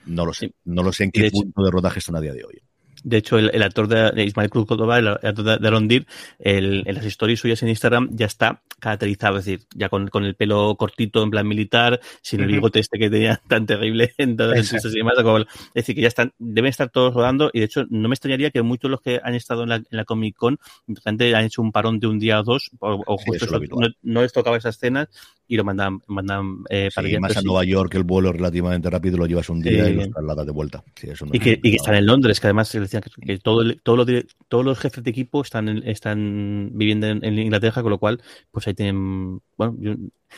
No 0.07 0.25
lo 0.25 0.33
sé, 0.33 0.53
no 0.65 0.85
lo 0.85 0.93
sé 0.93 1.03
en 1.03 1.11
qué 1.11 1.29
punto 1.33 1.65
de 1.65 1.73
rodaje 1.73 1.99
están 1.99 2.15
a 2.15 2.21
día 2.21 2.35
de 2.35 2.45
hoy. 2.45 2.63
De 3.05 3.17
hecho, 3.17 3.39
el, 3.39 3.63
actor 3.63 3.89
de, 3.89 4.25
Ismael 4.25 4.51
Cruz 4.51 4.67
Córdoba, 4.67 4.99
el 4.99 5.09
actor 5.09 5.43
de, 5.43 5.59
de 5.59 5.71
Rondir, 5.71 6.07
el, 6.39 6.83
en 6.87 6.95
las 6.95 7.05
historias 7.05 7.41
suyas 7.41 7.63
en 7.63 7.69
Instagram 7.69 8.09
ya 8.13 8.27
está 8.27 8.63
caracterizado, 8.81 9.39
es 9.39 9.45
decir, 9.45 9.67
ya 9.75 9.89
con, 9.89 10.09
con 10.09 10.25
el 10.25 10.35
pelo 10.35 10.77
cortito 10.77 11.23
en 11.23 11.31
plan 11.31 11.47
militar, 11.47 12.01
sin 12.23 12.41
el 12.41 12.47
bigote 12.47 12.81
este 12.81 12.99
que 12.99 13.11
tenía 13.11 13.41
tan 13.49 13.67
terrible 13.67 14.15
en 14.19 14.37
todas 14.37 14.73
las 14.73 14.85
y 14.85 14.99
demás. 14.99 15.15
Es 15.19 15.75
decir, 15.75 15.95
que 15.95 16.03
ya 16.03 16.09
están, 16.09 16.33
deben 16.39 16.71
estar 16.71 16.89
todos 16.91 17.15
rodando 17.15 17.51
y 17.53 17.61
de 17.61 17.67
hecho 17.67 17.85
no 17.91 18.09
me 18.09 18.15
extrañaría 18.15 18.51
que 18.51 18.63
muchos 18.63 18.89
de 18.89 18.91
los 18.91 19.01
que 19.01 19.21
han 19.23 19.35
estado 19.35 19.65
en 19.65 19.69
la, 19.71 19.77
en 19.77 19.85
la 19.91 20.05
Comic 20.05 20.37
Con, 20.37 20.59
han 21.05 21.45
hecho 21.45 21.63
un 21.63 21.73
parón 21.73 21.99
de 21.99 22.07
un 22.07 22.19
día 22.19 22.41
o 22.41 22.43
dos, 22.45 22.71
o, 22.79 23.19
justo 23.19 23.61
no, 24.03 24.23
les 24.23 24.33
tocaba 24.33 24.57
esas 24.57 24.77
escenas 24.77 25.09
y 25.49 25.57
lo 25.57 25.65
mandan, 25.65 26.01
mandan 26.07 26.59
eh, 26.69 26.91
para 26.95 27.09
sí, 27.09 27.19
más 27.19 27.37
a 27.37 27.43
Nueva 27.43 27.65
York 27.65 27.95
el 27.95 28.05
vuelo 28.05 28.33
relativamente 28.33 28.91
rápido 28.91 29.17
lo 29.17 29.27
llevas 29.27 29.49
un 29.49 29.63
día 29.63 29.89
y 29.89 29.95
lo 29.95 30.09
trasladas 30.11 30.45
de 30.45 30.53
vuelta. 30.53 30.85
y, 31.33 31.39
que, 31.39 31.59
y 31.63 31.71
que 31.71 31.77
están 31.77 31.95
en 31.95 32.05
Londres, 32.05 32.39
que 32.39 32.49
además 32.49 32.71
decían 32.71 33.03
que, 33.03 33.39
todo 33.39 33.65
todo 33.83 34.05
todos 34.49 34.65
los 34.65 34.79
jefes 34.79 35.03
de 35.03 35.11
equipo 35.11 35.41
están, 35.41 35.69
están 35.89 36.71
viviendo 36.75 37.07
en, 37.07 37.39
Inglaterra, 37.39 37.81
con 37.81 37.91
lo 37.91 37.99
cual, 37.99 38.23
pues 38.51 38.69
ahí 38.69 38.75
tienen, 38.75 39.41
bueno, 39.57 39.77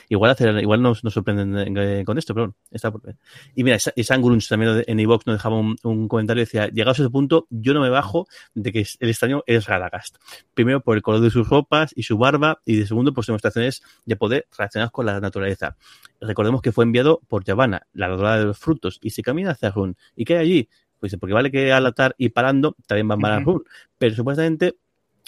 igual 0.08 0.30
hacer, 0.30 0.56
igual 0.58 0.82
nos, 0.82 1.04
nos 1.04 1.14
sorprenden 1.14 1.76
eh, 1.76 2.04
con 2.04 2.18
esto, 2.18 2.34
pero 2.34 2.54
está 2.70 2.90
por 2.90 3.02
ver. 3.02 3.16
Y 3.54 3.64
mira, 3.64 3.78
San 3.78 4.22
Grunge 4.22 4.48
también 4.48 4.84
en 4.86 5.00
iVox 5.00 5.26
nos 5.26 5.36
dejaba 5.36 5.56
un, 5.58 6.08
comentario, 6.08 6.42
decía, 6.42 6.68
llegados 6.68 6.98
a 6.98 7.02
ese 7.02 7.10
punto, 7.10 7.46
yo 7.50 7.74
no 7.74 7.80
me 7.80 7.90
bajo 7.90 8.26
de 8.54 8.72
que 8.72 8.86
el 8.98 9.08
extraño 9.08 9.42
es 9.46 9.66
Radagast. 9.66 10.16
Primero 10.54 10.80
por 10.80 10.96
el 10.96 11.02
color 11.02 11.20
de 11.20 11.30
sus 11.30 11.48
ropas 11.48 11.92
y 11.94 12.02
su 12.02 12.18
barba, 12.18 12.60
y 12.64 12.76
de 12.76 12.86
segundo 12.86 13.12
por 13.12 13.24
sus 13.24 13.28
demostraciones 13.28 13.82
de 14.04 14.16
poder 14.16 14.46
relacionadas 14.56 14.90
con 14.90 15.06
la 15.06 15.20
naturaleza. 15.20 15.76
Recordemos 16.20 16.62
que 16.62 16.72
fue 16.72 16.84
enviado 16.84 17.20
por 17.28 17.44
Yavanna, 17.44 17.86
la 17.92 18.08
ladrona 18.08 18.38
de 18.38 18.44
los 18.44 18.58
frutos, 18.58 18.98
y 19.02 19.10
se 19.10 19.22
camina 19.22 19.52
hacia 19.52 19.70
Run. 19.70 19.96
¿Y 20.16 20.24
qué 20.24 20.36
hay 20.36 20.40
allí? 20.40 20.68
Pues 20.98 21.16
porque 21.16 21.32
vale 21.32 21.50
que 21.50 21.72
al 21.72 21.86
atar 21.86 22.14
y 22.18 22.28
parando 22.28 22.76
también 22.86 23.08
van 23.08 23.24
a 23.24 23.40
Run. 23.40 23.64
Pero 23.98 24.14
supuestamente 24.14 24.76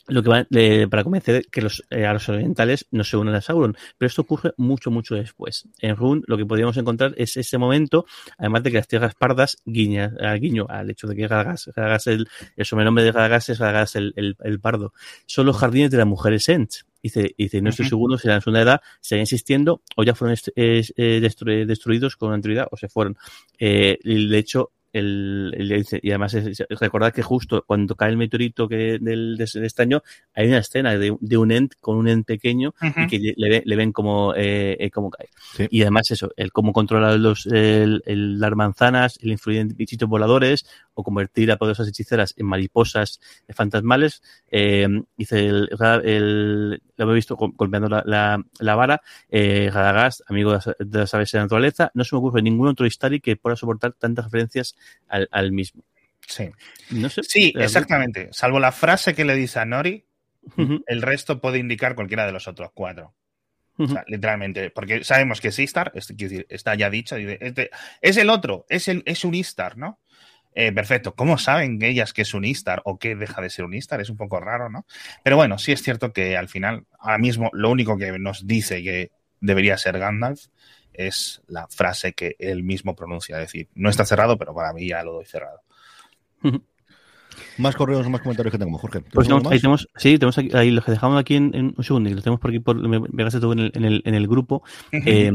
lo 0.09 0.23
que 0.23 0.29
va 0.29 0.47
para 0.91 1.05
convencer 1.05 1.47
que 1.51 1.63
los, 1.63 1.85
eh, 1.91 2.07
a 2.07 2.13
los 2.13 2.29
orientales 2.29 2.87
no 2.91 3.05
se 3.05 3.17
unan 3.17 3.35
a 3.35 3.41
Sauron. 3.41 3.77
Pero 3.99 4.07
esto 4.07 4.23
ocurre 4.23 4.53
mucho, 4.57 4.91
mucho 4.91 5.15
después. 5.15 5.69
En 5.81 5.97
Run 5.97 6.23
lo 6.27 6.37
que 6.37 6.47
podríamos 6.47 6.77
encontrar 6.77 7.15
es 7.17 7.37
ese 7.37 7.59
momento, 7.59 8.07
además 8.39 8.63
de 8.63 8.71
que 8.71 8.77
las 8.79 8.89
tierras 8.89 9.15
pardas 9.15 9.59
guiña, 9.65 10.13
guiño 10.39 10.67
al 10.69 10.91
hecho 10.91 11.07
de 11.07 11.17
que 11.17 11.27
Galagas, 11.27 12.07
el, 12.07 12.29
el 12.57 12.65
sobrenombre 12.65 13.05
de 13.05 13.13
Galagas 13.13 13.49
es 13.49 13.59
Galagas 13.59 13.97
el, 13.97 14.13
el, 14.17 14.61
pardo. 14.61 14.93
Son 15.27 15.47
los 15.47 15.57
jardines 15.57 15.91
de 15.91 15.99
las 15.99 16.07
mujeres 16.07 16.49
Ent. 16.49 16.73
Dice, 17.03 17.35
dice, 17.37 17.61
no 17.61 17.71
estoy 17.71 17.87
seguro 17.87 18.17
si 18.17 18.29
la 18.29 18.41
segunda 18.41 18.63
edad 18.63 18.81
seguían 19.01 19.25
existiendo 19.25 19.83
o 19.97 20.05
ya 20.05 20.15
fueron 20.15 20.37
eh, 20.55 20.85
destruidos 21.67 22.15
con 22.17 22.33
anterioridad 22.33 22.69
o 22.71 22.77
se 22.77 22.89
fueron. 22.89 23.17
Eh, 23.59 23.99
de 24.05 24.39
hecho, 24.39 24.71
el, 24.93 25.84
y 26.03 26.11
además 26.11 26.34
es, 26.34 26.62
recordad 26.80 27.12
que 27.12 27.22
justo 27.22 27.64
cuando 27.66 27.95
cae 27.95 28.11
el 28.11 28.16
meteorito 28.16 28.68
que 28.68 28.99
del, 29.01 29.36
de, 29.36 29.45
este 29.45 29.82
año 29.82 30.03
hay 30.34 30.49
una 30.49 30.59
escena 30.59 30.97
de, 30.97 31.16
de 31.20 31.36
un 31.36 31.51
ent 31.51 31.74
con 31.80 31.97
un 31.97 32.09
ent 32.09 32.26
pequeño 32.26 32.74
y 32.80 33.07
que 33.07 33.34
le, 33.36 33.62
le, 33.64 33.76
ven 33.76 33.93
como, 33.93 34.34
eh, 34.34 34.76
eh 34.78 34.90
como 34.90 35.11
cae. 35.11 35.28
Y 35.70 35.82
además 35.82 36.11
eso, 36.11 36.30
el 36.36 36.53
cómo 36.53 36.72
controlar 36.72 37.18
los, 37.18 37.47
el, 37.47 38.03
las 38.07 38.53
manzanas, 38.53 39.18
el 39.22 39.32
influir 39.32 39.61
en 39.61 39.68
bichitos 39.68 40.09
voladores 40.09 40.66
o 40.95 41.03
convertir 41.03 41.51
a 41.51 41.57
poderosas 41.57 41.88
hechiceras 41.88 42.34
en 42.36 42.47
mariposas 42.47 43.20
fantasmales. 43.49 44.22
Eh, 44.51 44.88
dice 45.16 45.47
el, 45.47 45.70
el, 46.05 46.82
lo 47.05 47.13
he 47.13 47.17
visto 47.17 47.37
golpeando 47.37 47.89
la, 47.89 48.03
la, 48.07 48.45
la 48.59 48.75
vara. 48.75 49.03
Eh, 49.29 49.71
Radagast, 49.73 50.23
amigo 50.29 50.53
de 50.53 50.99
las, 50.99 51.15
aves 51.15 51.33
de 51.33 51.39
la 51.39 51.45
naturaleza, 51.45 51.91
no 51.95 52.05
se 52.05 52.15
me 52.15 52.21
ocurre 52.21 52.43
ningún 52.43 52.69
otro 52.69 52.87
historia 52.87 53.19
que 53.21 53.37
pueda 53.37 53.57
soportar 53.57 53.93
tantas 53.93 54.27
referencias 54.27 54.77
al, 55.09 55.53
mismo. 55.53 55.85
Sí. 56.27 56.51
sí, 57.23 57.53
exactamente. 57.57 58.29
Salvo 58.33 58.61
la 58.61 58.73
frase 58.73 59.15
que 59.15 59.25
le 59.25 59.35
dice 59.35 59.61
a 59.61 59.65
Nori, 59.65 60.05
el 60.87 61.03
resto 61.03 61.41
puede 61.41 61.59
indicar 61.59 61.95
cualquiera 61.95 62.27
de 62.27 62.33
los 62.33 62.49
otros 62.49 62.71
cuatro. 62.73 63.15
literalmente, 64.07 64.71
porque 64.71 65.05
sabemos 65.05 65.41
que 65.41 65.49
es 65.49 65.59
Istar, 65.59 65.93
es, 65.95 66.09
decir, 66.09 66.47
está 66.49 66.75
ya 66.75 66.91
dicho, 66.91 67.17
este, 67.17 67.71
es 68.01 68.17
el 68.17 68.31
otro, 68.31 68.67
es, 68.69 68.89
el, 68.89 69.03
es 69.07 69.25
un 69.25 69.35
Istar, 69.35 69.77
¿no? 69.77 69.99
Eh, 70.55 70.73
perfecto. 70.73 71.15
¿Cómo 71.15 71.39
saben 71.39 71.83
ellas 71.83 72.13
que 72.13 72.23
es 72.23 72.35
un 72.35 72.45
Istar 72.45 72.83
o 72.85 72.99
que 72.99 73.17
deja 73.17 73.41
de 73.41 73.51
ser 73.51 73.65
un 73.65 73.75
Istar? 73.75 74.01
Es 74.01 74.11
un 74.11 74.17
poco 74.17 74.41
raro, 74.41 74.69
¿no? 74.69 74.87
Pero 75.23 75.37
bueno, 75.37 75.59
sí 75.59 75.73
es 75.73 75.83
cierto 75.83 76.13
que 76.13 76.37
al 76.37 76.49
final, 76.49 76.87
ahora 76.99 77.19
mismo, 77.19 77.51
lo 77.53 77.71
único 77.71 77.97
que 77.97 78.19
nos 78.19 78.47
dice 78.47 78.83
que 78.83 79.13
debería 79.41 79.79
ser 79.79 79.99
Gandalf, 79.99 80.47
es 80.93 81.43
la 81.47 81.67
frase 81.69 82.13
que 82.13 82.37
él 82.39 82.63
mismo 82.65 82.95
pronuncia. 82.95 83.37
Es 83.37 83.47
decir, 83.47 83.69
no 83.75 83.89
está 83.89 84.05
cerrado, 84.05 84.39
pero 84.39 84.55
para 84.55 84.73
mí 84.73 84.89
ya 84.89 85.03
lo 85.03 85.15
doy 85.15 85.25
cerrado. 85.25 85.63
Más 87.59 87.76
correos, 87.76 88.09
más 88.09 88.20
comentarios 88.20 88.53
que 88.53 88.59
tenemos, 88.59 88.80
Jorge. 88.80 89.01
Pues 89.12 89.28
ahí 89.28 89.59
tenemos, 89.59 89.89
sí, 89.97 90.18
tenemos 90.18 90.39
aquí, 90.39 90.51
ahí 90.55 90.70
los 90.70 90.85
que 90.85 90.93
dejamos 90.93 91.20
aquí 91.20 91.37
en, 91.37 91.74
un 91.76 91.85
segundo, 91.85 92.11
y 92.11 92.14
los 92.14 92.22
tenemos 92.22 92.41
por 92.41 92.51
aquí, 92.51 92.61
por, 92.61 92.76
me 92.76 93.01
pegaste 93.01 93.41
tú 93.41 93.53
en 93.53 93.59
el, 93.59 93.72
en 93.74 93.85
el, 93.85 94.03
en 94.05 94.14
el 94.14 94.26
grupo. 94.26 94.62
eh, 94.93 95.30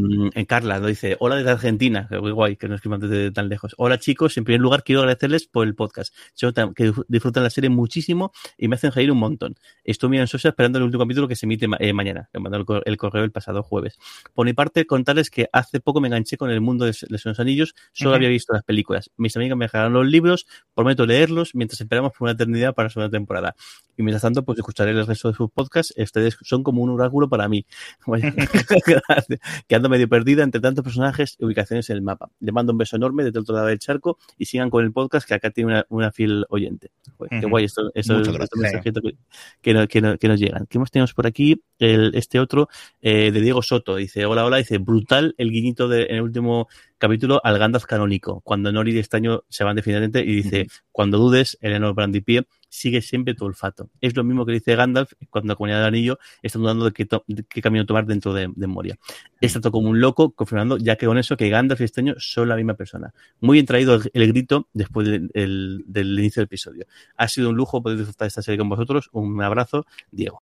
Carla 0.48 0.80
lo 0.80 0.88
dice, 0.88 1.18
hola 1.20 1.36
desde 1.36 1.52
Argentina, 1.52 2.08
que 2.10 2.18
guay, 2.18 2.56
que 2.56 2.68
no 2.68 2.76
escriban 2.76 3.00
desde 3.00 3.32
tan 3.32 3.50
lejos. 3.50 3.76
Hola 3.78 3.98
chicos, 4.00 4.38
en 4.38 4.44
primer 4.44 4.62
lugar 4.62 4.84
quiero 4.84 5.02
agradecerles 5.02 5.48
por 5.48 5.68
el 5.68 5.76
podcast. 5.76 6.14
Yo 6.36 6.54
que 6.54 6.94
disfrutan 7.08 7.44
la 7.44 7.50
serie 7.50 7.70
muchísimo 7.70 8.32
y 8.58 8.68
me 8.68 8.76
hacen 8.76 8.92
reír 8.92 9.12
un 9.12 9.20
montón. 9.20 9.56
Estoy 9.84 10.10
muy 10.10 10.20
ansiosa 10.20 10.50
esperando 10.50 10.80
el 10.80 10.86
último 10.86 11.04
capítulo 11.04 11.28
que 11.28 11.36
se 11.36 11.46
emite 11.46 11.68
eh, 11.80 11.94
mañana, 11.94 12.30
que 12.32 12.40
mandó 12.40 12.58
el, 12.58 12.66
el, 12.86 12.98
correo 12.98 13.24
el 13.24 13.32
pasado 13.32 13.64
jueves. 13.64 13.98
Por 14.34 14.46
mi 14.46 14.54
parte, 14.54 14.86
contarles 14.86 15.30
que 15.30 15.50
hace 15.52 15.80
poco 15.80 16.02
me 16.02 16.08
enganché 16.08 16.38
con 16.38 16.50
el 16.50 16.62
mundo 16.62 16.86
de, 16.86 16.92
de 16.92 17.20
los 17.24 17.40
anillos, 17.40 17.76
solo 17.94 18.12
uh 18.12 18.14
-huh. 18.14 18.16
había 18.18 18.30
visto 18.30 18.54
las 18.54 18.64
películas. 18.64 19.12
Mis 19.18 19.36
amigas 19.36 19.58
me 19.58 19.66
dejaron 19.66 19.94
los 19.94 20.06
libros, 20.06 20.48
prometo 20.74 21.06
leerlos 21.06 21.54
mientras 21.54 21.82
esperamos 21.88 22.12
por 22.12 22.26
una 22.26 22.34
eternidad 22.34 22.76
para 22.76 22.88
la 22.88 22.90
segunda 22.92 23.10
temporada. 23.10 23.56
Y 23.98 24.04
mientras 24.04 24.22
tanto, 24.22 24.46
pues 24.46 24.60
escucharé 24.60 24.92
el 24.92 25.08
resto 25.08 25.30
de 25.30 25.34
sus 25.34 25.50
podcasts. 25.50 25.94
Ustedes 25.98 26.38
son 26.42 26.62
como 26.64 26.84
un 26.84 26.92
oráculo 26.92 27.28
para 27.28 27.48
mí. 27.48 27.66
que 29.68 29.76
ando 29.76 29.90
medio 29.90 30.08
perdida 30.08 30.44
entre 30.44 30.62
tantos 30.62 30.84
personajes 30.84 31.36
y 31.40 31.46
ubicaciones 31.46 31.90
en 31.90 31.96
el 31.96 32.02
mapa. 32.04 32.30
Le 32.40 32.52
mando 32.52 32.74
un 32.74 32.78
beso 32.78 32.96
enorme 32.96 33.24
desde 33.24 33.40
el 33.40 33.42
otro 33.42 33.56
lado 33.56 33.68
del 33.68 33.80
charco 33.80 34.20
y 34.38 34.46
sigan 34.46 34.70
con 34.70 34.86
el 34.86 34.92
podcast 34.92 35.28
que 35.28 35.34
acá 35.34 35.50
tiene 35.50 35.72
una, 35.72 35.86
una 35.90 36.12
fiel 36.12 36.46
oyente. 36.50 36.92
Joder, 37.18 37.34
uh 37.34 37.36
-huh. 37.38 37.42
Qué 37.42 37.48
guay 37.48 37.66
esto, 37.66 37.90
esto, 37.96 38.20
estos 38.20 38.60
mensajitos 38.60 39.02
que, 39.02 39.18
que, 39.62 39.74
no, 39.74 39.88
que, 39.88 40.02
no, 40.02 40.18
que, 40.18 40.28
nos 40.28 40.40
llegan. 40.40 40.68
¿Qué 40.68 40.78
más 40.78 40.92
tenemos 40.92 41.16
por 41.16 41.26
aquí? 41.26 41.64
El, 41.80 42.12
este 42.14 42.40
otro 42.40 42.70
eh, 43.02 43.32
de 43.32 43.42
Diego 43.42 43.64
Soto. 43.64 43.96
Dice, 43.96 44.26
hola, 44.26 44.46
hola. 44.46 44.58
Dice, 44.58 44.78
brutal 44.78 45.34
el 45.40 45.50
guiñito 45.50 45.88
de, 45.88 46.04
en 46.04 46.18
el 46.18 46.22
último 46.22 46.68
capítulo 46.98 47.40
al 47.44 47.58
Gandalf 47.60 47.86
canónico, 47.86 48.42
cuando 48.42 48.72
Nori 48.72 48.92
y 48.96 49.00
Estaño 49.00 49.44
se 49.50 49.64
van 49.64 49.76
definitivamente 49.76 50.22
y 50.22 50.36
dice, 50.36 50.62
uh 50.62 50.66
-huh. 50.66 50.82
cuando 50.92 51.18
dudes, 51.18 51.58
Eleanor 51.62 51.94
Brandipié 51.94 52.48
sigue 52.70 53.02
siempre 53.02 53.34
tu 53.34 53.46
olfato. 53.46 53.90
Es 54.02 54.16
lo 54.16 54.24
mismo 54.24 54.46
que 54.46 54.52
dice 54.54 54.76
Gandalf 54.76 55.14
cuando 55.30 55.54
la 55.54 55.56
comunidad 55.56 55.80
del 55.80 55.88
anillo 55.88 56.20
está 56.42 56.60
dudando 56.60 56.86
de 56.86 56.92
qué, 56.92 57.08
de 57.28 57.44
qué 57.44 57.62
camino 57.62 57.86
tomar 57.86 58.06
dentro 58.06 58.34
de, 58.34 58.52
de, 58.56 58.68
Moria. 58.68 58.98
Es 59.42 59.54
tanto 59.54 59.72
como 59.72 59.90
un 59.90 60.02
loco, 60.02 60.32
confirmando 60.32 60.78
ya 60.78 60.96
que 60.96 61.06
con 61.06 61.18
eso 61.18 61.38
que 61.38 61.50
Gandalf 61.50 61.82
y 61.82 61.86
Esteño 61.86 62.16
son 62.18 62.50
la 62.50 62.56
misma 62.56 62.74
persona. 62.74 63.14
Muy 63.40 63.56
bien 63.56 63.66
traído 63.66 63.96
el, 63.96 64.12
el 64.14 64.28
grito 64.28 64.68
después 64.74 65.08
de, 65.08 65.30
el, 65.34 65.84
del 65.88 66.20
inicio 66.20 66.42
del 66.42 66.48
episodio. 66.48 66.86
Ha 67.16 67.28
sido 67.28 67.50
un 67.50 67.56
lujo 67.56 67.82
poder 67.82 67.98
disfrutar 67.98 68.26
de 68.26 68.30
esta 68.30 68.42
serie 68.42 68.58
con 68.58 68.70
vosotros. 68.70 69.10
Un 69.12 69.42
abrazo, 69.42 69.86
Diego. 70.12 70.44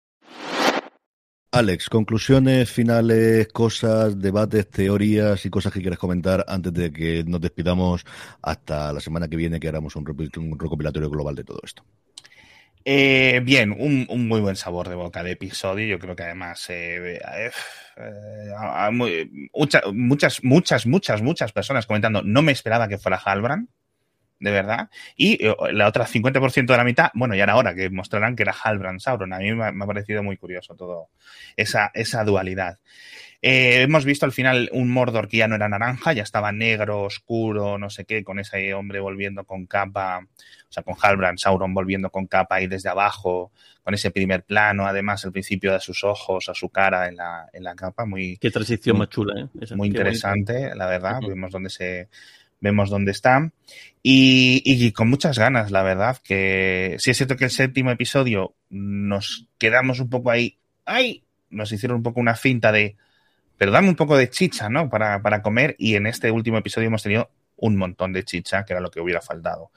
Alex, 1.50 1.88
conclusiones 1.88 2.70
finales, 2.70 3.48
cosas, 3.48 4.20
debates, 4.20 4.68
teorías 4.68 5.46
y 5.46 5.50
cosas 5.50 5.72
que 5.72 5.80
quieras 5.80 5.98
comentar 5.98 6.44
antes 6.46 6.72
de 6.74 6.92
que 6.92 7.24
nos 7.24 7.40
despidamos 7.40 8.04
hasta 8.42 8.92
la 8.92 9.00
semana 9.00 9.28
que 9.28 9.36
viene 9.36 9.58
que 9.58 9.68
haremos 9.68 9.96
un 9.96 10.04
recopilatorio 10.04 11.08
global 11.08 11.34
de 11.34 11.44
todo 11.44 11.60
esto. 11.64 11.82
Eh, 12.84 13.40
bien, 13.44 13.76
un, 13.78 14.28
muy 14.28 14.40
buen 14.40 14.56
sabor 14.56 14.88
de 14.88 14.94
boca 14.94 15.22
de 15.22 15.32
episodio. 15.32 15.86
Yo 15.86 15.98
creo 15.98 16.16
que 16.16 16.22
además 16.22 16.64
eh, 16.70 17.20
eh, 17.96 19.30
muchas, 19.52 19.82
muchas, 19.92 20.44
muchas, 20.44 20.86
muchas, 20.86 21.22
muchas 21.22 21.52
personas 21.52 21.86
comentando, 21.86 22.22
no 22.22 22.42
me 22.42 22.52
esperaba 22.52 22.88
que 22.88 22.98
fuera 22.98 23.20
Halbrand 23.22 23.68
de 24.40 24.50
verdad. 24.50 24.90
Y 25.16 25.38
la 25.72 25.88
otra 25.88 26.06
50% 26.06 26.66
de 26.66 26.76
la 26.76 26.84
mitad, 26.84 27.10
bueno, 27.14 27.34
ya 27.34 27.44
era 27.44 27.56
hora 27.56 27.74
que 27.74 27.90
mostrarán 27.90 28.36
que 28.36 28.42
era 28.42 28.52
Halbrand 28.52 29.00
Sauron. 29.00 29.32
A 29.32 29.38
mí 29.38 29.52
me 29.52 29.66
ha, 29.66 29.72
me 29.72 29.84
ha 29.84 29.86
parecido 29.86 30.22
muy 30.22 30.36
curioso 30.36 30.74
todo 30.74 31.08
esa, 31.56 31.90
esa 31.94 32.24
dualidad. 32.24 32.78
Eh, 33.40 33.82
hemos 33.82 34.04
visto 34.04 34.26
al 34.26 34.32
final 34.32 34.68
un 34.72 34.90
Mordor 34.90 35.28
que 35.28 35.36
ya 35.36 35.46
no 35.46 35.54
era 35.54 35.68
naranja, 35.68 36.12
ya 36.12 36.24
estaba 36.24 36.50
negro, 36.50 37.02
oscuro, 37.02 37.78
no 37.78 37.88
sé 37.88 38.04
qué, 38.04 38.24
con 38.24 38.40
ese 38.40 38.74
hombre 38.74 38.98
volviendo 38.98 39.44
con 39.44 39.66
capa, 39.66 40.26
o 40.68 40.72
sea, 40.72 40.82
con 40.82 40.96
Halbrand 41.00 41.38
Sauron 41.38 41.72
volviendo 41.72 42.10
con 42.10 42.26
capa 42.26 42.60
y 42.60 42.66
desde 42.66 42.88
abajo, 42.88 43.52
con 43.84 43.94
ese 43.94 44.10
primer 44.10 44.42
plano, 44.42 44.86
además 44.86 45.24
el 45.24 45.30
principio 45.30 45.72
de 45.72 45.78
sus 45.78 46.02
ojos, 46.02 46.48
a 46.48 46.54
su 46.54 46.68
cara 46.70 47.06
en 47.06 47.16
la, 47.16 47.48
en 47.52 47.62
la 47.62 47.76
capa, 47.76 48.04
muy... 48.04 48.38
Qué 48.38 48.50
transición 48.50 48.96
muy, 48.96 49.06
más 49.06 49.10
chula, 49.10 49.40
¿eh? 49.40 49.46
Esa, 49.60 49.76
muy 49.76 49.86
interesante, 49.86 50.74
la 50.74 50.86
verdad, 50.86 51.18
uh 51.22 51.26
-huh. 51.26 51.28
vemos 51.28 51.52
dónde 51.52 51.70
se 51.70 52.08
vemos 52.60 52.90
dónde 52.90 53.12
está. 53.12 53.50
Y, 54.02 54.92
con 54.92 55.10
muchas 55.10 55.38
ganas, 55.38 55.70
la 55.70 55.82
verdad, 55.82 56.18
que 56.22 56.96
sí 56.98 57.10
es 57.10 57.16
cierto 57.16 57.36
que 57.36 57.44
el 57.44 57.50
séptimo 57.50 57.90
episodio 57.90 58.54
nos 58.70 59.46
quedamos 59.58 60.00
un 60.00 60.08
poco 60.08 60.30
ahí, 60.30 60.58
¡ay! 60.84 61.24
Nos 61.50 61.72
hicieron 61.72 61.98
un 61.98 62.02
poco 62.02 62.20
una 62.20 62.34
finta 62.34 62.72
de, 62.72 62.96
pero 63.56 63.72
dame 63.72 63.88
un 63.88 63.96
poco 63.96 64.16
de 64.16 64.30
chicha, 64.30 64.68
¿no? 64.68 64.88
Para, 64.88 65.20
para 65.22 65.42
comer. 65.42 65.76
Y 65.78 65.94
en 65.96 66.06
este 66.06 66.30
último 66.30 66.58
episodio 66.58 66.88
hemos 66.88 67.02
tenido 67.02 67.30
un 67.56 67.76
montón 67.76 68.12
de 68.12 68.24
chicha, 68.24 68.64
que 68.64 68.72
era 68.72 68.80
lo 68.80 68.90
que 68.90 69.00
hubiera 69.00 69.20
faltado 69.20 69.70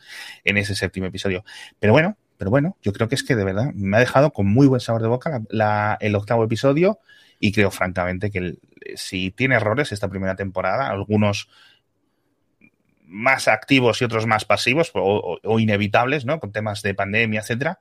en 0.43 0.57
ese 0.57 0.75
séptimo 0.75 1.07
episodio. 1.07 1.43
Pero 1.79 1.93
bueno, 1.93 2.17
pero 2.37 2.49
bueno, 2.49 2.77
yo 2.81 2.93
creo 2.93 3.07
que 3.07 3.15
es 3.15 3.23
que 3.23 3.35
de 3.35 3.43
verdad 3.43 3.71
me 3.73 3.97
ha 3.97 3.99
dejado 3.99 4.31
con 4.31 4.47
muy 4.47 4.67
buen 4.67 4.81
sabor 4.81 5.01
de 5.01 5.07
boca 5.07 5.41
el 5.99 6.15
octavo 6.15 6.43
episodio 6.43 6.99
y 7.39 7.51
creo 7.51 7.69
francamente 7.69 8.31
que 8.31 8.55
si 8.95 9.31
tiene 9.31 9.55
errores 9.55 9.91
esta 9.91 10.09
primera 10.09 10.35
temporada, 10.35 10.87
algunos 10.87 11.49
más 13.11 13.47
activos 13.47 14.01
y 14.01 14.05
otros 14.05 14.25
más 14.25 14.45
pasivos 14.45 14.91
o, 14.95 15.59
inevitables, 15.59 16.25
¿no? 16.25 16.39
Con 16.39 16.51
temas 16.51 16.81
de 16.81 16.93
pandemia, 16.95 17.41
etcétera. 17.41 17.79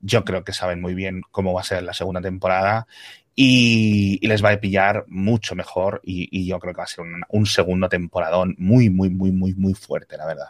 Yo 0.00 0.24
creo 0.24 0.44
que 0.44 0.52
saben 0.52 0.80
muy 0.80 0.94
bien 0.94 1.22
cómo 1.30 1.52
va 1.54 1.60
a 1.60 1.64
ser 1.64 1.82
la 1.84 1.94
segunda 1.94 2.20
temporada 2.20 2.86
y, 3.34 4.26
les 4.26 4.44
va 4.44 4.50
a 4.50 4.60
pillar 4.60 5.04
mucho 5.08 5.54
mejor 5.54 6.00
y, 6.04 6.28
y 6.30 6.46
yo 6.46 6.58
creo 6.58 6.74
que 6.74 6.78
va 6.78 6.84
a 6.84 6.88
ser 6.88 7.04
un, 7.04 7.22
un, 7.28 7.46
segundo 7.46 7.88
temporadón 7.88 8.54
muy, 8.58 8.90
muy, 8.90 9.08
muy, 9.10 9.30
muy, 9.30 9.54
muy 9.54 9.74
fuerte, 9.74 10.16
la 10.16 10.26
verdad. 10.26 10.48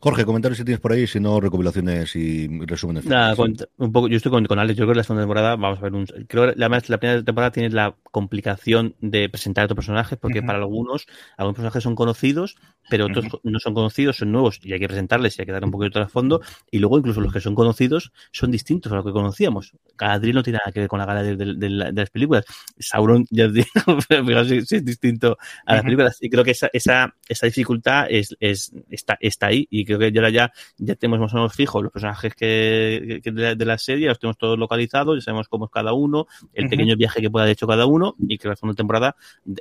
Jorge, 0.00 0.24
comentarios 0.24 0.58
si 0.58 0.64
tienes 0.64 0.80
por 0.80 0.92
ahí, 0.92 1.08
si 1.08 1.18
no, 1.18 1.40
recopilaciones 1.40 2.14
y 2.14 2.46
resúmenes. 2.66 3.04
Nada, 3.04 3.34
un 3.78 3.92
poco, 3.92 4.06
yo 4.06 4.16
estoy 4.16 4.30
con, 4.30 4.46
con, 4.46 4.60
Alex, 4.60 4.78
yo 4.78 4.84
creo 4.84 4.94
que 4.94 4.98
la 4.98 5.02
segunda 5.02 5.22
temporada, 5.22 5.56
vamos 5.56 5.80
a 5.80 5.82
ver, 5.82 5.92
un, 5.92 6.06
creo 6.06 6.52
que 6.52 6.58
la, 6.58 6.68
la 6.68 6.98
primera 6.98 7.24
temporada 7.24 7.50
tiene 7.50 7.70
la 7.70 7.96
complicación 8.12 8.94
de 9.00 9.28
presentar 9.28 9.62
a 9.62 9.64
otros 9.64 9.76
personajes, 9.76 10.16
porque 10.16 10.38
uh 10.38 10.42
-huh. 10.42 10.46
para 10.46 10.58
algunos, 10.60 11.06
algunos 11.36 11.56
personajes 11.56 11.82
son 11.82 11.96
conocidos, 11.96 12.56
pero 12.88 13.06
otros 13.06 13.24
uh 13.26 13.28
-huh. 13.28 13.40
no 13.44 13.58
son 13.58 13.74
conocidos, 13.74 14.16
son 14.16 14.32
nuevos, 14.32 14.60
y 14.62 14.72
hay 14.72 14.78
que 14.80 14.88
presentarles 14.88 15.38
y 15.38 15.42
hay 15.42 15.46
que 15.46 15.52
dar 15.52 15.64
un 15.64 15.70
poquito 15.70 15.86
de 15.86 15.90
trasfondo, 16.04 16.40
y 16.70 16.78
luego 16.78 16.98
incluso 16.98 17.20
los 17.20 17.32
que 17.32 17.40
son 17.40 17.54
conocidos 17.54 18.12
son 18.32 18.50
distintos 18.50 18.92
a 18.92 18.96
lo 18.96 19.04
que 19.04 19.12
conocíamos. 19.12 19.72
Galadriel 19.96 20.34
no 20.36 20.42
tiene 20.42 20.58
nada 20.58 20.72
que 20.72 20.80
ver 20.80 20.88
con 20.88 20.98
la 20.98 21.06
gala 21.06 21.22
de, 21.22 21.36
de, 21.36 21.54
de, 21.54 21.68
de 21.68 21.92
las 21.92 22.10
películas. 22.10 22.44
Sauron, 22.78 23.24
ya 23.30 23.48
digo, 23.48 23.66
si, 24.44 24.62
si 24.66 24.76
es 24.76 24.84
distinto 24.84 25.38
a 25.66 25.74
las 25.74 25.80
uh 25.80 25.82
-huh. 25.82 25.84
películas, 25.84 26.18
y 26.20 26.30
creo 26.30 26.44
que 26.44 26.52
esa, 26.52 26.68
esa, 26.72 27.14
esa 27.28 27.46
dificultad 27.46 28.06
es, 28.08 28.36
es, 28.40 28.72
está, 28.90 29.16
está 29.20 29.46
ahí, 29.48 29.66
y 29.70 29.84
creo 29.84 29.98
que 29.98 30.12
ya, 30.12 30.28
ya, 30.28 30.52
ya 30.78 30.94
tenemos 30.94 31.20
más 31.20 31.32
o 31.34 31.36
menos 31.36 31.54
fijos 31.54 31.82
los 31.82 31.92
personajes 31.92 32.34
que, 32.34 33.20
que 33.22 33.30
de, 33.32 33.64
la, 33.64 33.78
serie, 33.78 34.08
los 34.08 34.18
tenemos 34.18 34.38
todos 34.38 34.58
localizados, 34.58 35.16
ya 35.16 35.22
sabemos 35.22 35.48
cómo 35.48 35.66
es 35.66 35.70
cada 35.70 35.92
uno, 35.92 36.26
el 36.54 36.64
uh 36.64 36.66
-huh. 36.66 36.70
pequeño 36.70 36.96
viaje 36.96 37.20
que 37.20 37.30
pueda 37.30 37.44
haber 37.44 37.52
hecho 37.52 37.66
cada 37.66 37.86
uno, 37.86 38.14
y 38.28 38.38
que 38.38 38.48
la 38.48 38.56
segunda 38.56 38.76
temporada 38.76 39.16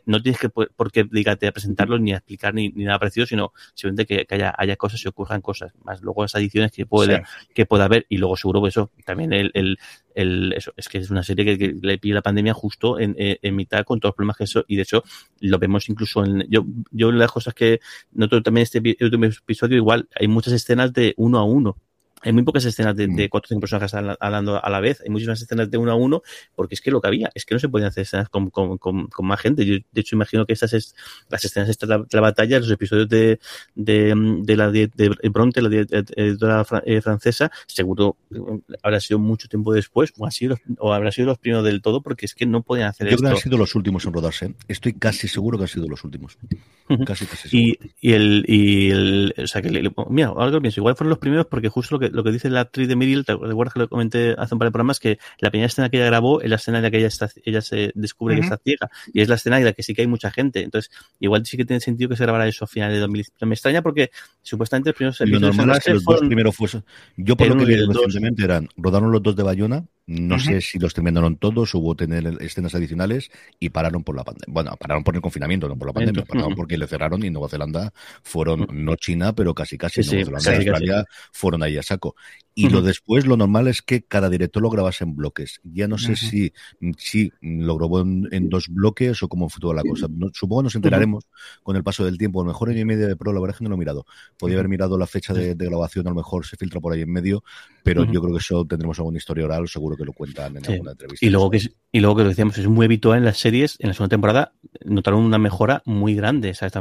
no 0.06 0.22
tienes 0.22 0.40
que 0.40 0.50
por 0.50 0.92
qué 0.92 1.04
dedicarte 1.04 1.48
a 1.48 1.52
presentarlos 1.52 2.00
ni 2.00 2.14
a 2.14 2.18
explicar 2.18 2.54
ni, 2.54 2.70
ni 2.70 2.86
nada 2.86 3.00
parecido, 3.00 3.17
sino 3.26 3.54
simplemente 3.74 4.06
que, 4.06 4.26
que, 4.26 4.36
haya, 4.36 4.54
haya 4.58 4.76
cosas 4.76 5.04
y 5.04 5.08
ocurran 5.08 5.42
cosas, 5.42 5.74
más 5.84 6.02
luego 6.02 6.24
las 6.24 6.36
adiciones 6.36 6.72
que 6.72 6.86
puede, 6.86 7.18
sí. 7.18 7.48
que 7.54 7.66
pueda 7.66 7.86
haber, 7.86 8.06
y 8.10 8.18
luego 8.18 8.38
seguro 8.38 8.62
que 8.62 8.70
eso 8.70 8.92
también 9.06 9.34
el, 9.34 9.52
el, 9.54 9.78
el, 10.16 10.54
eso, 10.54 10.74
es 10.78 10.88
que 10.90 11.00
es 11.00 11.10
una 11.10 11.24
serie 11.24 11.46
que, 11.46 11.58
que 11.58 11.76
le 11.82 11.98
pide 11.98 12.14
la 12.14 12.22
pandemia 12.22 12.54
justo 12.54 13.00
en, 13.00 13.16
en, 13.18 13.38
en, 13.42 13.56
mitad 13.56 13.84
con 13.84 14.00
todos 14.00 14.12
los 14.12 14.16
problemas 14.16 14.38
que 14.38 14.44
eso, 14.44 14.64
y 14.68 14.76
de 14.76 14.84
hecho 14.84 15.04
lo 15.40 15.58
vemos 15.60 15.90
incluso 15.90 16.24
en, 16.24 16.46
yo, 16.50 16.66
yo 16.92 17.12
las 17.12 17.32
cosas 17.32 17.54
que 17.54 17.80
noto 18.12 18.42
también 18.42 18.64
este 18.64 18.80
último 19.02 19.26
episodio, 19.26 19.78
igual 19.78 20.08
hay 20.16 20.28
muchas 20.28 20.54
escenas 20.54 20.94
de 20.94 21.14
uno 21.18 21.40
a 21.40 21.44
uno, 21.44 21.78
hay 22.22 22.34
muy 22.34 22.44
pocas 22.44 22.66
escenas 22.66 22.96
de, 22.96 23.08
de 23.08 23.26
mm. 23.26 23.30
cuatro 23.30 23.48
o 23.48 23.50
cinco 23.50 23.62
personas 23.62 23.94
hablando 24.20 24.64
a 24.64 24.70
la 24.70 24.80
vez, 24.80 25.02
hay 25.02 25.10
muchísimas 25.10 25.42
escenas 25.42 25.70
de 25.70 25.78
uno 25.78 25.92
a 25.92 25.96
uno, 25.96 26.22
porque 26.56 26.76
es 26.76 26.82
que 26.82 26.92
lo 26.92 27.02
que 27.02 27.08
había, 27.08 27.30
es 27.36 27.46
que 27.46 27.56
no 27.56 27.60
se 27.60 27.70
podían 27.70 27.90
hacer 27.90 28.04
escenas 28.04 28.30
con, 28.30 28.50
con, 28.50 28.78
con, 28.78 29.08
con 29.08 29.26
más 29.26 29.40
gente. 29.40 29.66
Yo, 29.66 29.76
de 29.92 30.02
hecho, 30.02 30.16
imagino 30.16 30.46
que 30.46 30.54
estas 30.54 30.74
es, 30.74 30.96
las 31.30 31.44
escenas 31.46 31.78
de 31.78 31.88
la, 31.88 31.98
de 32.00 32.06
la 32.12 32.22
batalla, 32.22 32.60
los 32.60 32.72
episodios 32.72 33.08
de, 33.10 33.40
de, 33.76 34.14
de 34.44 34.56
la 34.56 34.72
de, 34.72 34.90
Bronte, 35.32 35.62
la 35.62 35.70
editora 35.70 36.66
eh, 36.86 37.02
francesa, 37.02 37.52
seguro 37.68 38.18
eh, 38.32 38.40
habrá 38.84 39.00
sido 39.00 39.20
mucho 39.20 39.48
tiempo 39.48 39.74
después, 39.74 40.14
o, 40.18 40.26
ha 40.26 40.32
sido, 40.32 40.58
o 40.80 40.94
habrá 40.94 41.12
sido 41.12 41.28
los 41.28 41.38
primeros 41.38 41.66
del 41.66 41.82
todo, 41.82 42.02
porque 42.02 42.26
es 42.26 42.34
que 42.34 42.46
no 42.46 42.64
podían 42.64 42.90
hacer 42.90 43.08
Yo 43.08 43.12
esto. 43.12 43.22
creo 43.24 43.32
que 43.32 43.38
han 43.38 43.44
sido 43.44 43.58
los 43.58 43.76
últimos 43.76 44.06
en 44.06 44.14
rodarse. 44.14 44.54
Estoy 44.68 44.94
casi 44.94 45.28
seguro 45.28 45.58
que 45.58 45.66
han 45.66 45.70
sido 45.70 45.88
los 45.88 46.04
últimos. 46.04 46.38
Casi, 47.06 47.26
casi 47.26 47.50
seguro. 47.50 47.50
Y, 47.52 47.80
y, 48.02 48.14
el, 48.14 48.46
y 48.48 48.92
el, 48.92 49.34
o 49.38 49.48
sea, 49.48 49.62
que 49.62 49.70
le, 49.70 49.92
mira, 50.10 50.28
ahora 50.30 50.48
que 50.48 50.52
lo 50.52 50.62
pienso, 50.62 50.80
igual 50.80 50.96
fueron 50.96 51.10
los 51.10 51.20
primeros 51.20 51.46
porque 51.48 51.70
justo 51.70 51.96
lo 51.96 52.00
que, 52.00 52.07
lo 52.12 52.24
que 52.24 52.32
dice 52.32 52.50
la 52.50 52.62
actriz 52.62 52.88
de 52.88 52.96
Miriel, 52.96 53.26
te 53.26 53.36
recuerdas 53.36 53.74
que 53.74 53.80
lo 53.80 53.90
comenté 53.90 54.36
hace 54.38 54.56
un 54.56 54.60
par 54.60 54.68
de 54.68 54.72
programas, 54.72 55.00
que 55.00 55.20
la 55.40 55.50
primera 55.50 55.68
escena 55.68 55.90
que 55.90 55.98
ella 55.98 56.08
grabó 56.08 56.42
es 56.42 56.50
la 56.50 56.56
escena 56.58 56.78
en 56.78 56.84
la 56.84 56.92
que 56.92 56.98
ella, 56.98 57.08
está, 57.08 57.30
ella 57.44 57.62
se 57.62 57.92
descubre 57.96 58.36
uh 58.36 58.38
-huh. 58.38 58.42
que 58.42 58.46
está 58.46 58.58
ciega, 58.64 58.90
y 59.14 59.22
es 59.22 59.30
la 59.30 59.36
escena 59.36 59.58
en 59.58 59.66
la 59.66 59.74
que 59.74 59.84
sí 59.84 59.94
que 59.94 60.02
hay 60.02 60.08
mucha 60.08 60.32
gente. 60.32 60.62
Entonces, 60.62 60.92
igual 61.20 61.46
sí 61.46 61.58
que 61.58 61.66
tiene 61.66 61.80
sentido 61.80 62.10
que 62.10 62.16
se 62.16 62.24
grabara 62.24 62.48
eso 62.48 62.66
a 62.66 62.68
finales 62.68 62.96
de 62.96 63.02
2000. 63.02 63.26
Me 63.42 63.56
extraña 63.56 63.82
porque 63.82 64.12
supuestamente 64.42 64.90
los 64.90 64.96
primeros 64.96 65.20
Lo 65.20 65.40
normal 65.40 65.78
es 65.78 65.84
que 65.84 65.94
los 65.94 66.04
dos 66.04 66.20
primeros 66.20 66.56
fuesen. 66.56 66.84
Yo 67.16 67.36
por 67.36 67.48
lo 67.48 67.58
que 67.58 67.66
vi 67.66 67.76
recientemente 67.76 68.44
eran, 68.44 68.70
rodaron 68.78 69.12
los 69.12 69.22
dos 69.22 69.36
de 69.36 69.44
Bayona, 69.44 69.86
No 70.08 70.40
sé 70.40 70.62
si 70.62 70.80
los 70.80 70.94
terminaron 70.94 71.36
todos, 71.36 71.74
hubo 71.76 71.94
tener 71.96 72.38
escenas 72.40 72.74
adicionales 72.76 73.30
y 73.60 73.70
pararon 73.70 74.04
por 74.06 74.16
la 74.16 74.24
pandemia. 74.24 74.54
Bueno, 74.54 74.78
pararon 74.80 75.04
por 75.04 75.16
el 75.16 75.22
confinamiento, 75.22 75.68
no 75.68 75.78
por 75.78 75.88
la 75.90 75.94
pandemia, 75.94 76.24
pararon 76.24 76.56
porque 76.56 76.78
le 76.78 76.88
cerraron 76.88 77.24
y 77.26 77.30
Nueva 77.30 77.50
Zelanda 77.50 77.92
fueron, 78.24 78.68
no 78.72 78.96
China, 78.96 79.34
pero 79.34 79.54
casi 79.54 79.78
casi, 79.78 80.02
Nueva 80.02 80.40
Zelanda 80.40 80.64
y 80.64 80.68
Australia 80.70 81.06
fueron 81.34 81.64
ahí 81.64 81.78
a 81.78 81.84
saco. 81.84 81.97
Y 82.60 82.70
lo 82.70 82.82
después, 82.82 83.28
lo 83.28 83.38
normal 83.38 83.68
es 83.68 83.84
que 83.84 84.02
cada 84.02 84.32
director 84.32 84.64
lo 84.64 84.72
grabase 84.72 85.04
en 85.04 85.16
bloques. 85.16 85.62
Ya 85.64 85.88
no 85.88 86.00
sé 86.00 86.16
si, 86.16 86.54
si 86.98 87.32
lo 87.40 87.78
grabó 87.78 88.02
en, 88.02 88.50
dos 88.50 88.68
bloques 88.68 89.22
o 89.22 89.28
cómo 89.28 89.48
fue 89.48 89.62
toda 89.62 89.76
la 89.76 89.84
cosa. 89.84 90.08
supongo 90.34 90.64
nos 90.64 90.76
enteraremos 90.76 91.26
con 91.62 91.76
el 91.76 91.84
paso 91.84 92.04
del 92.04 92.18
tiempo. 92.18 92.42
A 92.42 92.44
lo 92.44 92.48
mejor 92.48 92.70
año 92.70 92.80
y 92.80 92.86
medio 92.86 93.08
de 93.08 93.16
pro, 93.16 93.32
la 93.32 93.40
verdad 93.40 93.54
es 93.54 93.60
que 93.60 93.64
no 93.64 93.70
lo 93.70 93.76
he 93.76 93.80
mirado. 93.80 94.06
Podría 94.40 94.58
haber 94.58 94.70
mirado 94.70 94.98
la 94.98 95.06
fecha 95.06 95.36
de, 95.36 95.54
grabación, 95.54 96.08
a 96.08 96.10
lo 96.10 96.16
mejor 96.16 96.48
se 96.48 96.58
filtra 96.58 96.82
por 96.82 96.94
ahí 96.94 97.02
en 97.02 97.12
medio, 97.12 97.44
pero 97.84 98.06
yo 98.06 98.22
creo 98.22 98.34
que 98.34 98.40
eso 98.40 98.66
tendremos 98.66 98.98
alguna 98.98 99.20
historia 99.20 99.46
oral, 99.46 99.68
seguro 99.68 99.96
que 99.96 100.06
lo 100.06 100.14
cuentan 100.14 100.58
en 100.58 100.66
alguna 100.66 100.92
entrevista. 100.94 101.24
Y 101.24 101.30
luego 101.30 101.52
que, 101.52 101.62
y 101.92 102.00
luego 102.00 102.16
que 102.16 102.24
lo 102.24 102.30
decíamos, 102.30 102.58
es 102.58 102.68
muy 102.68 102.86
habitual 102.86 103.20
en 103.20 103.26
las 103.26 103.38
series, 103.38 103.76
en 103.80 103.90
la 103.90 103.94
segunda 103.94 104.10
temporada, 104.10 104.54
notaron 104.84 105.24
una 105.24 105.38
mejora 105.38 105.84
muy 105.86 106.16
grande. 106.16 106.52
O 106.52 106.54
sea, 106.56 106.72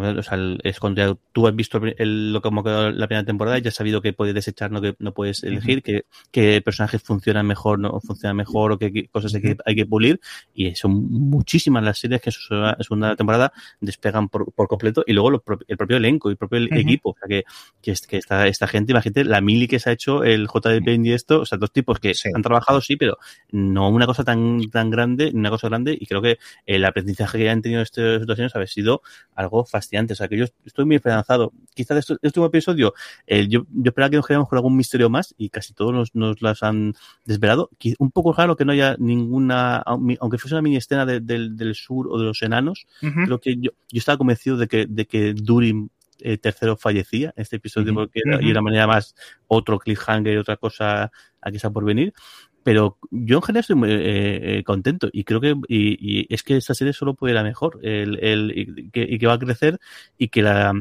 es 0.65 0.81
cuando 0.81 1.21
tú 1.33 1.47
has 1.47 1.55
visto 1.55 1.83
el, 1.99 2.33
lo 2.33 2.41
que 2.41 2.49
hemos 2.49 2.65
quedado 2.65 2.91
la 2.91 3.09
primera 3.09 3.27
temporada, 3.27 3.59
ya 3.59 3.69
has 3.69 3.75
sabido 3.75 4.01
que 4.01 4.15
puedes 4.15 4.35
desechar, 4.35 4.71
no 4.71 4.81
que 4.81 4.97
no 5.07 5.15
puedes 5.15 5.43
elegir, 5.43 5.83
que, 5.83 6.63
personajes 6.63 7.03
funcionan 7.03 7.47
mejor, 7.47 7.79
no 7.79 8.01
funcionan 8.01 8.37
mejor, 8.37 8.73
o 8.73 8.79
qué 8.79 9.09
cosas 9.09 9.35
hay 9.35 9.41
que, 9.41 9.57
hay 9.65 9.75
que 9.75 9.87
pulir. 9.87 10.21
Y 10.55 10.75
son 10.75 10.93
muchísimas 11.11 11.83
las 11.83 11.99
series 11.99 12.21
que 12.21 12.31
en 12.31 12.33
su 12.33 12.55
segunda 12.81 13.17
temporada 13.17 13.53
despegan 13.81 14.29
por, 14.29 14.53
por 14.53 14.69
completo. 14.69 15.03
Y 15.07 15.13
luego 15.13 15.31
el 15.67 15.77
propio 15.77 15.97
elenco, 15.97 16.29
el 16.29 16.37
propio 16.37 16.59
equipo. 16.59 17.11
O 17.11 17.17
sea, 17.19 17.29
que, 17.29 17.45
que, 17.81 17.95
que 18.09 18.17
esta, 18.19 18.47
esta 18.47 18.67
gente, 18.67 18.93
imagínate, 18.93 19.25
la 19.25 19.41
mili 19.41 19.69
que 19.69 19.79
se 19.79 19.91
ha 19.91 19.93
hecho, 19.93 20.25
el 20.25 20.47
JDP 20.47 21.05
y 21.05 21.13
esto, 21.13 21.41
o 21.41 21.47
sea, 21.47 21.59
dos 21.59 21.73
tipos 21.73 21.99
que 22.01 22.13
han 22.35 22.43
trabajado, 22.43 22.81
sí, 22.81 22.97
pero 22.97 23.19
no 23.51 23.89
una 23.89 24.07
cosa 24.07 24.25
tan, 24.25 24.61
tan 24.71 24.91
grande, 24.91 25.31
una 25.33 25.51
cosa 25.51 25.69
grande. 25.69 25.97
Y 25.99 26.07
creo 26.07 26.21
que 26.21 26.39
el 26.67 26.85
aprendizaje 26.85 27.39
que 27.39 27.51
han 27.51 27.63
tenido 27.63 27.83
estos 27.83 28.27
dos 28.27 28.39
años 28.39 28.55
ha 28.57 28.67
sido 28.67 29.03
algo 29.35 29.65
fascinante. 29.65 30.15
O 30.15 30.17
sea, 30.17 30.29
que 30.29 30.37
yo 30.37 30.47
estoy 30.65 30.85
muy 30.85 30.97
esperanzado. 30.97 31.53
Quizás 31.75 31.99
este, 31.99 32.15
este 32.15 32.27
último 32.27 32.47
episodio, 32.47 32.95
eh, 33.27 33.47
yo, 33.49 33.67
yo 33.71 33.91
esperaba 33.91 34.11
que 34.11 34.17
nos 34.17 34.27
quedáramos 34.27 34.49
con 34.49 34.59
algún 34.59 34.77
misterio 34.77 34.96
más 35.11 35.35
y 35.39 35.51
casi 35.51 35.75
todos 35.75 35.93
nos, 35.93 36.15
nos 36.15 36.43
las 36.43 36.63
han 36.63 36.95
desvelado. 37.25 37.71
Un 37.99 38.11
poco 38.11 38.33
raro 38.33 38.57
que 38.57 38.65
no 38.65 38.73
haya 38.73 38.97
ninguna, 38.99 39.79
aunque 39.79 40.39
fuese 40.39 40.55
una 40.55 40.63
mini 40.63 40.77
escena 40.77 41.07
del 41.07 41.75
sur 41.75 42.09
o 42.11 42.19
de 42.19 42.25
los 42.25 42.43
enanos, 42.43 42.87
creo 43.01 43.41
que 43.41 43.57
yo, 43.57 43.71
yo 43.91 43.99
estaba 43.99 44.19
convencido 44.19 44.57
de 44.57 44.69
que, 44.69 44.87
de 44.87 45.07
que 45.07 45.35
Durin 45.35 45.91
eh, 46.21 46.39
tercero 46.39 46.77
fallecía 46.77 47.35
en 47.37 47.43
este 47.43 47.57
episodio 47.57 47.93
porque 47.93 48.21
era, 48.25 48.41
y 48.41 48.51
una 48.51 48.63
manera 48.63 48.87
más 48.87 49.15
otro 49.49 49.79
cliffhanger, 49.79 50.39
otra 50.39 50.57
cosa 50.57 51.11
a 51.41 51.51
que 51.51 51.57
está 51.57 51.71
por 51.71 51.85
venir. 51.85 52.15
Pero 52.63 52.99
yo 53.11 53.37
en 53.37 53.43
general 53.43 53.61
estoy 53.61 53.77
muy 53.77 53.91
eh, 53.91 54.59
eh, 54.59 54.65
contento 54.65 55.09
y 55.13 55.25
creo 55.25 55.41
que 55.41 55.55
y, 55.69 56.33
es 56.35 56.43
que 56.43 56.57
esta 56.57 56.75
serie 56.75 56.93
solo 56.93 57.15
puede 57.15 57.35
ir 57.35 57.39
a 57.39 57.45
mejor 57.45 57.79
el, 57.83 58.19
el, 58.21 58.53
y, 58.57 58.91
que, 58.91 59.03
y 59.03 59.19
que 59.19 59.27
va 59.27 59.35
a 59.35 59.39
crecer 59.39 59.79
y 60.19 60.29
que 60.29 60.43
la 60.43 60.75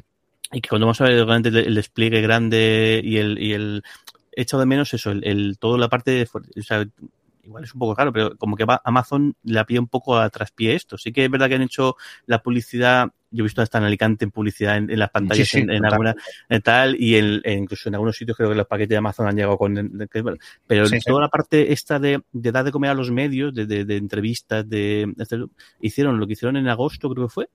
y 0.52 0.62
que 0.62 0.70
cuando 0.70 0.88
vamos 0.88 1.02
a 1.02 1.06
ver 1.06 1.26
realmente 1.26 1.50
el, 1.50 1.76
despliegue 1.76 2.22
grande 2.22 3.02
y 3.04 3.18
el, 3.18 3.40
y 3.40 3.54
el 3.54 3.84
echado 4.32 4.62
de 4.62 4.68
menos 4.68 4.94
eso, 4.94 5.12
el, 5.12 5.26
el 5.26 5.58
toda 5.58 5.78
la 5.78 5.90
parte 5.90 6.12
de, 6.12 6.30
o 6.34 6.64
sea, 6.64 6.86
igual 7.46 7.64
es 7.64 7.74
un 7.74 7.80
poco 7.80 7.96
caro, 7.96 8.12
pero 8.12 8.38
como 8.38 8.56
que 8.56 8.66
va, 8.66 8.82
Amazon 8.84 9.36
le 9.44 9.64
pilla 9.66 9.80
un 9.80 9.88
poco 9.88 10.18
a 10.18 10.30
traspié 10.30 10.76
esto. 10.76 10.98
Sí 10.98 11.12
que 11.12 11.26
es 11.26 11.32
verdad 11.32 11.48
que 11.48 11.56
han 11.56 11.62
hecho 11.62 11.96
la 12.26 12.42
publicidad, 12.42 13.10
yo 13.32 13.44
he 13.44 13.44
visto 13.44 13.62
hasta 13.62 13.78
en 13.78 13.86
Alicante 13.86 14.26
en 14.26 14.32
publicidad 14.32 14.78
en, 14.78 15.00
las 15.00 15.10
pantallas, 15.12 15.54
en, 15.56 15.86
alguna 15.86 16.16
tal, 16.64 17.00
y 17.00 17.16
en, 17.16 17.42
incluso 17.46 17.90
en 17.90 17.96
algunos 17.96 18.18
sitios 18.18 18.38
creo 18.38 18.50
que 18.50 18.56
los 18.56 18.68
paquetes 18.68 18.90
de 18.90 18.98
Amazon 18.98 19.28
han 19.28 19.36
llegado 19.36 19.58
con... 19.58 20.08
Pero 20.68 20.86
toda 21.06 21.22
la 21.22 21.30
parte 21.30 21.72
esta 21.72 22.00
de, 22.00 22.22
de, 22.32 22.52
dar 22.52 22.66
de 22.66 22.72
comer 22.72 22.92
a 22.92 22.96
los 22.96 23.12
medios, 23.12 23.54
de, 23.54 23.66
de, 23.66 23.86
de 23.86 23.98
entrevistas, 23.98 24.68
de, 24.68 25.14
hicieron 25.82 26.20
lo 26.20 26.28
que 26.28 26.34
hicieron 26.34 26.58
en 26.58 26.68
agosto, 26.68 27.10
creo 27.10 27.28
que 27.28 27.34
fue, 27.34 27.50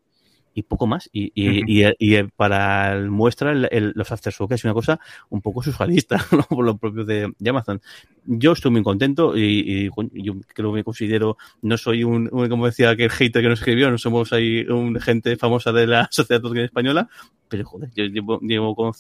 y 0.55 0.63
poco 0.63 0.87
más. 0.87 1.09
Y, 1.13 1.33
y, 1.35 1.83
y, 1.83 1.87
y 1.99 2.23
para 2.37 2.93
el 2.93 3.11
muestra 3.11 3.53
el, 3.53 3.93
los 3.95 4.11
aftershock 4.11 4.53
es 4.53 4.65
una 4.65 4.75
cosa 4.75 5.01
un 5.29 5.41
poco 5.41 5.63
surrealista, 5.63 6.25
¿no? 6.33 6.43
por 6.43 6.65
lo 6.65 6.77
propio 6.77 7.05
de, 7.05 7.33
Amazon. 7.49 7.81
Yo 8.27 8.53
estoy 8.53 8.71
muy 8.71 8.83
contento 8.83 9.37
y, 9.37 9.91
yo 10.13 10.35
creo 10.55 10.71
que 10.73 10.77
me 10.77 10.85
considero, 10.85 11.37
no 11.63 11.77
soy 11.77 12.05
un, 12.05 12.29
como 12.29 12.67
decía 12.67 12.95
que 12.97 13.05
el 13.05 13.11
hater 13.11 13.43
que 13.43 13.49
nos 13.49 13.61
escribió, 13.61 13.91
no 13.91 13.99
somos 13.99 14.33
ahí 14.33 14.63
un 14.69 15.01
gente 15.01 15.37
famosa 15.37 15.73
de 15.73 15.87
la 15.87 16.09
sociedad 16.11 16.43
española, 16.59 17.09
pero 17.49 17.65
joder, 17.65 17.91
yo 17.95 18.05
llevo, 18.05 18.39
llevo 18.41 18.95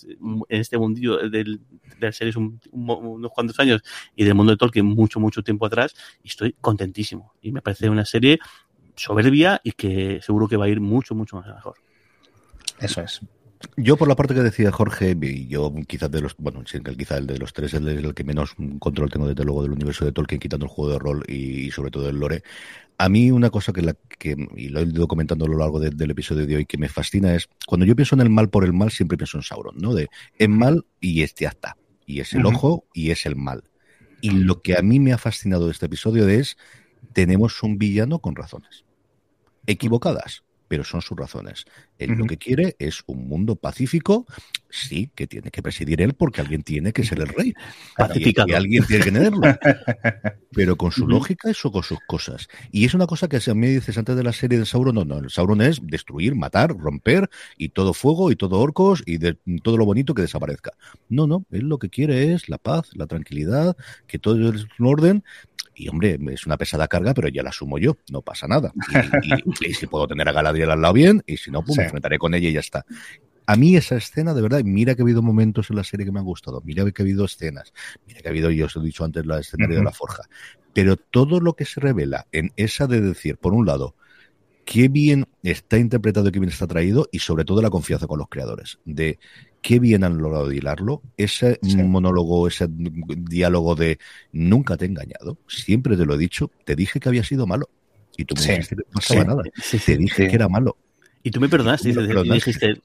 en 0.48 0.60
este 0.60 0.78
mundillo 0.78 1.18
del, 1.28 1.60
de 2.00 2.06
las 2.06 2.16
series 2.16 2.36
unos 2.36 3.30
cuantos 3.32 3.58
años 3.60 3.82
y 4.16 4.24
del 4.24 4.34
mundo 4.34 4.52
de 4.52 4.56
Tolkien 4.56 4.86
mucho, 4.86 5.20
mucho 5.20 5.42
tiempo 5.42 5.66
atrás 5.66 5.94
y 6.22 6.28
estoy 6.28 6.54
contentísimo. 6.60 7.34
Y 7.42 7.52
me 7.52 7.62
parece 7.62 7.88
una 7.88 8.04
serie 8.04 8.40
soberbia 8.96 9.60
y 9.64 9.72
que 9.72 10.20
seguro 10.22 10.48
que 10.48 10.56
va 10.56 10.66
a 10.66 10.68
ir 10.68 10.80
mucho, 10.80 11.14
mucho 11.14 11.36
más 11.36 11.46
mejor. 11.46 11.74
Eso 12.78 13.02
es. 13.02 13.20
Yo 13.76 13.96
por 13.96 14.08
la 14.08 14.16
parte 14.16 14.34
que 14.34 14.40
decía 14.40 14.72
Jorge, 14.72 15.16
y 15.20 15.46
yo 15.46 15.72
quizás 15.86 16.10
de 16.10 16.22
los, 16.22 16.34
bueno, 16.38 16.62
quizá 16.64 17.18
el 17.18 17.26
de 17.26 17.38
los 17.38 17.52
tres 17.52 17.74
es 17.74 17.80
el, 17.80 18.14
que 18.14 18.24
menos 18.24 18.54
control 18.78 19.10
tengo 19.10 19.28
desde 19.28 19.44
luego 19.44 19.62
del 19.62 19.72
universo 19.72 20.04
de 20.04 20.12
Tolkien, 20.12 20.40
quitando 20.40 20.64
el 20.64 20.70
juego 20.70 20.92
de 20.92 20.98
rol 20.98 21.24
y, 21.28 21.70
sobre 21.70 21.90
todo 21.90 22.08
el 22.08 22.16
lore. 22.18 22.42
A 22.96 23.08
mí 23.08 23.30
una 23.30 23.50
cosa 23.50 23.72
que, 23.72 23.82
la, 23.82 23.94
que 24.18 24.34
y 24.56 24.68
lo 24.70 24.80
he 24.80 24.84
ido 24.84 25.06
comentando 25.06 25.44
a 25.44 25.48
lo 25.48 25.58
largo 25.58 25.78
del 25.78 26.10
episodio 26.10 26.46
de 26.46 26.56
hoy, 26.56 26.66
que 26.66 26.78
me 26.78 26.88
fascina 26.88 27.34
es, 27.34 27.48
cuando 27.66 27.84
yo 27.84 27.94
pienso 27.94 28.14
en 28.14 28.22
el 28.22 28.30
mal 28.30 28.48
por 28.48 28.64
el 28.64 28.72
mal, 28.72 28.90
siempre 28.90 29.18
pienso 29.18 29.36
en 29.36 29.42
Sauron, 29.42 29.76
¿no? 29.76 29.94
De, 29.94 30.08
es 30.38 30.48
mal 30.48 30.86
y 30.98 31.22
este 31.22 31.44
ya 31.44 31.50
está. 31.50 31.76
Y 32.06 32.20
es 32.20 32.32
el 32.32 32.44
ojo 32.46 32.86
y 32.94 33.10
es 33.10 33.26
el 33.26 33.36
mal. 33.36 33.64
Y 34.22 34.30
lo 34.30 34.62
que 34.62 34.76
a 34.76 34.82
mí 34.82 35.00
me 35.00 35.12
ha 35.12 35.18
fascinado 35.18 35.66
de 35.66 35.72
este 35.72 35.86
episodio 35.86 36.28
es, 36.28 36.56
tenemos 37.12 37.62
un 37.62 37.78
villano 37.78 38.20
con 38.20 38.36
razones. 38.36 38.84
Equivocadas, 39.66 40.44
pero 40.68 40.84
son 40.84 41.02
sus 41.02 41.18
razones. 41.18 41.64
Él 41.98 42.12
lo 42.12 42.26
que 42.26 42.38
quiere 42.38 42.76
es 42.78 43.02
un 43.06 43.28
mundo 43.28 43.56
pacífico, 43.56 44.26
sí, 44.70 45.10
que 45.14 45.26
tiene 45.26 45.50
que 45.50 45.62
presidir 45.62 46.00
él 46.02 46.14
porque 46.14 46.40
alguien 46.40 46.62
tiene 46.62 46.92
que 46.92 47.04
ser 47.04 47.20
el 47.20 47.28
rey. 47.28 47.54
Pacificado. 47.96 48.48
Y, 48.48 48.52
alguien 48.52 48.84
tiene 48.84 49.04
que 49.04 49.12
tenerlo. 49.12 49.40
pero 50.52 50.76
con 50.76 50.92
su 50.92 51.06
lógica 51.06 51.50
y 51.50 51.70
con 51.70 51.82
sus 51.82 51.98
cosas. 52.06 52.48
Y 52.72 52.84
es 52.84 52.94
una 52.94 53.06
cosa 53.06 53.28
que 53.28 53.38
a 53.44 53.54
mí 53.54 53.68
dices 53.68 53.96
antes 53.98 54.16
de 54.16 54.22
la 54.22 54.32
serie 54.32 54.58
de 54.58 54.66
Sauron, 54.66 54.94
no, 54.94 55.04
no, 55.04 55.18
el 55.18 55.30
Sauron 55.30 55.60
es 55.62 55.80
destruir, 55.82 56.34
matar, 56.34 56.76
romper 56.76 57.30
y 57.56 57.70
todo 57.70 57.94
fuego 57.94 58.30
y 58.30 58.36
todo 58.36 58.58
orcos 58.58 59.02
y 59.06 59.18
de, 59.18 59.38
todo 59.62 59.76
lo 59.76 59.84
bonito 59.84 60.14
que 60.14 60.22
desaparezca. 60.22 60.72
No, 61.08 61.26
no, 61.26 61.44
él 61.50 61.68
lo 61.68 61.78
que 61.78 61.90
quiere 61.90 62.32
es 62.32 62.48
la 62.48 62.58
paz, 62.58 62.90
la 62.94 63.06
tranquilidad, 63.06 63.76
que 64.06 64.18
todo 64.18 64.52
es 64.52 64.66
un 64.78 64.86
orden, 64.86 65.24
y 65.74 65.88
hombre, 65.88 66.18
es 66.30 66.46
una 66.46 66.58
pesada 66.58 66.88
carga, 66.88 67.14
pero 67.14 67.28
ya 67.28 67.42
la 67.42 67.50
asumo 67.50 67.78
yo, 67.78 67.96
no 68.10 68.20
pasa 68.22 68.46
nada. 68.46 68.72
Y, 69.60 69.72
si 69.72 69.86
puedo 69.86 70.06
tener 70.06 70.28
a 70.28 70.32
Galadriel 70.32 70.70
al 70.70 70.82
lado 70.82 70.94
bien, 70.94 71.22
y 71.26 71.36
si 71.36 71.50
no, 71.50 71.62
pues 71.62 71.78
me 71.78 71.84
enfrentaré 71.84 72.18
con 72.18 72.34
ella 72.34 72.48
y 72.48 72.52
ya 72.52 72.60
está. 72.60 72.84
A 73.50 73.56
mí 73.56 73.74
esa 73.74 73.96
escena, 73.96 74.32
de 74.32 74.42
verdad, 74.42 74.62
mira 74.62 74.94
que 74.94 75.02
ha 75.02 75.04
habido 75.04 75.22
momentos 75.22 75.70
en 75.70 75.76
la 75.76 75.82
serie 75.82 76.06
que 76.06 76.12
me 76.12 76.20
han 76.20 76.24
gustado, 76.24 76.62
mira 76.64 76.88
que 76.92 77.02
ha 77.02 77.04
habido 77.04 77.24
escenas, 77.24 77.72
mira 78.06 78.20
que 78.20 78.28
ha 78.28 78.30
habido, 78.30 78.48
yo 78.52 78.66
os 78.66 78.76
he 78.76 78.80
dicho 78.80 79.04
antes, 79.04 79.26
la 79.26 79.40
escenario 79.40 79.78
de 79.78 79.82
la 79.82 79.90
forja, 79.90 80.22
pero 80.72 80.96
todo 80.96 81.40
lo 81.40 81.54
que 81.54 81.64
se 81.64 81.80
revela 81.80 82.28
en 82.30 82.52
esa 82.54 82.86
de 82.86 83.00
decir, 83.00 83.38
por 83.38 83.52
un 83.52 83.66
lado, 83.66 83.96
qué 84.64 84.86
bien 84.86 85.26
está 85.42 85.78
interpretado 85.78 86.28
y 86.28 86.30
qué 86.30 86.38
bien 86.38 86.52
está 86.52 86.68
traído, 86.68 87.08
y 87.10 87.18
sobre 87.18 87.44
todo 87.44 87.60
la 87.60 87.70
confianza 87.70 88.06
con 88.06 88.20
los 88.20 88.28
creadores, 88.28 88.78
de 88.84 89.18
qué 89.62 89.80
bien 89.80 90.04
han 90.04 90.18
logrado 90.18 90.52
hilarlo. 90.52 91.02
Ese 91.16 91.58
monólogo, 91.60 92.46
ese 92.46 92.68
diálogo 92.70 93.74
de 93.74 93.98
nunca 94.30 94.76
te 94.76 94.84
he 94.84 94.88
engañado, 94.88 95.38
siempre 95.48 95.96
te 95.96 96.06
lo 96.06 96.14
he 96.14 96.18
dicho, 96.18 96.52
te 96.64 96.76
dije 96.76 97.00
que 97.00 97.08
había 97.08 97.24
sido 97.24 97.48
malo. 97.48 97.68
Y 98.16 98.26
tú 98.26 98.36
me 98.36 98.42
dijiste 98.42 98.76
que 98.76 98.82
no 98.86 98.92
pasaba 98.92 99.24
nada. 99.24 99.42
te 99.84 99.96
dije 99.96 100.28
que 100.28 100.34
era 100.36 100.48
malo. 100.48 100.76
Y 101.22 101.32
tú 101.32 101.40
me 101.40 101.48
perdonaste, 101.48 101.90
y 101.90 102.30
dijiste, 102.30 102.80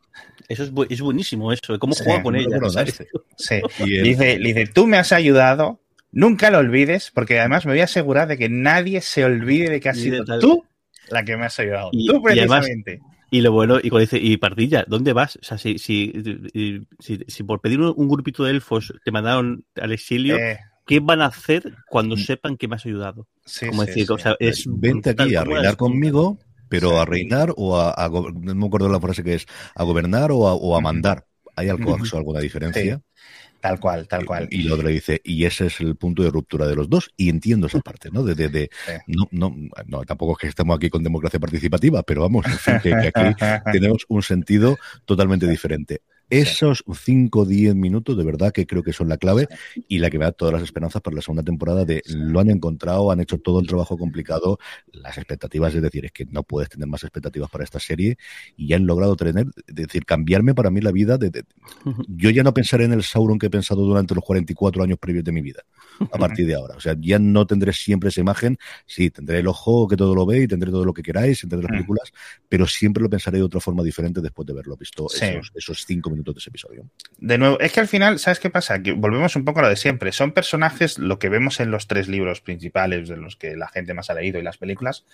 eso 0.48 0.64
es, 0.64 0.72
es, 0.90 1.02
buenísimo, 1.02 1.52
eso, 1.52 1.80
cómo 1.80 1.96
juega 1.96 2.24
con 2.24 2.36
ella. 2.36 2.60
Sí. 3.38 3.62
Y 3.86 4.02
dice, 4.02 4.38
dice, 4.38 4.68
tú 4.68 4.88
me 4.88 4.98
has 4.98 5.12
ayudado, 5.12 5.80
nunca 6.12 6.50
lo 6.50 6.60
olvides, 6.60 7.12
porque 7.14 7.40
además 7.40 7.66
me 7.66 7.74
voy 7.74 7.82
a 7.82 7.86
asegurar 7.86 8.28
de 8.28 8.38
que 8.38 8.50
nadie 8.50 9.02
se 9.02 9.26
olvide 9.26 9.70
de 9.70 9.80
que 9.80 9.90
has 9.90 9.98
sido 9.98 10.24
tú 10.40 10.66
la 11.10 11.24
que 11.24 11.38
me 11.38 11.46
has 11.46 11.60
ayudado. 11.60 11.92
tú 11.92 12.22
precisamente. 12.22 13.00
Y 13.32 13.42
lo 13.42 13.52
bueno, 13.52 13.80
y 13.82 13.90
cuando 13.90 14.02
dice, 14.02 14.20
y 14.20 14.38
Pardilla, 14.38 14.86
¿dónde 14.88 15.12
vas? 15.12 15.38
O 15.38 15.44
sea, 15.44 15.58
si, 15.58 15.78
si, 15.78 16.14
si, 17.00 17.44
por 17.44 17.60
pedir 17.60 17.82
un, 17.82 18.08
grupito 18.08 18.44
de 18.44 18.52
elfos 18.52 18.94
te 19.04 19.12
mandaron 19.12 19.66
al 19.76 19.92
exilio, 19.92 20.38
eh. 20.38 20.60
¿qué 20.86 21.00
van 21.00 21.22
a 21.22 21.26
hacer 21.26 21.76
cuando 21.90 22.16
mm. 22.16 22.20
sepan 22.20 22.56
que 22.58 22.68
me 22.68 22.76
has 22.76 22.86
ayudado? 22.86 23.28
Como 23.68 23.84
decir, 23.84 24.10
o 24.12 24.18
sea, 24.18 24.36
es 24.40 24.66
Vente 24.68 25.10
aquí 25.10 25.36
a 25.36 25.44
reinar 25.44 25.76
conmigo, 25.76 26.40
pero 26.80 27.00
a 27.00 27.06
reinar 27.06 27.54
o 27.56 27.80
a, 27.80 28.10
no 28.10 28.56
me 28.56 28.66
acuerdo 28.66 28.90
la 28.90 29.00
frase 29.00 29.24
que 29.24 29.36
es, 29.36 29.46
a 29.76 29.84
gobernar 29.84 30.32
o 30.32 30.48
a, 30.48 30.54
o 30.54 30.76
a 30.76 30.82
mandar. 30.82 31.26
¿Hay 31.56 31.70
algo, 31.70 31.96
alguna 32.14 32.40
diferencia? 32.42 33.02
Tal 33.62 33.80
cual, 33.80 34.08
tal 34.08 34.26
cual. 34.26 34.48
Y, 34.52 34.64
lo 34.64 34.76
otro 34.76 34.90
dice, 34.90 35.22
y 35.24 35.46
ese 35.46 35.68
es 35.68 35.80
el 35.80 35.96
punto 35.96 36.22
de 36.22 36.30
ruptura 36.30 36.68
de 36.68 36.76
los 36.76 36.88
dos, 36.88 37.10
y 37.18 37.30
entiendo 37.30 37.66
esa 37.66 37.80
parte, 37.80 38.12
¿no? 38.12 38.24
De, 38.24 38.36
de, 38.36 38.70
no, 39.08 39.28
no, 39.32 39.56
no, 39.88 40.04
tampoco 40.04 40.34
es 40.34 40.38
que 40.38 40.48
estemos 40.48 40.78
aquí 40.78 40.90
con 40.90 41.02
democracia 41.02 41.40
participativa, 41.40 42.04
pero 42.04 42.22
vamos, 42.22 42.46
que, 42.84 42.94
aquí 42.94 43.36
tenemos 43.72 44.06
un 44.08 44.22
sentido 44.22 44.78
totalmente 45.06 45.48
diferente. 45.48 46.02
Esos 46.30 46.84
5 46.92 47.40
o 47.40 47.46
10 47.46 47.76
minutos, 47.76 48.18
de 48.18 48.24
verdad, 48.24 48.52
que 48.52 48.66
creo 48.66 48.82
que 48.82 48.94
son 48.94 49.10
la 49.10 49.18
clave 49.18 49.48
y 49.88 50.00
la 50.00 50.10
que 50.10 50.18
me 50.18 50.26
da 50.26 50.32
todas 50.32 50.54
las 50.54 50.64
esperanzas 50.64 51.02
para 51.02 51.16
la 51.16 51.22
segunda 51.22 51.44
temporada 51.44 51.86
de 51.86 52.02
lo 52.08 52.40
han 52.40 52.50
encontrado, 52.50 53.12
han 53.12 53.20
hecho 53.20 53.38
todo 53.38 53.60
el 53.60 53.68
trabajo 53.68 53.98
complicado, 53.98 54.58
las 54.92 55.18
expectativas, 55.18 55.76
es 55.76 55.82
decir, 55.82 56.06
es 56.06 56.12
que 56.12 56.26
no 56.26 56.44
puedes 56.44 56.70
tener 56.70 56.88
más 56.88 57.04
expectativas 57.04 57.50
para 57.50 57.64
esta 57.64 57.80
serie 57.80 58.18
y 58.58 58.74
han 58.74 58.88
logrado 58.88 59.16
tener, 59.16 59.46
es 59.68 59.76
decir, 59.76 60.06
cambiarme 60.06 60.56
para 60.56 60.72
mí 60.72 60.82
la 60.82 60.92
vida. 60.92 61.18
De, 61.18 61.44
yo 62.08 62.30
ya 62.32 62.44
no 62.44 62.54
pensaré 62.54 62.86
en 62.86 62.94
el 62.94 63.04
Sauron 63.04 63.38
que 63.38 63.48
he 63.48 63.52
pensado 63.52 63.84
durante 63.84 64.16
los 64.16 64.24
44 64.24 64.84
años 64.84 64.98
previos 64.98 65.24
de 65.24 65.32
mi 65.32 65.42
vida, 65.42 65.64
a 66.00 66.18
partir 66.18 66.48
de 66.48 66.56
ahora. 66.56 66.76
O 66.76 66.82
sea, 66.82 66.96
ya 67.00 67.20
no 67.20 67.46
tendré 67.46 67.72
siempre 67.72 68.10
esa 68.10 68.22
imagen, 68.22 68.58
sí, 68.88 69.12
tendré 69.12 69.40
el 69.40 69.48
ojo 69.48 69.88
que 69.88 69.96
todo 69.96 70.16
lo 70.16 70.26
ve 70.26 70.44
y 70.44 70.48
tendré 70.48 70.72
todo 70.72 70.86
lo 70.86 70.94
que 70.94 71.04
queráis, 71.04 71.42
tendré 71.42 71.62
las 71.62 71.70
mm. 71.70 71.74
películas, 71.74 72.12
pero 72.50 72.66
siempre 72.66 73.04
lo 73.04 73.10
pensaré 73.10 73.38
de 73.38 73.44
otra 73.44 73.60
forma 73.60 73.84
diferente 73.84 74.22
después 74.22 74.46
de 74.46 74.54
haberlo 74.54 74.76
visto 74.76 75.08
esos, 75.14 75.52
esos 75.54 75.86
cinco 75.86 76.10
minutos 76.10 76.15
de 76.24 76.40
ese 76.40 76.50
episodio. 76.50 76.90
De 77.18 77.38
nuevo, 77.38 77.60
es 77.60 77.72
que 77.72 77.80
al 77.80 77.88
final, 77.88 78.20
¿sabes 78.20 78.40
qué 78.40 78.50
pasa? 78.50 78.82
Que 78.82 78.94
volvemos 78.94 79.36
un 79.36 79.46
poco 79.46 79.60
a 79.60 79.64
lo 79.64 79.70
de 79.70 79.76
siempre. 79.76 80.12
Son 80.12 80.32
personajes, 80.32 81.00
lo 81.00 81.20
que 81.20 81.30
vemos 81.30 81.60
en 81.60 81.72
los 81.72 81.88
tres 81.88 82.08
libros 82.08 82.42
principales 82.42 83.08
de 83.08 83.18
los 83.18 83.36
que 83.36 83.56
la 83.56 83.68
gente 83.68 83.94
más 83.94 84.10
ha 84.10 84.14
leído 84.14 84.40
y 84.40 84.44
las 84.44 84.58
películas, 84.58 85.06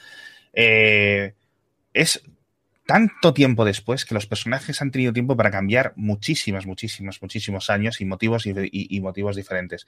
eh, 0.53 1.33
es 1.93 2.23
tanto 2.85 3.33
tiempo 3.33 3.63
después 3.63 4.05
que 4.05 4.13
los 4.13 4.27
personajes 4.27 4.81
han 4.81 4.91
tenido 4.91 5.13
tiempo 5.13 5.37
para 5.37 5.51
cambiar 5.51 5.93
muchísimas, 5.95 6.65
muchísimas, 6.65 7.21
muchísimos 7.21 7.69
años 7.69 8.01
y 8.01 8.05
motivos 8.05 8.45
y, 8.45 8.99
motivos 8.99 9.35
diferentes. 9.35 9.87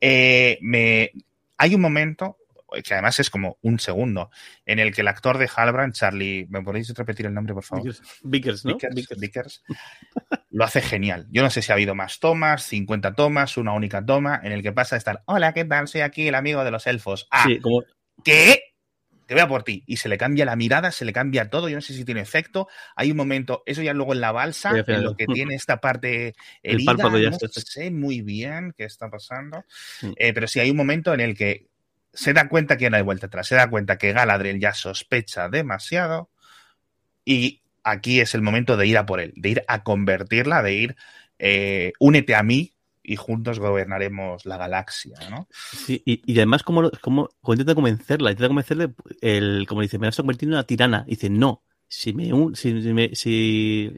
Eh, 0.00 0.58
me, 0.60 1.10
hay 1.56 1.74
un 1.74 1.80
momento 1.80 2.38
que 2.82 2.94
además 2.94 3.20
es 3.20 3.30
como 3.30 3.58
un 3.62 3.78
segundo, 3.78 4.30
en 4.66 4.78
el 4.78 4.94
que 4.94 5.02
el 5.02 5.08
actor 5.08 5.38
de 5.38 5.48
Halbrand, 5.54 5.94
Charlie, 5.94 6.46
¿me 6.48 6.62
podéis 6.62 6.92
repetir 6.94 7.26
el 7.26 7.34
nombre, 7.34 7.54
por 7.54 7.64
favor? 7.64 7.94
Vickers, 8.22 8.64
¿no? 8.64 8.76
Vickers, 9.16 9.62
lo 10.54 10.64
hace 10.64 10.80
genial. 10.80 11.26
Yo 11.32 11.42
no 11.42 11.50
sé 11.50 11.62
si 11.62 11.72
ha 11.72 11.74
habido 11.74 11.96
más 11.96 12.20
tomas, 12.20 12.62
50 12.62 13.14
tomas, 13.14 13.56
una 13.56 13.72
única 13.72 14.06
toma, 14.06 14.40
en 14.40 14.52
el 14.52 14.62
que 14.62 14.70
pasa 14.70 14.94
a 14.94 14.98
estar, 14.98 15.24
hola, 15.26 15.52
¿qué 15.52 15.64
tal? 15.64 15.88
Soy 15.88 16.02
aquí 16.02 16.28
el 16.28 16.36
amigo 16.36 16.62
de 16.62 16.70
los 16.70 16.86
elfos. 16.86 17.26
Ah, 17.32 17.42
sí, 17.44 17.58
como... 17.58 17.82
¿qué? 18.22 18.62
Te 19.26 19.34
veo 19.34 19.48
por 19.48 19.64
ti. 19.64 19.82
Y 19.88 19.96
se 19.96 20.08
le 20.08 20.16
cambia 20.16 20.44
la 20.44 20.54
mirada, 20.54 20.92
se 20.92 21.04
le 21.04 21.12
cambia 21.12 21.50
todo. 21.50 21.68
Yo 21.68 21.74
no 21.74 21.80
sé 21.80 21.92
si 21.92 22.04
tiene 22.04 22.20
efecto. 22.20 22.68
Hay 22.94 23.10
un 23.10 23.16
momento, 23.16 23.64
eso 23.66 23.82
ya 23.82 23.92
luego 23.94 24.12
en 24.12 24.20
la 24.20 24.30
balsa, 24.30 24.70
en 24.86 25.02
lo 25.02 25.16
que 25.16 25.26
tiene 25.26 25.54
esta 25.56 25.80
parte 25.80 26.34
herida. 26.62 26.94
no 26.94 27.32
sé 27.48 27.90
muy 27.90 28.20
bien 28.20 28.74
qué 28.78 28.84
está 28.84 29.10
pasando. 29.10 29.64
Eh, 30.14 30.32
pero 30.32 30.46
sí 30.46 30.60
hay 30.60 30.70
un 30.70 30.76
momento 30.76 31.12
en 31.12 31.20
el 31.20 31.36
que 31.36 31.66
se 32.12 32.32
da 32.32 32.48
cuenta 32.48 32.76
que 32.76 32.88
no 32.90 32.96
hay 32.96 33.02
vuelta 33.02 33.26
atrás, 33.26 33.48
se 33.48 33.56
da 33.56 33.68
cuenta 33.68 33.98
que 33.98 34.12
Galadriel 34.12 34.60
ya 34.60 34.72
sospecha 34.72 35.48
demasiado 35.48 36.30
y 37.24 37.63
aquí 37.84 38.20
es 38.20 38.34
el 38.34 38.42
momento 38.42 38.76
de 38.76 38.86
ir 38.86 38.98
a 38.98 39.06
por 39.06 39.20
él, 39.20 39.32
de 39.36 39.50
ir 39.50 39.62
a 39.68 39.82
convertirla, 39.82 40.62
de 40.62 40.74
ir, 40.74 40.96
eh, 41.38 41.92
únete 42.00 42.34
a 42.34 42.42
mí 42.42 42.72
y 43.02 43.16
juntos 43.16 43.60
gobernaremos 43.60 44.46
la 44.46 44.56
galaxia, 44.56 45.18
¿no? 45.30 45.46
Sí, 45.52 46.02
y, 46.06 46.36
además 46.36 46.62
como, 46.62 46.90
como, 47.02 47.28
intenta 47.48 47.74
convencerla, 47.74 48.30
intenta 48.30 48.48
convencerle, 48.48 48.94
el, 49.20 49.66
como 49.68 49.82
dice, 49.82 49.98
me 49.98 50.06
vas 50.06 50.18
a 50.18 50.22
convertir 50.22 50.48
en 50.48 50.54
una 50.54 50.64
tirana, 50.64 51.04
y 51.06 51.10
dice, 51.10 51.28
no, 51.28 51.62
si 51.86 52.12
me, 52.12 52.30
si, 52.54 52.72
me, 52.72 53.14
si 53.14 53.92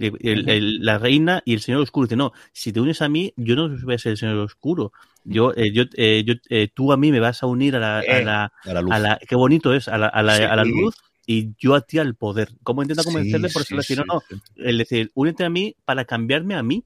la 0.52 0.98
reina 0.98 1.42
y 1.46 1.54
el 1.54 1.60
señor 1.60 1.80
oscuro 1.80 2.06
dice 2.06 2.16
no 2.16 2.32
si 2.52 2.72
te 2.72 2.80
unes 2.80 3.00
a 3.00 3.08
mí 3.08 3.32
yo 3.36 3.54
no 3.56 3.68
voy 3.84 3.94
a 3.94 3.98
ser 3.98 4.12
el 4.12 4.18
señor 4.18 4.36
oscuro. 4.38 4.92
Yo, 5.24 5.52
eh, 5.56 5.72
yo, 5.72 5.84
eh, 5.94 6.22
yo 6.26 6.34
eh, 6.50 6.68
tú 6.72 6.92
a 6.92 6.96
mí 6.96 7.10
me 7.10 7.20
vas 7.20 7.42
a 7.42 7.46
unir 7.46 7.74
a 7.76 7.80
la, 7.80 7.98
a 7.98 8.20
la, 8.20 8.52
a 8.64 8.98
la, 8.98 9.18
qué 9.26 9.34
bonito 9.34 9.72
es, 9.72 9.88
a 9.88 9.96
la, 9.96 10.08
a 10.08 10.22
la, 10.22 10.34
a 10.34 10.56
la 10.56 10.64
luz 10.64 10.94
y 11.26 11.54
yo 11.58 11.74
a 11.74 11.80
ti 11.80 11.98
al 11.98 12.14
poder. 12.14 12.52
¿Cómo 12.62 12.82
intenta 12.82 13.02
convencerle? 13.02 13.50
por 13.50 13.62
eso 13.62 13.74
le 13.74 13.80
decir, 13.80 13.98
no, 13.98 14.04
no, 14.06 14.22
el 14.56 14.78
decir, 14.78 15.10
únete 15.14 15.44
a 15.44 15.50
mí 15.50 15.76
para 15.84 16.04
cambiarme 16.04 16.54
a 16.54 16.62
mí. 16.62 16.84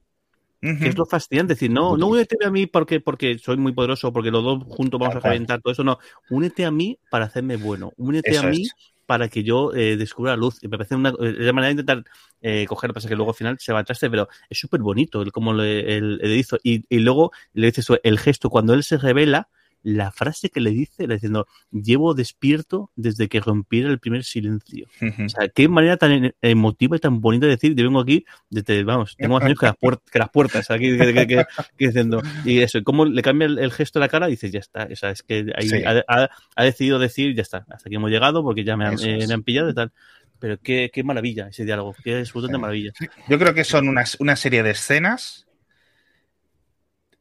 Que 0.62 0.88
es 0.88 0.99
lo 0.99 1.07
fascinante, 1.07 1.55
decir, 1.55 1.70
no, 1.70 1.97
no 1.97 2.09
únete 2.09 2.36
a 2.45 2.51
mí 2.51 2.66
porque, 2.66 3.01
porque 3.01 3.38
soy 3.38 3.57
muy 3.57 3.72
poderoso, 3.72 4.12
porque 4.12 4.30
los 4.30 4.45
dos 4.45 4.62
juntos 4.68 5.01
vamos 5.01 5.16
a 5.16 5.20
reventar 5.20 5.62
todo 5.62 5.72
eso, 5.72 5.82
no, 5.84 5.99
únete 6.28 6.66
a 6.66 6.70
mí 6.70 6.99
para 7.11 7.24
hacerme 7.24 7.57
bueno, 7.57 7.95
únete 7.97 8.36
a 8.36 8.43
mí 8.43 8.66
para 9.07 9.28
que 9.28 9.43
yo 9.43 9.72
eh, 9.74 9.97
descubra 9.97 10.32
la 10.32 10.36
luz. 10.36 10.62
Y 10.62 10.68
me 10.68 10.76
parece 10.76 10.97
una 10.97 11.12
de 11.12 11.53
manera 11.55 11.74
de 11.74 11.80
intentar 11.80 12.05
eh, 12.43 12.66
coger, 12.68 12.93
pasa 12.93 13.09
que 13.09 13.16
luego 13.16 13.30
al 13.30 13.36
final 13.36 13.57
se 13.59 13.72
va 13.72 13.80
atrás, 13.80 13.99
pero 14.03 14.28
es 14.51 14.59
súper 14.59 14.82
bonito 14.82 15.22
el 15.22 15.32
cómo 15.32 15.55
le, 15.55 15.97
el, 15.97 16.20
hizo. 16.24 16.59
Y, 16.62 16.84
y, 16.95 16.99
luego 16.99 17.32
le 17.55 17.68
dice 17.68 17.80
eso, 17.80 17.99
el 18.03 18.18
gesto, 18.18 18.51
cuando 18.51 18.74
él 18.74 18.84
se 18.84 18.99
revela, 18.99 19.49
la 19.83 20.11
frase 20.12 20.51
que 20.51 20.61
le 20.61 20.70
dice, 20.70 21.07
le 21.07 21.14
diciendo, 21.14 21.47
llevo 21.70 22.14
despierto 22.14 22.91
desde 22.97 23.28
que 23.28 23.41
rompiera 23.41 23.89
el 23.89 23.99
primer 23.99 24.24
silencio. 24.24 24.87
O 25.24 25.28
sea, 25.28 25.49
qué 25.49 25.68
manera 25.68 25.97
tan 25.97 26.35
emotiva 26.43 26.97
y 26.97 27.01
tan 27.01 27.20
bonita 27.20 27.47
de 27.47 27.53
decir, 27.53 27.74
yo 27.74 27.85
vengo 27.85 28.01
aquí, 28.01 28.24
desde, 28.51 28.85
vamos, 28.85 29.16
tengo 29.16 29.35
más 29.35 29.45
años 29.45 29.59
que 29.59 29.66
las, 29.66 29.76
que 30.11 30.18
las 30.18 30.31
puertas, 30.31 30.70
aquí, 30.70 30.97
que, 30.99 31.47
diciendo, 31.78 32.22
y 32.45 32.61
eso, 32.61 32.83
cómo 32.85 33.05
le 33.05 33.22
cambia 33.22 33.47
el, 33.47 33.72
gesto 33.72 33.99
de 33.99 34.05
la 34.05 34.09
cara, 34.09 34.26
dices, 34.26 34.53
ya 34.53 34.61
está, 34.61 34.89
o 34.91 34.97
sea, 34.97 35.11
es 35.11 35.22
que 35.22 35.53
ahí 35.57 35.68
ha, 36.07 36.64
decidido 36.64 36.99
decir, 36.99 37.35
ya 37.35 37.43
está, 37.43 37.64
hasta 37.68 37.89
aquí 37.89 37.97
hemos 37.97 38.11
llegado 38.11 38.43
porque 38.43 38.64
ya 38.64 38.76
me 38.76 38.87
han, 38.87 38.99
eh, 39.01 39.26
me 39.26 39.35
han 39.35 39.43
pillado 39.43 39.70
y 39.70 39.74
tal 39.74 39.93
pero 40.39 40.59
qué, 40.59 40.91
qué, 40.91 41.05
maravilla 41.05 41.49
ese 41.49 41.66
diálogo, 41.66 41.95
qué 42.03 42.18
absolutamente 42.18 42.57
de 42.57 42.61
maravilla. 42.62 42.93
Yo 43.28 43.39
creo 43.39 43.53
que 43.53 43.62
son 43.62 43.91
unas, 43.91 44.16
una 44.20 44.37
serie 44.37 44.62
de 44.62 44.70
escenas 44.70 45.47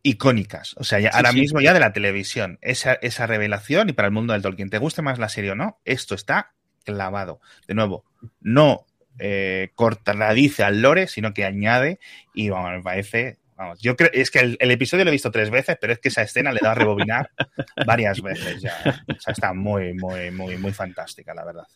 icónicas. 0.03 0.75
O 0.77 0.83
sea, 0.83 0.99
ahora 1.11 1.31
mismo 1.31 1.61
ya 1.61 1.73
de 1.73 1.79
la 1.79 1.93
televisión. 1.93 2.57
Esa, 2.61 2.93
esa 2.93 3.27
revelación 3.27 3.89
y 3.89 3.93
para 3.93 4.07
el 4.07 4.13
mundo 4.13 4.33
del 4.33 4.41
Tolkien, 4.41 4.69
te 4.69 4.77
guste 4.77 5.01
más 5.01 5.19
la 5.19 5.29
serie 5.29 5.51
o 5.51 5.55
no, 5.55 5.79
esto 5.85 6.15
está 6.15 6.53
clavado. 6.83 7.41
De 7.67 7.75
nuevo, 7.75 8.05
no 8.39 8.85
eh, 9.19 9.71
dice 10.35 10.63
al 10.63 10.81
lore, 10.81 11.07
sino 11.07 11.33
que 11.33 11.45
añade 11.45 11.99
y 12.33 12.49
vamos, 12.49 12.71
me 12.71 12.81
parece 12.81 13.37
Vamos, 13.59 13.81
yo 13.81 13.97
creo, 13.97 14.09
es 14.13 14.31
que 14.31 14.39
el, 14.39 14.57
el, 14.61 14.71
episodio 14.71 15.03
lo 15.03 15.09
he 15.09 15.11
visto 15.11 15.31
tres 15.31 15.49
veces, 15.49 15.77
pero 15.81 15.91
es 15.91 15.99
que 15.99 16.07
esa 16.07 16.21
escena 16.21 16.53
le 16.53 16.61
da 16.63 16.71
a 16.71 16.75
rebobinar 16.75 17.29
varias 17.85 18.21
veces 18.21 18.61
ya. 18.61 19.03
O 19.05 19.19
sea, 19.19 19.33
está 19.33 19.53
muy, 19.53 19.93
muy, 19.95 20.31
muy, 20.31 20.55
muy 20.55 20.71
fantástica, 20.71 21.33
la 21.33 21.43
verdad. 21.43 21.67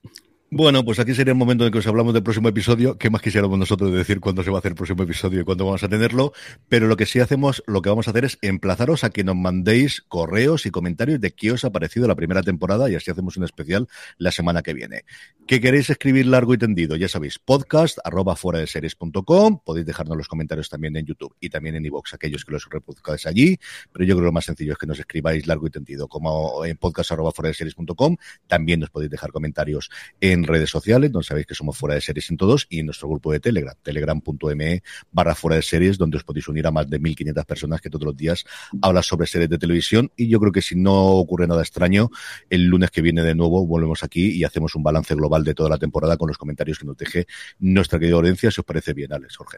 Bueno, 0.56 0.86
pues 0.86 1.00
aquí 1.00 1.16
sería 1.16 1.32
el 1.32 1.38
momento 1.38 1.66
en 1.66 1.72
que 1.72 1.80
os 1.80 1.88
hablamos 1.88 2.14
del 2.14 2.22
próximo 2.22 2.48
episodio. 2.48 2.96
¿Qué 3.00 3.10
más 3.10 3.24
quisiéramos 3.24 3.58
nosotros 3.58 3.92
decir 3.92 4.20
cuándo 4.20 4.44
se 4.44 4.52
va 4.52 4.58
a 4.58 4.60
hacer 4.60 4.74
el 4.74 4.76
próximo 4.76 5.02
episodio 5.02 5.42
y 5.42 5.44
cuándo 5.44 5.66
vamos 5.66 5.82
a 5.82 5.90
tenerlo? 5.90 6.32
Pero 6.70 6.86
lo 6.86 6.96
que 6.96 7.08
sí 7.08 7.20
hacemos, 7.20 7.64
lo 7.66 7.82
que 7.82 7.90
vamos 7.90 8.08
a 8.08 8.12
hacer 8.12 8.24
es 8.24 8.38
emplazaros 8.44 9.04
a 9.04 9.10
que 9.10 9.24
nos 9.24 9.36
mandéis 9.36 10.04
correos 10.08 10.68
y 10.68 10.70
comentarios 10.70 11.20
de 11.20 11.32
qué 11.32 11.52
os 11.52 11.66
ha 11.66 11.72
parecido 11.72 12.08
la 12.08 12.14
primera 12.14 12.44
temporada 12.44 12.88
y 12.88 12.94
así 12.94 13.10
hacemos 13.10 13.36
un 13.36 13.46
especial 13.46 13.88
la 14.20 14.30
semana 14.30 14.62
que 14.62 14.76
viene. 14.76 15.06
¿Qué 15.48 15.60
queréis 15.60 15.90
escribir 15.90 16.28
largo 16.28 16.54
y 16.54 16.60
tendido? 16.60 16.96
Ya 16.98 17.08
sabéis, 17.08 17.40
podcast 17.40 17.98
arroba 18.04 18.36
fuera 18.36 18.60
de 18.60 18.68
series.com. 18.68 19.60
Podéis 19.66 19.88
dejarnos 19.88 20.16
los 20.16 20.28
comentarios 20.28 20.70
también 20.70 20.96
en 20.98 21.08
YouTube 21.08 21.36
y 21.40 21.50
también 21.50 21.78
en 21.78 21.86
iVoox, 21.86 22.14
aquellos 22.14 22.46
que 22.46 22.52
los 22.52 22.70
reproduzcáis 22.70 23.26
allí. 23.26 23.58
Pero 23.92 24.06
yo 24.06 24.14
creo 24.14 24.18
que 24.18 24.26
lo 24.26 24.32
más 24.32 24.46
sencillo 24.46 24.74
es 24.74 24.78
que 24.78 24.86
nos 24.86 25.00
escribáis 25.00 25.48
largo 25.48 25.66
y 25.66 25.72
tendido, 25.72 26.08
como 26.08 26.64
en 26.64 26.78
podcast 26.78 27.12
arroba 27.12 27.32
fuera 27.32 27.48
de 27.48 27.56
series.com. 27.56 28.18
También 28.46 28.82
nos 28.82 28.92
podéis 28.92 29.10
dejar 29.10 29.32
comentarios 29.32 29.90
en 30.22 30.43
redes 30.46 30.70
sociales, 30.70 31.12
donde 31.12 31.26
sabéis 31.26 31.46
que 31.46 31.56
somos 31.56 31.78
fuera 31.78 31.96
de 31.96 32.02
series 32.02 32.30
en 32.30 32.38
todos, 32.38 32.68
y 32.70 32.80
en 32.80 32.88
nuestro 32.88 33.10
grupo 33.10 33.32
de 33.32 33.40
Telegram, 33.40 33.76
telegram.me 33.82 34.84
barra 35.12 35.36
fuera 35.36 35.56
de 35.56 35.62
series, 35.62 35.98
donde 35.98 36.18
os 36.18 36.24
podéis 36.24 36.48
unir 36.48 36.68
a 36.68 36.72
más 36.72 36.90
de 36.90 37.00
1.500 37.00 37.46
personas 37.46 37.82
que 37.82 37.90
todos 37.90 38.06
los 38.06 38.16
días 38.16 38.46
hablan 38.82 39.04
sobre 39.04 39.28
series 39.28 39.50
de 39.50 39.58
televisión. 39.58 40.12
Y 40.16 40.28
yo 40.28 40.40
creo 40.40 40.52
que 40.52 40.62
si 40.62 40.76
no 40.76 40.94
ocurre 40.94 41.48
nada 41.48 41.62
extraño, 41.62 42.10
el 42.50 42.66
lunes 42.66 42.92
que 42.92 43.02
viene 43.02 43.24
de 43.24 43.36
nuevo 43.36 43.66
volvemos 43.66 44.04
aquí 44.04 44.32
y 44.32 44.44
hacemos 44.44 44.76
un 44.76 44.84
balance 44.84 45.16
global 45.16 45.44
de 45.44 45.54
toda 45.54 45.70
la 45.70 45.78
temporada 45.78 46.18
con 46.18 46.28
los 46.28 46.38
comentarios 46.38 46.80
que 46.80 46.86
nos 46.86 46.98
deje 46.98 47.28
nuestra 47.60 48.00
querida 48.00 48.16
audiencia, 48.16 48.52
si 48.52 48.62
os 48.62 48.66
parece 48.66 48.94
bien, 48.94 49.14
Alex, 49.14 49.38
Jorge. 49.38 49.58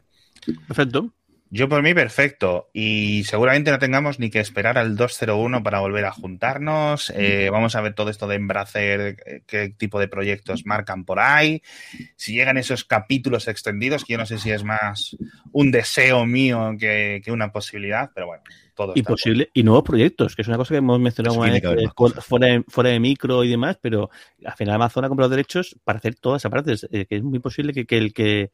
Perfecto. 0.68 1.14
Yo 1.52 1.70
por 1.70 1.84
mí 1.84 1.93
perfecto 1.93 2.70
y 2.74 3.24
seguramente 3.26 3.70
no 3.70 3.78
tengamos 3.78 4.20
ni 4.20 4.32
que 4.32 4.39
esperar 4.39 4.80
al 4.80 4.96
201 4.96 5.62
para 5.62 5.80
volver 5.80 6.06
a 6.06 6.12
juntarnos. 6.12 7.14
Eh, 7.16 7.50
vamos 7.52 7.76
a 7.76 7.82
ver 7.82 7.93
todo 7.93 8.10
esto 8.10 8.28
de 8.28 8.36
Embracer, 8.36 9.18
eh, 9.26 9.41
qué 9.46 9.70
tipo 9.70 10.00
de 10.00 10.08
proyectos 10.08 10.66
marcan 10.66 11.06
por 11.06 11.20
ahí. 11.20 11.62
Si 12.16 12.34
llegan 12.34 12.58
esos 12.58 12.84
capítulos 12.84 13.48
extendidos, 13.48 14.04
que 14.04 14.14
yo 14.14 14.18
no 14.18 14.26
sé 14.26 14.39
si 14.39 14.50
es 14.50 14.64
más 14.64 15.16
un 15.52 15.72
deseo 15.72 16.26
mío 16.26 16.76
que, 16.80 17.22
una 17.28 17.52
posibilidad, 17.52 18.10
pero 18.14 18.28
bueno. 18.28 18.43
Todo 18.74 18.91
y 18.93 19.04
posible 19.04 19.50
y 19.54 19.64
nuevos 19.64 19.86
proyectos, 19.86 20.36
que 20.36 20.41
es 20.41 20.50
una 20.50 20.58
cosa 20.58 20.74
que 20.74 20.80
hemos 20.80 21.00
mencionado 21.00 21.36
fuera, 21.36 21.54
de, 21.54 22.64
fuera 22.68 22.89
de 22.89 23.00
micro 23.00 23.46
y 23.46 23.50
demás, 23.50 23.78
pero 23.80 24.10
al 24.43 24.54
final 24.58 24.76
Amazon 24.76 25.06
ha 25.06 25.08
comprado 25.08 25.30
derechos 25.30 25.78
para 25.86 26.00
hacer 26.00 26.16
todas 26.16 26.41
esas 26.41 26.52
partes, 26.52 26.86
eh, 26.91 27.06
que 27.06 27.16
es 27.16 27.24
muy 27.24 27.39
posible 27.39 27.72
que, 27.72 27.86
que 27.86 27.98
el 27.98 28.14
que 28.14 28.52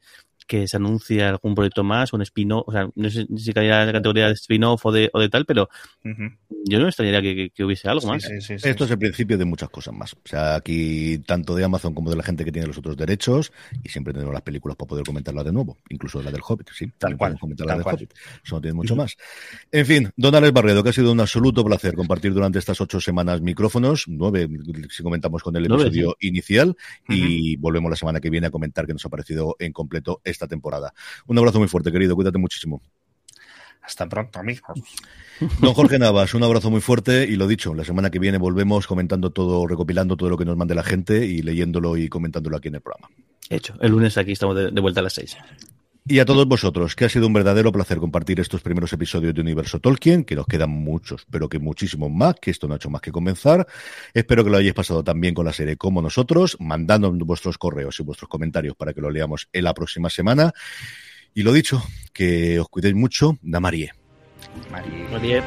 que 0.52 0.68
se 0.68 0.76
anuncie 0.76 1.24
algún 1.24 1.54
proyecto 1.54 1.82
más, 1.82 2.12
un 2.12 2.20
spin-off, 2.20 2.68
o 2.68 2.72
sea, 2.72 2.86
no 2.94 3.08
sé 3.08 3.26
si 3.38 3.54
caería 3.54 3.80
en 3.80 3.86
la 3.86 3.92
categoría 3.94 4.26
de 4.26 4.34
spin-off 4.34 4.84
o 4.84 4.92
de, 4.92 5.08
o 5.14 5.18
de 5.18 5.30
tal, 5.30 5.46
pero 5.46 5.70
yo 6.04 6.78
no 6.78 6.82
me 6.82 6.90
extrañaría 6.90 7.22
que, 7.22 7.64
hubiese 7.64 7.88
algo 7.88 8.06
más. 8.06 8.22
Esto 8.28 8.84
es 8.84 8.90
el 8.90 8.98
principio 8.98 9.38
de 9.38 9.46
muchas 9.46 9.70
cosas 9.70 9.94
más. 9.94 10.12
O 10.12 10.18
sea, 10.26 10.56
aquí 10.56 11.20
tanto 11.20 11.54
de 11.54 11.64
Amazon 11.64 11.94
como 11.94 12.10
de 12.10 12.16
la 12.16 12.22
gente 12.22 12.44
que 12.44 12.52
tiene 12.52 12.68
los 12.68 12.76
otros 12.76 12.98
derechos, 12.98 13.50
y 13.82 13.88
siempre 13.88 14.12
tenemos 14.12 14.34
las 14.34 14.42
películas 14.42 14.76
para 14.76 14.88
poder 14.88 15.06
comentarlas 15.06 15.46
de 15.46 15.52
nuevo, 15.52 15.78
incluso 15.88 16.22
la 16.22 16.30
del 16.30 16.42
Hobbit, 16.46 16.68
sí, 16.74 16.86
tal 16.98 17.16
cual. 17.16 17.38
Comentar 17.40 17.66
la 17.66 17.76
del 17.76 17.86
Hobbit. 17.86 18.12
Eso 18.44 18.56
no 18.56 18.60
tiene 18.60 18.74
mucho 18.74 18.94
más. 18.94 19.16
En 19.70 19.86
fin, 19.86 20.10
don 20.16 20.34
Alex 20.34 20.52
Barredo, 20.52 20.82
que 20.82 20.90
ha 20.90 20.92
sido 20.92 21.12
un 21.12 21.20
absoluto 21.20 21.64
placer 21.64 21.94
compartir 21.94 22.34
durante 22.34 22.58
estas 22.58 22.78
ocho 22.82 23.00
semanas 23.00 23.40
micrófonos, 23.40 24.04
nueve 24.06 24.50
si 24.90 25.02
comentamos 25.02 25.42
con 25.42 25.56
el 25.56 25.64
episodio 25.64 26.14
inicial, 26.20 26.76
y 27.08 27.56
volvemos 27.56 27.88
la 27.88 27.96
semana 27.96 28.20
que 28.20 28.28
viene 28.28 28.48
a 28.48 28.50
comentar 28.50 28.86
qué 28.86 28.92
nos 28.92 29.06
ha 29.06 29.08
parecido 29.08 29.56
en 29.58 29.72
completo 29.72 30.20
esta 30.24 30.41
esta 30.42 30.48
temporada. 30.48 30.92
Un 31.26 31.38
abrazo 31.38 31.58
muy 31.58 31.68
fuerte, 31.68 31.92
querido, 31.92 32.16
cuídate 32.16 32.38
muchísimo. 32.38 32.82
Hasta 33.82 34.08
pronto, 34.08 34.38
amigos. 34.38 34.80
Don 35.60 35.74
Jorge 35.74 35.98
Navas, 36.00 36.34
un 36.34 36.44
abrazo 36.44 36.70
muy 36.70 36.80
fuerte 36.80 37.24
y 37.24 37.36
lo 37.36 37.46
dicho, 37.46 37.74
la 37.74 37.84
semana 37.84 38.10
que 38.10 38.18
viene 38.18 38.38
volvemos 38.38 38.86
comentando 38.86 39.30
todo, 39.30 39.66
recopilando 39.66 40.16
todo 40.16 40.30
lo 40.30 40.38
que 40.38 40.44
nos 40.44 40.56
mande 40.56 40.74
la 40.74 40.84
gente 40.84 41.26
y 41.26 41.42
leyéndolo 41.42 41.96
y 41.96 42.08
comentándolo 42.08 42.56
aquí 42.56 42.68
en 42.68 42.76
el 42.76 42.80
programa. 42.80 43.08
Hecho, 43.50 43.74
el 43.80 43.90
lunes 43.90 44.16
aquí 44.18 44.32
estamos 44.32 44.56
de, 44.56 44.70
de 44.70 44.80
vuelta 44.80 45.00
a 45.00 45.02
las 45.02 45.14
seis. 45.14 45.36
Y 46.04 46.18
a 46.18 46.24
todos 46.24 46.48
vosotros, 46.48 46.96
que 46.96 47.04
ha 47.04 47.08
sido 47.08 47.28
un 47.28 47.32
verdadero 47.32 47.70
placer 47.70 47.98
compartir 47.98 48.40
estos 48.40 48.60
primeros 48.60 48.92
episodios 48.92 49.34
de 49.34 49.40
Universo 49.40 49.78
Tolkien, 49.78 50.24
que 50.24 50.34
nos 50.34 50.46
quedan 50.46 50.70
muchos, 50.70 51.24
pero 51.30 51.48
que 51.48 51.60
muchísimos 51.60 52.10
más, 52.10 52.34
que 52.40 52.50
esto 52.50 52.66
no 52.66 52.74
ha 52.74 52.76
hecho 52.76 52.90
más 52.90 53.00
que 53.00 53.12
comenzar. 53.12 53.68
Espero 54.12 54.42
que 54.42 54.50
lo 54.50 54.56
hayáis 54.56 54.74
pasado 54.74 55.04
tan 55.04 55.20
bien 55.20 55.32
con 55.32 55.46
la 55.46 55.52
serie 55.52 55.76
como 55.76 56.02
nosotros, 56.02 56.56
mandando 56.58 57.12
vuestros 57.12 57.56
correos 57.56 58.00
y 58.00 58.02
vuestros 58.02 58.28
comentarios 58.28 58.74
para 58.74 58.92
que 58.92 59.00
lo 59.00 59.10
leamos 59.10 59.48
en 59.52 59.62
la 59.62 59.74
próxima 59.74 60.10
semana. 60.10 60.52
Y 61.34 61.44
lo 61.44 61.52
dicho, 61.52 61.80
que 62.12 62.58
os 62.58 62.68
cuidéis 62.68 62.96
mucho, 62.96 63.38
bien. 65.20 65.44